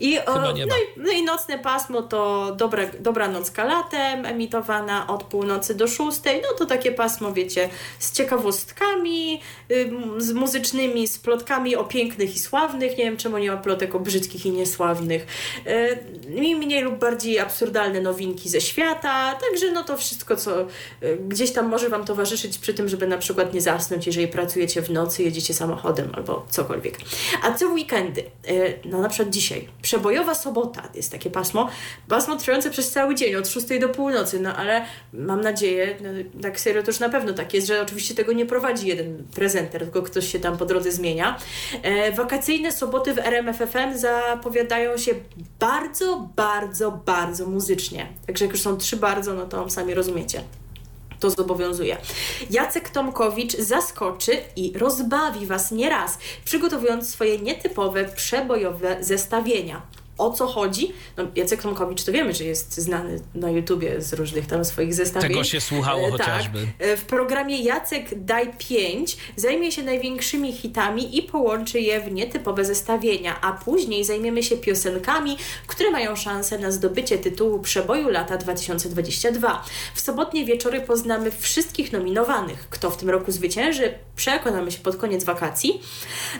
I, 0.00 0.18
o, 0.18 0.40
no, 0.40 0.56
i, 0.56 0.66
no, 0.96 1.12
i, 1.12 1.22
nocne 1.22 1.58
pasmo 1.58 2.02
to 2.02 2.52
dobra, 2.56 2.82
dobra 3.00 3.28
nocka 3.28 3.64
latem, 3.64 4.26
emitowana 4.26 5.06
od 5.06 5.24
północy 5.24 5.74
do 5.74 5.88
szóstej. 5.88 6.42
No 6.42 6.58
to 6.58 6.66
takie 6.66 6.92
pasmo, 6.92 7.32
wiecie, 7.32 7.68
z 7.98 8.12
ciekawostkami, 8.12 9.40
z 10.18 10.32
muzycznymi, 10.32 11.08
z 11.08 11.18
plotkami 11.18 11.76
o 11.76 11.84
pięknych 11.84 12.36
i 12.36 12.38
sławnych. 12.38 12.98
Nie 12.98 13.04
wiem, 13.04 13.16
czemu 13.16 13.38
nie 13.38 13.50
ma 13.50 13.56
plotek 13.56 13.94
o 13.94 14.00
brzydkich 14.00 14.46
i 14.46 14.50
niesławnych. 14.50 15.26
Y, 15.66 16.54
mniej 16.56 16.82
lub 16.82 16.98
bardziej 16.98 17.38
absurdalne 17.38 18.00
nowinki 18.00 18.48
ze 18.48 18.60
świata. 18.60 19.34
Także 19.34 19.72
no 19.72 19.84
to 19.84 19.96
wszystko, 19.96 20.36
co 20.36 20.60
y, 20.60 20.66
gdzieś 21.28 21.52
tam 21.52 21.68
może 21.68 21.88
Wam 21.88 22.04
towarzyszyć 22.04 22.58
przy 22.58 22.74
tym, 22.74 22.88
żeby 22.88 23.06
na 23.06 23.18
przykład 23.18 23.54
nie 23.54 23.60
zasnąć, 23.60 24.06
jeżeli 24.06 24.28
pracujecie 24.28 24.82
w 24.82 24.90
nocy, 24.90 25.22
jedziecie 25.22 25.54
samochodem 25.54 26.12
albo 26.14 26.46
cokolwiek. 26.50 26.98
A 27.42 27.52
co 27.52 27.68
weekendy? 27.68 28.20
Y, 28.50 28.78
no 28.84 29.00
na 29.00 29.08
przykład 29.08 29.30
dzisiaj 29.30 29.68
Przebojowa 29.82 30.34
sobota 30.34 30.82
jest 30.94 31.12
takie 31.12 31.30
pasmo, 31.30 31.68
pasmo 32.08 32.36
trwające 32.36 32.70
przez 32.70 32.90
cały 32.90 33.14
dzień, 33.14 33.34
od 33.34 33.48
6 33.48 33.66
do 33.80 33.88
północy, 33.88 34.40
no 34.40 34.56
ale 34.56 34.84
mam 35.12 35.40
nadzieję, 35.40 35.96
no, 36.00 36.08
tak 36.42 36.60
serio 36.60 36.82
to 36.82 36.90
już 36.90 37.00
na 37.00 37.08
pewno 37.08 37.32
tak 37.32 37.54
jest, 37.54 37.66
że 37.66 37.82
oczywiście 37.82 38.14
tego 38.14 38.32
nie 38.32 38.46
prowadzi 38.46 38.88
jeden 38.88 39.24
prezenter, 39.34 39.80
tylko 39.80 40.02
ktoś 40.02 40.32
się 40.32 40.40
tam 40.40 40.58
po 40.58 40.66
drodze 40.66 40.92
zmienia. 40.92 41.38
E, 41.82 42.12
wakacyjne 42.12 42.72
soboty 42.72 43.14
w 43.14 43.18
RMFFM 43.18 43.98
zapowiadają 43.98 44.96
się 44.98 45.12
bardzo, 45.58 46.28
bardzo, 46.36 46.90
bardzo 47.06 47.46
muzycznie. 47.46 48.06
Także 48.26 48.44
jak 48.44 48.54
już 48.54 48.62
są 48.62 48.76
trzy 48.76 48.96
bardzo, 48.96 49.34
no 49.34 49.46
to 49.46 49.70
sami 49.70 49.94
rozumiecie 49.94 50.42
to 51.22 51.30
zobowiązuje. 51.30 51.96
Jacek 52.50 52.90
Tomkowicz 52.90 53.56
zaskoczy 53.56 54.32
i 54.56 54.72
rozbawi 54.78 55.46
Was 55.46 55.72
nieraz, 55.72 56.18
przygotowując 56.44 57.10
swoje 57.10 57.38
nietypowe, 57.38 58.04
przebojowe 58.04 58.96
zestawienia 59.00 60.01
o 60.18 60.30
co 60.30 60.46
chodzi. 60.46 60.92
No, 61.16 61.24
Jacek 61.36 61.62
Tomkowicz 61.62 62.04
to 62.04 62.12
wiemy, 62.12 62.34
że 62.34 62.44
jest 62.44 62.74
znany 62.74 63.20
na 63.34 63.50
YouTubie 63.50 64.00
z 64.00 64.12
różnych 64.12 64.46
tam 64.46 64.64
swoich 64.64 64.94
zestawień. 64.94 65.30
Tego 65.30 65.44
się 65.44 65.60
słuchało 65.60 66.08
e, 66.08 66.10
chociażby. 66.10 66.58
Tak. 66.58 66.88
E, 66.88 66.96
w 66.96 67.04
programie 67.04 67.62
Jacek 67.62 68.24
Daj 68.24 68.52
5 68.58 69.16
zajmie 69.36 69.72
się 69.72 69.82
największymi 69.82 70.52
hitami 70.52 71.18
i 71.18 71.22
połączy 71.22 71.80
je 71.80 72.00
w 72.00 72.12
nietypowe 72.12 72.64
zestawienia, 72.64 73.40
a 73.40 73.52
później 73.52 74.04
zajmiemy 74.04 74.42
się 74.42 74.56
piosenkami, 74.56 75.36
które 75.66 75.90
mają 75.90 76.16
szansę 76.16 76.58
na 76.58 76.70
zdobycie 76.70 77.18
tytułu 77.18 77.58
przeboju 77.58 78.08
lata 78.08 78.36
2022. 78.36 79.64
W 79.94 80.00
sobotnie 80.00 80.44
wieczory 80.44 80.80
poznamy 80.80 81.30
wszystkich 81.30 81.92
nominowanych. 81.92 82.66
Kto 82.70 82.90
w 82.90 82.96
tym 82.96 83.10
roku 83.10 83.32
zwycięży, 83.32 83.94
przekonamy 84.16 84.72
się 84.72 84.78
pod 84.78 84.96
koniec 84.96 85.24
wakacji. 85.24 85.80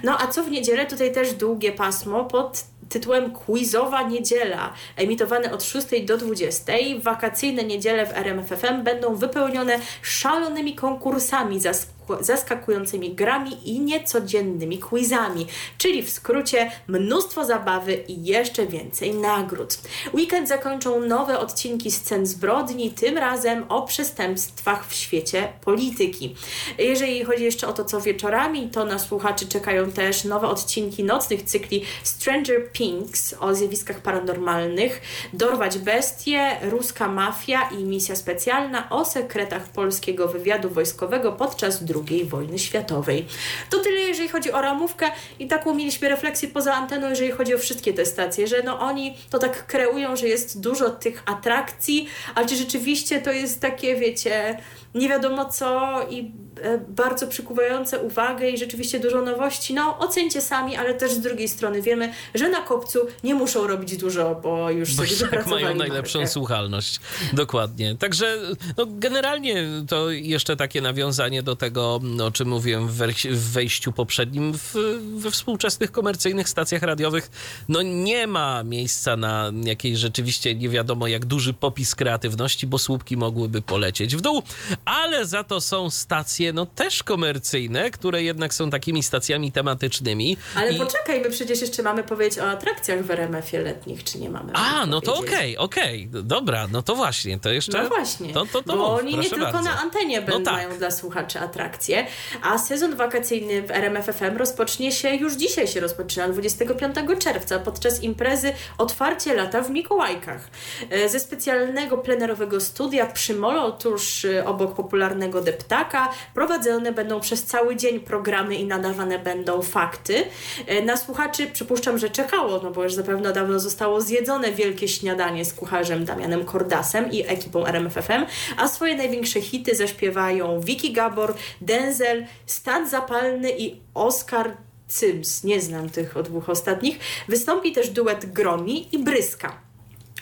No 0.03 0.19
a 0.20 0.27
co 0.27 0.44
w 0.44 0.51
niedzielę? 0.51 0.86
Tutaj 0.86 1.12
też 1.12 1.35
długie 1.35 1.73
pasmo 1.73 2.24
pod 2.24 2.72
tytułem 2.93 3.31
Quizowa 3.31 4.02
Niedziela, 4.02 4.73
emitowane 4.97 5.52
od 5.52 5.64
6 5.64 5.86
do 6.05 6.19
20. 6.19 6.73
Wakacyjne 6.98 7.64
niedziele 7.64 8.06
w 8.06 8.16
RMFFM 8.16 8.82
będą 8.82 9.14
wypełnione 9.14 9.78
szalonymi 10.02 10.74
konkursami 10.74 11.60
za 11.60 11.74
zaskakującymi 12.20 13.15
grami 13.15 13.70
i 13.70 13.81
niecodziennymi 13.81 14.79
quizami, 14.79 15.47
czyli 15.79 16.03
w 16.03 16.11
skrócie 16.11 16.70
mnóstwo 16.87 17.45
zabawy 17.45 17.95
i 17.95 18.24
jeszcze 18.24 18.66
więcej 18.66 19.15
nagród. 19.15 19.79
Weekend 20.15 20.49
zakończą 20.49 21.01
nowe 21.01 21.39
odcinki 21.39 21.91
scen 21.91 22.27
zbrodni, 22.27 22.91
tym 22.91 23.19
razem 23.19 23.65
o 23.69 23.83
przestępstwach 23.83 24.87
w 24.89 24.95
świecie 24.95 25.53
polityki. 25.65 26.37
Jeżeli 26.79 27.24
chodzi 27.24 27.45
jeszcze 27.45 27.69
o 27.69 27.73
to, 27.73 27.85
co 27.85 28.01
wieczorami, 28.01 28.70
to 28.70 28.85
na 28.85 28.99
słuchaczy 28.99 29.49
czekają 29.49 29.91
też 29.91 30.24
nowe 30.24 30.49
odcinki 30.49 31.05
nocnych 31.05 31.43
cykli 31.43 31.85
Stranger 32.03 32.73
Pinks 32.73 33.35
o 33.41 33.55
zjawiskach 33.55 34.01
paranormalnych, 34.01 35.01
Dorwać 35.33 35.79
bestie, 35.79 36.57
Ruska 36.62 37.09
mafia 37.09 37.69
i 37.69 37.85
misja 37.85 38.16
specjalna 38.16 38.91
o 38.91 39.05
sekretach 39.05 39.69
polskiego 39.69 40.29
wywiadu 40.29 40.70
wojskowego 40.70 41.33
podczas 41.33 41.85
wojny 42.24 42.59
światowej. 42.59 43.27
To 43.70 43.78
tyle, 43.78 44.01
jeżeli 44.01 44.28
chodzi 44.28 44.52
o 44.52 44.62
ramówkę 44.62 45.10
i 45.39 45.47
taką 45.47 45.74
mieliśmy 45.74 46.09
refleksję 46.09 46.48
poza 46.48 46.74
anteną, 46.74 47.10
jeżeli 47.10 47.31
chodzi 47.31 47.55
o 47.55 47.59
wszystkie 47.59 47.93
te 47.93 48.06
stacje, 48.06 48.47
że 48.47 48.62
no 48.62 48.81
oni 48.81 49.16
to 49.31 49.39
tak 49.39 49.66
kreują, 49.66 50.16
że 50.16 50.28
jest 50.28 50.60
dużo 50.60 50.90
tych 50.90 51.23
atrakcji, 51.27 52.09
ale 52.35 52.47
czy 52.47 52.56
rzeczywiście 52.56 53.20
to 53.20 53.32
jest 53.32 53.60
takie, 53.60 53.97
wiecie, 53.97 54.59
nie 54.94 55.09
wiadomo 55.09 55.44
co 55.44 56.01
i 56.10 56.32
e, 56.62 56.78
bardzo 56.78 57.27
przykuwające 57.27 57.98
uwagę 57.98 58.51
i 58.51 58.59
rzeczywiście 58.59 59.01
dużo 59.01 59.23
nowości. 59.23 59.74
No, 59.74 59.98
ocencie 59.98 60.40
sami, 60.40 60.77
ale 60.77 60.94
też 60.94 61.12
z 61.12 61.20
drugiej 61.20 61.48
strony 61.48 61.82
wiemy, 61.82 62.12
że 62.35 62.48
na 62.48 62.60
kopcu 62.60 62.98
nie 63.24 63.35
muszą 63.35 63.66
robić 63.66 63.97
dużo, 63.97 64.40
bo 64.43 64.70
już 64.70 64.97
bo 64.97 65.06
sobie 65.06 65.31
tak 65.36 65.47
mają 65.47 65.74
najlepszą 65.74 66.19
markę. 66.19 66.32
słuchalność. 66.32 67.01
Dokładnie. 67.32 67.97
Także 67.97 68.39
no, 68.77 68.86
generalnie 68.89 69.66
to 69.89 70.10
jeszcze 70.10 70.56
takie 70.56 70.81
nawiązanie 70.81 71.43
do 71.43 71.56
tego, 71.56 72.01
o 72.24 72.31
czym 72.31 72.48
mówiłem 72.48 72.89
w 72.89 73.52
wejściu 73.52 73.93
poprzednim 73.93 74.52
w, 74.59 74.74
we 75.16 75.31
współczesnych 75.31 75.93
komercyjnych 75.93 76.48
stacjach 76.48 76.82
radiowych. 76.82 77.31
No 77.69 77.82
nie 77.82 78.27
ma 78.27 78.62
miejsca 78.64 79.16
na 79.16 79.52
jakiejś 79.64 79.98
rzeczywiście 79.98 80.55
nie 80.55 80.69
wiadomo 80.69 81.06
jak 81.06 81.24
duży 81.24 81.52
popis 81.52 81.94
kreatywności, 81.94 82.66
bo 82.66 82.78
słupki 82.78 83.16
mogłyby 83.16 83.62
polecieć 83.62 84.16
w 84.16 84.20
dół, 84.20 84.43
ale 84.85 85.27
za 85.27 85.45
to 85.45 85.61
są 85.61 85.91
stacje 85.91 86.53
no 86.53 86.67
też 86.67 87.03
komercyjne, 87.03 87.91
które 87.91 88.23
jednak 88.23 88.55
są 88.55 88.71
takimi 88.71 89.03
stacjami 89.03 89.53
tematycznymi. 89.53 90.37
Ale 90.57 90.73
I- 90.73 90.79
poczekaj, 90.79 91.21
my 91.21 91.31
przecież 91.31 91.61
jeszcze 91.61 91.83
mamy 91.83 92.03
powiedzieć 92.05 92.39
o 92.39 92.51
atrakcjach 92.51 93.03
w 93.05 93.11
RMF-ie 93.11 93.63
letnich, 93.63 94.05
czy 94.05 94.19
nie 94.19 94.31
mamy? 94.31 94.53
A, 94.55 94.87
no 94.87 95.01
to 95.01 95.15
okej, 95.17 95.59
okej, 95.59 96.09
dobra, 96.13 96.69
no 96.73 96.83
to 96.83 96.95
właśnie, 96.95 97.39
to 97.39 97.51
jeszcze... 97.53 97.83
No 97.83 97.89
właśnie, 97.89 98.33
To, 98.33 98.47
to, 98.47 98.63
to 98.63 98.77
bo 98.77 98.91
mów, 98.91 99.01
oni 99.01 99.17
nie 99.17 99.31
tylko 99.31 99.45
bardzo. 99.45 99.63
na 99.63 99.81
antenie 99.81 100.21
No 100.21 100.27
będą 100.27 100.45
tak. 100.45 100.55
mają 100.55 100.79
dla 100.79 100.91
słuchaczy 100.91 101.41
atrakcje, 101.41 102.07
a 102.43 102.59
sezon 102.59 102.97
wakacyjny 102.97 103.63
w 103.63 103.71
RMFFM 103.71 104.37
rozpocznie 104.37 104.93
się 104.93 105.15
już 105.17 105.35
dzisiaj 105.35 105.69
się 105.69 105.81
rozpoczyna, 105.81 106.29
25 106.29 106.95
czerwca, 107.19 107.59
podczas 107.59 108.03
imprezy 108.03 108.53
Otwarcie 108.79 109.35
Lata 109.35 109.63
w 109.63 109.71
Mikołajkach. 109.71 110.49
E, 110.91 111.09
Ze 111.09 111.21
specjalnego 111.21 111.99
plenerowego 111.99 112.61
studia 112.61 113.07
przy 113.07 113.35
Molo, 113.35 113.73
tuż 113.73 114.25
e, 114.25 114.45
obok 114.47 114.72
popularnego 114.73 115.40
Deptaka, 115.40 116.09
prowadzone 116.35 116.93
będą 116.93 117.20
przez 117.20 117.44
cały 117.44 117.77
dzień 117.77 118.01
programy 118.01 118.55
i 118.55 118.66
nadawane 118.66 119.19
będą 119.19 119.62
fakty. 119.62 120.24
E, 120.66 120.82
Na 120.82 120.97
słuchaczy 120.97 121.47
przypuszczam, 121.47 121.99
że 121.99 122.11
czekało, 122.11 122.61
no 122.62 122.70
bo 122.70 122.82
już 122.85 122.94
zapewne 122.94 123.32
dawno 123.32 123.61
zostało 123.61 124.01
zjedzone 124.01 124.53
wielkie 124.53 124.89
śniadanie 124.89 125.44
z 125.44 125.55
kucharzem 125.55 126.05
Damianem 126.05 126.44
Kordasem 126.44 127.11
i 127.11 127.27
ekipą 127.27 127.66
RMFFM, 127.66 128.27
a 128.57 128.69
swoje 128.69 128.97
największe 128.97 129.40
hity 129.40 129.74
zaśpiewają 129.74 130.61
Vicky 130.61 130.90
Gabor, 130.90 131.35
Denzel, 131.61 132.27
Stan 132.47 132.89
Zapalny 132.89 133.51
i 133.59 133.81
Oscar 133.94 134.57
Cyms. 134.89 135.44
Nie 135.44 135.61
znam 135.61 135.90
tych 135.90 136.15
dwóch 136.23 136.49
ostatnich. 136.49 136.99
Wystąpi 137.28 137.73
też 137.73 137.90
duet 137.90 138.32
Gromi 138.32 138.89
i 138.93 138.99
Bryska. 138.99 139.72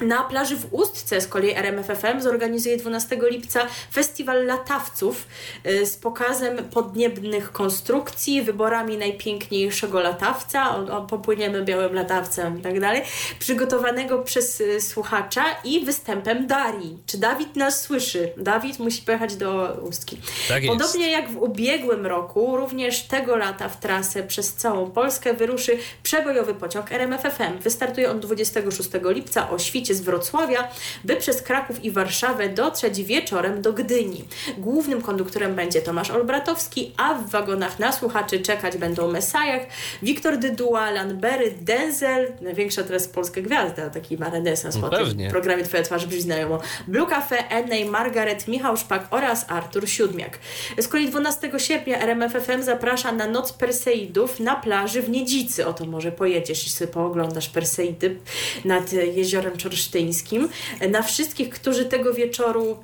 Na 0.00 0.22
plaży 0.22 0.56
w 0.56 0.74
Ustce 0.74 1.20
z 1.20 1.26
kolei 1.26 1.54
RMFFM 1.54 2.20
zorganizuje 2.20 2.76
12 2.76 3.18
lipca 3.30 3.66
festiwal 3.92 4.46
latawców 4.46 5.26
y, 5.66 5.86
z 5.86 5.96
pokazem 5.96 6.56
podniebnych 6.56 7.52
konstrukcji, 7.52 8.42
wyborami 8.42 8.96
najpiękniejszego 8.96 10.00
latawca, 10.00 10.76
o, 10.76 10.96
o, 10.96 11.02
popłyniemy 11.02 11.64
białym 11.64 11.94
latawcem 11.94 12.58
i 12.58 12.62
tak 12.62 12.80
dalej, 12.80 13.02
przygotowanego 13.38 14.18
przez 14.18 14.60
y, 14.60 14.80
słuchacza 14.80 15.44
i 15.64 15.84
występem 15.84 16.46
Darii. 16.46 16.98
Czy 17.06 17.18
Dawid 17.18 17.56
nas 17.56 17.80
słyszy? 17.80 18.32
Dawid 18.36 18.78
musi 18.78 19.02
pojechać 19.02 19.36
do 19.36 19.78
Ustki. 19.88 20.18
Tak 20.48 20.62
jest. 20.62 20.78
Podobnie 20.78 21.10
jak 21.10 21.30
w 21.30 21.36
ubiegłym 21.36 22.06
roku, 22.06 22.56
również 22.56 23.02
tego 23.02 23.36
lata 23.36 23.68
w 23.68 23.80
trasę 23.80 24.22
przez 24.22 24.54
całą 24.54 24.90
Polskę 24.90 25.34
wyruszy 25.34 25.78
przebojowy 26.02 26.54
pociąg 26.54 26.92
RMFFM. 26.92 27.58
Wystartuje 27.58 28.10
on 28.10 28.20
26 28.20 28.90
lipca 29.04 29.50
o 29.50 29.58
świcie 29.58 29.89
z 29.94 30.00
Wrocławia, 30.00 30.68
by 31.04 31.16
przez 31.16 31.42
Kraków 31.42 31.84
i 31.84 31.90
Warszawę 31.90 32.48
dotrzeć 32.48 33.02
wieczorem 33.02 33.62
do 33.62 33.72
Gdyni. 33.72 34.24
Głównym 34.58 35.02
konduktorem 35.02 35.54
będzie 35.54 35.82
Tomasz 35.82 36.10
Olbratowski, 36.10 36.92
a 36.96 37.14
w 37.14 37.30
wagonach 37.30 37.78
na 37.78 37.92
słuchaczy 37.92 38.40
czekać 38.40 38.76
będą 38.76 39.12
Mesajach, 39.12 39.62
Wiktor 40.02 40.38
Dyduła, 40.38 40.90
Lanbery, 40.90 41.54
Denzel, 41.60 42.32
największa 42.40 42.82
teraz 42.82 43.08
polska 43.08 43.40
gwiazda, 43.40 43.90
taki 43.90 44.16
ma 44.18 44.30
renesans 44.30 44.76
No 44.76 44.90
po 44.90 44.96
tym 44.96 45.30
programie 45.30 45.64
Twoja 45.64 45.82
twarz 45.82 46.06
brzmi 46.06 46.20
znajomo. 46.20 46.60
Blue 46.88 47.06
Cafe, 47.06 47.48
Ennej, 47.48 47.84
Margaret, 47.84 48.48
Michał 48.48 48.76
Szpak 48.76 49.06
oraz 49.10 49.44
Artur 49.48 49.88
Siódmiak. 49.88 50.38
Z 50.78 50.88
kolei 50.88 51.08
12 51.08 51.50
sierpnia 51.58 51.98
RMFFM 51.98 52.62
zaprasza 52.62 53.12
na 53.12 53.26
Noc 53.26 53.52
Perseidów 53.52 54.40
na 54.40 54.56
plaży 54.56 55.02
w 55.02 55.10
Niedzicy. 55.10 55.66
Oto 55.66 55.86
może 55.86 56.12
pojedziesz 56.12 56.66
i 56.66 56.70
sobie 56.70 56.92
pooglądasz 56.92 57.48
Perseidy 57.48 58.16
nad 58.64 58.92
jeziorem 58.92 59.56
czorsztyńskim. 59.80 60.48
Na 60.90 61.02
wszystkich, 61.02 61.50
którzy 61.50 61.84
tego 61.84 62.14
wieczoru 62.14 62.76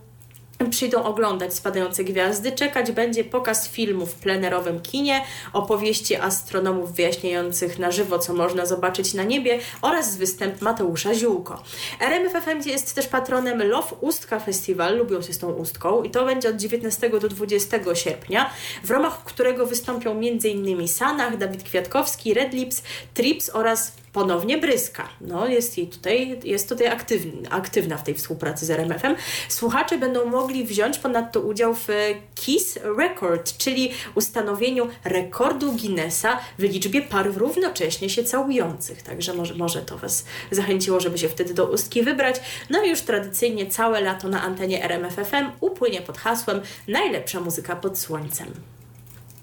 przyjdą 0.70 1.02
oglądać 1.02 1.54
spadające 1.54 2.04
gwiazdy. 2.04 2.52
Czekać 2.52 2.92
będzie 2.92 3.24
pokaz 3.24 3.68
filmu 3.68 4.06
w 4.06 4.14
plenerowym 4.14 4.80
kinie, 4.80 5.24
opowieści 5.52 6.16
astronomów 6.16 6.92
wyjaśniających 6.92 7.78
na 7.78 7.90
żywo, 7.90 8.18
co 8.18 8.34
można 8.34 8.66
zobaczyć 8.66 9.14
na 9.14 9.22
niebie 9.22 9.58
oraz 9.82 10.16
występ 10.16 10.62
Mateusza 10.62 11.14
Ziółko. 11.14 11.62
RMFFM 12.00 12.68
jest 12.68 12.94
też 12.94 13.06
patronem 13.06 13.62
Love 13.62 13.96
Ustka 14.00 14.40
Festival, 14.40 14.98
lubią 14.98 15.22
się 15.22 15.32
z 15.32 15.38
tą 15.38 15.52
ustką 15.52 16.02
i 16.02 16.10
to 16.10 16.24
będzie 16.24 16.48
od 16.48 16.56
19 16.56 17.10
do 17.10 17.28
20 17.28 17.78
sierpnia, 17.94 18.50
w 18.84 18.90
ramach 18.90 19.24
którego 19.24 19.66
wystąpią 19.66 20.10
m.in. 20.10 20.88
Sanach, 20.88 21.36
Dawid 21.36 21.62
Kwiatkowski, 21.62 22.34
Red 22.34 22.52
Lips, 22.52 22.82
Trips 23.14 23.50
oraz 23.50 23.92
ponownie 24.16 24.58
Bryska. 24.58 25.08
No, 25.20 25.46
jest 25.46 25.78
jej 25.78 25.88
tutaj, 25.88 26.40
jest 26.44 26.68
tutaj 26.68 26.86
aktywna, 26.86 27.50
aktywna 27.50 27.96
w 27.96 28.02
tej 28.02 28.14
współpracy 28.14 28.66
z 28.66 28.70
RMF-em. 28.70 29.16
Słuchacze 29.48 29.98
będą 29.98 30.24
mogli 30.24 30.64
wziąć 30.64 30.98
ponadto 30.98 31.40
udział 31.40 31.74
w 31.74 31.88
Kiss 32.34 32.78
Record, 32.98 33.56
czyli 33.56 33.92
ustanowieniu 34.14 34.88
rekordu 35.04 35.72
Guinnessa 35.72 36.38
w 36.58 36.62
liczbie 36.62 37.02
par 37.02 37.34
równocześnie 37.34 38.10
się 38.10 38.24
całujących. 38.24 39.02
Także 39.02 39.34
może, 39.34 39.54
może 39.54 39.82
to 39.82 39.98
Was 39.98 40.24
zachęciło, 40.50 41.00
żeby 41.00 41.18
się 41.18 41.28
wtedy 41.28 41.54
do 41.54 41.70
ustki 41.70 42.02
wybrać. 42.02 42.36
No 42.70 42.84
i 42.84 42.90
już 42.90 43.00
tradycyjnie 43.00 43.66
całe 43.66 44.00
lato 44.00 44.28
na 44.28 44.42
antenie 44.42 44.84
RMFFM 44.84 45.50
upłynie 45.60 46.00
pod 46.00 46.18
hasłem 46.18 46.60
Najlepsza 46.88 47.40
muzyka 47.40 47.76
pod 47.76 47.98
słońcem. 47.98 48.75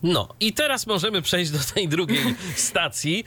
No 0.03 0.27
i 0.39 0.53
teraz 0.53 0.87
możemy 0.87 1.21
przejść 1.21 1.51
do 1.51 1.59
tej 1.73 1.87
drugiej 1.87 2.35
stacji, 2.55 3.25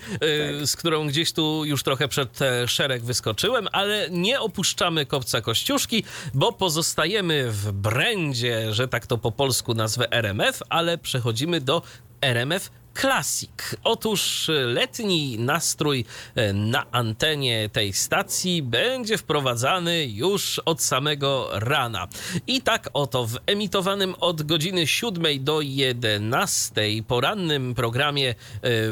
y, 0.62 0.66
z 0.66 0.76
którą 0.76 1.06
gdzieś 1.06 1.32
tu 1.32 1.64
już 1.64 1.82
trochę 1.82 2.08
przed 2.08 2.42
e, 2.42 2.68
szereg 2.68 3.04
wyskoczyłem, 3.04 3.68
ale 3.72 4.08
nie 4.10 4.40
opuszczamy 4.40 5.06
kopca 5.06 5.40
Kościuszki, 5.40 6.04
bo 6.34 6.52
pozostajemy 6.52 7.50
w 7.50 7.72
brędzie, 7.72 8.74
że 8.74 8.88
tak 8.88 9.06
to 9.06 9.18
po 9.18 9.32
polsku 9.32 9.74
nazwę 9.74 10.12
RMF, 10.12 10.62
ale 10.68 10.98
przechodzimy 10.98 11.60
do 11.60 11.82
RMF 12.20 12.70
Classic. 13.00 13.50
Otóż 13.84 14.50
letni 14.64 15.38
nastrój 15.38 16.04
e, 16.34 16.52
na 16.52 16.86
antenie 16.90 17.68
tej 17.72 17.92
stacji 17.92 18.62
będzie 18.62 19.18
wprowadzany 19.18 20.06
już 20.06 20.58
od 20.58 20.82
samego 20.82 21.48
rana. 21.52 22.08
I 22.46 22.62
tak 22.62 22.88
oto 22.92 23.26
w 23.26 23.38
emitowanym 23.46 24.14
od 24.20 24.42
godziny 24.42 24.86
7 24.86 25.44
do 25.44 25.60
11 25.60 26.82
porannym 27.08 27.74
programie 27.74 28.30
e, 28.30 28.34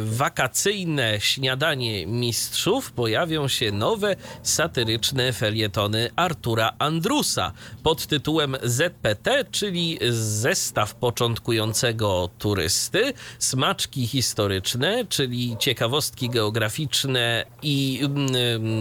Wakacyjne 0.04 1.20
Śniadanie 1.20 2.06
Mistrzów 2.06 2.92
pojawią 2.92 3.48
się 3.48 3.72
nowe 3.72 4.16
satyryczne 4.42 5.32
felietony 5.32 6.10
Artura 6.16 6.72
Andrusa 6.78 7.52
pod 7.82 8.06
tytułem 8.06 8.56
ZPT, 8.62 9.44
czyli 9.50 9.98
Zestaw 10.10 10.94
Początkującego 10.94 12.30
Turysty, 12.38 13.12
Smaczki 13.38 13.93
historyczne, 13.94 15.04
czyli 15.08 15.56
ciekawostki 15.58 16.30
geograficzne 16.30 17.44
i 17.62 18.00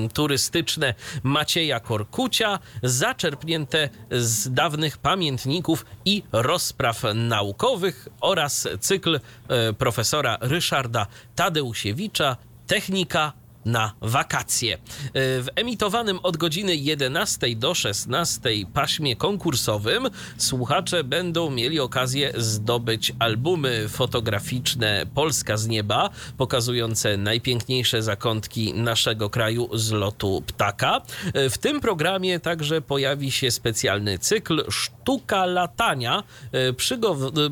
y, 0.06 0.10
turystyczne 0.14 0.94
Macieja 1.24 1.80
Korkucia, 1.80 2.60
zaczerpnięte 2.84 3.90
z 4.12 4.54
dawnych 4.54 4.98
pamiętników 4.98 5.86
i 6.06 6.24
rozpraw 6.32 7.04
naukowych 7.16 8.08
oraz 8.22 8.68
cykl 8.80 9.16
y, 9.16 9.74
profesora 9.74 10.38
Ryszarda 10.42 11.08
Tadeusiewicza 11.36 12.38
Technika 12.68 13.34
na 13.66 13.94
wakacje. 14.02 14.74
E, 14.74 14.80
w 15.14 15.48
emitowanym 15.56 16.20
od 16.24 16.38
godziny 16.38 16.76
11 16.76 17.56
do 17.56 17.74
16 17.74 18.50
paśmie 18.74 19.16
konkursowym 19.16 20.10
słuchacze 20.38 21.04
będą 21.04 21.50
mieli 21.50 21.80
okazję 21.80 22.34
zdobyć 22.38 23.14
albumy 23.20 23.90
fotograficzne 23.90 25.06
Polska 25.16 25.58
z 25.58 25.68
nieba, 25.68 26.10
pokazujące 26.38 27.18
najpiękniejsze 27.18 28.04
zakątki 28.04 28.74
naszego 28.74 29.30
kraju 29.30 29.70
z 29.74 29.92
lotu 29.92 30.44
ptaka. 30.48 31.02
E, 31.34 31.50
w 31.50 31.58
tym 31.58 31.82
programie 31.82 32.40
także 32.40 32.82
pojawi 32.82 33.32
się 33.32 33.52
specjalny 33.52 34.20
cykl 34.20 34.64
Sztuka 34.72 35.46
latania, 35.46 36.24
e, 36.52 36.74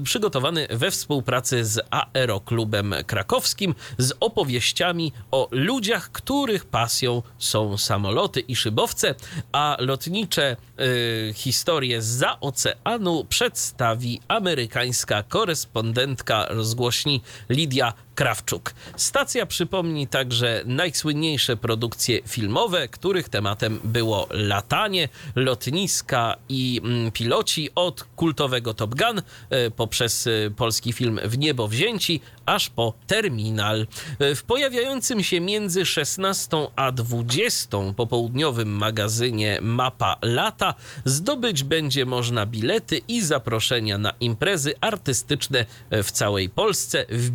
przygotowany 0.03 0.67
we 0.69 0.91
współpracy 0.91 1.65
z 1.65 1.79
Aeroklubem 1.89 2.95
Krakowskim 3.07 3.75
z 3.97 4.13
opowieściami 4.19 5.13
o 5.31 5.47
ludziach, 5.51 6.00
których 6.09 6.65
pasją 6.65 7.21
są 7.37 7.77
samoloty 7.77 8.39
i 8.39 8.55
szybowce, 8.55 9.15
a 9.51 9.77
lotnicze 9.79 10.57
y, 10.79 11.33
historie 11.33 12.01
za 12.01 12.39
oceanu 12.39 13.25
przedstawi 13.29 14.21
amerykańska 14.27 15.23
korespondentka 15.23 16.45
rozgłośni 16.49 17.21
Lidia 17.49 17.93
Krawczuk. 18.15 18.73
Stacja 18.95 19.45
przypomni 19.45 20.07
także 20.07 20.63
najsłynniejsze 20.65 21.57
produkcje 21.57 22.19
filmowe, 22.27 22.87
których 22.87 23.29
tematem 23.29 23.79
było 23.83 24.27
latanie, 24.31 25.09
lotniska 25.35 26.35
i 26.49 26.81
mm, 26.83 27.11
piloci 27.11 27.69
od 27.75 28.03
kultowego 28.03 28.73
Top 28.73 28.95
Gun 28.95 29.19
y, 29.19 29.71
poprzez 29.71 30.27
y, 30.27 30.53
polski 30.57 30.93
film 30.93 31.19
W 31.23 31.37
niebo 31.37 31.67
wzięci, 31.67 32.21
aż 32.45 32.69
po 32.69 32.93
terminal. 33.07 33.87
W 34.19 34.43
pojawiającym 34.43 35.23
się 35.23 35.39
między 35.39 35.85
16 35.85 36.67
a 36.75 36.91
20 36.91 37.77
popołudniowym 37.95 38.69
magazynie 38.69 39.59
Mapa 39.61 40.17
Lata 40.21 40.73
zdobyć 41.05 41.63
będzie 41.63 42.05
można 42.05 42.45
bilety 42.45 43.01
i 43.07 43.21
zaproszenia 43.21 43.97
na 43.97 44.13
imprezy 44.19 44.73
artystyczne 44.81 45.65
w 45.91 46.11
całej 46.11 46.49
Polsce 46.49 47.05
w 47.09 47.29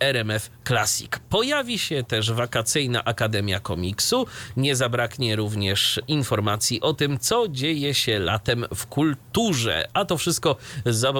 RMF 0.00 0.50
Classic. 0.66 1.10
Pojawi 1.28 1.78
się 1.78 2.04
też 2.04 2.32
wakacyjna 2.32 3.04
Akademia 3.04 3.60
Komiksu. 3.60 4.26
Nie 4.56 4.76
zabraknie 4.76 5.36
również 5.36 6.00
informacji 6.08 6.80
o 6.80 6.94
tym, 6.94 7.18
co 7.18 7.48
dzieje 7.48 7.94
się 7.94 8.18
latem 8.18 8.64
w 8.74 8.86
kulturze. 8.86 9.88
A 9.94 10.04
to 10.04 10.16
wszystko 10.16 10.56
za 10.86 11.10
y, 11.10 11.12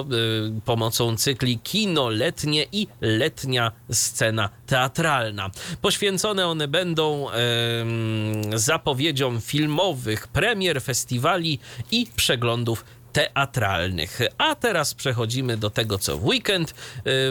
pomocą 0.65 1.17
cykli 1.17 1.59
Kino 1.59 2.09
Letnie 2.09 2.65
i 2.71 2.87
Letnia 3.01 3.71
Scena 3.91 4.49
Teatralna. 4.65 5.49
Poświęcone 5.81 6.47
one 6.47 6.67
będą 6.67 7.27
y, 7.29 8.59
zapowiedziom 8.59 9.41
filmowych, 9.41 10.27
premier, 10.27 10.81
festiwali 10.81 11.59
i 11.91 12.07
przeglądów 12.15 12.85
teatralnych. 13.13 14.19
A 14.37 14.55
teraz 14.55 14.93
przechodzimy 14.93 15.57
do 15.57 15.69
tego, 15.69 15.97
co 15.97 16.17
w 16.17 16.25
weekend. 16.25 16.73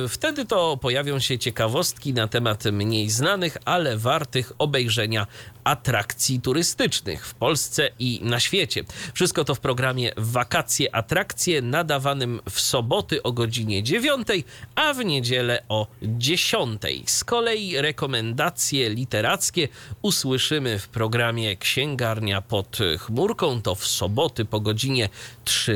Y, 0.04 0.08
wtedy 0.08 0.44
to 0.44 0.76
pojawią 0.76 1.18
się 1.18 1.38
ciekawostki 1.38 2.14
na 2.14 2.28
temat 2.28 2.64
mniej 2.64 3.10
znanych, 3.10 3.56
ale 3.64 3.96
wartych 3.96 4.52
obejrzenia 4.58 5.26
atrakcji 5.64 6.40
turystycznych 6.40 7.26
w 7.26 7.34
Polsce 7.34 7.90
i 7.98 8.20
na 8.22 8.40
świecie. 8.40 8.84
Wszystko 9.14 9.44
to 9.44 9.54
w 9.54 9.60
programie 9.60 10.12
Wakacje 10.16 10.94
Atrakcje 10.94 11.62
nadawanym 11.62 12.40
w 12.50 12.60
soboty 12.60 13.22
o 13.22 13.32
godzinie 13.32 13.82
9, 13.82 14.28
a 14.74 14.94
w 14.94 15.04
niedzielę 15.04 15.62
o 15.68 15.86
10. 16.02 16.82
Z 17.06 17.24
kolei 17.24 17.76
rekomendacje 17.76 18.90
literackie 18.90 19.68
usłyszymy 20.02 20.78
w 20.78 20.88
programie 20.88 21.56
Księgarnia 21.56 22.42
pod 22.42 22.78
chmurką, 22.98 23.62
to 23.62 23.74
w 23.74 23.86
soboty 23.86 24.44
po 24.44 24.60
godzinie 24.60 25.08
13. 25.44 25.71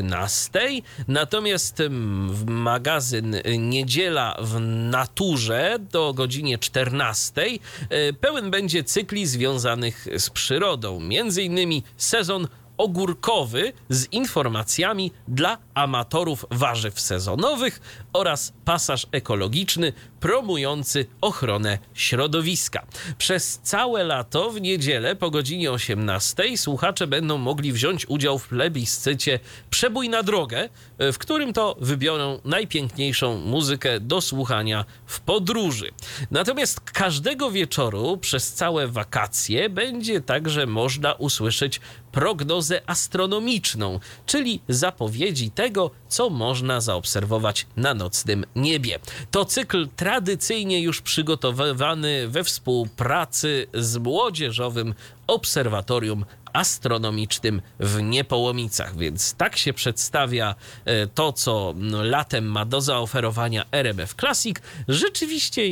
Natomiast 1.09 1.82
w 2.28 2.44
magazyn 2.47 3.36
Niedziela 3.59 4.36
w 4.40 4.60
Naturze 4.90 5.78
do 5.93 6.14
godzinie 6.14 6.59
14 6.59 7.43
e, 7.43 8.12
pełen 8.12 8.51
będzie 8.51 8.85
cykli 8.85 9.27
związanych 9.27 10.06
z 10.18 10.31
przyrodą, 10.31 11.01
między 11.01 11.43
innymi 11.43 11.82
sezon 11.97 12.48
ogórkowy 12.77 13.73
z 13.89 14.12
informacjami 14.12 15.12
dla 15.28 15.59
amatorów 15.77 16.47
warzyw 16.51 17.01
sezonowych 17.01 17.81
oraz 18.12 18.53
pasaż 18.65 19.07
ekologiczny 19.12 19.93
promujący 20.20 21.07
ochronę 21.20 21.78
środowiska. 21.94 22.86
Przez 23.19 23.61
całe 23.62 24.05
lato 24.05 24.51
w 24.51 24.61
niedzielę 24.61 25.16
po 25.16 25.31
godzinie 25.31 25.73
18 25.73 26.57
słuchacze 26.57 27.07
będą 27.07 27.39
mogli 27.39 27.73
wziąć 27.73 28.09
udział 28.09 28.39
w 28.39 28.48
plebiscycie 28.48 29.40
Przebój 29.70 30.09
na 30.09 30.23
drogę, 30.23 30.69
w 30.98 31.19
którym 31.19 31.53
to 31.53 31.77
wybiorą 31.81 32.40
najpiękniejszą 32.44 33.39
muzykę 33.39 34.01
do 34.01 34.20
słuchania 34.20 34.85
w 35.07 35.20
podróży. 35.20 35.90
Natomiast 36.31 36.81
każdego 36.81 37.51
wieczoru 37.51 38.16
przez 38.16 38.53
całe 38.53 38.89
wakacje 38.89 39.70
będzie 39.70 40.20
także 40.20 40.66
można 40.66 41.12
usłyszeć 41.12 41.81
prognozę 42.12 42.81
astronomiczną, 42.86 44.01
czyli 44.27 44.61
zapowiedzi 44.69 45.51
tego, 45.51 45.66
co 46.09 46.31
można 46.31 46.81
zaobserwować 46.81 47.67
na 47.77 47.95
nocnym 47.95 48.45
niebie. 48.57 48.99
To 49.31 49.45
cykl 49.45 49.89
tradycyjnie 49.97 50.81
już 50.81 51.01
przygotowywany 51.01 52.29
we 52.29 52.45
współpracy 52.45 53.67
z 53.75 53.97
Młodzieżowym 53.97 54.95
Obserwatorium 55.27 56.25
astronomicznym 56.57 57.62
w 57.81 58.03
Niepołomicach. 58.03 58.97
Więc 58.97 59.35
tak 59.35 59.57
się 59.57 59.73
przedstawia 59.73 60.55
e, 60.85 61.07
to, 61.07 61.33
co 61.33 61.74
latem 62.03 62.45
ma 62.45 62.65
do 62.65 62.81
zaoferowania 62.81 63.65
RMF 63.73 64.15
Classic. 64.15 64.57
Rzeczywiście 64.89 65.62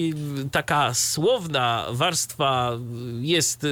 taka 0.53 0.95
słowna 0.95 1.87
warstwa 1.91 2.73
jest, 3.21 3.65
e, 3.65 3.69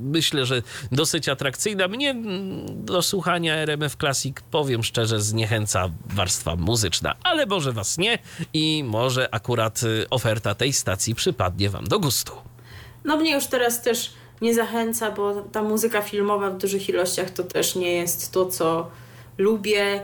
myślę, 0.00 0.46
że 0.46 0.62
dosyć 0.92 1.28
atrakcyjna. 1.28 1.88
Mnie 1.88 2.14
do 2.68 3.02
słuchania 3.02 3.54
RMF 3.54 3.96
Classic, 3.96 4.36
powiem 4.50 4.82
szczerze, 4.82 5.20
zniechęca 5.20 5.90
warstwa 6.06 6.56
muzyczna, 6.56 7.14
ale 7.22 7.46
może 7.46 7.72
was 7.72 7.98
nie 7.98 8.18
i 8.52 8.84
może 8.84 9.34
akurat 9.34 9.80
e, 9.82 10.10
oferta 10.10 10.54
tej 10.54 10.72
stacji 10.72 11.14
przypadnie 11.14 11.70
wam 11.70 11.84
do 11.84 12.00
gustu. 12.00 12.32
No 13.04 13.16
mnie 13.16 13.32
już 13.32 13.46
teraz 13.46 13.82
też 13.82 14.12
nie 14.40 14.54
zachęca, 14.54 15.10
bo 15.10 15.42
ta 15.42 15.62
muzyka 15.62 16.02
filmowa 16.02 16.50
w 16.50 16.58
dużych 16.58 16.88
ilościach 16.88 17.30
to 17.30 17.42
też 17.42 17.76
nie 17.76 17.92
jest 17.92 18.32
to, 18.32 18.46
co 18.46 18.90
lubię. 19.40 19.82
E, 19.84 20.00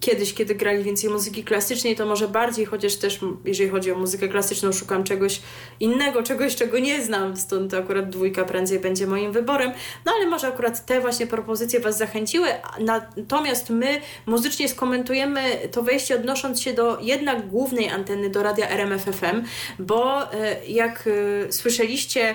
kiedyś, 0.00 0.34
kiedy 0.34 0.54
grali 0.54 0.84
więcej 0.84 1.10
muzyki 1.10 1.44
klasycznej, 1.44 1.96
to 1.96 2.06
może 2.06 2.28
bardziej, 2.28 2.66
chociaż 2.66 2.96
też 2.96 3.20
jeżeli 3.44 3.70
chodzi 3.70 3.92
o 3.92 3.98
muzykę 3.98 4.28
klasyczną, 4.28 4.72
szukam 4.72 5.04
czegoś 5.04 5.40
innego, 5.80 6.22
czegoś, 6.22 6.56
czego 6.56 6.78
nie 6.78 7.02
znam, 7.02 7.36
stąd 7.36 7.74
akurat 7.74 8.10
dwójka 8.10 8.44
prędzej 8.44 8.78
będzie 8.78 9.06
moim 9.06 9.32
wyborem. 9.32 9.72
No 10.04 10.12
ale 10.16 10.26
może 10.26 10.46
akurat 10.46 10.86
te 10.86 11.00
właśnie 11.00 11.26
propozycje 11.26 11.80
Was 11.80 11.98
zachęciły. 11.98 12.48
Natomiast 12.80 13.70
my 13.70 14.00
muzycznie 14.26 14.68
skomentujemy 14.68 15.42
to 15.72 15.82
wejście 15.82 16.14
odnosząc 16.14 16.60
się 16.60 16.72
do 16.72 16.98
jednak 17.00 17.48
głównej 17.48 17.88
anteny, 17.88 18.30
do 18.30 18.42
radia 18.42 18.68
RMFFM, 18.68 19.42
bo 19.78 20.32
e, 20.32 20.66
jak 20.66 21.08
e, 21.48 21.52
słyszeliście 21.52 22.34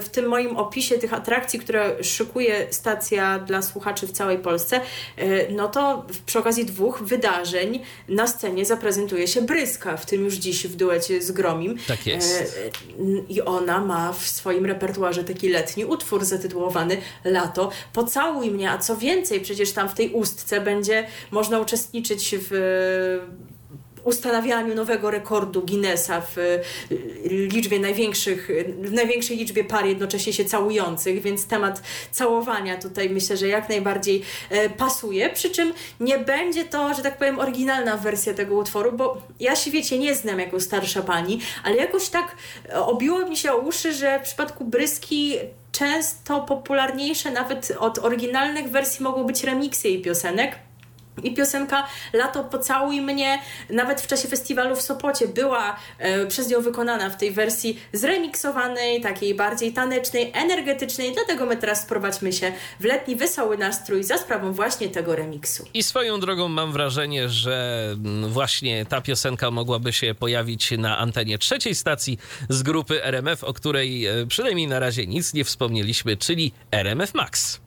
w 0.00 0.08
tym 0.12 0.28
moim 0.28 0.56
opisie 0.56 0.98
tych 0.98 1.14
atrakcji, 1.14 1.58
które 1.58 2.04
szykuje 2.04 2.66
stacja 2.70 3.38
dla 3.38 3.62
słuchaczy 3.62 4.06
w 4.06 4.12
całej 4.12 4.38
Polsce, 4.38 4.61
Polsce, 4.62 4.80
e, 5.16 5.52
no 5.52 5.68
to 5.68 6.06
przy 6.26 6.38
okazji 6.38 6.64
dwóch 6.64 7.02
wydarzeń 7.02 7.80
na 8.08 8.26
scenie 8.26 8.64
zaprezentuje 8.64 9.28
się 9.28 9.42
Bryska, 9.42 9.96
w 9.96 10.06
tym 10.06 10.24
już 10.24 10.34
dziś 10.34 10.66
w 10.66 10.76
duecie 10.76 11.22
z 11.22 11.32
Gromim. 11.32 11.76
Tak 11.88 12.06
jest. 12.06 12.58
E, 12.98 13.02
I 13.28 13.42
ona 13.42 13.80
ma 13.80 14.12
w 14.12 14.28
swoim 14.28 14.66
repertuarze 14.66 15.24
taki 15.24 15.48
letni 15.48 15.84
utwór 15.84 16.24
zatytułowany 16.24 16.96
Lato. 17.24 17.70
Pocałuj 17.92 18.50
mnie, 18.50 18.70
a 18.70 18.78
co 18.78 18.96
więcej, 18.96 19.40
przecież 19.40 19.72
tam 19.72 19.88
w 19.88 19.94
tej 19.94 20.10
ustce 20.10 20.60
będzie 20.60 21.06
można 21.30 21.60
uczestniczyć 21.60 22.34
w 22.38 22.52
ustanawianiu 24.04 24.74
nowego 24.74 25.10
rekordu 25.10 25.62
Guinnessa 25.62 26.20
w 26.20 26.38
y, 26.38 26.62
liczbie 27.24 27.80
największych, 27.80 28.48
w 28.78 28.92
największej 28.92 29.36
liczbie 29.36 29.64
par 29.64 29.86
jednocześnie 29.86 30.32
się 30.32 30.44
całujących, 30.44 31.22
więc 31.22 31.46
temat 31.46 31.82
całowania 32.10 32.76
tutaj 32.76 33.10
myślę, 33.10 33.36
że 33.36 33.48
jak 33.48 33.68
najbardziej 33.68 34.22
e, 34.50 34.70
pasuje. 34.70 35.30
Przy 35.30 35.50
czym 35.50 35.72
nie 36.00 36.18
będzie 36.18 36.64
to, 36.64 36.94
że 36.94 37.02
tak 37.02 37.18
powiem, 37.18 37.38
oryginalna 37.38 37.96
wersja 37.96 38.34
tego 38.34 38.56
utworu, 38.56 38.92
bo 38.92 39.22
ja 39.40 39.56
się 39.56 39.70
wiecie, 39.70 39.98
nie 39.98 40.14
znam 40.14 40.38
jako 40.38 40.60
starsza 40.60 41.02
pani, 41.02 41.40
ale 41.64 41.76
jakoś 41.76 42.08
tak 42.08 42.36
e, 42.68 42.80
obiło 42.80 43.28
mi 43.28 43.36
się 43.36 43.52
o 43.52 43.56
uszy, 43.56 43.92
że 43.92 44.20
w 44.20 44.22
przypadku 44.22 44.64
Bryski 44.64 45.36
często 45.72 46.40
popularniejsze 46.40 47.30
nawet 47.30 47.72
od 47.78 47.98
oryginalnych 47.98 48.70
wersji 48.70 49.04
mogą 49.04 49.24
być 49.24 49.44
remiksy 49.44 49.88
jej 49.88 50.02
piosenek. 50.02 50.58
I 51.22 51.34
piosenka 51.34 51.86
Lato 52.12 52.44
pocałuj 52.44 53.00
mnie 53.00 53.38
nawet 53.70 54.00
w 54.00 54.06
czasie 54.06 54.28
festiwalu 54.28 54.76
w 54.76 54.82
Sopocie 54.82 55.28
była 55.28 55.76
e, 55.98 56.26
przez 56.26 56.48
nią 56.48 56.60
wykonana 56.60 57.10
w 57.10 57.16
tej 57.16 57.30
wersji 57.32 57.80
zremiksowanej, 57.92 59.00
takiej 59.00 59.34
bardziej 59.34 59.72
tanecznej, 59.72 60.30
energetycznej, 60.34 61.12
dlatego 61.12 61.46
my 61.46 61.56
teraz 61.56 61.82
sprowadźmy 61.82 62.32
się 62.32 62.52
w 62.80 62.84
letni 62.84 63.16
wesoły 63.16 63.58
nastrój 63.58 64.04
za 64.04 64.18
sprawą 64.18 64.52
właśnie 64.52 64.88
tego 64.88 65.16
remiksu. 65.16 65.64
I 65.74 65.82
swoją 65.82 66.20
drogą 66.20 66.48
mam 66.48 66.72
wrażenie, 66.72 67.28
że 67.28 67.88
mm, 67.92 68.30
właśnie 68.30 68.86
ta 68.86 69.00
piosenka 69.00 69.50
mogłaby 69.50 69.92
się 69.92 70.14
pojawić 70.14 70.70
na 70.70 70.98
antenie 70.98 71.38
trzeciej 71.38 71.74
stacji 71.74 72.18
z 72.48 72.62
grupy 72.62 73.04
RMF, 73.04 73.44
o 73.44 73.52
której 73.52 74.06
e, 74.06 74.26
przynajmniej 74.26 74.66
na 74.66 74.78
razie 74.78 75.06
nic 75.06 75.34
nie 75.34 75.44
wspomnieliśmy, 75.44 76.16
czyli 76.16 76.52
RMF 76.70 77.14
Max. 77.14 77.60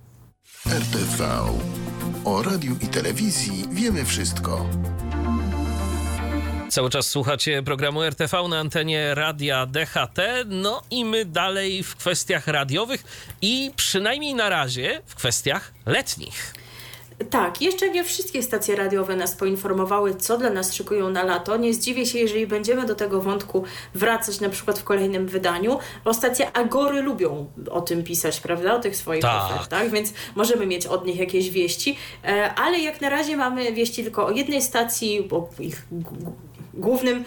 RTV 0.65 1.25
o 2.25 2.43
radiu 2.43 2.75
i 2.81 2.87
telewizji 2.87 3.65
wiemy 3.71 4.05
wszystko. 4.05 4.69
Cały 6.69 6.89
czas 6.89 7.07
słuchacie 7.07 7.63
programu 7.63 8.03
RTV 8.03 8.47
na 8.49 8.59
antenie 8.59 9.15
radia 9.15 9.65
DHT. 9.65 10.19
No 10.45 10.81
i 10.91 11.05
my 11.05 11.25
dalej 11.25 11.83
w 11.83 11.95
kwestiach 11.95 12.47
radiowych 12.47 13.03
i 13.41 13.71
przynajmniej 13.75 14.35
na 14.35 14.49
razie 14.49 15.01
w 15.05 15.15
kwestiach 15.15 15.73
letnich. 15.85 16.53
Tak, 17.29 17.61
jeszcze 17.61 17.89
nie 17.89 18.03
wszystkie 18.03 18.43
stacje 18.43 18.75
radiowe 18.75 19.15
nas 19.15 19.35
poinformowały, 19.35 20.15
co 20.15 20.37
dla 20.37 20.49
nas 20.49 20.73
szykują 20.73 21.09
na 21.09 21.23
lato. 21.23 21.57
Nie 21.57 21.73
zdziwię 21.73 22.05
się, 22.05 22.19
jeżeli 22.19 22.47
będziemy 22.47 22.85
do 22.85 22.95
tego 22.95 23.21
wątku 23.21 23.63
wracać 23.93 24.39
na 24.39 24.49
przykład 24.49 24.79
w 24.79 24.83
kolejnym 24.83 25.27
wydaniu, 25.27 25.79
bo 26.05 26.13
stacje 26.13 26.57
Agory 26.57 27.01
lubią 27.01 27.47
o 27.71 27.81
tym 27.81 28.03
pisać, 28.03 28.39
prawda? 28.39 28.75
O 28.75 28.79
tych 28.79 28.95
swoich 28.95 29.21
tak. 29.21 29.51
ofertach, 29.51 29.89
więc 29.89 30.13
możemy 30.35 30.65
mieć 30.65 30.85
od 30.85 31.05
nich 31.05 31.19
jakieś 31.19 31.49
wieści. 31.49 31.97
E, 32.23 32.53
ale 32.53 32.79
jak 32.79 33.01
na 33.01 33.09
razie 33.09 33.37
mamy 33.37 33.73
wieści 33.73 34.03
tylko 34.03 34.25
o 34.25 34.31
jednej 34.31 34.61
stacji, 34.61 35.27
o 35.31 35.49
ich 35.59 35.87
głównym 36.73 37.23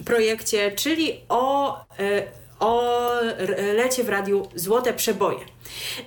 e, 0.00 0.04
projekcie, 0.04 0.72
czyli 0.72 1.20
o, 1.28 1.76
e, 1.98 2.22
o 2.60 2.82
lecie 3.74 4.04
w 4.04 4.08
radiu 4.08 4.48
Złote 4.54 4.92
Przeboje. 4.92 5.53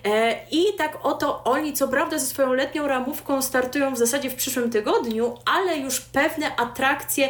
E, 0.05 0.37
I 0.51 0.63
tak 0.77 0.97
oto 1.03 1.43
oni, 1.43 1.73
co 1.73 1.87
prawda, 1.87 2.19
ze 2.19 2.25
swoją 2.25 2.53
letnią 2.53 2.87
ramówką 2.87 3.41
startują 3.41 3.93
w 3.93 3.97
zasadzie 3.97 4.29
w 4.29 4.35
przyszłym 4.35 4.69
tygodniu, 4.69 5.37
ale 5.45 5.77
już 5.77 6.01
pewne 6.01 6.55
atrakcje 6.55 7.29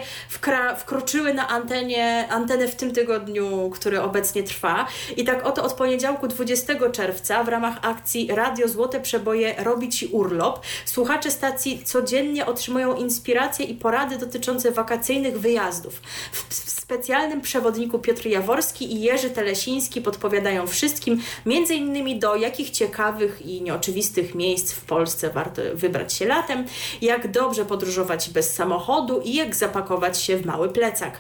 wkroczyły 0.78 1.34
na 1.34 1.48
antenie, 1.48 2.28
antenę 2.30 2.68
w 2.68 2.76
tym 2.76 2.94
tygodniu, 2.94 3.70
który 3.70 4.02
obecnie 4.02 4.44
trwa. 4.44 4.88
I 5.18 5.24
tak 5.24 5.46
oto 5.46 5.64
od 5.64 5.74
poniedziałku 5.74 6.28
20 6.28 6.90
czerwca 6.90 7.44
w 7.44 7.48
ramach 7.48 7.78
akcji 7.82 8.30
Radio 8.32 8.68
Złote 8.68 9.00
Przeboje 9.00 9.56
Robi 9.58 9.90
Ci 9.90 10.08
Urlop 10.08 10.66
słuchacze 10.86 11.32
stacji 11.32 11.84
codziennie 11.84 12.46
otrzymują 12.46 12.96
inspiracje 12.96 13.66
i 13.66 13.74
porady 13.76 14.18
dotyczące 14.18 14.72
wakacyjnych 14.72 15.40
wyjazdów. 15.40 16.02
W, 16.32 16.48
w 16.50 16.70
specjalnym 16.70 17.42
przewodniku 17.42 18.00
Piotr 18.00 18.26
Jaworski 18.26 18.94
i 18.94 19.02
Jerzy 19.02 19.30
Telesiński 19.30 20.02
podpowiadają 20.02 20.68
wszystkim, 20.68 21.22
między 21.46 21.76
innymi 21.76 22.20
do 22.20 22.27
jakich 22.36 22.70
ciekawych 22.70 23.46
i 23.46 23.62
nieoczywistych 23.62 24.36
miejsc 24.36 24.74
w 24.74 24.86
Polsce 24.86 25.30
warto 25.30 25.62
wybrać 25.74 26.14
się 26.14 26.26
latem, 26.26 26.66
jak 27.02 27.32
dobrze 27.32 27.66
podróżować 27.66 28.30
bez 28.30 28.54
samochodu 28.54 29.22
i 29.22 29.36
jak 29.36 29.56
zapakować 29.56 30.22
się 30.22 30.38
w 30.38 30.46
mały 30.46 30.70
plecak. 30.70 31.20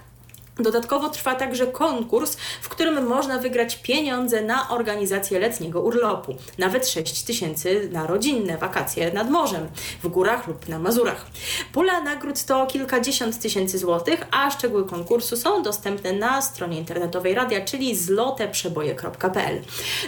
Dodatkowo 0.60 1.10
trwa 1.10 1.36
także 1.36 1.68
konkurs, 1.68 2.38
w 2.62 2.70
którym 2.70 3.08
można 3.08 3.38
wygrać 3.38 3.76
pieniądze 3.76 4.42
na 4.42 4.70
organizację 4.70 5.40
letniego 5.40 5.82
urlopu. 5.82 6.36
Nawet 6.58 6.88
6 6.88 7.24
tysięcy 7.24 7.90
na 7.92 8.08
rodzinne 8.08 8.58
wakacje 8.58 9.12
nad 9.14 9.30
morzem, 9.30 9.68
w 10.04 10.08
górach 10.08 10.48
lub 10.48 10.70
na 10.70 10.80
Mazurach. 10.80 11.26
Pula 11.74 12.02
nagród 12.02 12.44
to 12.44 12.66
kilkadziesiąt 12.68 13.40
tysięcy 13.40 13.78
złotych, 13.78 14.24
a 14.32 14.52
szczegóły 14.52 14.86
konkursu 14.86 15.38
są 15.38 15.64
dostępne 15.64 16.14
na 16.14 16.42
stronie 16.42 16.78
internetowej 16.78 17.34
radia, 17.34 17.66
czyli 17.66 17.96
zloteprzeboje.pl. 17.96 19.62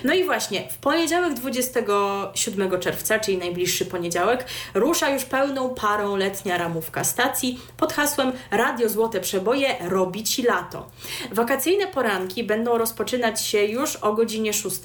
No 0.03 0.13
i 0.13 0.23
właśnie, 0.23 0.69
w 0.71 0.77
poniedziałek 0.77 1.33
27 1.33 2.79
czerwca, 2.79 3.19
czyli 3.19 3.37
najbliższy 3.37 3.85
poniedziałek, 3.85 4.45
rusza 4.73 5.09
już 5.09 5.25
pełną 5.25 5.69
parą 5.75 6.15
letnia 6.15 6.57
ramówka 6.57 7.03
stacji 7.03 7.59
pod 7.77 7.93
hasłem 7.93 8.31
Radio 8.51 8.89
Złote 8.89 9.19
Przeboje 9.19 9.75
robić 9.89 10.38
lato. 10.43 10.89
Wakacyjne 11.31 11.87
poranki 11.87 12.43
będą 12.43 12.77
rozpoczynać 12.77 13.45
się 13.45 13.63
już 13.63 13.95
o 13.95 14.13
godzinie 14.13 14.53
6. 14.53 14.79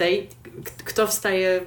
Kto 0.84 1.06
wstaje 1.06 1.60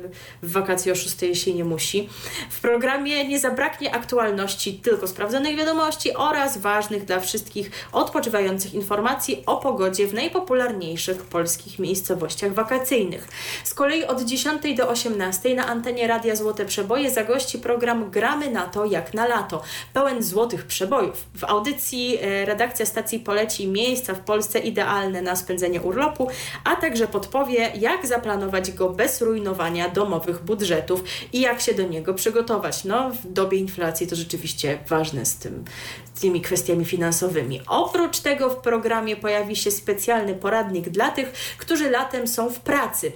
w 0.43 0.51
wakacje 0.51 0.91
o 0.91 0.95
6, 0.95 1.21
jeśli 1.21 1.55
nie 1.55 1.65
musi. 1.65 2.09
W 2.49 2.61
programie 2.61 3.27
nie 3.27 3.39
zabraknie 3.39 3.95
aktualności, 3.95 4.73
tylko 4.73 5.07
sprawdzonych 5.07 5.57
wiadomości 5.57 6.13
oraz 6.13 6.57
ważnych 6.57 7.05
dla 7.05 7.19
wszystkich 7.19 7.71
odpoczywających 7.91 8.73
informacji 8.73 9.43
o 9.45 9.57
pogodzie 9.57 10.07
w 10.07 10.13
najpopularniejszych 10.13 11.21
polskich 11.21 11.79
miejscowościach 11.79 12.53
wakacyjnych. 12.53 13.27
Z 13.63 13.73
kolei 13.73 14.05
od 14.05 14.21
10 14.21 14.75
do 14.77 14.89
18 14.89 15.55
na 15.55 15.67
antenie 15.67 16.07
Radia 16.07 16.35
Złote 16.35 16.65
Przeboje 16.65 17.11
zagości 17.11 17.59
program 17.59 18.11
Gramy 18.11 18.51
na 18.51 18.65
to 18.65 18.85
jak 18.85 19.13
na 19.13 19.27
lato, 19.27 19.61
pełen 19.93 20.23
złotych 20.23 20.65
przebojów. 20.65 21.25
W 21.35 21.43
audycji 21.43 22.17
e, 22.21 22.45
redakcja 22.45 22.85
stacji 22.85 23.19
poleci 23.19 23.67
miejsca 23.77 24.13
w 24.13 24.19
Polsce 24.19 24.59
idealne 24.59 25.21
na 25.21 25.35
spędzenie 25.35 25.81
urlopu, 25.81 26.27
a 26.63 26.75
także 26.75 27.07
podpowie, 27.07 27.71
jak 27.79 28.07
zaplanować 28.07 28.71
go 28.71 28.89
bez 28.89 29.21
rujnowania 29.21 29.89
domowych 29.89 30.43
budżetów 30.43 31.03
i 31.33 31.41
jak 31.41 31.61
się 31.61 31.73
do 31.73 31.83
niego 31.83 32.13
przygotować. 32.13 32.83
No, 32.83 33.09
w 33.09 33.33
dobie 33.33 33.57
inflacji 33.57 34.07
to 34.07 34.15
rzeczywiście 34.15 34.79
ważne 34.87 35.25
z 35.25 35.35
tym, 35.35 35.65
z 36.13 36.19
tymi 36.19 36.41
kwestiami 36.41 36.85
finansowymi. 36.85 37.61
Oprócz 37.67 38.19
tego 38.19 38.49
w 38.49 38.55
programie 38.55 39.15
pojawi 39.15 39.55
się 39.55 39.71
specjalny 39.71 40.33
poradnik 40.33 40.89
dla 40.89 41.11
tych, 41.11 41.31
którzy 41.57 41.89
latem 41.89 42.27
są 42.27 42.49
w 42.49 42.59
pracy 42.59 43.11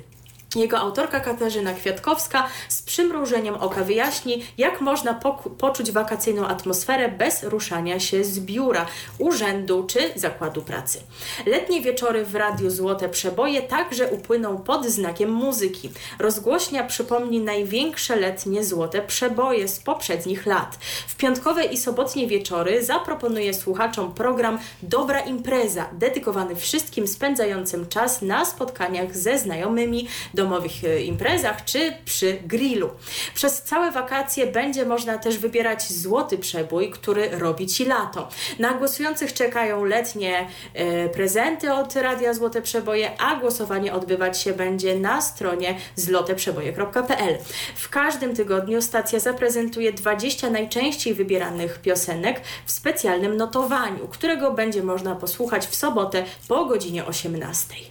Jego 0.56 0.78
autorka 0.78 1.19
Katarzyna 1.19 1.73
Kwiatkowska 1.73 2.48
z 2.69 2.82
przymrużeniem 2.82 3.56
oka 3.56 3.84
wyjaśni, 3.84 4.45
jak 4.57 4.82
można 4.82 5.19
poczuć 5.57 5.91
wakacyjną 5.91 6.48
atmosferę 6.48 7.10
bez 7.10 7.44
ruszania 7.44 7.99
się 7.99 8.23
z 8.23 8.40
biura, 8.40 8.86
urzędu 9.18 9.84
czy 9.84 9.99
zakładu 10.15 10.61
pracy. 10.61 10.99
Letnie 11.45 11.82
wieczory 11.82 12.26
w 12.26 12.36
Radiu 12.36 12.69
Złote 12.69 13.10
Przeboje 13.10 13.61
także 13.61 14.07
upłyną 14.07 14.57
pod 14.57 14.86
znakiem 14.86 15.32
muzyki. 15.32 15.90
Rozgłośnia 16.19 16.84
przypomni 16.84 17.40
największe 17.40 18.15
letnie 18.15 18.64
złote 18.64 19.02
przeboje 19.02 19.68
z 19.68 19.80
poprzednich 19.80 20.45
lat. 20.45 20.76
W 21.07 21.15
piątkowe 21.15 21.65
i 21.65 21.78
sobotnie 21.78 22.28
wieczory 22.28 22.86
zaproponuje 22.86 23.53
słuchaczom 23.53 24.14
program 24.14 24.60
Dobra 24.84 25.19
Impreza, 25.19 25.90
dedykowany 25.94 26.56
wszystkim 26.56 27.07
spędzającym 27.07 27.88
czas 27.88 28.22
na 28.22 28.45
spotkaniach 28.45 29.18
ze 29.18 29.40
znajomymi, 29.40 30.07
domowych 30.41 30.84
e, 30.84 31.01
imprezach 31.01 31.65
czy 31.65 31.93
przy 32.05 32.38
grillu. 32.45 32.89
Przez 33.34 33.61
całe 33.61 33.91
wakacje 33.91 34.47
będzie 34.47 34.85
można 34.85 35.18
też 35.18 35.38
wybierać 35.38 35.91
złoty 35.91 36.38
przebój, 36.38 36.89
który 36.89 37.30
robi 37.30 37.68
Ci 37.68 37.85
lato. 37.85 38.30
Na 38.59 38.73
głosujących 38.73 39.34
czekają 39.34 39.85
letnie 39.85 40.47
e, 40.73 41.09
prezenty 41.09 41.73
od 41.73 41.95
Radia 41.95 42.34
Złote 42.34 42.61
Przeboje, 42.61 43.11
a 43.19 43.35
głosowanie 43.35 43.93
odbywać 43.93 44.41
się 44.41 44.53
będzie 44.53 44.99
na 44.99 45.22
stronie 45.22 45.77
zloteprzeboje.pl. 45.95 47.38
W 47.76 47.89
każdym 47.89 48.35
tygodniu 48.35 48.81
stacja 48.81 49.19
zaprezentuje 49.19 49.93
20 49.93 50.49
najczęściej 50.49 51.13
wybieranych 51.13 51.80
piosenek 51.81 52.41
w 52.65 52.72
specjalnym 52.72 53.38
notowaniu, 53.38 54.07
którego 54.07 54.51
będzie 54.51 54.84
można 54.84 55.15
posłuchać 55.15 55.68
w 55.68 55.76
sobotę 55.76 56.26
po 56.47 56.65
godzinie 56.65 57.05
18. 57.05 57.90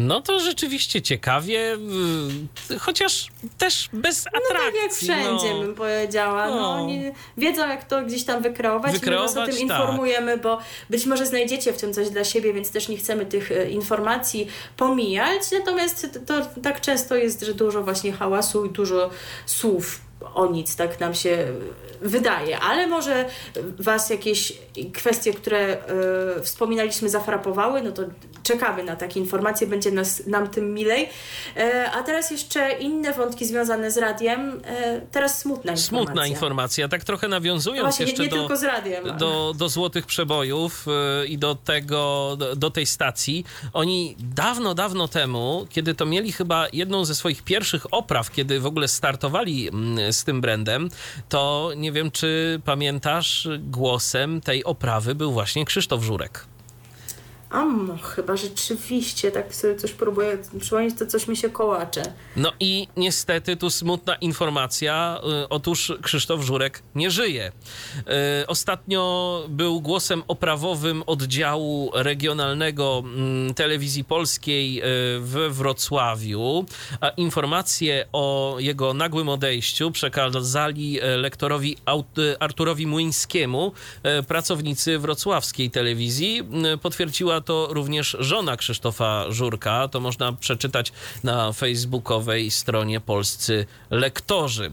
No 0.00 0.20
to 0.20 0.40
rzeczywiście 0.40 1.02
ciekawie, 1.02 1.76
y, 2.70 2.78
chociaż 2.78 3.28
też 3.58 3.88
bez 3.92 4.26
atrakcji. 4.26 4.48
No 4.48 4.64
tak 4.64 4.74
jak 4.82 4.92
wszędzie 4.92 5.54
no. 5.54 5.60
bym 5.60 5.74
powiedziała. 5.74 6.48
No. 6.48 6.56
no. 6.56 6.70
oni 6.70 7.02
wiedzą 7.36 7.68
jak 7.68 7.84
to 7.84 8.02
gdzieś 8.02 8.24
tam 8.24 8.42
wykreować, 8.42 8.92
wykreować 8.92 9.34
my 9.34 9.40
was 9.40 9.48
o 9.48 9.52
tym 9.52 9.68
tak. 9.68 9.78
informujemy, 9.78 10.38
bo 10.38 10.58
być 10.90 11.06
może 11.06 11.26
znajdziecie 11.26 11.72
w 11.72 11.80
tym 11.80 11.94
coś 11.94 12.10
dla 12.10 12.24
siebie, 12.24 12.52
więc 12.52 12.70
też 12.70 12.88
nie 12.88 12.96
chcemy 12.96 13.26
tych 13.26 13.52
e, 13.52 13.70
informacji 13.70 14.46
pomijać. 14.76 15.42
Natomiast 15.52 16.20
to 16.26 16.34
tak 16.62 16.80
często 16.80 17.16
jest, 17.16 17.42
że 17.42 17.54
dużo 17.54 17.82
właśnie 17.82 18.12
hałasu 18.12 18.66
i 18.66 18.70
dużo 18.70 19.10
słów 19.46 20.09
o 20.34 20.46
nic, 20.46 20.76
tak 20.76 21.00
nam 21.00 21.14
się 21.14 21.46
wydaje, 22.02 22.60
ale 22.60 22.86
może 22.86 23.24
Was 23.78 24.10
jakieś 24.10 24.52
kwestie, 24.92 25.32
które 25.32 25.76
y, 26.38 26.42
wspominaliśmy, 26.42 27.08
zafrapowały, 27.08 27.82
no 27.82 27.92
to 27.92 28.02
czekamy 28.42 28.84
na 28.84 28.96
takie 28.96 29.20
informacje, 29.20 29.66
będzie 29.66 29.90
nas, 29.90 30.26
nam 30.26 30.48
tym 30.48 30.74
milej. 30.74 31.08
E, 31.56 31.90
a 31.90 32.02
teraz 32.02 32.30
jeszcze 32.30 32.72
inne 32.72 33.12
wątki 33.12 33.46
związane 33.46 33.90
z 33.90 33.98
radiem. 33.98 34.60
E, 34.64 35.00
teraz 35.00 35.38
smutna 35.38 35.72
informacja. 35.72 36.04
Smutna 36.04 36.26
informacja, 36.26 36.88
tak 36.88 37.04
trochę 37.04 37.28
nawiązując 37.28 37.82
Właśnie, 37.82 38.06
jeszcze 38.06 38.22
nie, 38.22 38.28
nie 38.28 38.48
do, 38.48 38.66
radiem, 38.66 39.16
do, 39.18 39.54
do 39.56 39.68
Złotych 39.68 40.06
Przebojów 40.06 40.86
e, 40.88 41.26
i 41.26 41.38
do 41.38 41.54
tego, 41.54 42.34
do, 42.38 42.56
do 42.56 42.70
tej 42.70 42.86
stacji. 42.86 43.44
Oni 43.72 44.16
dawno, 44.18 44.74
dawno 44.74 45.08
temu, 45.08 45.66
kiedy 45.70 45.94
to 45.94 46.06
mieli 46.06 46.32
chyba 46.32 46.66
jedną 46.72 47.04
ze 47.04 47.14
swoich 47.14 47.42
pierwszych 47.42 47.94
opraw, 47.94 48.30
kiedy 48.30 48.60
w 48.60 48.66
ogóle 48.66 48.88
startowali 48.88 49.68
mm, 49.68 50.09
z 50.12 50.24
tym 50.24 50.40
brandem, 50.40 50.88
to 51.28 51.70
nie 51.76 51.92
wiem, 51.92 52.10
czy 52.10 52.60
pamiętasz, 52.64 53.48
głosem 53.58 54.40
tej 54.40 54.64
oprawy 54.64 55.14
był 55.14 55.32
właśnie 55.32 55.64
Krzysztof 55.64 56.02
Żurek. 56.02 56.49
Ammo, 57.50 57.96
chyba 57.96 58.36
rzeczywiście, 58.36 59.30
tak 59.30 59.54
sobie 59.54 59.76
coś 59.76 59.92
próbuję 59.92 60.38
przypomnieć, 60.60 60.98
to 60.98 61.06
coś 61.06 61.28
mi 61.28 61.36
się 61.36 61.50
kołacze. 61.50 62.02
No 62.36 62.52
i 62.60 62.88
niestety 62.96 63.56
tu 63.56 63.70
smutna 63.70 64.14
informacja. 64.14 65.20
Y, 65.44 65.48
otóż 65.48 65.92
Krzysztof 66.02 66.42
Żurek 66.42 66.82
nie 66.94 67.10
żyje. 67.10 67.52
Y, 68.42 68.46
ostatnio 68.46 69.44
był 69.48 69.80
głosem 69.80 70.22
oprawowym 70.28 71.02
oddziału 71.06 71.90
regionalnego 71.94 73.02
mm, 73.04 73.54
telewizji 73.54 74.04
polskiej 74.04 74.78
y, 74.78 74.82
w 75.20 75.48
Wrocławiu, 75.50 76.64
a 77.00 77.08
informacje 77.08 78.06
o 78.12 78.56
jego 78.58 78.94
nagłym 78.94 79.28
odejściu 79.28 79.90
przekazali 79.90 80.98
lektorowi 81.16 81.76
Arturowi 82.40 82.86
Młyńskiemu, 82.86 83.72
pracownicy 84.28 84.98
wrocławskiej 84.98 85.70
telewizji. 85.70 86.42
Potwierdziła 86.82 87.39
to 87.40 87.68
również 87.70 88.16
żona 88.20 88.56
Krzysztofa 88.56 89.24
Żurka. 89.28 89.88
To 89.88 90.00
można 90.00 90.32
przeczytać 90.32 90.92
na 91.24 91.52
facebookowej 91.52 92.50
stronie 92.50 93.00
Polscy 93.00 93.66
Lektorzy. 93.90 94.72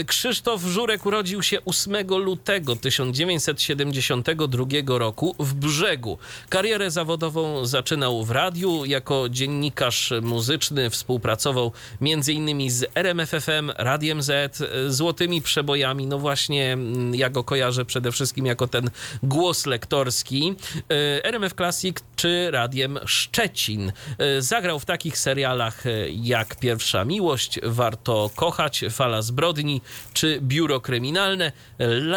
Y, 0.00 0.04
Krzysztof 0.04 0.62
Żurek 0.62 1.06
urodził 1.06 1.42
się 1.42 1.64
8 1.64 2.08
lutego 2.08 2.76
1972 2.76 4.98
roku 4.98 5.34
w 5.38 5.54
Brzegu. 5.54 6.18
Karierę 6.48 6.90
zawodową 6.90 7.66
zaczynał 7.66 8.24
w 8.24 8.30
radiu. 8.30 8.84
Jako 8.84 9.28
dziennikarz 9.28 10.12
muzyczny 10.22 10.90
współpracował 10.90 11.72
m.in. 12.00 12.70
z 12.70 12.84
RMFFM, 12.94 13.70
Radiem 13.76 14.22
Z, 14.22 14.62
Złotymi 14.88 15.42
Przebojami. 15.42 16.06
No 16.06 16.18
właśnie, 16.18 16.72
mm, 16.72 17.14
ja 17.14 17.30
go 17.30 17.44
kojarzę 17.44 17.84
przede 17.84 18.12
wszystkim 18.12 18.46
jako 18.46 18.68
ten 18.68 18.90
głos 19.22 19.66
lektorski. 19.66 20.54
Y, 20.76 20.84
RMF 21.24 21.54
Classic 21.54 21.96
czy 22.16 22.50
Radiem 22.50 22.98
Szczecin. 23.06 23.92
E, 24.18 24.42
zagrał 24.42 24.80
w 24.80 24.84
takich 24.84 25.18
serialach 25.18 25.86
e, 25.86 25.90
jak 26.08 26.56
Pierwsza 26.56 27.04
Miłość, 27.04 27.60
Warto 27.62 28.30
Kochać, 28.34 28.84
Fala 28.90 29.22
Zbrodni 29.22 29.80
czy 30.12 30.38
Biuro 30.42 30.80
Kryminalne. 30.80 31.52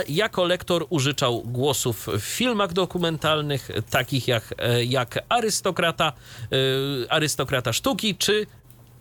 Jako 0.07 0.45
lektor 0.45 0.85
użyczał 0.89 1.41
głosów 1.41 2.07
w 2.07 2.22
filmach 2.22 2.73
dokumentalnych, 2.73 3.69
takich 3.89 4.27
jak, 4.27 4.53
e, 4.57 4.84
jak 4.84 5.19
Arystokrata, 5.30 6.14
Arystokrata 7.09 7.73
Sztuki 7.73 8.15
czy 8.15 8.47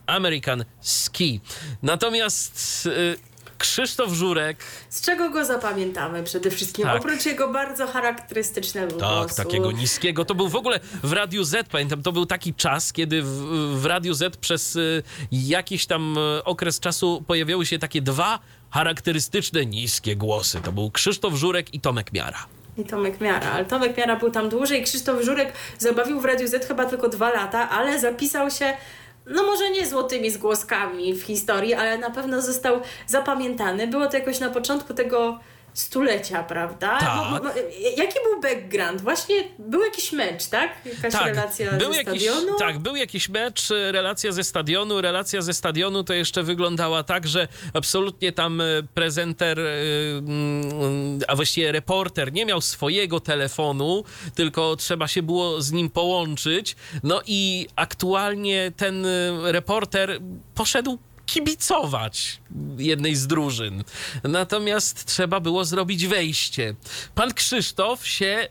American 0.06 0.64
Ski. 0.80 1.40
Natomiast 1.82 2.88
Krzysztof 3.58 4.12
Żurek. 4.12 4.56
Z 4.88 5.00
czego 5.00 5.30
go 5.30 5.44
zapamiętamy 5.44 6.22
przede 6.22 6.50
wszystkim? 6.50 6.84
Tak. 6.84 6.96
Oprócz 6.96 7.26
jego 7.26 7.52
bardzo 7.52 7.86
charakterystycznego 7.86 8.90
tak, 8.90 8.98
głosu. 8.98 9.36
Tak, 9.36 9.46
takiego 9.46 9.72
niskiego. 9.72 10.24
To 10.24 10.34
był 10.34 10.48
w 10.48 10.56
ogóle 10.56 10.80
w 11.02 11.12
Radiu 11.12 11.44
Z, 11.44 11.68
pamiętam, 11.68 12.02
to 12.02 12.12
był 12.12 12.26
taki 12.26 12.54
czas, 12.54 12.92
kiedy 12.92 13.22
w, 13.22 13.28
w 13.80 13.86
Radiu 13.86 14.14
Z 14.14 14.36
przez 14.36 14.76
y, 14.76 15.02
jakiś 15.32 15.86
tam 15.86 16.18
y, 16.18 16.44
okres 16.44 16.80
czasu 16.80 17.24
pojawiały 17.26 17.66
się 17.66 17.78
takie 17.78 18.02
dwa 18.02 18.38
charakterystyczne 18.70 19.66
niskie 19.66 20.16
głosy. 20.16 20.60
To 20.60 20.72
był 20.72 20.90
Krzysztof 20.90 21.34
Żurek 21.34 21.74
i 21.74 21.80
Tomek 21.80 22.12
Miara. 22.12 22.46
I 22.78 22.84
Tomek 22.84 23.20
Miara, 23.20 23.50
ale 23.52 23.64
Tomek 23.64 23.96
Miara 23.96 24.16
był 24.16 24.30
tam 24.30 24.48
dłużej. 24.48 24.84
Krzysztof 24.84 25.24
Żurek 25.24 25.52
zabawił 25.78 26.20
w 26.20 26.24
Radiu 26.24 26.48
Z 26.48 26.66
chyba 26.66 26.84
tylko 26.84 27.08
dwa 27.08 27.30
lata, 27.30 27.70
ale 27.70 28.00
zapisał 28.00 28.50
się 28.50 28.76
no 29.27 29.43
może 29.43 29.70
nie 29.70 29.86
złotymi 29.86 30.31
zgłoskami 30.31 31.15
w 31.15 31.23
historii, 31.23 31.74
ale 31.74 31.98
na 31.98 32.11
pewno 32.11 32.43
został 32.43 32.81
zapamiętany. 33.07 33.86
Było 33.86 34.07
to 34.07 34.16
jakoś 34.16 34.40
na 34.40 34.51
początku 34.51 34.94
tego 34.94 35.40
stulecia, 35.77 36.43
prawda? 36.43 36.98
Tak. 36.98 37.43
jaki 37.97 38.19
był 38.24 38.40
background? 38.40 39.01
Właśnie 39.01 39.44
był 39.59 39.82
jakiś 39.82 40.12
mecz, 40.12 40.47
tak? 40.47 40.70
Jakaś 40.85 41.12
tak, 41.12 41.27
relacja 41.27 41.73
był 41.73 41.93
ze 41.93 41.98
jakiś, 41.98 42.23
stadionu? 42.23 42.59
Tak, 42.59 42.78
był 42.78 42.97
jakiś 42.97 43.28
mecz, 43.28 43.69
relacja 43.70 44.32
ze 44.32 44.44
stadionu. 44.44 45.01
Relacja 45.01 45.43
ze 45.43 45.55
stadionu 45.55 46.05
to 46.05 46.15
jeszcze 46.15 46.43
wyglądała 46.43 47.03
tak, 47.03 47.27
że 47.27 47.48
absolutnie 47.74 48.32
tam 48.32 48.61
e, 48.61 48.65
prezenter, 48.94 49.61
e, 49.61 49.65
mm, 50.19 51.19
a 51.28 51.36
właściwie 51.36 51.73
reporter 51.73 52.32
nie 52.32 52.47
miał 52.47 52.61
swojego 52.61 53.20
telefonu, 53.20 54.05
tylko 54.35 54.77
trzeba 54.77 55.09
się 55.09 55.23
było 55.23 55.62
z 55.62 55.73
nim 55.73 55.90
połączyć. 55.90 56.77
No 57.03 57.20
i 57.27 57.69
aktualnie 57.77 58.73
ten 58.77 59.07
e, 59.07 59.53
reporter 59.53 60.20
poszedł 60.55 60.98
kibicować 61.27 62.40
jednej 62.78 63.15
z 63.15 63.27
drużyn. 63.27 63.85
Natomiast 64.23 65.05
trzeba 65.05 65.40
było 65.40 65.65
zrobić 65.65 66.07
wejście. 66.07 66.74
Pan 67.15 67.35
Krzysztof 67.35 68.07
się 68.07 68.48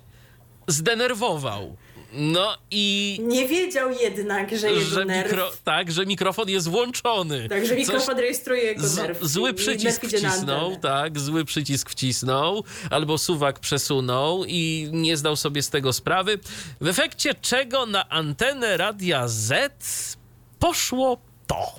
zdenerwował. 0.68 1.76
No 2.18 2.58
i. 2.72 3.20
Nie 3.24 3.48
wiedział 3.48 3.92
jednak, 3.92 4.58
że 4.58 4.72
jest 4.72 4.90
że 4.90 5.06
nerw. 5.06 5.32
Mikro, 5.32 5.52
tak, 5.64 5.92
że 5.92 6.06
mikrofon 6.06 6.50
jest 6.50 6.68
włączony. 6.68 7.50
Tak, 7.50 7.66
że 7.66 7.76
mikrofon 7.76 8.06
Coś, 8.16 8.18
rejestruje 8.18 8.64
jego 8.64 8.88
nerw. 8.96 9.24
zły 9.24 9.54
przycisk 9.54 10.06
wcisnął, 10.06 10.76
tak, 10.76 11.20
zły 11.20 11.46
przycisk 11.46 11.90
wcisnął, 11.90 12.64
albo 12.90 13.18
suwak 13.18 13.60
przesunął 13.60 14.46
i 14.48 14.90
nie 14.92 15.18
zdał 15.18 15.36
sobie 15.36 15.62
z 15.62 15.70
tego 15.70 15.94
sprawy. 15.94 16.40
W 16.82 16.88
efekcie 16.88 17.36
czego 17.42 17.86
na 17.86 18.10
antenę 18.10 18.78
Radia 18.78 19.28
Z 19.28 20.18
poszło 20.60 21.18
to. 21.48 21.76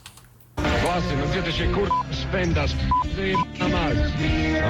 Własy, 0.87 1.17
no 1.21 1.27
gdzie 1.31 1.43
ty 1.43 1.53
się 1.53 1.67
kur... 1.67 1.89
spędasz? 2.13 2.71
na 3.59 3.69
mać. 3.69 3.99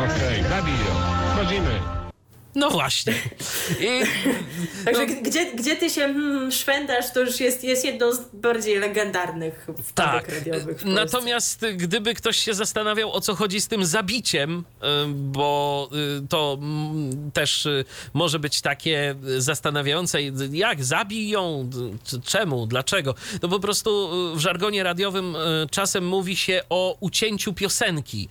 Okej, 0.04 0.40
okay, 0.40 0.50
Wchodzimy. 1.34 2.05
No 2.56 2.70
właśnie. 2.70 3.14
I, 3.80 4.00
Także 4.84 5.06
no, 5.06 5.14
gdzie, 5.22 5.52
gdzie 5.52 5.76
ty 5.76 5.90
się 5.90 6.00
hmm, 6.00 6.52
szwędasz, 6.52 7.12
to 7.14 7.20
już 7.20 7.40
jest, 7.40 7.64
jest 7.64 7.84
jedną 7.84 8.12
z 8.12 8.20
bardziej 8.32 8.78
legendarnych 8.78 9.66
tak. 9.94 10.28
radiowych. 10.28 10.84
Natomiast 10.84 11.66
gdyby 11.76 12.14
ktoś 12.14 12.36
się 12.36 12.54
zastanawiał, 12.54 13.12
o 13.12 13.20
co 13.20 13.34
chodzi 13.34 13.60
z 13.60 13.68
tym 13.68 13.86
zabiciem, 13.86 14.58
y, 14.58 14.86
bo 15.08 15.88
y, 16.22 16.28
to 16.28 16.58
mm, 16.60 17.30
też 17.32 17.66
y, 17.66 17.84
może 18.14 18.38
być 18.38 18.60
takie 18.60 19.14
zastanawiające, 19.38 20.22
jak 20.52 20.84
zabiją, 20.84 21.70
czemu, 22.24 22.66
dlaczego. 22.66 23.14
No 23.42 23.48
po 23.48 23.60
prostu 23.60 24.08
w 24.34 24.40
żargonie 24.40 24.82
radiowym 24.82 25.36
czasem 25.70 26.06
mówi 26.06 26.36
się 26.36 26.62
o 26.68 26.96
ucięciu 27.00 27.52
piosenki, 27.52 28.28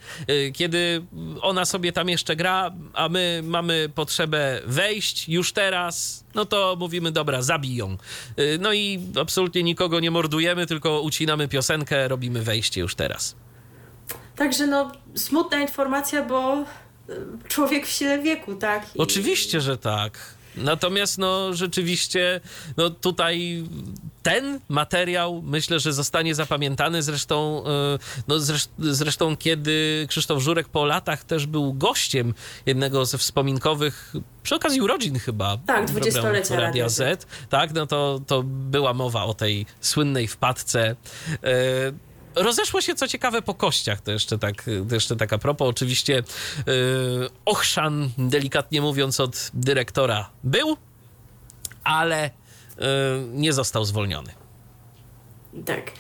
kiedy 0.53 1.06
ona 1.41 1.65
sobie 1.65 1.91
tam 1.91 2.10
jeszcze 2.10 2.35
gra, 2.35 2.72
a 2.93 3.10
my 3.10 3.41
mamy 3.43 3.89
potrzebę 3.95 4.15
wejść 4.66 5.30
już 5.30 5.52
teraz, 5.52 6.26
no 6.36 6.46
to 6.46 6.76
mówimy, 6.80 7.12
dobra, 7.12 7.42
zabiją. 7.42 7.98
Y, 8.40 8.58
no 8.62 8.74
i 8.74 9.00
absolutnie 9.22 9.64
nikogo 9.64 10.00
nie 10.00 10.12
mordujemy, 10.12 10.68
tylko 10.68 11.02
ucinamy 11.02 11.48
piosenkę, 11.48 12.08
robimy 12.08 12.42
wejście 12.42 12.82
już 12.82 12.96
teraz. 12.96 13.36
Także 14.36 14.68
no, 14.68 14.92
smutna 15.16 15.62
informacja, 15.62 16.24
bo 16.24 16.62
y, 16.62 16.66
człowiek 17.48 17.88
w 17.88 17.90
sile 17.90 18.20
wieku, 18.22 18.56
tak? 18.56 18.96
I... 18.96 19.00
Oczywiście, 19.00 19.62
że 19.62 19.78
tak. 19.78 20.36
Natomiast 20.57 21.18
no 21.18 21.53
rzeczywiście 21.53 22.41
no 22.77 22.90
tutaj 22.90 23.64
ten 24.23 24.60
materiał 24.69 25.41
myślę, 25.41 25.80
że 25.80 25.94
zostanie 25.94 26.36
zapamiętany. 26.36 27.03
Zresztą, 27.03 27.64
e, 27.65 27.99
no 28.27 28.36
zresztą, 28.80 29.38
kiedy 29.38 30.06
Krzysztof 30.10 30.44
Żurek 30.44 30.69
po 30.69 30.86
latach 30.86 31.23
też 31.23 31.45
był 31.45 31.73
gościem 31.73 32.34
jednego 32.65 33.06
ze 33.06 33.18
wspominkowych, 33.18 34.14
przy 34.44 34.56
okazji 34.56 34.82
urodzin 34.82 35.19
chyba. 35.19 35.57
Tak, 35.68 35.91
20-lecia 35.91 36.60
Radia 36.60 36.90
Z. 36.90 37.27
Tak, 37.49 37.73
no 37.73 37.88
to, 37.88 38.22
to 38.27 38.44
była 38.44 38.94
mowa 38.94 39.23
o 39.23 39.34
tej 39.34 39.65
słynnej 39.82 40.27
wpadce. 40.27 40.95
E, 41.44 41.91
rozeszło 42.36 42.82
się, 42.82 42.95
co 42.95 43.07
ciekawe, 43.07 43.41
po 43.41 43.53
kościach. 43.53 44.02
To 44.02 44.12
jeszcze 44.12 44.38
tak, 44.38 44.64
to 44.90 44.95
jeszcze 44.95 45.16
tak 45.16 45.34
a 45.34 45.38
propos. 45.38 45.68
Oczywiście 45.70 46.24
yy, 46.68 47.30
delikatnie 48.18 48.82
mówiąc, 48.82 49.20
od 49.20 49.52
dyrektora 49.53 50.30
był, 50.44 50.78
ale 51.84 52.30
yy, 52.78 52.86
nie 53.34 53.53
został 53.53 53.86
zwolniony. 53.86 54.32
Tak. 55.66 55.91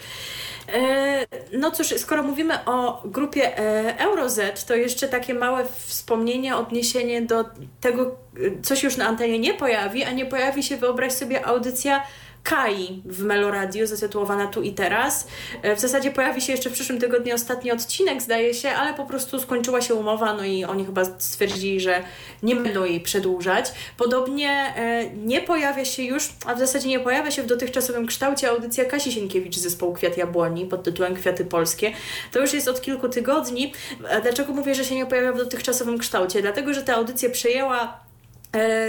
E, 0.73 1.25
no 1.53 1.71
cóż, 1.71 1.87
skoro 1.97 2.23
mówimy 2.23 2.65
o 2.65 3.03
grupie 3.05 3.59
e, 3.59 3.99
EuroZ, 3.99 4.39
to 4.67 4.75
jeszcze 4.75 5.07
takie 5.07 5.33
małe 5.33 5.65
wspomnienie, 5.85 6.55
odniesienie 6.55 7.21
do 7.21 7.45
tego, 7.81 8.15
coś 8.63 8.83
już 8.83 8.97
na 8.97 9.07
antenie 9.07 9.39
nie 9.39 9.53
pojawi, 9.53 10.03
a 10.03 10.11
nie 10.11 10.25
pojawi 10.25 10.63
się, 10.63 10.77
wyobraź 10.77 11.13
sobie, 11.13 11.45
audycja 11.45 12.03
Kai 12.45 13.01
w 13.05 13.23
Meloradio, 13.23 13.87
zatytułowana 13.87 14.47
Tu 14.47 14.61
i 14.61 14.71
Teraz. 14.71 15.27
E, 15.61 15.75
w 15.75 15.79
zasadzie 15.79 16.11
pojawi 16.11 16.41
się 16.41 16.51
jeszcze 16.51 16.69
w 16.69 16.73
przyszłym 16.73 16.99
tygodniu 16.99 17.35
ostatni 17.35 17.71
odcinek, 17.71 18.21
zdaje 18.21 18.53
się, 18.53 18.69
ale 18.69 18.93
po 18.93 19.05
prostu 19.05 19.39
skończyła 19.39 19.81
się 19.81 19.95
umowa, 19.95 20.33
no 20.33 20.43
i 20.43 20.65
oni 20.65 20.85
chyba 20.85 21.05
stwierdzili, 21.05 21.79
że 21.79 22.03
nie 22.43 22.55
będą 22.55 22.83
jej 22.83 22.99
przedłużać. 22.99 23.71
Podobnie 23.97 24.49
e, 24.49 25.09
nie 25.09 25.41
pojawia 25.41 25.85
się 25.85 26.03
już, 26.03 26.29
a 26.45 26.55
w 26.55 26.59
zasadzie 26.59 26.87
nie 26.87 26.99
pojawia 26.99 27.31
się 27.31 27.43
w 27.43 27.45
dotychczasowym 27.45 28.07
kształcie 28.07 28.49
audycja 28.49 28.85
Kasi 28.85 29.11
Sienkiewicz 29.11 29.55
z 29.55 29.61
zespołu 29.61 29.93
Kwiat 29.93 30.17
Jabłoni 30.17 30.65
pod 30.65 30.83
tytułem 30.83 31.15
Kwiaty 31.15 31.45
Polskie. 31.45 31.91
To 32.31 32.39
już 32.39 32.53
jest 32.53 32.67
od 32.67 32.81
kilku 32.81 33.09
tygodni. 33.09 33.73
Dlaczego 34.21 34.53
mówię, 34.53 34.75
że 34.75 34.85
się 34.85 34.95
nie 34.95 35.05
pojawia 35.05 35.33
w 35.33 35.37
dotychczasowym 35.37 35.97
kształcie? 35.97 36.41
Dlatego, 36.41 36.73
że 36.73 36.83
ta 36.83 36.95
audycja 36.95 37.29
przejęła 37.29 38.04
E, 38.04 38.04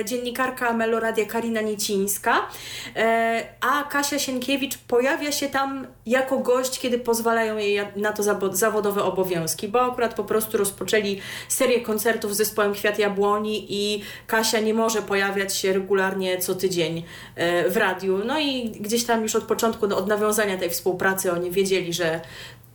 dziennikarka 0.04 0.72
Meloradia 0.72 1.26
Karina 1.26 1.60
Niecińska, 1.60 2.48
e, 2.96 3.46
a 3.60 3.82
Kasia 3.82 4.18
Sienkiewicz 4.18 4.78
pojawia 4.78 5.32
się 5.32 5.48
tam 5.48 5.86
jako 6.06 6.38
gość, 6.38 6.78
kiedy 6.78 6.98
pozwalają 6.98 7.56
jej 7.56 7.80
na 7.96 8.12
to 8.12 8.22
zawodowe 8.52 9.02
obowiązki, 9.02 9.68
bo 9.68 9.92
akurat 9.92 10.14
po 10.14 10.24
prostu 10.24 10.58
rozpoczęli 10.58 11.20
serię 11.48 11.80
koncertów 11.80 12.34
z 12.34 12.36
zespołem 12.36 12.72
Kwiat 12.72 12.98
Jabłoni 12.98 13.66
i 13.68 14.02
Kasia 14.26 14.60
nie 14.60 14.74
może 14.74 15.02
pojawiać 15.02 15.56
się 15.56 15.72
regularnie 15.72 16.38
co 16.38 16.54
tydzień 16.54 17.02
e, 17.34 17.70
w 17.70 17.76
radiu. 17.76 18.18
No 18.24 18.40
i 18.40 18.70
gdzieś 18.70 19.04
tam 19.04 19.22
już 19.22 19.36
od 19.36 19.44
początku, 19.44 19.86
no, 19.86 19.96
od 19.96 20.06
nawiązania 20.06 20.58
tej 20.58 20.70
współpracy 20.70 21.32
oni 21.32 21.50
wiedzieli, 21.50 21.92
że 21.92 22.20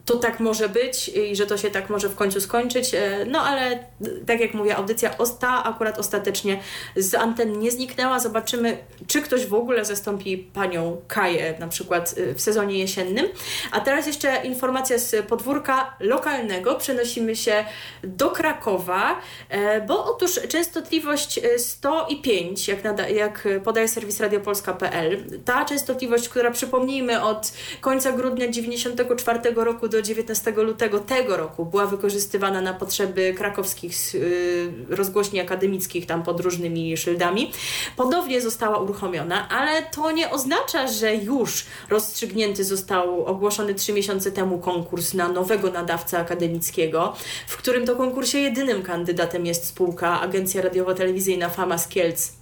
to 0.05 0.17
tak 0.17 0.39
może 0.39 0.69
być 0.69 1.09
i 1.09 1.35
że 1.35 1.45
to 1.45 1.57
się 1.57 1.71
tak 1.71 1.89
może 1.89 2.09
w 2.09 2.15
końcu 2.15 2.41
skończyć. 2.41 2.93
E, 2.93 3.25
no 3.25 3.41
ale 3.41 3.79
tak 4.27 4.39
jak 4.39 4.53
mówię, 4.53 4.75
audycja 4.75 5.15
ta 5.39 5.63
akurat 5.63 5.99
ostatecznie 5.99 6.59
z 6.95 7.15
anten 7.15 7.59
nie 7.59 7.71
zniknęła. 7.71 8.19
Zobaczymy, 8.19 8.77
czy 9.07 9.21
ktoś 9.21 9.45
w 9.45 9.53
ogóle 9.53 9.85
zastąpi 9.85 10.37
panią 10.37 11.01
Kaję 11.07 11.55
na 11.59 11.67
przykład 11.67 12.15
e, 12.17 12.33
w 12.33 12.41
sezonie 12.41 12.79
jesiennym. 12.79 13.27
A 13.71 13.79
teraz 13.79 14.07
jeszcze 14.07 14.41
informacja 14.43 14.97
z 14.97 15.25
podwórka 15.25 15.95
lokalnego. 15.99 16.75
Przenosimy 16.75 17.35
się 17.35 17.65
do 18.03 18.29
Krakowa, 18.29 19.19
e, 19.49 19.81
bo 19.81 20.05
otóż 20.15 20.39
częstotliwość 20.49 21.39
105, 21.57 22.67
jak, 22.67 22.83
nada, 22.83 23.09
jak 23.09 23.47
podaje 23.63 23.87
serwis 23.87 24.19
radiopolska.pl, 24.19 25.23
ta 25.45 25.65
częstotliwość, 25.65 26.29
która 26.29 26.51
przypomnijmy 26.51 27.23
od 27.23 27.53
końca 27.81 28.11
grudnia 28.11 28.47
94 28.47 29.39
roku 29.55 29.87
do 29.91 30.01
19 30.01 30.51
lutego 30.51 30.99
tego 30.99 31.37
roku 31.37 31.65
była 31.65 31.85
wykorzystywana 31.85 32.61
na 32.61 32.73
potrzeby 32.73 33.33
krakowskich 33.37 34.15
y, 34.15 34.73
rozgłośni 34.89 35.39
akademickich 35.39 36.05
tam 36.05 36.23
pod 36.23 36.39
różnymi 36.39 36.97
szyldami. 36.97 37.51
Ponownie 37.97 38.41
została 38.41 38.79
uruchomiona, 38.79 39.49
ale 39.49 39.81
to 39.81 40.11
nie 40.11 40.29
oznacza, 40.29 40.87
że 40.87 41.15
już 41.15 41.65
rozstrzygnięty 41.89 42.63
został 42.63 43.25
ogłoszony 43.25 43.75
trzy 43.75 43.93
miesiące 43.93 44.31
temu 44.31 44.59
konkurs 44.59 45.13
na 45.13 45.27
nowego 45.27 45.71
nadawcę 45.71 46.19
akademickiego, 46.19 47.15
w 47.47 47.57
którym 47.57 47.85
to 47.85 47.95
konkursie 47.95 48.37
jedynym 48.39 48.83
kandydatem 48.83 49.45
jest 49.45 49.65
spółka 49.65 50.21
Agencja 50.21 50.61
Radiowo-Telewizyjna 50.61 51.49
Fama 51.49 51.77
z 51.77 51.87
Kielc 51.87 52.41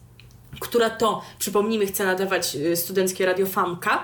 która 0.60 0.90
to, 0.90 1.22
przypomnijmy, 1.40 1.86
chce 1.86 2.06
nadawać 2.06 2.56
y, 2.56 2.76
studenckie 2.76 3.26
radio 3.26 3.46
Famka. 3.46 4.04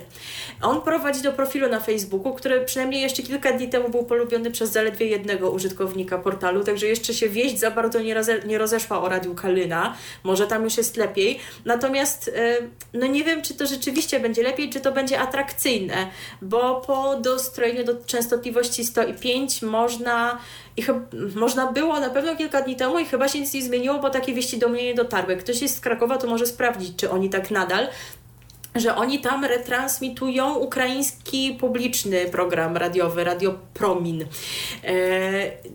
On 0.62 0.82
prowadzi 0.82 1.22
do 1.22 1.34
profilu 1.34 1.70
na 1.70 1.80
Facebooku, 1.80 2.34
który 2.34 2.66
przynajmniej 2.66 3.02
jeszcze 3.02 3.24
kilka 3.24 3.52
dni 3.52 3.70
temu 3.70 3.90
był 3.90 4.04
polubiony 4.04 4.52
przez 4.52 4.72
zaledwie 4.72 5.17
jednego 5.18 5.52
użytkownika 5.52 6.18
portalu, 6.18 6.64
także 6.64 6.88
jeszcze 6.88 7.14
się 7.14 7.30
wieść 7.30 7.60
za 7.60 7.72
bardzo 7.72 8.00
nie, 8.00 8.14
roze, 8.14 8.40
nie 8.40 8.58
rozeszła 8.58 9.02
o 9.02 9.10
Radiu 9.10 9.36
Kalyna. 9.36 9.96
Może 10.24 10.48
tam 10.48 10.64
już 10.64 10.78
jest 10.78 10.98
lepiej. 10.98 11.40
Natomiast 11.66 12.32
e, 12.36 12.58
no 12.94 13.08
nie 13.08 13.24
wiem, 13.24 13.42
czy 13.42 13.54
to 13.54 13.68
rzeczywiście 13.68 14.20
będzie 14.20 14.44
lepiej, 14.44 14.70
czy 14.70 14.80
to 14.80 14.92
będzie 14.92 15.20
atrakcyjne, 15.20 16.08
bo 16.42 16.82
po 16.82 17.16
dostrojeniu 17.16 17.84
do 17.84 17.96
częstotliwości 18.06 18.86
105 18.86 19.62
można 19.62 20.40
i 20.78 20.82
chyba, 20.82 21.00
można 21.36 21.72
było 21.72 22.00
na 22.00 22.10
pewno 22.10 22.36
kilka 22.36 22.62
dni 22.62 22.76
temu 22.76 23.00
i 23.00 23.06
chyba 23.06 23.28
się 23.28 23.40
nic 23.40 23.54
nie 23.54 23.62
zmieniło, 23.62 24.00
bo 24.00 24.10
takie 24.10 24.34
wieści 24.34 24.58
do 24.58 24.70
mnie 24.70 24.84
nie 24.84 24.94
dotarły. 24.94 25.38
Ktoś 25.38 25.62
jest 25.62 25.78
z 25.78 25.80
Krakowa, 25.80 26.18
to 26.18 26.28
może 26.28 26.46
sprawdzić, 26.46 26.96
czy 26.98 27.10
oni 27.10 27.30
tak 27.30 27.52
nadal 27.52 27.88
że 28.78 28.96
oni 28.96 29.20
tam 29.20 29.46
retransmitują 29.46 30.56
ukraiński 30.56 31.58
publiczny 31.60 32.26
program 32.26 32.78
radiowy, 32.78 33.24
Radio 33.24 33.60
Promin. 33.74 34.26
E, 34.84 34.96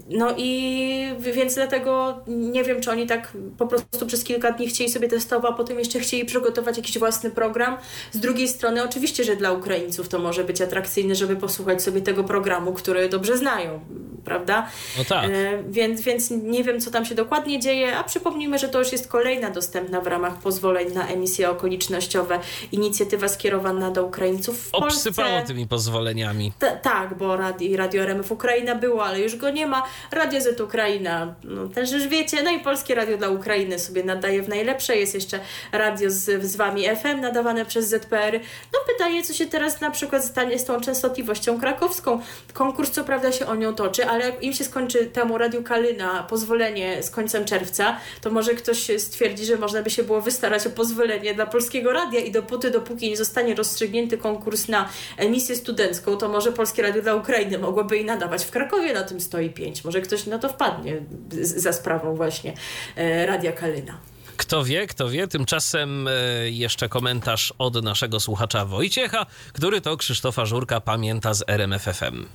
no 0.09 0.35
i 0.37 1.15
więc 1.19 1.55
dlatego 1.55 2.21
nie 2.27 2.65
wiem, 2.65 2.81
czy 2.81 2.91
oni 2.91 3.07
tak 3.07 3.33
po 3.59 3.67
prostu 3.67 4.07
przez 4.07 4.25
kilka 4.25 4.53
dni 4.53 4.69
chcieli 4.69 4.91
sobie 4.91 5.09
testować, 5.09 5.53
a 5.53 5.55
potem 5.55 5.79
jeszcze 5.79 6.01
chcieli 6.01 6.25
przygotować 6.25 6.77
jakiś 6.77 6.99
własny 6.99 7.31
program. 7.31 7.77
Z 8.13 8.19
drugiej 8.19 8.49
strony 8.49 8.85
oczywiście, 8.85 9.25
że 9.25 9.37
dla 9.37 9.53
Ukraińców 9.53 10.09
to 10.09 10.19
może 10.19 10.45
być 10.45 10.61
atrakcyjne, 10.61 11.15
żeby 11.15 11.37
posłuchać 11.37 11.83
sobie 11.83 12.01
tego 12.01 12.25
programu, 12.25 12.73
który 12.73 13.09
dobrze 13.09 13.37
znają, 13.37 13.81
prawda? 14.25 14.69
No 14.99 15.05
tak. 15.05 15.31
E, 15.31 15.63
więc, 15.69 16.01
więc 16.01 16.31
nie 16.31 16.65
wiem, 16.65 16.81
co 16.81 16.91
tam 16.91 17.05
się 17.05 17.15
dokładnie 17.15 17.61
dzieje, 17.61 17.97
a 17.97 18.05
przypomnijmy, 18.05 18.59
że 18.59 18.69
to 18.69 18.79
już 18.79 18.93
jest 18.93 19.09
kolejna 19.09 19.51
dostępna 19.51 20.01
w 20.01 20.07
ramach 20.07 20.39
pozwoleń 20.39 20.93
na 20.95 21.09
emisje 21.09 21.51
okolicznościowe 21.51 22.41
inicjatywa 22.73 22.92
inicjatywa 22.93 23.29
skierowana 23.29 23.91
do 23.91 24.05
Ukraińców 24.05 24.61
w 24.61 24.71
Polsce. 24.71 25.09
Obsypało 25.09 25.43
tymi 25.47 25.67
pozwoleniami. 25.67 26.53
Ta, 26.59 26.77
tak, 26.77 27.15
bo 27.15 27.37
radio, 27.37 27.77
radio 27.77 28.03
RMF 28.03 28.33
Ukraina 28.33 28.75
było, 28.75 29.05
ale 29.05 29.21
już 29.21 29.37
go 29.37 29.51
nie 29.51 29.67
ma. 29.67 29.83
Radio 30.11 30.41
Z 30.41 30.61
Ukraina, 30.61 31.35
no 31.45 31.69
też 31.69 31.93
już 31.93 32.09
wiecie, 32.09 32.43
no 32.43 32.51
i 32.51 32.61
Polskie 32.61 32.95
Radio 32.95 33.17
dla 33.17 33.29
Ukrainy 33.29 33.79
sobie 33.79 34.05
nadaje 34.05 34.43
w 34.43 34.49
najlepsze. 34.49 34.97
Jest 34.97 35.15
jeszcze 35.15 35.41
radio 35.73 36.11
z, 36.11 36.43
z 36.43 36.57
Wami 36.57 36.85
FM 36.97 37.21
nadawane 37.21 37.65
przez 37.65 37.89
ZPR. 37.89 38.41
No 38.73 38.79
pytanie, 38.93 39.23
co 39.23 39.33
się 39.33 39.47
teraz 39.47 39.81
na 39.81 39.91
przykład 39.91 40.25
stanie 40.25 40.59
z 40.59 40.65
tą 40.65 40.81
częstotliwością 40.81 41.61
krakowską. 41.61 42.21
Konkurs 42.53 42.91
co 42.91 43.05
prawda 43.05 43.33
się 43.33 43.47
o 43.47 43.55
nią 43.55 43.75
toczy, 43.75 44.07
ale 44.07 44.25
jak 44.25 44.43
im 44.43 44.53
się 44.53 44.65
skończy 44.65 45.07
temu 45.07 45.39
Radiu 45.39 45.63
Kalyna 45.63 46.23
pozwolenie 46.23 47.03
z 47.03 47.11
końcem 47.11 47.45
czerwca, 47.45 47.97
to 48.21 48.31
może 48.31 48.55
ktoś 48.55 48.91
stwierdzi, 48.99 49.45
że 49.45 49.57
można 49.57 49.83
by 49.83 49.91
się 49.91 50.03
było 50.03 50.21
wystarać 50.21 50.67
o 50.67 50.71
pozwolenie 50.71 51.35
dla 51.35 51.47
Polskiego 51.47 51.93
Radia 51.93 52.21
i 52.21 52.31
dopóty, 52.31 52.71
dopóki 52.83 53.11
nie 53.11 53.17
zostanie 53.17 53.55
rozstrzygnięty 53.55 54.19
konkurs 54.19 54.69
na 54.69 54.89
emisję 55.17 55.57
studencką, 55.57 56.17
to 56.17 56.29
może 56.29 56.53
Polskie 56.53 56.83
Radio 56.83 57.03
dla 57.03 57.15
Ukrainy 57.15 57.59
mogłoby 57.59 57.97
i 57.97 58.05
nadawać 58.05 58.45
w 58.45 58.51
Krakowie 58.51 58.93
na 58.93 59.03
tym 59.03 59.21
stoi 59.21 59.51
5. 59.51 59.85
Może 59.85 60.01
ktoś 60.01 60.27
na 60.27 60.39
to 60.39 60.49
wpadnie 60.49 61.03
za 61.43 61.73
sprawą 61.73 62.15
właśnie 62.15 62.55
e, 62.97 63.27
Radia 63.27 63.53
Kalyna. 63.53 63.99
Kto 64.37 64.65
wie, 64.65 64.87
kto 64.87 65.09
wie. 65.09 65.29
Tymczasem 65.29 66.09
e, 66.09 66.13
jeszcze 66.51 66.89
komentarz 66.89 67.55
od 67.59 67.85
naszego 67.85 68.21
słuchacza 68.21 68.65
Wojciecha, 68.65 69.27
który 69.53 69.81
to 69.81 69.97
Krzysztofa 69.97 70.47
Żurka 70.47 70.81
pamięta 70.81 71.35
z 71.35 71.45
RMFFM. 71.47 72.27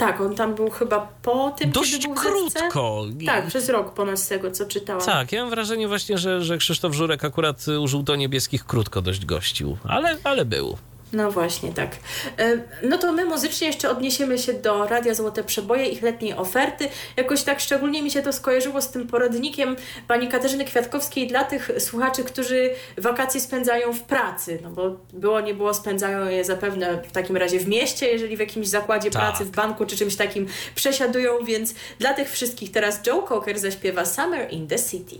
Tak, 0.00 0.20
on 0.20 0.34
tam 0.34 0.54
był 0.54 0.70
chyba 0.70 1.08
po 1.22 1.50
tym, 1.50 1.70
Dość 1.70 1.92
kiedy 1.92 2.14
krótko. 2.14 3.04
Tak, 3.26 3.46
przez 3.46 3.68
rok 3.68 3.94
ponad 3.94 4.18
z 4.18 4.28
tego, 4.28 4.50
co 4.50 4.66
czytałam. 4.66 5.02
Tak, 5.02 5.32
ja 5.32 5.40
mam 5.40 5.50
wrażenie 5.50 5.88
właśnie, 5.88 6.18
że, 6.18 6.42
że 6.42 6.58
Krzysztof 6.58 6.94
Żurek 6.94 7.24
akurat 7.24 7.66
u 7.68 7.88
żółto-niebieskich 7.88 8.64
krótko 8.64 9.02
dość 9.02 9.26
gościł, 9.26 9.76
ale, 9.84 10.16
ale 10.24 10.44
był. 10.44 10.76
No 11.12 11.30
właśnie, 11.30 11.72
tak. 11.72 11.96
No 12.82 12.98
to 12.98 13.12
my 13.12 13.24
muzycznie 13.24 13.66
jeszcze 13.66 13.90
odniesiemy 13.90 14.38
się 14.38 14.52
do 14.52 14.86
Radia 14.86 15.14
Złote 15.14 15.44
Przeboje, 15.44 15.86
ich 15.86 16.02
letniej 16.02 16.34
oferty. 16.34 16.88
Jakoś 17.16 17.42
tak 17.42 17.60
szczególnie 17.60 18.02
mi 18.02 18.10
się 18.10 18.22
to 18.22 18.32
skojarzyło 18.32 18.82
z 18.82 18.90
tym 18.90 19.06
poradnikiem 19.06 19.76
pani 20.08 20.28
Katarzyny 20.28 20.64
Kwiatkowskiej 20.64 21.26
dla 21.26 21.44
tych 21.44 21.70
słuchaczy, 21.78 22.24
którzy 22.24 22.70
wakacje 22.98 23.40
spędzają 23.40 23.92
w 23.92 24.00
pracy. 24.02 24.58
No 24.62 24.70
bo 24.70 24.96
było, 25.12 25.40
nie 25.40 25.54
było, 25.54 25.74
spędzają 25.74 26.28
je 26.28 26.44
zapewne 26.44 27.02
w 27.02 27.12
takim 27.12 27.36
razie 27.36 27.60
w 27.60 27.68
mieście, 27.68 28.06
jeżeli 28.06 28.36
w 28.36 28.40
jakimś 28.40 28.68
zakładzie 28.68 29.10
Tak. 29.10 29.22
pracy, 29.22 29.44
w 29.44 29.50
banku 29.50 29.86
czy 29.86 29.96
czymś 29.96 30.16
takim 30.16 30.46
przesiadują, 30.74 31.44
więc 31.44 31.74
dla 31.98 32.14
tych 32.14 32.30
wszystkich 32.30 32.72
teraz 32.72 33.06
Joe 33.06 33.22
Cocker 33.22 33.58
zaśpiewa 33.58 34.04
Summer 34.04 34.52
in 34.52 34.68
the 34.68 34.78
City. 34.78 35.16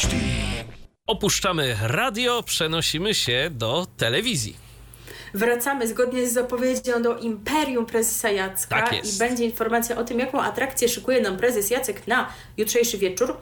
DHD. 0.00 0.14
Opuszczamy 1.06 1.76
radio, 1.82 2.42
przenosimy 2.42 3.14
się 3.14 3.50
do 3.52 3.86
telewizji. 3.96 4.56
Wracamy 5.34 5.88
zgodnie 5.88 6.26
z 6.28 6.32
zapowiedzią 6.32 7.02
do 7.02 7.18
Imperium 7.18 7.86
Prezesa 7.86 8.30
Jacka 8.30 8.82
Tak 8.82 8.92
jest. 8.92 9.16
i 9.16 9.18
będzie 9.18 9.44
informacja 9.44 9.96
o 9.96 10.04
tym, 10.04 10.18
jaką 10.18 10.42
atrakcję 10.42 10.88
szykuje 10.88 11.20
nam 11.20 11.36
prezes 11.36 11.70
Jacek 11.70 12.06
na 12.06 12.32
jutrzejszy 12.56 12.98
wieczór. 12.98 13.36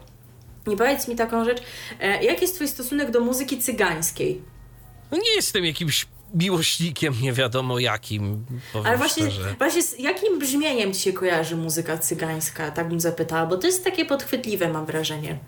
I 0.72 0.76
powiedz 0.76 1.08
mi 1.08 1.16
taką 1.16 1.44
rzecz, 1.44 1.62
e, 2.00 2.24
jaki 2.24 2.42
jest 2.42 2.54
twój 2.54 2.68
stosunek 2.68 3.10
do 3.10 3.20
muzyki 3.20 3.58
cygańskiej? 3.58 4.42
No 5.10 5.18
nie 5.18 5.34
jestem 5.34 5.64
jakimś 5.64 6.06
miłośnikiem, 6.34 7.14
nie 7.22 7.32
wiadomo 7.32 7.78
jakim. 7.78 8.44
Ale 8.84 8.98
właśnie, 8.98 9.30
szczerze. 9.30 9.54
właśnie 9.58 9.82
z 9.82 9.98
jakim 9.98 10.38
brzmieniem 10.38 10.94
ci 10.94 11.00
się 11.00 11.12
kojarzy 11.12 11.56
muzyka 11.56 11.98
cygańska? 11.98 12.70
Tak 12.70 12.88
bym 12.88 13.00
zapytała, 13.00 13.46
bo 13.46 13.56
to 13.56 13.66
jest 13.66 13.84
takie 13.84 14.04
podchwytliwe, 14.04 14.68
mam 14.68 14.86
wrażenie. 14.86 15.38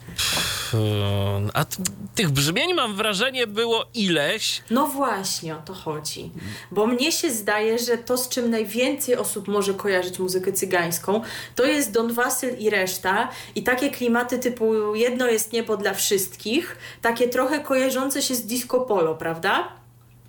Hmm, 0.70 1.51
A 1.55 1.65
t- 1.65 1.82
tych 2.15 2.31
brzmień 2.31 2.74
mam 2.74 2.94
wrażenie 2.97 3.47
było 3.47 3.86
ileś. 3.94 4.62
No 4.70 4.86
właśnie 4.86 5.57
o 5.57 5.59
to 5.61 5.74
chodzi. 5.74 6.31
Bo 6.70 6.86
mnie 6.86 7.12
się 7.12 7.31
zdaje, 7.31 7.78
że 7.78 7.98
to, 7.98 8.19
z 8.19 8.28
czym 8.28 8.51
najwięcej 8.51 9.16
osób 9.16 9.48
może 9.48 9.74
kojarzyć 9.74 10.19
muzykę 10.19 10.52
cygańską, 10.52 11.20
to 11.55 11.65
jest 11.65 11.93
Don 11.93 12.12
Wasyl 12.12 12.59
i 12.59 12.70
reszta. 12.70 13.28
I 13.55 13.62
takie 13.62 13.90
klimaty 13.90 14.39
typu 14.39 14.94
jedno 14.94 15.27
jest 15.27 15.52
niebo 15.52 15.77
dla 15.77 15.94
wszystkich, 15.94 16.77
takie 17.02 17.28
trochę 17.28 17.61
kojarzące 17.61 18.23
się 18.23 18.35
z 18.35 18.47
disco 18.47 18.81
polo, 18.81 19.15
prawda? 19.15 19.80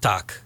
Tak. 0.01 0.41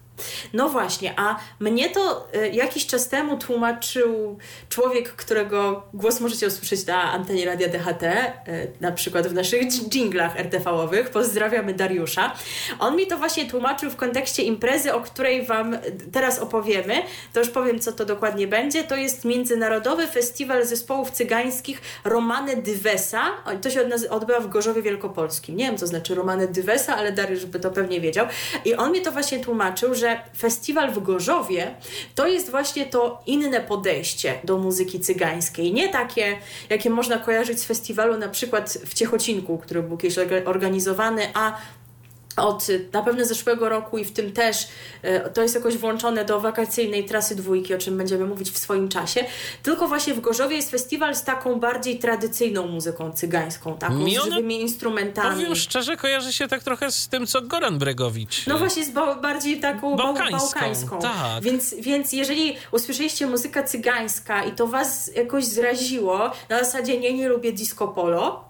No 0.52 0.68
właśnie, 0.68 1.14
a 1.16 1.36
mnie 1.60 1.88
to 1.90 2.28
e, 2.34 2.48
jakiś 2.48 2.86
czas 2.86 3.08
temu 3.08 3.36
tłumaczył 3.38 4.38
człowiek, 4.68 5.08
którego 5.12 5.82
głos 5.94 6.20
możecie 6.20 6.46
usłyszeć 6.46 6.86
na 6.86 7.02
antenie 7.12 7.44
Radia 7.46 7.68
DHT, 7.68 8.02
e, 8.02 8.36
na 8.80 8.92
przykład 8.92 9.26
w 9.26 9.34
naszych 9.34 9.62
dż- 9.68 9.88
dżinglach 9.88 10.36
RTV-owych. 10.40 11.10
Pozdrawiamy 11.10 11.74
Dariusza. 11.74 12.32
On 12.78 12.96
mi 12.96 13.06
to 13.06 13.18
właśnie 13.18 13.50
tłumaczył 13.50 13.90
w 13.90 13.96
kontekście 13.96 14.42
imprezy, 14.42 14.94
o 14.94 15.00
której 15.00 15.46
Wam 15.46 15.78
teraz 16.12 16.38
opowiemy. 16.38 16.94
To 17.32 17.40
już 17.40 17.48
powiem, 17.50 17.78
co 17.80 17.92
to 17.92 18.04
dokładnie 18.04 18.46
będzie. 18.46 18.84
To 18.84 18.96
jest 18.96 19.24
Międzynarodowy 19.24 20.06
Festiwal 20.06 20.66
Zespołów 20.66 21.10
Cygańskich 21.10 21.80
Romane 22.04 22.56
Dywesa. 22.56 23.22
To 23.62 23.70
się 23.70 23.88
odbywa 24.10 24.40
w 24.40 24.48
Gorzowie 24.48 24.82
Wielkopolskim. 24.82 25.56
Nie 25.56 25.66
wiem, 25.66 25.78
co 25.78 25.86
znaczy 25.86 26.14
Romane 26.14 26.48
Dywesa, 26.48 26.96
ale 26.96 27.12
Dariusz 27.12 27.46
by 27.46 27.60
to 27.60 27.70
pewnie 27.70 28.00
wiedział. 28.00 28.26
I 28.64 28.74
on 28.74 28.92
mi 28.92 29.02
to 29.02 29.12
właśnie 29.12 29.38
tłumaczył, 29.40 29.94
że 29.94 30.05
festiwal 30.38 30.92
w 30.92 31.02
Gorzowie 31.02 31.74
to 32.14 32.26
jest 32.26 32.50
właśnie 32.50 32.86
to 32.86 33.22
inne 33.26 33.60
podejście 33.60 34.34
do 34.44 34.58
muzyki 34.58 35.00
cygańskiej. 35.00 35.72
Nie 35.72 35.88
takie, 35.88 36.36
jakie 36.70 36.90
można 36.90 37.18
kojarzyć 37.18 37.60
z 37.60 37.64
festiwalu 37.64 38.18
na 38.18 38.28
przykład 38.28 38.78
w 38.86 38.94
Ciechocinku, 38.94 39.58
który 39.58 39.82
był 39.82 39.96
kiedyś 39.96 40.18
orga- 40.18 40.48
organizowany, 40.48 41.22
a 41.34 41.56
od 42.36 42.68
y, 42.68 42.88
na 42.92 43.02
pewno 43.02 43.24
zeszłego 43.24 43.68
roku 43.68 43.98
i 43.98 44.04
w 44.04 44.12
tym 44.12 44.32
też 44.32 44.62
y, 45.04 45.30
to 45.34 45.42
jest 45.42 45.54
jakoś 45.54 45.76
włączone 45.76 46.24
do 46.24 46.40
wakacyjnej 46.40 47.04
trasy 47.04 47.36
dwójki, 47.36 47.74
o 47.74 47.78
czym 47.78 47.96
będziemy 47.98 48.26
mówić 48.26 48.50
w 48.50 48.58
swoim 48.58 48.88
czasie. 48.88 49.24
Tylko 49.62 49.88
właśnie 49.88 50.14
w 50.14 50.20
Gorzowie 50.20 50.56
jest 50.56 50.70
festiwal 50.70 51.16
z 51.16 51.24
taką 51.24 51.60
bardziej 51.60 51.98
tradycyjną 51.98 52.66
muzyką 52.66 53.12
cygańską, 53.12 53.78
taką 53.78 53.94
Mi 53.94 54.16
z 54.18 54.24
żywymi 54.24 54.60
instrumentami. 54.60 55.34
Powiem 55.40 55.56
szczerze, 55.56 55.96
kojarzy 55.96 56.32
się 56.32 56.48
tak 56.48 56.62
trochę 56.62 56.92
z 56.92 57.08
tym, 57.08 57.26
co 57.26 57.42
Goran 57.42 57.78
Bregowicz. 57.78 58.46
No 58.46 58.58
właśnie 58.58 58.84
z 58.84 58.90
ba- 58.90 59.14
bardziej 59.14 59.60
taką 59.60 59.96
bałkańską. 59.96 60.38
Bałkańską, 60.38 60.60
bałkańską. 60.60 60.98
tak. 61.00 61.42
Więc, 61.42 61.74
więc 61.80 62.12
jeżeli 62.12 62.56
usłyszeliście 62.72 63.26
muzykę 63.26 63.64
cygańska 63.64 64.44
i 64.44 64.52
to 64.52 64.66
was 64.66 65.10
jakoś 65.16 65.44
zraziło, 65.44 66.30
na 66.48 66.58
zasadzie 66.58 67.00
nie, 67.00 67.12
nie 67.12 67.28
lubię 67.28 67.52
disco 67.52 67.88
polo, 67.88 68.44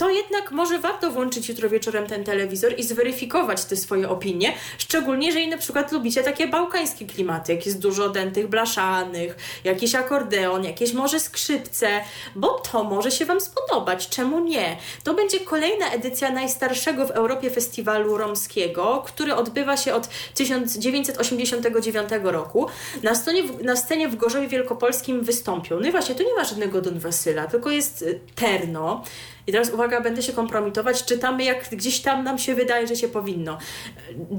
to 0.00 0.10
jednak 0.10 0.50
może 0.50 0.78
warto 0.78 1.10
włączyć 1.10 1.48
jutro 1.48 1.68
wieczorem 1.68 2.06
ten 2.06 2.24
telewizor 2.24 2.74
i 2.78 2.82
zweryfikować 2.82 3.64
te 3.64 3.76
swoje 3.76 4.08
opinie, 4.08 4.52
szczególnie 4.78 5.26
jeżeli 5.26 5.48
na 5.48 5.58
przykład 5.58 5.92
lubicie 5.92 6.22
takie 6.22 6.48
bałkańskie 6.48 7.06
klimaty, 7.06 7.54
jak 7.54 7.66
jest 7.66 7.78
dużo 7.78 8.08
dętych 8.08 8.48
blaszanych, 8.48 9.36
jakiś 9.64 9.94
akordeon, 9.94 10.64
jakieś 10.64 10.92
może 10.92 11.20
skrzypce, 11.20 11.88
bo 12.34 12.48
to 12.48 12.84
może 12.84 13.10
się 13.10 13.24
Wam 13.24 13.40
spodobać, 13.40 14.08
czemu 14.08 14.40
nie? 14.44 14.76
To 15.04 15.14
będzie 15.14 15.40
kolejna 15.40 15.90
edycja 15.90 16.30
najstarszego 16.30 17.06
w 17.06 17.10
Europie 17.10 17.50
festiwalu 17.50 18.16
romskiego, 18.16 19.02
który 19.06 19.34
odbywa 19.34 19.76
się 19.76 19.94
od 19.94 20.08
1989 20.34 22.08
roku. 22.22 22.66
Na 23.02 23.14
scenie, 23.14 23.42
w- 23.42 23.64
na 23.64 23.76
scenie 23.76 24.08
w 24.08 24.16
Gorzowie 24.16 24.48
Wielkopolskim 24.48 25.20
wystąpią. 25.24 25.80
No 25.80 25.88
i 25.88 25.90
właśnie, 25.90 26.14
tu 26.14 26.22
nie 26.22 26.34
ma 26.34 26.44
żadnego 26.44 26.80
Don 26.80 26.98
Wasyla, 26.98 27.46
tylko 27.46 27.70
jest 27.70 28.02
y, 28.02 28.20
Terno. 28.34 29.04
I 29.46 29.52
teraz 29.52 29.70
uwaga, 29.70 30.00
będę 30.00 30.22
się 30.22 30.32
kompromitować. 30.32 31.04
Czytamy 31.04 31.44
jak 31.44 31.68
gdzieś 31.72 32.00
tam 32.00 32.24
nam 32.24 32.38
się 32.38 32.54
wydaje, 32.54 32.86
że 32.86 32.96
się 32.96 33.08
powinno. 33.08 33.58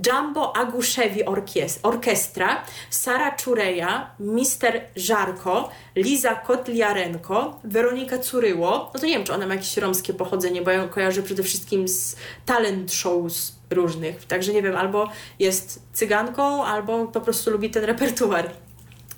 Jumbo 0.08 0.56
Aguszewi 0.58 1.26
Orkies- 1.26 1.80
Orkiestra, 1.84 2.64
Sara 2.90 3.32
Czureja, 3.32 4.12
Mister 4.20 4.82
Żarko, 4.96 5.70
Liza 5.96 6.36
Kotliarenko, 6.36 7.60
Weronika 7.64 8.18
Curyło. 8.18 8.92
No 8.94 9.00
to 9.00 9.06
nie 9.06 9.14
wiem, 9.14 9.24
czy 9.24 9.34
ona 9.34 9.48
ma 9.48 9.54
jakieś 9.54 9.78
romskie 9.78 10.14
pochodzenie, 10.14 10.62
bo 10.62 10.72
ja 10.72 10.78
ją 10.78 10.90
kojarzę 10.90 11.24
przede 11.24 11.44
wszystkim 11.44 11.88
z 11.88 12.16
talent 12.46 12.94
shows 12.94 13.56
różnych. 13.70 14.26
Także 14.26 14.54
nie 14.54 14.62
wiem, 14.62 14.76
albo 14.76 15.10
jest 15.40 15.82
cyganką, 15.94 16.66
albo 16.66 17.06
po 17.06 17.22
prostu 17.22 17.52
lubi 17.52 17.70
ten 17.70 17.84
repertuar. 17.84 18.52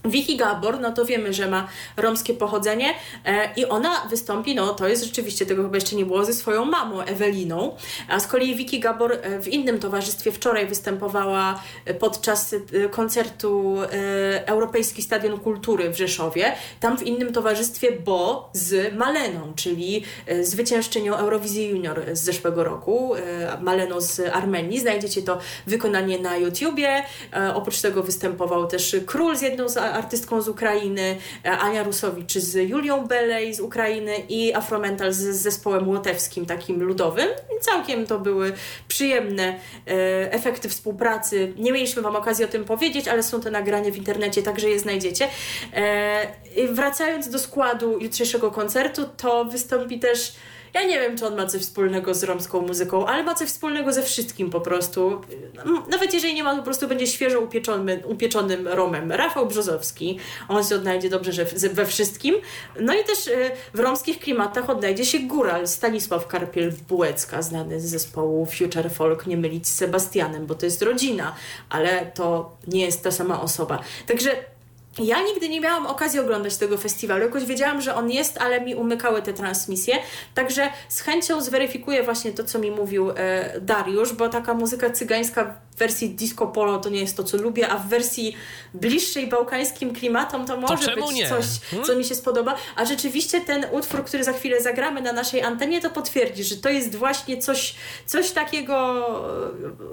Wiki 0.05 0.37
Gabor, 0.37 0.79
no 0.79 0.91
to 0.91 1.05
wiemy, 1.05 1.33
że 1.33 1.47
ma 1.47 1.67
romskie 1.97 2.33
pochodzenie 2.33 2.93
e, 3.25 3.49
i 3.55 3.65
ona 3.65 4.07
wystąpi, 4.09 4.55
no 4.55 4.73
to 4.73 4.87
jest 4.87 5.03
rzeczywiście, 5.03 5.45
tego 5.45 5.63
chyba 5.63 5.75
jeszcze 5.75 5.95
nie 5.95 6.05
było, 6.05 6.25
ze 6.25 6.33
swoją 6.33 6.65
mamą 6.65 7.01
Eweliną, 7.01 7.75
a 8.09 8.19
z 8.19 8.27
kolei 8.27 8.55
Wiki 8.55 8.79
Gabor 8.79 9.13
e, 9.13 9.39
w 9.39 9.47
innym 9.47 9.79
towarzystwie 9.79 10.31
wczoraj 10.31 10.67
występowała 10.67 11.61
e, 11.85 11.93
podczas 11.93 12.53
e, 12.53 12.89
koncertu 12.89 13.75
e, 13.81 14.47
Europejski 14.47 15.01
Stadion 15.01 15.39
Kultury 15.39 15.89
w 15.89 15.97
Rzeszowie, 15.97 16.53
tam 16.79 16.97
w 16.97 17.03
innym 17.03 17.33
towarzystwie, 17.33 17.91
bo 18.05 18.49
z 18.53 18.93
Maleną, 18.93 19.53
czyli 19.55 20.03
zwyciężczynią 20.41 21.15
Eurowizji 21.15 21.69
Junior 21.69 22.01
z 22.13 22.23
zeszłego 22.23 22.63
roku, 22.63 23.15
e, 23.15 23.57
Maleno 23.61 24.01
z 24.01 24.19
Armenii, 24.33 24.79
znajdziecie 24.79 25.21
to 25.21 25.37
wykonanie 25.67 26.19
na 26.19 26.37
YouTubie, 26.37 27.03
oprócz 27.53 27.81
tego 27.81 28.03
występował 28.03 28.67
też 28.67 28.95
Król 29.05 29.35
z 29.37 29.41
jedną 29.41 29.69
z 29.69 29.77
artystką 29.93 30.41
z 30.41 30.47
Ukrainy, 30.47 31.17
Ania 31.43 31.83
Rusowicz 31.83 32.33
z 32.33 32.69
Julią 32.69 33.07
Belej 33.07 33.53
z 33.53 33.59
Ukrainy 33.59 34.15
i 34.29 34.53
Afromental 34.53 35.13
z, 35.13 35.17
z 35.17 35.41
zespołem 35.41 35.89
łotewskim, 35.89 36.45
takim 36.45 36.83
ludowym. 36.83 37.27
Całkiem 37.61 38.07
to 38.07 38.19
były 38.19 38.53
przyjemne 38.87 39.59
efekty 40.31 40.69
współpracy. 40.69 41.53
Nie 41.57 41.71
mieliśmy 41.71 42.01
Wam 42.01 42.15
okazji 42.15 42.45
o 42.45 42.47
tym 42.47 42.65
powiedzieć, 42.65 43.07
ale 43.07 43.23
są 43.23 43.41
to 43.41 43.51
nagrania 43.51 43.91
w 43.91 43.97
internecie, 43.97 44.43
także 44.43 44.69
je 44.69 44.79
znajdziecie. 44.79 45.27
Wracając 46.69 47.29
do 47.29 47.39
składu 47.39 47.99
jutrzejszego 47.99 48.51
koncertu, 48.51 49.01
to 49.17 49.45
wystąpi 49.45 49.99
też 49.99 50.33
ja 50.73 50.83
nie 50.83 50.99
wiem, 50.99 51.17
czy 51.17 51.27
on 51.27 51.35
ma 51.35 51.45
coś 51.45 51.61
wspólnego 51.61 52.13
z 52.13 52.23
romską 52.23 52.61
muzyką, 52.61 53.05
ale 53.05 53.23
ma 53.23 53.35
coś 53.35 53.49
wspólnego 53.49 53.93
ze 53.93 54.03
wszystkim 54.03 54.49
po 54.49 54.61
prostu. 54.61 55.21
Nawet 55.89 56.13
jeżeli 56.13 56.33
nie 56.33 56.43
ma, 56.43 56.55
po 56.55 56.63
prostu 56.63 56.87
będzie 56.87 57.07
świeżo 57.07 57.39
upieczonym, 57.39 57.99
upieczonym 58.05 58.67
Romem. 58.67 59.11
Rafał 59.11 59.47
Brzozowski, 59.47 60.19
on 60.47 60.63
się 60.63 60.75
odnajdzie 60.75 61.09
dobrze 61.09 61.31
że 61.31 61.45
we 61.69 61.85
wszystkim. 61.85 62.35
No 62.79 62.93
i 62.93 63.03
też 63.03 63.27
y, 63.27 63.51
w 63.73 63.79
romskich 63.79 64.19
klimatach 64.19 64.69
odnajdzie 64.69 65.05
się 65.05 65.19
góral 65.19 65.67
Stanisław 65.67 66.27
Karpiel-Bułecka, 66.27 67.43
znany 67.43 67.79
z 67.79 67.85
zespołu 67.85 68.45
Future 68.45 68.91
Folk, 68.91 69.27
nie 69.27 69.37
mylić 69.37 69.67
z 69.67 69.75
Sebastianem, 69.75 70.45
bo 70.45 70.55
to 70.55 70.65
jest 70.65 70.81
rodzina, 70.81 71.35
ale 71.69 72.05
to 72.05 72.57
nie 72.67 72.85
jest 72.85 73.03
ta 73.03 73.11
sama 73.11 73.41
osoba. 73.41 73.79
Także 74.07 74.52
ja 74.99 75.21
nigdy 75.21 75.49
nie 75.49 75.61
miałam 75.61 75.85
okazji 75.85 76.19
oglądać 76.19 76.57
tego 76.57 76.77
festiwalu. 76.77 77.23
Jakoś 77.23 77.45
wiedziałam, 77.45 77.81
że 77.81 77.95
on 77.95 78.11
jest, 78.11 78.37
ale 78.37 78.61
mi 78.61 78.75
umykały 78.75 79.21
te 79.21 79.33
transmisje. 79.33 79.95
Także 80.35 80.69
z 80.89 81.01
chęcią 81.01 81.41
zweryfikuję 81.41 82.03
właśnie 82.03 82.31
to, 82.31 82.43
co 82.43 82.59
mi 82.59 82.71
mówił 82.71 83.11
e, 83.15 83.59
Dariusz, 83.61 84.13
bo 84.13 84.29
taka 84.29 84.53
muzyka 84.53 84.89
cygańska 84.89 85.55
w 85.75 85.79
wersji 85.79 86.09
disco 86.09 86.47
polo 86.47 86.77
to 86.77 86.89
nie 86.89 86.99
jest 86.99 87.17
to, 87.17 87.23
co 87.23 87.37
lubię, 87.37 87.69
a 87.69 87.77
w 87.77 87.87
wersji 87.87 88.35
bliższej 88.73 89.27
bałkańskim 89.27 89.93
klimatom 89.93 90.45
to 90.45 90.57
może 90.57 90.87
to 90.87 90.95
być 90.95 91.15
nie? 91.15 91.29
coś, 91.29 91.45
hmm? 91.69 91.87
co 91.87 91.95
mi 91.95 92.05
się 92.05 92.15
spodoba. 92.15 92.55
A 92.75 92.85
rzeczywiście 92.85 93.41
ten 93.41 93.65
utwór, 93.71 94.03
który 94.03 94.23
za 94.23 94.33
chwilę 94.33 94.61
zagramy 94.61 95.01
na 95.01 95.13
naszej 95.13 95.41
antenie, 95.41 95.81
to 95.81 95.89
potwierdzi, 95.89 96.43
że 96.43 96.57
to 96.57 96.69
jest 96.69 96.95
właśnie 96.95 97.37
coś, 97.37 97.75
coś 98.05 98.31
takiego, 98.31 98.75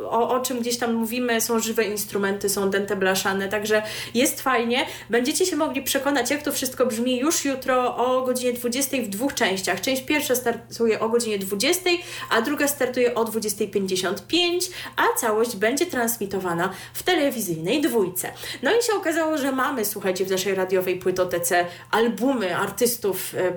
o, 0.05 0.31
o 0.31 0.41
czym 0.41 0.61
gdzieś 0.61 0.79
tam 0.79 0.95
mówimy. 0.95 1.41
Są 1.41 1.61
żywe 1.61 1.85
instrumenty, 1.85 2.49
są 2.49 2.71
dente 2.71 2.97
blaszane, 2.97 3.49
także 3.49 3.83
jest 4.15 4.41
fajnie. 4.41 4.87
Będziecie 5.11 5.47
się 5.47 5.57
mogli 5.57 5.83
przekonać, 5.83 6.31
jak 6.31 6.43
to 6.43 6.53
wszystko 6.53 6.87
brzmi 6.87 7.19
już 7.19 7.45
jutro 7.45 7.97
o 7.97 8.23
godzinie 8.23 8.53
20 8.53 8.97
w 8.97 9.09
dwóch 9.09 9.35
częściach. 9.35 9.81
Część 9.81 10.03
pierwsza 10.03 10.35
startuje 10.35 11.01
o 11.01 11.09
godzinie 11.09 11.39
20, 11.39 11.91
a 12.31 12.43
druga 12.43 12.69
startuje 12.69 13.15
o 13.15 13.25
20.55, 13.25 14.71
a 14.97 15.21
całość 15.21 15.57
będzie 15.57 15.70
transmitowana 15.77 16.71
w 16.95 17.03
telewizyjnej 17.03 17.81
dwójce. 17.81 18.33
No 18.63 18.71
i 18.71 18.83
się 18.83 18.93
okazało, 18.93 19.39
że 19.39 19.53
mamy, 19.53 19.85
słuchajcie, 19.85 20.25
w 20.25 20.31
naszej 20.31 20.55
radiowej 20.55 20.99
płytotece 20.99 21.67
albumy 21.91 22.57
artystów 22.57 23.35
e, 23.35 23.53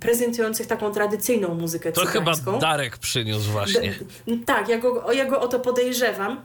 prezentujących 0.00 0.66
taką 0.66 0.92
tradycyjną 0.92 1.54
muzykę 1.54 1.92
To 1.92 2.06
chyba. 2.06 2.32
Darek 2.60 2.98
przyniósł 2.98 3.50
właśnie. 3.50 3.94
D 4.26 4.36
tak, 4.46 4.68
ja 4.68 4.78
go, 4.78 5.12
ja 5.12 5.24
go 5.24 5.40
o 5.40 5.48
to 5.48 5.60
podejrzewam. 5.60 6.40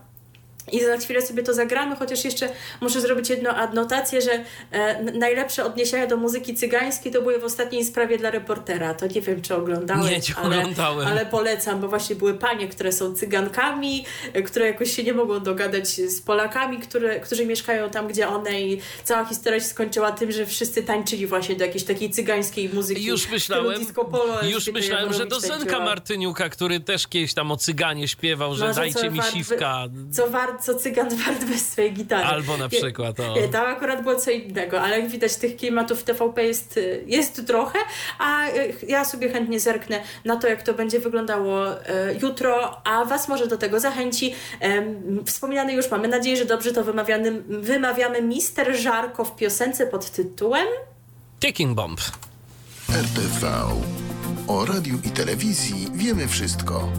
I 0.71 0.85
za 0.85 0.97
chwilę 0.97 1.21
sobie 1.21 1.43
to 1.43 1.53
zagramy, 1.53 1.95
chociaż 1.95 2.25
jeszcze 2.25 2.49
muszę 2.81 3.01
zrobić 3.01 3.29
jedną 3.29 3.49
adnotację, 3.49 4.21
że 4.21 4.31
e, 4.71 5.03
najlepsze 5.03 5.65
odniesienia 5.65 6.07
do 6.07 6.17
muzyki 6.17 6.55
cygańskiej 6.55 7.11
to 7.11 7.21
były 7.21 7.39
w 7.39 7.43
ostatniej 7.43 7.85
sprawie 7.85 8.17
dla 8.17 8.31
reportera. 8.31 8.93
To 8.93 9.07
nie 9.07 9.21
wiem, 9.21 9.41
czy 9.41 9.55
oglądałeś, 9.55 10.11
Nie, 10.11 10.17
nie 10.17 10.35
ale, 10.35 10.57
oglądałem. 10.59 11.07
ale 11.07 11.25
polecam, 11.25 11.81
bo 11.81 11.87
właśnie 11.87 12.15
były 12.15 12.33
panie, 12.33 12.67
które 12.67 12.91
są 12.91 13.15
cygankami, 13.15 14.05
e, 14.33 14.41
które 14.41 14.65
jakoś 14.65 14.91
się 14.95 15.03
nie 15.03 15.13
mogą 15.13 15.39
dogadać 15.39 15.87
z 15.87 16.21
Polakami, 16.21 16.77
które, 16.79 17.19
którzy 17.19 17.45
mieszkają 17.45 17.89
tam, 17.89 18.07
gdzie 18.07 18.27
one 18.27 18.61
i 18.61 18.81
cała 19.03 19.25
historia 19.25 19.59
się 19.59 19.65
skończyła 19.65 20.11
tym, 20.11 20.31
że 20.31 20.45
wszyscy 20.45 20.83
tańczyli 20.83 21.27
właśnie 21.27 21.55
do 21.55 21.65
jakiejś 21.65 21.83
takiej 21.83 22.09
cygańskiej 22.09 22.69
muzyki. 22.69 23.05
Już 23.05 23.29
myślałem, 23.29 23.85
polo, 24.11 24.43
już 24.43 24.67
myślałem, 24.67 25.13
że 25.13 25.25
do 25.25 25.39
Zenka. 25.39 25.79
Martyniuka, 25.79 26.49
który 26.49 26.79
też 26.79 27.07
kiedyś 27.07 27.33
tam 27.33 27.51
o 27.51 27.57
cyganie 27.57 28.07
śpiewał, 28.07 28.55
że 28.55 28.67
Może 28.67 28.79
dajcie 28.79 29.11
mi 29.11 29.21
siwka. 29.33 29.85
Co, 30.11 30.29
war, 30.29 30.52
co 30.57 30.75
cygan 30.75 31.09
wart 31.25 31.43
bez 31.43 31.69
swojej 31.69 31.93
gitary. 31.93 32.23
Albo 32.23 32.57
na 32.57 32.69
przykład, 32.69 33.19
o. 33.19 33.35
Nie, 33.35 33.47
tam 33.47 33.65
akurat 33.65 34.03
było 34.03 34.15
co 34.15 34.31
innego, 34.31 34.81
ale 34.81 34.99
jak 34.99 35.09
widać 35.09 35.35
tych 35.35 35.55
klimatów 35.55 35.99
w 35.99 36.03
TVP 36.03 36.43
jest, 36.43 36.79
jest 37.05 37.47
trochę, 37.47 37.79
a 38.19 38.47
y, 38.47 38.73
ja 38.87 39.05
sobie 39.05 39.29
chętnie 39.29 39.59
zerknę 39.59 40.01
na 40.25 40.35
to, 40.35 40.47
jak 40.47 40.63
to 40.63 40.73
będzie 40.73 40.99
wyglądało 40.99 41.73
y, 41.73 41.79
jutro, 42.21 42.81
a 42.87 43.05
Was 43.05 43.27
może 43.27 43.47
do 43.47 43.57
tego 43.57 43.79
zachęci. 43.79 44.33
Wspominany 45.25 45.73
już, 45.73 45.91
mamy 45.91 46.07
nadzieję, 46.07 46.37
że 46.37 46.45
dobrze 46.45 46.71
to 46.71 46.83
wymawiany, 46.83 47.31
wymawiamy 47.47 48.21
Mister 48.21 48.75
Żarko 48.75 49.25
w 49.25 49.35
piosence 49.35 49.87
pod 49.87 50.11
tytułem 50.11 50.67
Ticking 51.39 51.75
Bomb. 51.75 52.01
RTV. 52.89 53.51
O 54.47 54.65
radiu 54.65 54.99
i 55.03 55.09
telewizji 55.09 55.87
wiemy 55.93 56.27
wszystko. 56.27 56.89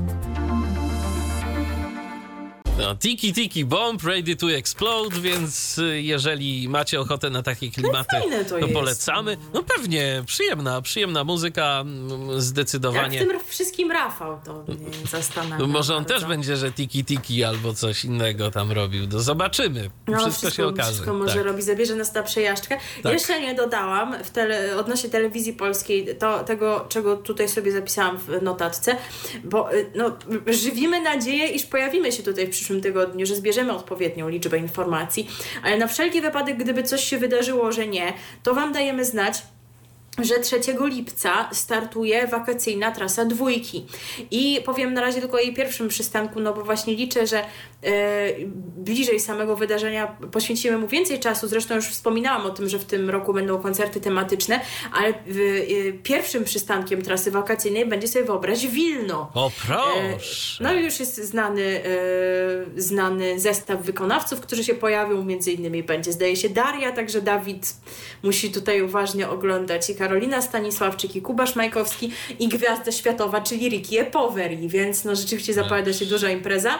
No, 2.79 2.97
tiki 2.97 3.33
Tiki 3.33 3.65
Bomb, 3.65 4.03
Ready 4.05 4.37
to 4.37 4.53
Explode, 4.53 5.21
więc 5.21 5.79
y, 5.79 6.03
jeżeli 6.03 6.69
macie 6.69 7.01
ochotę 7.01 7.31
na 7.31 7.43
takie 7.43 7.71
klimaty, 7.71 8.17
fajne 8.21 8.45
to 8.45 8.59
jest. 8.59 8.73
polecamy. 8.73 9.37
No 9.55 9.63
pewnie, 9.63 10.23
przyjemna, 10.27 10.83
przyjemna 10.83 11.25
muzyka, 11.25 11.81
mm, 11.81 12.31
jak 12.31 12.41
zdecydowanie. 12.41 13.19
w 13.19 13.29
tym 13.29 13.41
wszystkim 13.49 13.91
Rafał, 13.91 14.41
to 14.45 14.65
zastanawia. 15.11 15.59
No, 15.59 15.67
Może 15.67 15.97
on 15.97 16.05
bardzo. 16.05 16.15
też 16.15 16.29
będzie, 16.29 16.57
że 16.57 16.73
tiki 16.73 17.05
tiki 17.05 17.45
albo 17.45 17.75
coś 17.75 18.05
innego 18.05 18.51
tam 18.51 18.73
robił. 18.73 19.07
No, 19.13 19.21
zobaczymy. 19.21 19.91
No, 20.09 20.21
wszystko, 20.21 20.51
się 20.51 20.67
okaże. 20.67 20.91
Wszystko 20.91 21.15
może 21.15 21.35
tak. 21.35 21.45
robi, 21.45 21.63
zabierze 21.63 21.95
nas 21.95 22.15
na 22.15 22.23
przejażdżkę. 22.23 22.79
Tak. 23.03 23.13
Jeszcze 23.13 23.41
nie 23.41 23.55
dodałam 23.55 24.25
w 24.25 24.31
tele, 24.31 24.77
odnośnie 24.77 25.11
telewizji 25.11 25.53
polskiej 25.53 26.17
to, 26.19 26.45
tego, 26.45 26.87
czego 26.89 27.17
tutaj 27.17 27.49
sobie 27.49 27.73
zapisałam 27.73 28.19
w 28.19 28.43
notatce, 28.43 28.97
bo 29.45 29.75
y, 29.75 29.91
no, 29.95 30.17
żywimy 30.47 31.01
nadzieję, 31.01 31.47
iż 31.49 31.67
pojawimy 31.67 32.13
się 32.13 32.23
tutaj 32.23 32.47
w 32.47 32.51
przyszłym 32.65 32.82
tygodniu, 32.82 33.27
że 33.27 33.36
zbierzemy 33.36 33.73
odpowiednią 33.73 34.28
liczbę 34.28 34.59
informacji, 34.59 35.28
ale 35.62 35.78
na 35.78 35.86
wszelki 35.86 36.20
wypadek, 36.20 36.57
gdyby 36.57 36.82
coś 36.82 37.05
się 37.05 37.19
wydarzyło, 37.19 37.73
że 37.73 37.86
nie, 37.86 38.12
to 38.43 38.55
Wam 38.55 38.73
dajemy 38.73 39.05
znać 39.05 39.43
że 40.19 40.39
3 40.39 40.61
lipca 40.81 41.49
startuje 41.53 42.27
wakacyjna 42.27 42.91
trasa 42.91 43.24
dwójki. 43.24 43.86
I 44.31 44.61
powiem 44.65 44.95
na 44.95 45.01
razie 45.01 45.20
tylko 45.20 45.36
o 45.36 45.41
jej 45.41 45.55
pierwszym 45.55 45.89
przystanku, 45.89 46.41
no 46.41 46.55
bo 46.55 46.65
właśnie 46.65 46.95
liczę, 46.95 47.27
że 47.27 47.39
e, 47.39 47.45
bliżej 48.77 49.20
samego 49.20 49.57
wydarzenia 49.57 50.07
poświęcimy 50.32 50.78
mu 50.78 50.89
więcej 50.89 51.20
czasu. 51.20 51.49
Zresztą 51.49 51.74
już 51.74 51.86
wspominałam 51.86 52.47
o 52.47 52.51
tym, 52.51 52.69
że 52.69 52.78
w 52.78 52.85
tym 52.85 53.11
roku 53.11 53.32
będą 53.32 53.62
koncerty 53.62 54.01
tematyczne, 54.01 54.61
ale 54.93 55.09
e, 55.09 55.12
pierwszym 56.03 56.45
przystankiem 56.45 57.03
trasy 57.03 57.31
wakacyjnej 57.31 57.86
będzie 57.86 58.09
sobie 58.09 58.24
wyobraź 58.24 58.66
Wilno. 58.66 59.31
O 59.35 59.51
E, 59.70 60.12
proszę. 60.12 60.65
No 60.65 60.74
i 60.74 60.85
już 60.85 61.01
jest 61.01 61.16
znany, 61.16 61.62
e, 61.62 62.81
znany 62.81 63.41
zestaw 63.41 63.82
wykonawców, 63.82 64.41
którzy 64.41 64.65
się 64.65 64.74
pojawią. 64.74 65.24
Między 65.24 65.53
innymi 65.53 65.82
będzie, 65.82 66.12
zdaje 66.12 66.36
się, 66.36 66.49
Daria, 66.49 66.93
także 66.93 67.23
Dawid 67.23 67.77
musi 68.23 68.53
tutaj 68.53 68.82
uważnie 68.82 69.28
oglądać 69.28 69.91
i 69.91 69.95
Karolina 70.05 70.43
Stanisławczyk, 70.43 71.17
i 71.17 71.23
Kubasz 71.23 71.57
Majkowski, 71.57 72.13
i 72.39 72.49
gwiazda 72.49 72.93
światowa, 72.93 73.41
czyli 73.41 73.69
Ricky 73.69 74.05
Poveri, 74.05 74.69
więc 74.69 75.05
no 75.05 75.17
rzeczywiście 75.17 75.55
zapowiada 75.55 75.93
się 75.93 76.07
duża 76.07 76.31
impreza. 76.31 76.79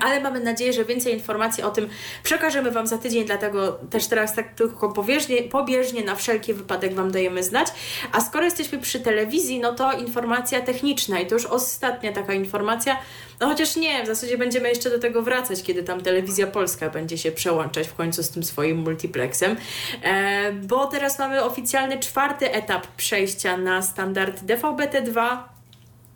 Ale 0.00 0.20
mamy 0.20 0.40
nadzieję, 0.40 0.72
że 0.72 0.84
więcej 0.84 1.14
informacji 1.14 1.62
o 1.62 1.70
tym 1.70 1.88
przekażemy 2.22 2.70
Wam 2.70 2.86
za 2.86 2.98
tydzień, 2.98 3.24
dlatego 3.24 3.78
też 3.90 4.06
teraz 4.06 4.34
tak 4.34 4.54
tylko 4.54 4.92
pobieżnie, 4.92 5.42
pobieżnie 5.42 6.04
na 6.04 6.14
wszelki 6.14 6.54
wypadek 6.54 6.94
Wam 6.94 7.10
dajemy 7.10 7.42
znać. 7.42 7.68
A 8.12 8.20
skoro 8.20 8.44
jesteśmy 8.44 8.78
przy 8.78 9.00
telewizji, 9.00 9.60
no 9.60 9.72
to 9.74 9.92
informacja 9.92 10.60
techniczna. 10.60 11.20
I 11.20 11.26
to 11.26 11.34
już 11.34 11.46
ostatnia 11.46 12.12
taka 12.12 12.34
informacja, 12.34 12.96
no 13.40 13.48
chociaż 13.48 13.76
nie, 13.76 14.04
w 14.04 14.06
zasadzie 14.06 14.38
będziemy 14.38 14.68
jeszcze 14.68 14.90
do 14.90 14.98
tego 14.98 15.22
wracać, 15.22 15.62
kiedy 15.62 15.82
tam 15.82 16.00
telewizja 16.00 16.46
polska 16.46 16.90
będzie 16.90 17.18
się 17.18 17.32
przełączać 17.32 17.88
w 17.88 17.94
końcu 17.94 18.22
z 18.22 18.30
tym 18.30 18.42
swoim 18.42 18.78
multiplexem, 18.78 19.56
e, 20.02 20.52
bo 20.52 20.86
teraz 20.86 21.18
mamy 21.18 21.44
oficjalny 21.44 21.98
czwarty 21.98 22.52
etap 22.52 22.86
przejścia 22.86 23.56
na 23.56 23.82
standard 23.82 24.42
DVB-T2, 24.42 25.38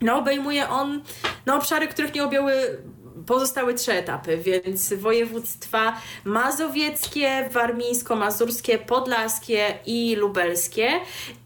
no, 0.00 0.18
obejmuje 0.18 0.68
on 0.68 1.02
no, 1.46 1.56
obszary, 1.56 1.88
których 1.88 2.14
nie 2.14 2.24
objęły 2.24 2.78
pozostałe 3.26 3.74
trzy 3.74 3.92
etapy, 3.92 4.36
więc 4.36 4.92
województwa 4.92 5.96
mazowieckie, 6.24 7.48
warmińsko-mazurskie, 7.52 8.78
podlaskie 8.78 9.78
i 9.86 10.16
lubelskie. 10.16 10.88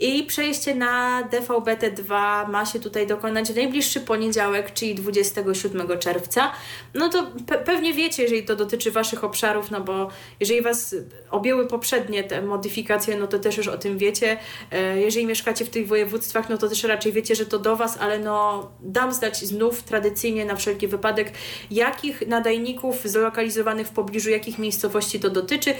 I 0.01 0.25
przejście 0.25 0.75
na 0.75 1.23
DVB-T2 1.33 2.09
ma 2.49 2.67
się 2.67 2.81
tutaj 2.81 3.07
dokonać 3.07 3.53
w 3.53 3.57
najbliższy 3.57 4.01
poniedziałek, 4.01 4.75
czyli 4.75 4.95
27 4.95 5.99
czerwca. 5.99 6.53
No 6.95 7.09
to 7.09 7.27
pe 7.47 7.59
pewnie 7.59 7.95
wiecie, 7.95 8.23
jeżeli 8.23 8.43
to 8.43 8.57
dotyczy 8.57 8.91
Waszych 8.91 9.25
obszarów, 9.25 9.71
no 9.71 9.81
bo 9.81 10.09
jeżeli 10.41 10.63
Was 10.63 10.95
objęły 11.31 11.67
poprzednie 11.67 12.25
te 12.25 12.43
modyfikacje, 12.43 13.17
no 13.17 13.27
to 13.27 13.39
też 13.39 13.57
już 13.57 13.69
o 13.69 13.79
tym 13.79 13.99
wiecie. 13.99 14.39
E, 14.71 15.01
Jeżeli 15.01 15.27
mieszkacie 15.27 15.65
w 15.65 15.71
tych 15.71 15.89
województwach, 15.89 16.49
no 16.49 16.59
to 16.59 16.69
też 16.69 16.85
raczej 16.85 17.13
wiecie, 17.13 17.35
że 17.35 17.47
to 17.47 17.59
do 17.59 17.77
Was, 17.77 17.99
ale 18.01 18.19
no 18.19 18.71
dam 18.81 19.15
znać 19.15 19.39
znów 19.39 19.83
tradycyjnie 19.83 20.45
na 20.45 20.57
wszelki 20.57 20.89
wypadek, 20.89 21.33
jakich 21.71 22.27
nadajników 22.27 23.03
zlokalizowanych 23.05 23.87
w 23.87 23.91
pobliżu 23.91 24.31
jakich 24.31 24.59
miejscowości 24.59 25.21
to 25.21 25.31
dotyczy. 25.31 25.75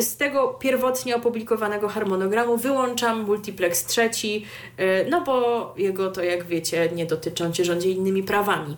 Z 0.00 0.16
tego 0.16 0.48
pierwotnie 0.48 1.16
opublikowanego 1.16 1.88
harmonogramu 1.88 2.56
wyłączam 2.56 3.24
multiplex 3.24 3.84
trzeci, 3.84 4.46
y, 4.80 5.06
no 5.10 5.20
bo 5.20 5.74
jego 5.76 6.10
to 6.10 6.22
jak 6.22 6.46
wiecie 6.46 6.90
nie 6.94 7.06
dotyczą, 7.06 7.52
cię 7.52 7.64
rządzi 7.64 7.92
innymi 7.92 8.22
prawami. 8.22 8.76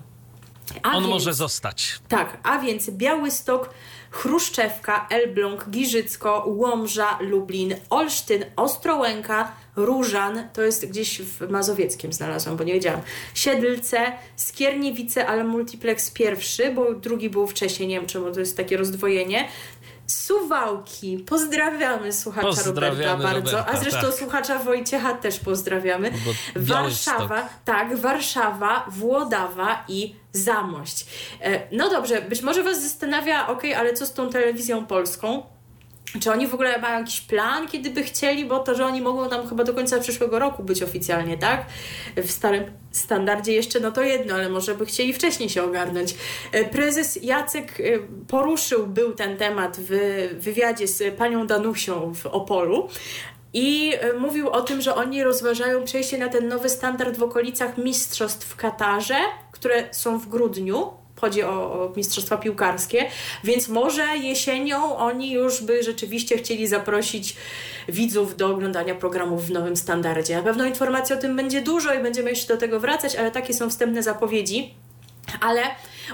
A 0.83 0.89
On 0.89 1.03
więc, 1.03 1.13
może 1.13 1.35
zostać. 1.35 1.99
Tak, 2.09 2.39
a 2.43 2.59
więc 2.59 2.91
Białystok, 2.91 3.71
Chruszczewka, 4.11 5.07
Elbląg, 5.11 5.71
Giżycko, 5.71 6.45
Łomża, 6.47 7.19
Lublin, 7.21 7.75
Olsztyn, 7.91 8.45
Ostrołęka, 8.57 9.53
Różan, 9.77 10.49
to 10.53 10.63
jest 10.63 10.87
gdzieś 10.87 11.23
w 11.23 11.51
Mazowieckiem 11.51 12.13
znalazłam, 12.13 12.57
bo 12.57 12.65
nie 12.65 12.73
wiedziałam, 12.73 13.01
Siedlce, 13.35 14.13
Skierniewice, 14.37 15.27
ale 15.27 15.45
multiplex 15.45 16.11
pierwszy, 16.11 16.73
bo 16.75 16.95
drugi 16.95 17.31
był 17.31 17.47
wcześniej, 17.47 17.89
nie 17.89 17.97
wiem 17.97 18.07
czemu 18.07 18.33
to 18.33 18.41
jest 18.41 18.57
takie 18.57 18.77
rozdwojenie, 18.77 19.49
Suwałki. 20.07 21.19
Pozdrawiamy 21.19 22.13
słuchacza 22.13 22.47
pozdrawiamy 22.47 23.05
Roberta 23.05 23.23
bardzo, 23.23 23.57
Roberta, 23.57 23.73
a 23.73 23.77
zresztą 23.77 24.01
tak. 24.01 24.15
słuchacza 24.15 24.59
Wojciecha 24.59 25.15
też 25.15 25.41
pozdrawiamy. 25.41 26.11
Warszawa, 26.57 27.49
tak, 27.65 27.97
Warszawa, 27.97 28.87
Włodawa 28.89 29.85
i 29.89 30.15
Zamość. 30.33 31.07
E, 31.41 31.77
no 31.77 31.91
dobrze, 31.91 32.23
być 32.23 32.43
może 32.43 32.63
Was 32.63 32.83
zastanawia, 32.83 33.47
ok, 33.47 33.63
ale 33.77 33.95
co 33.95 34.07
z 34.07 34.13
tą 34.13 34.31
telewizją 34.31 34.87
polską? 34.87 35.54
Czy 36.21 36.33
oni 36.33 36.47
w 36.47 36.55
ogóle 36.55 36.79
mają 36.79 36.99
jakiś 36.99 37.21
plan, 37.21 37.69
kiedy 37.69 37.91
by 37.91 38.03
chcieli, 38.03 38.45
bo 38.45 38.59
to, 38.59 38.75
że 38.75 38.87
oni 38.87 39.03
mogą 39.03 39.29
tam 39.29 39.49
chyba 39.49 39.65
do 39.65 39.75
końca 39.75 40.01
przyszłego 40.01 40.39
roku 40.39 40.63
być 40.63 40.83
oficjalnie, 40.83 41.39
tak? 41.39 41.67
W 42.17 42.31
starym 42.31 42.65
standardzie 42.93 43.53
jeszcze, 43.53 43.81
no 43.81 43.93
to 43.93 44.03
jedno, 44.03 44.35
ale 44.35 44.49
może 44.49 44.75
by 44.75 44.87
chcieli 44.87 45.13
wcześniej 45.13 45.49
się 45.49 45.63
ogarnąć. 45.63 46.15
E, 46.53 46.65
prezes 46.65 47.19
Jacek 47.23 47.81
e, 47.81 47.83
poruszył 48.29 48.87
był 48.87 49.13
ten 49.13 49.37
temat 49.37 49.77
w 49.81 49.91
wywiadzie 50.39 50.89
z 50.89 51.15
panią 51.15 51.47
Danusią 51.47 52.15
w 52.15 52.27
Opolu, 52.27 52.89
i 53.55 53.93
e, 54.01 54.13
mówił 54.13 54.49
o 54.49 54.63
tym, 54.63 54.81
że 54.81 54.95
oni 54.95 55.23
rozważają 55.23 55.85
przejście 55.85 56.19
na 56.19 56.29
ten 56.29 56.49
nowy 56.49 56.69
standard 56.69 57.17
w 57.17 57.23
okolicach 57.23 57.79
mistrzostw 57.79 58.49
w 58.49 58.57
Katarze, 58.57 59.19
które 59.53 59.89
są 59.91 60.19
w 60.19 60.29
grudniu 60.29 60.91
chodzi 61.21 61.43
o, 61.43 61.51
o 61.51 61.93
mistrzostwa 61.97 62.37
piłkarskie, 62.37 63.07
więc 63.45 63.69
może 63.69 64.17
jesienią 64.17 64.97
oni 64.97 65.33
już 65.33 65.63
by 65.63 65.83
rzeczywiście 65.83 66.39
chcieli 66.39 66.67
zaprosić 66.67 67.37
widzów 67.89 68.37
do 68.37 68.49
oglądania 68.49 68.95
programów 68.95 69.47
w 69.47 69.51
nowym 69.51 69.77
standardzie. 69.77 70.37
Na 70.37 70.43
pewno 70.43 70.65
informacji 70.65 71.15
o 71.15 71.19
tym 71.19 71.37
będzie 71.37 71.63
dużo 71.63 71.95
i 71.95 72.03
będziemy 72.03 72.31
jeszcze 72.31 72.55
do 72.55 72.61
tego 72.61 72.81
wracać, 72.81 73.17
ale 73.17 73.31
takie 73.31 73.55
są 73.55 73.71
wstępne 73.71 74.03
zapowiedzi. 74.03 74.75
Ale 75.41 75.63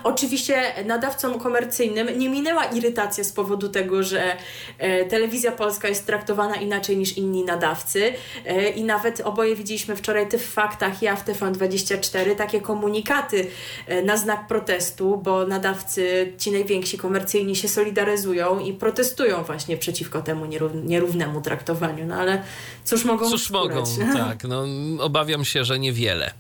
oczywiście 0.05 0.63
nadawcom 0.85 1.39
komercyjnym 1.39 2.19
nie 2.19 2.29
minęła 2.29 2.65
irytacja 2.65 3.25
z 3.25 3.33
powodu 3.33 3.69
tego, 3.69 4.03
że 4.03 4.37
e, 4.79 5.05
telewizja 5.05 5.53
polska 5.53 5.89
jest 5.89 6.07
traktowana 6.07 6.57
inaczej 6.57 6.97
niż 6.97 7.17
inni 7.17 7.45
nadawcy 7.45 8.13
e, 8.47 8.69
i 8.69 8.85
nawet 8.85 9.21
oboje 9.21 9.57
widzieliśmy 9.57 9.97
wczoraj 9.97 10.29
ty 10.29 10.39
w 10.39 10.47
faktach, 10.47 11.03
ja 11.03 11.17
w 11.17 11.25
TVN24 11.25 12.35
takie 12.37 12.61
komunikaty 12.61 13.47
e, 13.87 14.03
na 14.03 14.17
znak 14.17 14.47
protestu, 14.47 15.21
bo 15.25 15.47
nadawcy 15.47 16.33
ci 16.39 16.51
najwięksi 16.51 16.99
komercyjni 16.99 17.57
się 17.57 17.69
solidaryzują 17.69 18.59
i 18.59 18.73
protestują 18.73 19.43
właśnie 19.43 19.77
przeciwko 19.77 20.23
temu 20.23 20.47
nierównemu 20.85 21.41
traktowaniu, 21.41 22.07
no 22.07 22.15
ale 22.15 22.43
cóż 22.85 23.05
mogą 23.05 23.31
Cóż 23.31 23.51
mogą, 23.51 23.85
tak, 24.15 24.45
no 24.45 24.65
obawiam 25.01 25.45
się, 25.45 25.65
że 25.65 25.79
niewiele. 25.79 26.33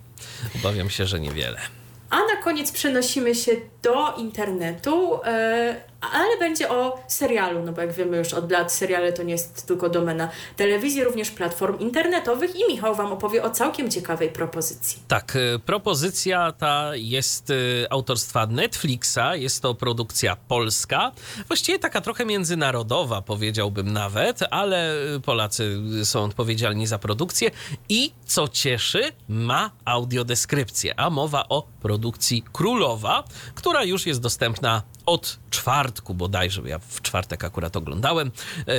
Obawiam 0.56 0.90
się, 0.90 1.06
że 1.06 1.20
niewiele. 1.20 1.80
A 2.11 2.16
na 2.16 2.37
koniec 2.37 2.73
przenosimy 2.73 3.35
się 3.35 3.53
do 3.82 4.15
internetu, 4.16 5.20
e, 5.24 5.90
ale 6.01 6.39
będzie 6.39 6.69
o 6.69 6.98
serialu, 7.09 7.62
no 7.62 7.73
bo 7.73 7.81
jak 7.81 7.93
wiemy 7.93 8.16
już 8.16 8.35
od 8.35 8.51
lat, 8.51 8.73
seriale 8.73 9.12
to 9.12 9.23
nie 9.23 9.32
jest 9.32 9.66
tylko 9.66 9.89
domena 9.89 10.28
telewizji, 10.57 11.05
również 11.05 11.31
platform 11.31 11.78
internetowych 11.78 12.57
i 12.57 12.73
Michał 12.73 12.94
Wam 12.94 13.12
opowie 13.12 13.43
o 13.43 13.51
całkiem 13.51 13.90
ciekawej 13.90 14.28
propozycji. 14.28 15.02
Tak, 15.09 15.36
e, 15.36 15.59
propozycja 15.59 16.52
ta 16.52 16.90
jest 16.94 17.51
e, 17.51 17.55
autorstwa 17.93 18.47
Netflixa, 18.47 19.35
jest 19.35 19.62
to 19.62 19.74
produkcja 19.74 20.36
polska, 20.36 21.12
właściwie 21.47 21.78
taka 21.78 22.01
trochę 22.01 22.24
międzynarodowa 22.24 23.23
powiedziałbym 23.23 23.93
nawet, 23.93 24.39
ale 24.51 24.94
Polacy 25.24 25.81
są 26.05 26.24
odpowiedzialni 26.24 26.86
za 26.86 26.98
produkcję 26.98 27.51
i 27.89 28.12
co 28.27 28.48
cieszy, 28.48 29.02
ma 29.28 29.70
audiodeskrypcję, 29.85 31.01
a 31.01 31.11
mowa 31.11 31.48
o 31.48 31.66
produkcji 31.82 32.44
Królowa, 32.52 33.24
która 33.55 33.70
już 33.85 34.07
jest 34.07 34.21
dostępna 34.21 34.83
od 35.07 35.39
czwartku 35.51 36.15
bodajże, 36.15 36.63
ja 36.65 36.79
w 36.79 37.03
czwartek 37.03 37.45
akurat 37.45 37.77
oglądałem 37.77 38.31
e, 38.31 38.73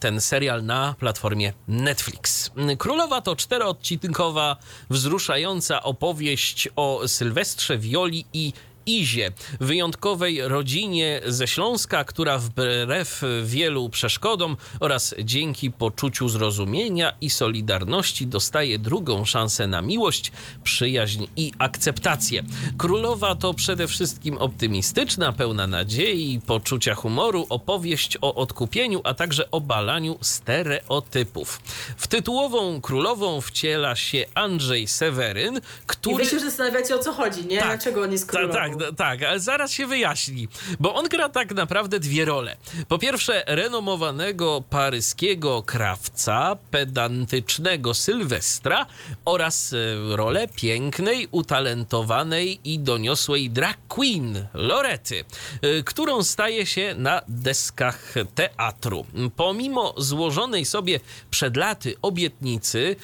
ten 0.00 0.20
serial 0.20 0.64
na 0.64 0.94
platformie 0.98 1.52
Netflix. 1.68 2.50
Królowa 2.78 3.20
to 3.20 3.36
czteroodcinkowa, 3.36 4.56
wzruszająca 4.90 5.82
opowieść 5.82 6.68
o 6.76 7.08
Sylwestrze 7.08 7.78
Wioli 7.78 8.24
i 8.32 8.52
Izie, 8.86 9.32
wyjątkowej 9.60 10.48
rodzinie 10.48 11.20
ze 11.26 11.46
Śląska, 11.46 12.04
która 12.04 12.38
wbrew 12.38 13.22
wielu 13.44 13.88
przeszkodom 13.88 14.56
oraz 14.80 15.14
dzięki 15.24 15.70
poczuciu 15.70 16.28
zrozumienia 16.28 17.12
i 17.20 17.30
solidarności 17.30 18.26
dostaje 18.26 18.78
drugą 18.78 19.24
szansę 19.24 19.66
na 19.66 19.82
miłość, 19.82 20.32
przyjaźń 20.64 21.26
i 21.36 21.52
akceptację. 21.58 22.42
Królowa 22.78 23.34
to 23.34 23.54
przede 23.54 23.88
wszystkim 23.88 24.38
optymistyczna, 24.38 25.32
pełna 25.32 25.66
nadziei, 25.66 26.40
poczucia 26.46 26.94
humoru, 26.94 27.46
opowieść 27.48 28.18
o 28.20 28.34
odkupieniu, 28.34 29.00
a 29.04 29.14
także 29.14 29.50
obalaniu 29.50 30.18
stereotypów. 30.20 31.60
W 31.96 32.06
tytułową 32.06 32.80
królową 32.80 33.40
wciela 33.40 33.96
się 33.96 34.24
Andrzej 34.34 34.86
Seweryn, 34.88 35.60
który... 35.86 36.14
I 36.14 36.18
wy 36.18 36.30
się 36.30 36.40
zastanawiacie 36.40 36.94
o 36.94 36.98
co 36.98 37.12
chodzi, 37.12 37.46
nie? 37.46 37.58
Tak, 37.58 37.68
Dlaczego 37.68 38.02
on 38.02 38.12
jest 38.12 38.26
królową? 38.26 38.52
Tak, 38.54 38.71
tak, 38.78 38.96
tak, 38.96 39.22
ale 39.22 39.40
zaraz 39.40 39.72
się 39.72 39.86
wyjaśni, 39.86 40.48
bo 40.80 40.94
on 40.94 41.08
gra 41.08 41.28
tak 41.28 41.54
naprawdę 41.54 42.00
dwie 42.00 42.24
role. 42.24 42.56
Po 42.88 42.98
pierwsze, 42.98 43.44
renomowanego 43.46 44.62
paryskiego 44.70 45.62
krawca, 45.62 46.56
pedantycznego 46.70 47.94
Sylwestra 47.94 48.86
oraz 49.24 49.72
e, 49.72 49.76
rolę 50.16 50.48
pięknej, 50.48 51.28
utalentowanej 51.30 52.60
i 52.64 52.78
doniosłej 52.78 53.50
drag 53.50 53.78
queen 53.88 54.46
Lorety, 54.54 55.24
e, 55.62 55.82
którą 55.82 56.22
staje 56.22 56.66
się 56.66 56.94
na 56.98 57.22
deskach 57.28 58.14
teatru. 58.34 59.06
Pomimo 59.36 59.94
złożonej 59.96 60.64
sobie 60.64 61.00
przed 61.30 61.56
laty 61.56 61.94
obietnicy, 62.02 62.96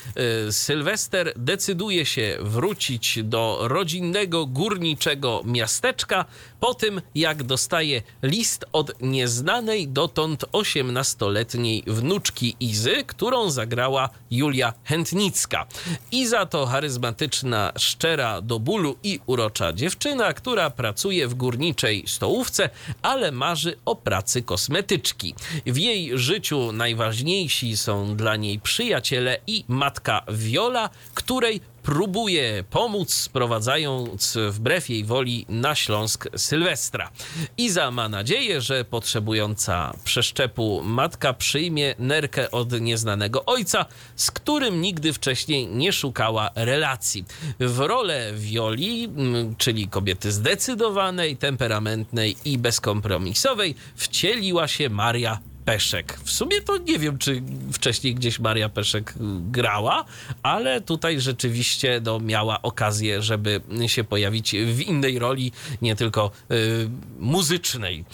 e, 0.48 0.52
Sylwester 0.52 1.32
decyduje 1.36 2.06
się 2.06 2.38
wrócić 2.40 3.18
do 3.24 3.58
rodzinnego 3.60 4.46
górniczego 4.46 5.42
miasteczka 5.58 6.24
po 6.60 6.74
tym, 6.74 7.00
jak 7.14 7.42
dostaje 7.42 8.02
list 8.22 8.64
od 8.72 9.02
nieznanej 9.02 9.88
dotąd 9.88 10.44
18-letniej 10.52 11.82
wnuczki 11.86 12.56
Izy, 12.60 13.04
którą 13.06 13.50
zagrała 13.50 14.08
Julia 14.30 14.72
Chętnicka. 14.84 15.66
Iza 16.12 16.46
to 16.46 16.66
charyzmatyczna, 16.66 17.72
szczera 17.78 18.40
do 18.42 18.58
bólu 18.58 18.96
i 19.02 19.20
urocza 19.26 19.72
dziewczyna, 19.72 20.32
która 20.32 20.70
pracuje 20.70 21.28
w 21.28 21.34
górniczej 21.34 22.04
stołówce, 22.06 22.70
ale 23.02 23.32
marzy 23.32 23.76
o 23.84 23.96
pracy 23.96 24.42
kosmetyczki. 24.42 25.34
W 25.66 25.76
jej 25.76 26.18
życiu 26.18 26.72
najważniejsi 26.72 27.76
są 27.76 28.16
dla 28.16 28.36
niej 28.36 28.60
przyjaciele 28.60 29.38
i 29.46 29.64
matka 29.68 30.24
Viola, 30.28 30.90
której 31.14 31.60
próbuje 31.88 32.64
pomóc, 32.70 33.14
sprowadzając 33.14 34.38
wbrew 34.50 34.88
jej 34.88 35.04
woli 35.04 35.46
na 35.48 35.74
Śląsk 35.74 36.28
Sylwestra. 36.36 37.10
Iza 37.58 37.90
ma 37.90 38.08
nadzieję, 38.08 38.60
że 38.60 38.84
potrzebująca 38.84 39.94
przeszczepu 40.04 40.82
matka 40.84 41.32
przyjmie 41.32 41.94
nerkę 41.98 42.50
od 42.50 42.80
nieznanego 42.80 43.44
ojca, 43.44 43.86
z 44.16 44.30
którym 44.30 44.80
nigdy 44.80 45.12
wcześniej 45.12 45.66
nie 45.66 45.92
szukała 45.92 46.50
relacji. 46.54 47.24
W 47.60 47.78
rolę 47.78 48.32
Wioli, 48.34 49.08
czyli 49.58 49.88
kobiety 49.88 50.32
zdecydowanej, 50.32 51.36
temperamentnej 51.36 52.36
i 52.44 52.58
bezkompromisowej, 52.58 53.74
wcieliła 53.96 54.68
się 54.68 54.90
Maria 54.90 55.38
Peszek. 55.68 56.18
W 56.24 56.30
sumie 56.30 56.60
to 56.60 56.76
nie 56.76 56.98
wiem, 56.98 57.18
czy 57.18 57.42
wcześniej 57.72 58.14
gdzieś 58.14 58.38
Maria 58.38 58.68
Peszek 58.68 59.14
grała, 59.50 60.04
ale 60.42 60.80
tutaj 60.80 61.20
rzeczywiście 61.20 62.00
no, 62.04 62.20
miała 62.20 62.62
okazję, 62.62 63.22
żeby 63.22 63.60
się 63.86 64.04
pojawić 64.04 64.52
w 64.52 64.80
innej 64.80 65.18
roli, 65.18 65.52
nie 65.82 65.96
tylko 65.96 66.30
y, 66.50 66.88
muzycznej. 67.18 68.04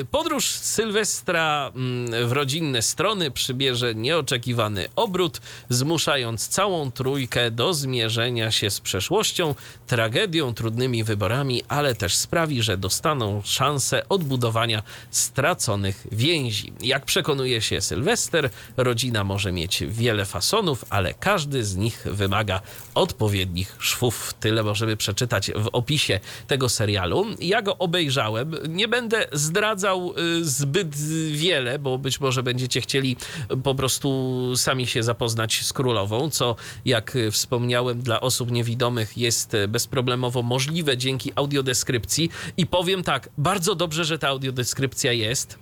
Y, 0.00 0.06
podróż 0.10 0.50
Sylwestra 0.50 1.72
mm, 1.74 2.28
w 2.28 2.32
rodzinne 2.32 2.82
strony 2.82 3.30
przybierze 3.30 3.94
nieoczekiwany 3.94 4.88
obrót, 4.96 5.40
zmuszając 5.68 6.48
całą 6.48 6.90
trójkę 6.90 7.50
do 7.50 7.74
zmierzenia 7.74 8.50
się 8.50 8.70
z 8.70 8.80
przeszłością, 8.80 9.54
tragedią, 9.86 10.54
trudnymi 10.54 11.04
wyborami, 11.04 11.62
ale 11.68 11.94
też 11.94 12.14
sprawi, 12.14 12.62
że 12.62 12.76
dostaną 12.76 13.42
szansę 13.44 14.08
odbudowania 14.08 14.82
straconych 15.10 16.06
więzi. 16.12 16.63
Jak 16.80 17.04
przekonuje 17.04 17.62
się 17.62 17.80
Sylwester, 17.80 18.50
rodzina 18.76 19.24
może 19.24 19.52
mieć 19.52 19.84
wiele 19.88 20.24
fasonów, 20.24 20.84
ale 20.90 21.14
każdy 21.14 21.64
z 21.64 21.76
nich 21.76 22.06
wymaga 22.10 22.60
odpowiednich 22.94 23.76
szwów. 23.78 24.34
Tyle 24.40 24.62
możemy 24.62 24.96
przeczytać 24.96 25.50
w 25.50 25.68
opisie 25.72 26.20
tego 26.46 26.68
serialu. 26.68 27.26
Ja 27.40 27.62
go 27.62 27.78
obejrzałem. 27.78 28.56
Nie 28.68 28.88
będę 28.88 29.26
zdradzał 29.32 30.14
y, 30.18 30.44
zbyt 30.44 30.96
wiele, 31.30 31.78
bo 31.78 31.98
być 31.98 32.20
może 32.20 32.42
będziecie 32.42 32.80
chcieli 32.80 33.16
po 33.62 33.74
prostu 33.74 34.52
sami 34.56 34.86
się 34.86 35.02
zapoznać 35.02 35.62
z 35.62 35.72
królową, 35.72 36.30
co 36.30 36.56
jak 36.84 37.16
wspomniałem 37.30 38.02
dla 38.02 38.20
osób 38.20 38.50
niewidomych 38.50 39.18
jest 39.18 39.56
bezproblemowo 39.68 40.42
możliwe 40.42 40.96
dzięki 40.96 41.32
audiodeskrypcji. 41.34 42.30
I 42.56 42.66
powiem 42.66 43.02
tak, 43.02 43.28
bardzo 43.38 43.74
dobrze, 43.74 44.04
że 44.04 44.18
ta 44.18 44.28
audiodeskrypcja 44.28 45.12
jest, 45.12 45.58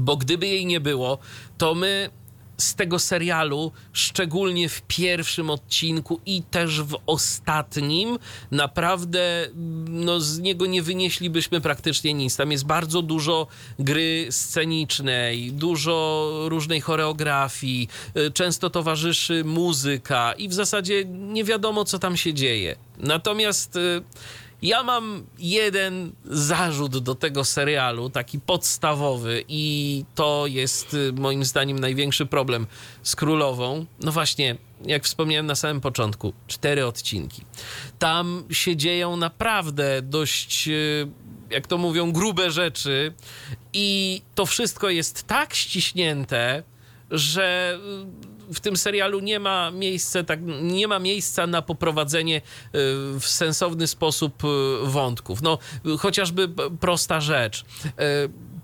bo 0.00 0.16
gdyby 0.16 0.46
jej 0.46 0.66
nie 0.66 0.80
było, 0.80 1.18
to 1.58 1.74
my 1.74 2.10
z 2.58 2.74
tego 2.74 2.98
serialu, 2.98 3.72
szczególnie 3.92 4.68
w 4.68 4.82
pierwszym 4.82 5.50
odcinku 5.50 6.20
i 6.26 6.42
też 6.42 6.82
w 6.82 6.96
ostatnim, 7.06 8.18
naprawdę 8.50 9.48
no, 9.88 10.20
z 10.20 10.38
niego 10.38 10.66
nie 10.66 10.82
wynieślibyśmy 10.82 11.60
praktycznie 11.60 12.14
nic. 12.14 12.36
Tam 12.36 12.52
jest 12.52 12.66
bardzo 12.66 13.02
dużo 13.02 13.46
gry 13.78 14.26
scenicznej, 14.30 15.52
dużo 15.52 16.28
różnej 16.48 16.80
choreografii, 16.80 17.88
y, 18.16 18.30
często 18.30 18.70
towarzyszy 18.70 19.44
muzyka 19.44 20.32
i 20.32 20.48
w 20.48 20.54
zasadzie 20.54 21.04
nie 21.04 21.44
wiadomo, 21.44 21.84
co 21.84 21.98
tam 21.98 22.16
się 22.16 22.34
dzieje. 22.34 22.76
Natomiast 22.98 23.76
y, 23.76 24.02
ja 24.62 24.82
mam 24.82 25.26
jeden 25.38 26.12
zarzut 26.24 26.98
do 26.98 27.14
tego 27.14 27.44
serialu, 27.44 28.10
taki 28.10 28.40
podstawowy, 28.40 29.44
i 29.48 30.04
to 30.14 30.46
jest 30.46 30.94
y, 30.94 31.12
moim 31.12 31.44
zdaniem 31.44 31.78
największy 31.78 32.26
problem 32.26 32.66
z 33.02 33.16
królową. 33.16 33.86
No 34.00 34.12
właśnie, 34.12 34.56
jak 34.86 35.04
wspomniałem 35.04 35.46
na 35.46 35.54
samym 35.54 35.80
początku, 35.80 36.32
cztery 36.46 36.86
odcinki. 36.86 37.42
Tam 37.98 38.44
się 38.50 38.76
dzieją 38.76 39.16
naprawdę 39.16 40.02
dość, 40.02 40.68
y, 40.68 41.08
jak 41.50 41.66
to 41.66 41.78
mówią, 41.78 42.12
grube 42.12 42.50
rzeczy, 42.50 43.14
i 43.72 44.22
to 44.34 44.46
wszystko 44.46 44.90
jest 44.90 45.22
tak 45.22 45.54
ściśnięte, 45.54 46.62
że 47.10 47.78
y, 48.24 48.27
w 48.52 48.60
tym 48.60 48.76
serialu 48.76 49.20
nie 49.20 49.40
ma 49.40 49.70
miejsca, 49.70 50.24
tak, 50.24 50.40
nie 50.62 50.88
ma 50.88 50.98
miejsca 50.98 51.46
na 51.46 51.62
poprowadzenie 51.62 52.36
y, 52.36 52.40
w 53.20 53.24
sensowny 53.24 53.86
sposób 53.86 54.44
y, 54.44 54.46
wątków. 54.82 55.42
No, 55.42 55.58
chociażby 55.98 56.48
prosta 56.80 57.20
rzecz. 57.20 57.64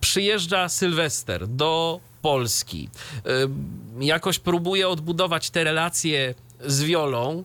Przyjeżdża 0.00 0.68
Sylwester 0.68 1.48
do 1.48 2.00
Polski. 2.22 2.88
Jakoś 4.00 4.38
próbuje 4.38 4.88
odbudować 4.88 5.50
te 5.50 5.64
relacje 5.64 6.34
z 6.66 6.82
Wiolą. 6.82 7.44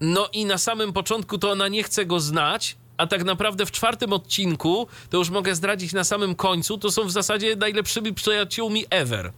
No 0.00 0.28
i 0.32 0.44
na 0.44 0.58
samym 0.58 0.92
początku 0.92 1.38
to 1.38 1.50
ona 1.50 1.68
nie 1.68 1.82
chce 1.82 2.06
go 2.06 2.20
znać, 2.20 2.76
a 2.96 3.06
tak 3.06 3.24
naprawdę 3.24 3.66
w 3.66 3.70
czwartym 3.70 4.12
odcinku, 4.12 4.86
to 5.10 5.18
już 5.18 5.30
mogę 5.30 5.54
zdradzić 5.54 5.92
na 5.92 6.04
samym 6.04 6.34
końcu, 6.34 6.78
to 6.78 6.90
są 6.90 7.04
w 7.04 7.12
zasadzie 7.12 7.56
najlepszymi 7.56 8.14
przyjaciółmi 8.14 8.84
ever. 8.90 9.32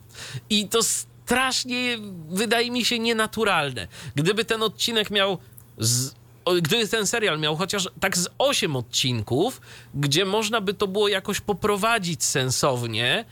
I 0.51 0.69
to 0.69 0.81
strasznie 1.25 1.99
wydaje 2.29 2.71
mi 2.71 2.85
się 2.85 2.99
nienaturalne. 2.99 3.89
Gdyby 4.15 4.45
ten 4.45 4.63
odcinek 4.63 5.11
miał 5.11 5.39
z, 5.79 6.15
gdyby 6.63 6.89
ten 6.89 7.07
serial 7.07 7.39
miał 7.41 7.57
chociaż 7.57 7.89
tak 8.01 8.17
z 8.17 8.29
8 8.39 8.77
odcinków, 8.77 9.61
gdzie 9.95 10.25
można 10.25 10.61
by 10.61 10.75
to 10.75 10.87
było 10.87 11.09
jakoś 11.09 11.41
poprowadzić 11.41 12.25
sensownie, 12.25 13.25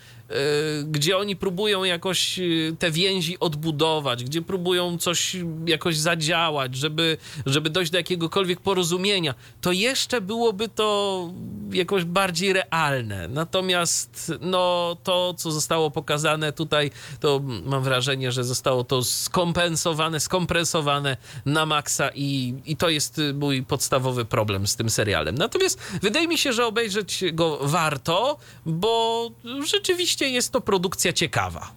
gdzie 0.84 1.18
oni 1.18 1.36
próbują 1.36 1.84
jakoś 1.84 2.38
y, 2.38 2.76
te 2.78 2.90
więzi 2.90 3.38
odbudować, 3.40 4.24
gdzie 4.24 4.42
próbują 4.42 4.98
coś 4.98 5.36
jakoś 5.66 5.96
zadziałać, 5.96 6.76
żeby, 6.76 7.16
żeby 7.46 7.70
dojść 7.70 7.92
do 7.92 7.98
jakiegokolwiek 7.98 8.60
porozumienia, 8.60 9.34
to 9.60 9.72
jeszcze 9.72 10.20
byłoby 10.20 10.68
to 10.68 11.30
jakoś 11.72 12.04
bardziej 12.04 12.52
realne. 12.52 13.28
Natomiast 13.28 14.32
no, 14.40 14.96
to, 15.02 15.34
co 15.34 15.50
zostało 15.50 15.90
pokazane 15.90 16.52
tutaj, 16.52 16.90
to 17.20 17.40
mam 17.64 17.82
wrażenie, 17.82 18.32
że 18.32 18.44
zostało 18.44 18.84
to 18.84 19.04
skompensowane, 19.04 20.20
skompresowane 20.20 21.16
na 21.46 21.66
maksa 21.66 22.10
i, 22.14 22.54
i 22.64 22.76
to 22.76 22.88
jest 22.88 23.20
mój 23.34 23.62
podstawowy 23.62 24.24
problem 24.24 24.66
z 24.66 24.76
tym 24.76 24.90
serialem. 24.90 25.34
Natomiast 25.34 25.80
wydaje 26.02 26.28
mi 26.28 26.38
się, 26.38 26.52
że 26.52 26.66
obejrzeć 26.66 27.24
go 27.32 27.58
warto, 27.62 28.38
bo 28.66 29.30
rzeczywiście 29.66 30.11
rzeczywiście 30.12 30.34
jest 30.34 30.52
to 30.52 30.60
produkcja 30.60 31.12
ciekawa. 31.12 31.72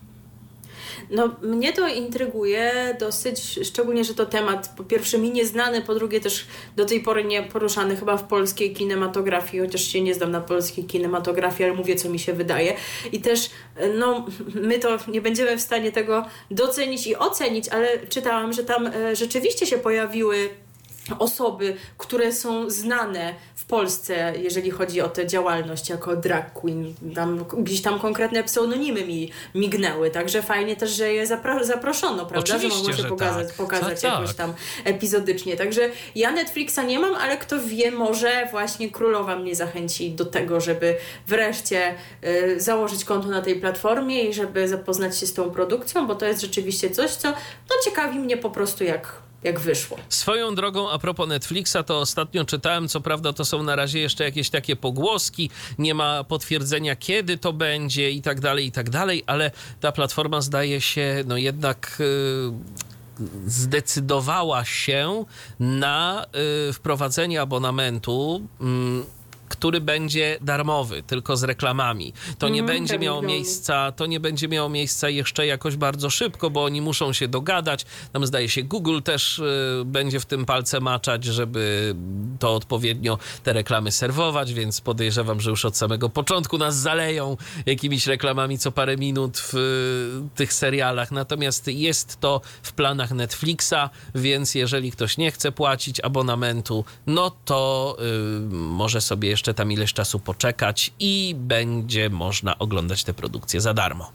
No, 1.09 1.29
mnie 1.41 1.73
to 1.73 1.87
intryguje 1.87 2.95
dosyć, 2.99 3.59
szczególnie, 3.63 4.03
że 4.03 4.13
to 4.13 4.25
temat 4.25 4.73
po 4.77 4.83
pierwsze 4.83 5.17
mi 5.17 5.31
nieznany, 5.31 5.81
po 5.81 5.95
drugie 5.95 6.19
też 6.19 6.45
do 6.75 6.85
tej 6.85 6.99
pory 6.99 7.23
nie 7.23 7.43
poruszany 7.43 7.95
chyba 7.95 8.17
w 8.17 8.27
polskiej 8.27 8.73
kinematografii, 8.73 9.63
chociaż 9.63 9.81
się 9.81 10.01
nie 10.01 10.13
znam 10.13 10.31
na 10.31 10.41
polskiej 10.41 10.85
kinematografii, 10.85 11.69
ale 11.69 11.77
mówię, 11.77 11.95
co 11.95 12.09
mi 12.09 12.19
się 12.19 12.33
wydaje. 12.33 12.73
I 13.11 13.21
też, 13.21 13.49
no, 13.97 14.25
my 14.55 14.79
to 14.79 14.97
nie 15.07 15.21
będziemy 15.21 15.57
w 15.57 15.61
stanie 15.61 15.91
tego 15.91 16.25
docenić 16.51 17.07
i 17.07 17.15
ocenić, 17.15 17.69
ale 17.69 18.07
czytałam, 18.07 18.53
że 18.53 18.63
tam 18.63 18.87
e, 18.87 19.15
rzeczywiście 19.15 19.65
się 19.65 19.77
pojawiły 19.77 20.49
osoby, 21.19 21.75
które 21.97 22.31
są 22.31 22.69
znane 22.69 23.33
w 23.55 23.65
Polsce, 23.65 24.33
jeżeli 24.37 24.71
chodzi 24.71 25.01
o 25.01 25.09
tę 25.09 25.27
działalność 25.27 25.89
jako 25.89 26.15
drag 26.15 26.53
queen. 26.53 26.93
Tam, 27.15 27.45
gdzieś 27.57 27.81
tam 27.81 27.99
konkretne 27.99 28.43
pseudonimy 28.43 29.05
mi 29.05 29.31
mignęły, 29.55 30.11
także 30.11 30.41
fajnie 30.41 30.75
też, 30.75 30.91
że 30.91 31.13
je 31.13 31.27
zapro 31.27 31.63
zaproszono, 31.63 32.25
prawda? 32.25 32.55
Oczywiście, 32.55 32.79
że 32.79 32.89
mogło 32.89 33.03
się 33.03 33.09
pokazać, 33.09 33.47
tak. 33.47 33.55
pokazać 33.55 34.01
tak, 34.01 34.13
jakoś 34.13 34.35
tam 34.35 34.53
epizodycznie. 34.83 35.55
Także 35.55 35.89
ja 36.15 36.31
Netflixa 36.31 36.79
nie 36.87 36.99
mam, 36.99 37.15
ale 37.15 37.37
kto 37.37 37.55
wie, 37.61 37.91
może 37.91 38.47
właśnie 38.51 38.91
królowa 38.91 39.35
mnie 39.35 39.55
zachęci 39.55 40.11
do 40.11 40.25
tego, 40.25 40.61
żeby 40.61 40.95
wreszcie 41.27 41.95
y, 42.23 42.61
założyć 42.61 43.05
konto 43.05 43.27
na 43.27 43.41
tej 43.41 43.55
platformie 43.55 44.23
i 44.23 44.33
żeby 44.33 44.67
zapoznać 44.67 45.17
się 45.17 45.25
z 45.25 45.33
tą 45.33 45.51
produkcją, 45.51 46.07
bo 46.07 46.15
to 46.15 46.25
jest 46.25 46.41
rzeczywiście 46.41 46.89
coś, 46.89 47.11
co 47.11 47.29
no, 47.69 47.75
ciekawi 47.85 48.19
mnie 48.19 48.37
po 48.37 48.49
prostu 48.49 48.83
jak 48.83 49.24
jak 49.45 49.59
wyszło. 49.59 49.97
Swoją 50.09 50.55
drogą, 50.55 50.89
a 50.89 50.99
propos 50.99 51.27
Netflixa, 51.29 51.77
to 51.85 51.99
ostatnio 51.99 52.45
czytałem, 52.45 52.87
co 52.87 53.01
prawda 53.01 53.33
to 53.33 53.45
są 53.45 53.63
na 53.63 53.75
razie 53.75 53.99
jeszcze 53.99 54.23
jakieś 54.23 54.49
takie 54.49 54.75
pogłoski, 54.75 55.49
nie 55.77 55.93
ma 55.93 56.23
potwierdzenia, 56.23 56.95
kiedy 56.95 57.37
to 57.37 57.53
będzie 57.53 58.11
i 58.11 58.21
tak 58.21 58.39
dalej, 58.39 58.65
i 58.65 58.71
tak 58.71 58.89
dalej, 58.89 59.23
ale 59.27 59.51
ta 59.79 59.91
platforma 59.91 60.41
zdaje 60.41 60.81
się, 60.81 61.23
no 61.27 61.37
jednak. 61.37 61.97
Yy 61.99 62.85
zdecydowała 63.47 64.65
się 64.65 65.25
na 65.59 66.25
y, 66.69 66.73
wprowadzenie 66.73 67.41
abonamentu 67.41 68.41
y, 68.61 68.65
który 69.49 69.81
będzie 69.81 70.37
darmowy, 70.41 71.03
tylko 71.03 71.37
z 71.37 71.43
reklamami. 71.43 72.13
To 72.39 72.49
nie 72.49 72.59
mm, 72.59 72.75
będzie 72.75 72.99
miało 72.99 73.21
miejsca, 73.21 73.91
to 73.91 74.05
nie 74.05 74.19
będzie 74.19 74.47
miało 74.47 74.69
miejsca 74.69 75.09
jeszcze 75.09 75.45
jakoś 75.47 75.75
bardzo 75.75 76.09
szybko, 76.09 76.49
bo 76.49 76.63
oni 76.63 76.81
muszą 76.81 77.13
się 77.13 77.27
dogadać. 77.27 77.85
Tam 78.13 78.25
zdaje 78.25 78.49
się 78.49 78.63
Google 78.63 79.01
też 79.01 79.39
y, 79.39 79.83
będzie 79.85 80.19
w 80.19 80.25
tym 80.25 80.45
palce 80.45 80.79
maczać, 80.79 81.23
żeby 81.23 81.95
to 82.39 82.55
odpowiednio 82.55 83.17
te 83.43 83.53
reklamy 83.53 83.91
serwować, 83.91 84.53
więc 84.53 84.81
podejrzewam, 84.81 85.41
że 85.41 85.49
już 85.49 85.65
od 85.65 85.77
samego 85.77 86.09
początku 86.09 86.57
nas 86.57 86.75
zaleją 86.75 87.37
jakimiś 87.65 88.07
reklamami 88.07 88.57
co 88.57 88.71
parę 88.71 88.97
minut 88.97 89.37
w 89.37 89.55
y, 89.55 90.35
tych 90.35 90.53
serialach. 90.53 91.11
Natomiast 91.11 91.67
jest 91.67 92.19
to 92.19 92.41
w 92.63 92.73
planach 92.73 93.11
Netflixa, 93.11 93.89
więc 94.15 94.55
jeżeli 94.55 94.91
ktoś 94.91 95.17
nie 95.17 95.31
chce 95.31 95.51
płacić 95.51 95.99
abonamentu, 95.99 96.85
no 97.07 97.31
to 97.45 97.97
y, 97.99 98.39
może 98.51 99.01
sobie 99.01 99.34
jeszcze 99.35 99.53
tam 99.53 99.71
ileś 99.71 99.93
czasu 99.93 100.19
poczekać 100.19 100.93
i 100.99 101.35
będzie 101.37 102.09
można 102.09 102.59
oglądać 102.59 103.03
te 103.03 103.13
produkcje 103.13 103.61
za 103.61 103.73
darmo. 103.73 104.11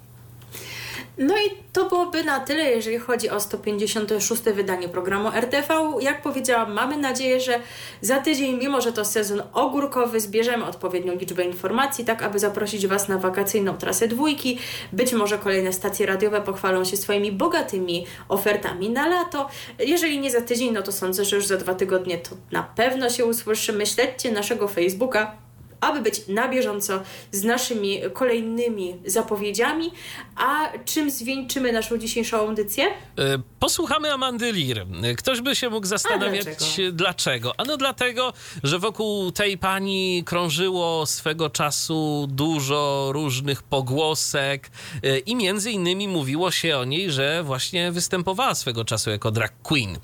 No 1.19 1.35
i 1.39 1.51
to 1.73 1.89
byłoby 1.89 2.24
na 2.24 2.41
tyle, 2.41 2.70
jeżeli 2.70 2.99
chodzi 2.99 3.31
o 3.31 3.41
156 3.41 4.43
wydanie 4.43 4.89
programu 4.89 5.28
RTV. 5.28 5.74
Jak 6.01 6.23
powiedziałam, 6.23 6.73
mamy 6.73 6.97
nadzieję, 6.97 7.41
że 7.41 7.61
za 8.01 8.20
tydzień, 8.20 8.59
mimo 8.59 8.81
że 8.81 8.93
to 8.93 9.05
sezon 9.05 9.43
ogórkowy, 9.53 10.20
zbierzemy 10.20 10.65
odpowiednią 10.65 11.15
liczbę 11.15 11.45
informacji, 11.45 12.05
tak 12.05 12.23
aby 12.23 12.39
zaprosić 12.39 12.87
Was 12.87 13.09
na 13.09 13.19
wakacyjną 13.19 13.77
trasę 13.77 14.09
dwójki. 14.09 14.59
Być 14.93 15.12
może 15.12 15.39
kolejne 15.39 15.73
stacje 15.73 16.07
radiowe 16.07 16.41
pochwalą 16.41 16.85
się 16.85 16.97
swoimi 16.97 17.32
bogatymi 17.32 18.07
ofertami 18.28 18.91
na 18.91 19.09
lato. 19.09 19.49
Jeżeli 19.78 20.20
nie 20.20 20.31
za 20.31 20.41
tydzień, 20.41 20.73
no 20.73 20.82
to 20.82 20.93
sądzę, 20.93 21.24
że 21.24 21.37
już 21.37 21.47
za 21.47 21.57
dwa 21.57 21.74
tygodnie 21.74 22.19
to 22.19 22.31
na 22.53 22.62
pewno 22.62 23.11
się 23.11 23.24
usłyszymy. 23.24 23.87
Śledźcie 23.87 24.32
naszego 24.32 24.69
Facebooka 24.69 25.50
aby 25.81 26.01
być 26.02 26.28
na 26.28 26.48
bieżąco 26.48 27.01
z 27.32 27.44
naszymi 27.44 28.01
kolejnymi 28.12 28.97
zapowiedziami. 29.07 29.90
A 30.36 30.69
czym 30.85 31.11
zwieńczymy 31.11 31.73
naszą 31.73 31.98
dzisiejszą 31.98 32.36
audycję? 32.39 32.85
E, 32.86 32.90
Posłuchamy 33.61 34.12
Amandy 34.12 34.52
Lear. 34.52 34.86
Ktoś 35.19 35.40
by 35.40 35.57
się 35.57 35.70
mógł 35.70 35.86
zastanawiać, 35.86 36.44
dlaczego? 36.44 36.93
dlaczego. 36.93 37.52
Ano 37.61 37.77
dlatego, 37.77 38.32
że 38.62 38.78
wokół 38.78 39.32
tej 39.32 39.59
pani 39.59 40.23
krążyło 40.27 41.07
swego 41.07 41.51
czasu 41.51 42.27
dużo 42.31 43.09
różnych 43.12 43.62
pogłosek 43.62 44.70
e, 45.02 45.19
i 45.19 45.36
między 45.36 45.70
innymi 45.70 46.09
mówiło 46.09 46.51
się 46.51 46.78
o 46.78 46.85
niej, 46.85 47.11
że 47.11 47.43
właśnie 47.43 47.93
występowała 47.93 48.55
swego 48.55 48.85
czasu 48.85 49.11
jako 49.11 49.31
drag 49.31 49.52
queen. 49.62 49.94
E, 49.97 49.98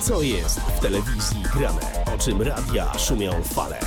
Co 0.02 0.22
jest 0.22 0.60
w 0.60 0.80
telewizji 0.80 1.41
grane? 1.53 1.82
O 2.15 2.18
czym 2.18 2.41
radia 2.41 2.98
szumią 2.98 3.44
fale? 3.44 3.80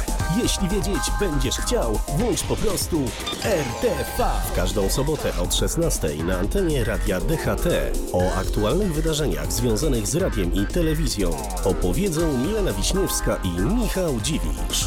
Jeśli 0.42 0.68
wiedzieć 0.68 1.02
będziesz 1.20 1.56
chciał, 1.56 2.00
włącz 2.18 2.42
po 2.42 2.56
prostu 2.56 3.00
RTV. 3.44 4.30
W 4.52 4.56
każdą 4.56 4.90
sobotę 4.90 5.32
od 5.40 5.54
16 5.54 6.08
na 6.24 6.38
antenie 6.38 6.84
radia 6.84 7.20
DHT. 7.20 7.66
O 8.12 8.34
aktualnych 8.34 8.94
wydarzeniach 8.94 9.52
związanych 9.52 10.06
z 10.06 10.16
radiem 10.16 10.54
i 10.54 10.66
telewizją 10.66 11.30
opowiedzą 11.64 12.38
Milena 12.38 12.72
Wiśniewska 12.72 13.36
i 13.44 13.48
Michał 13.60 14.20
Dziwisz. 14.20 14.86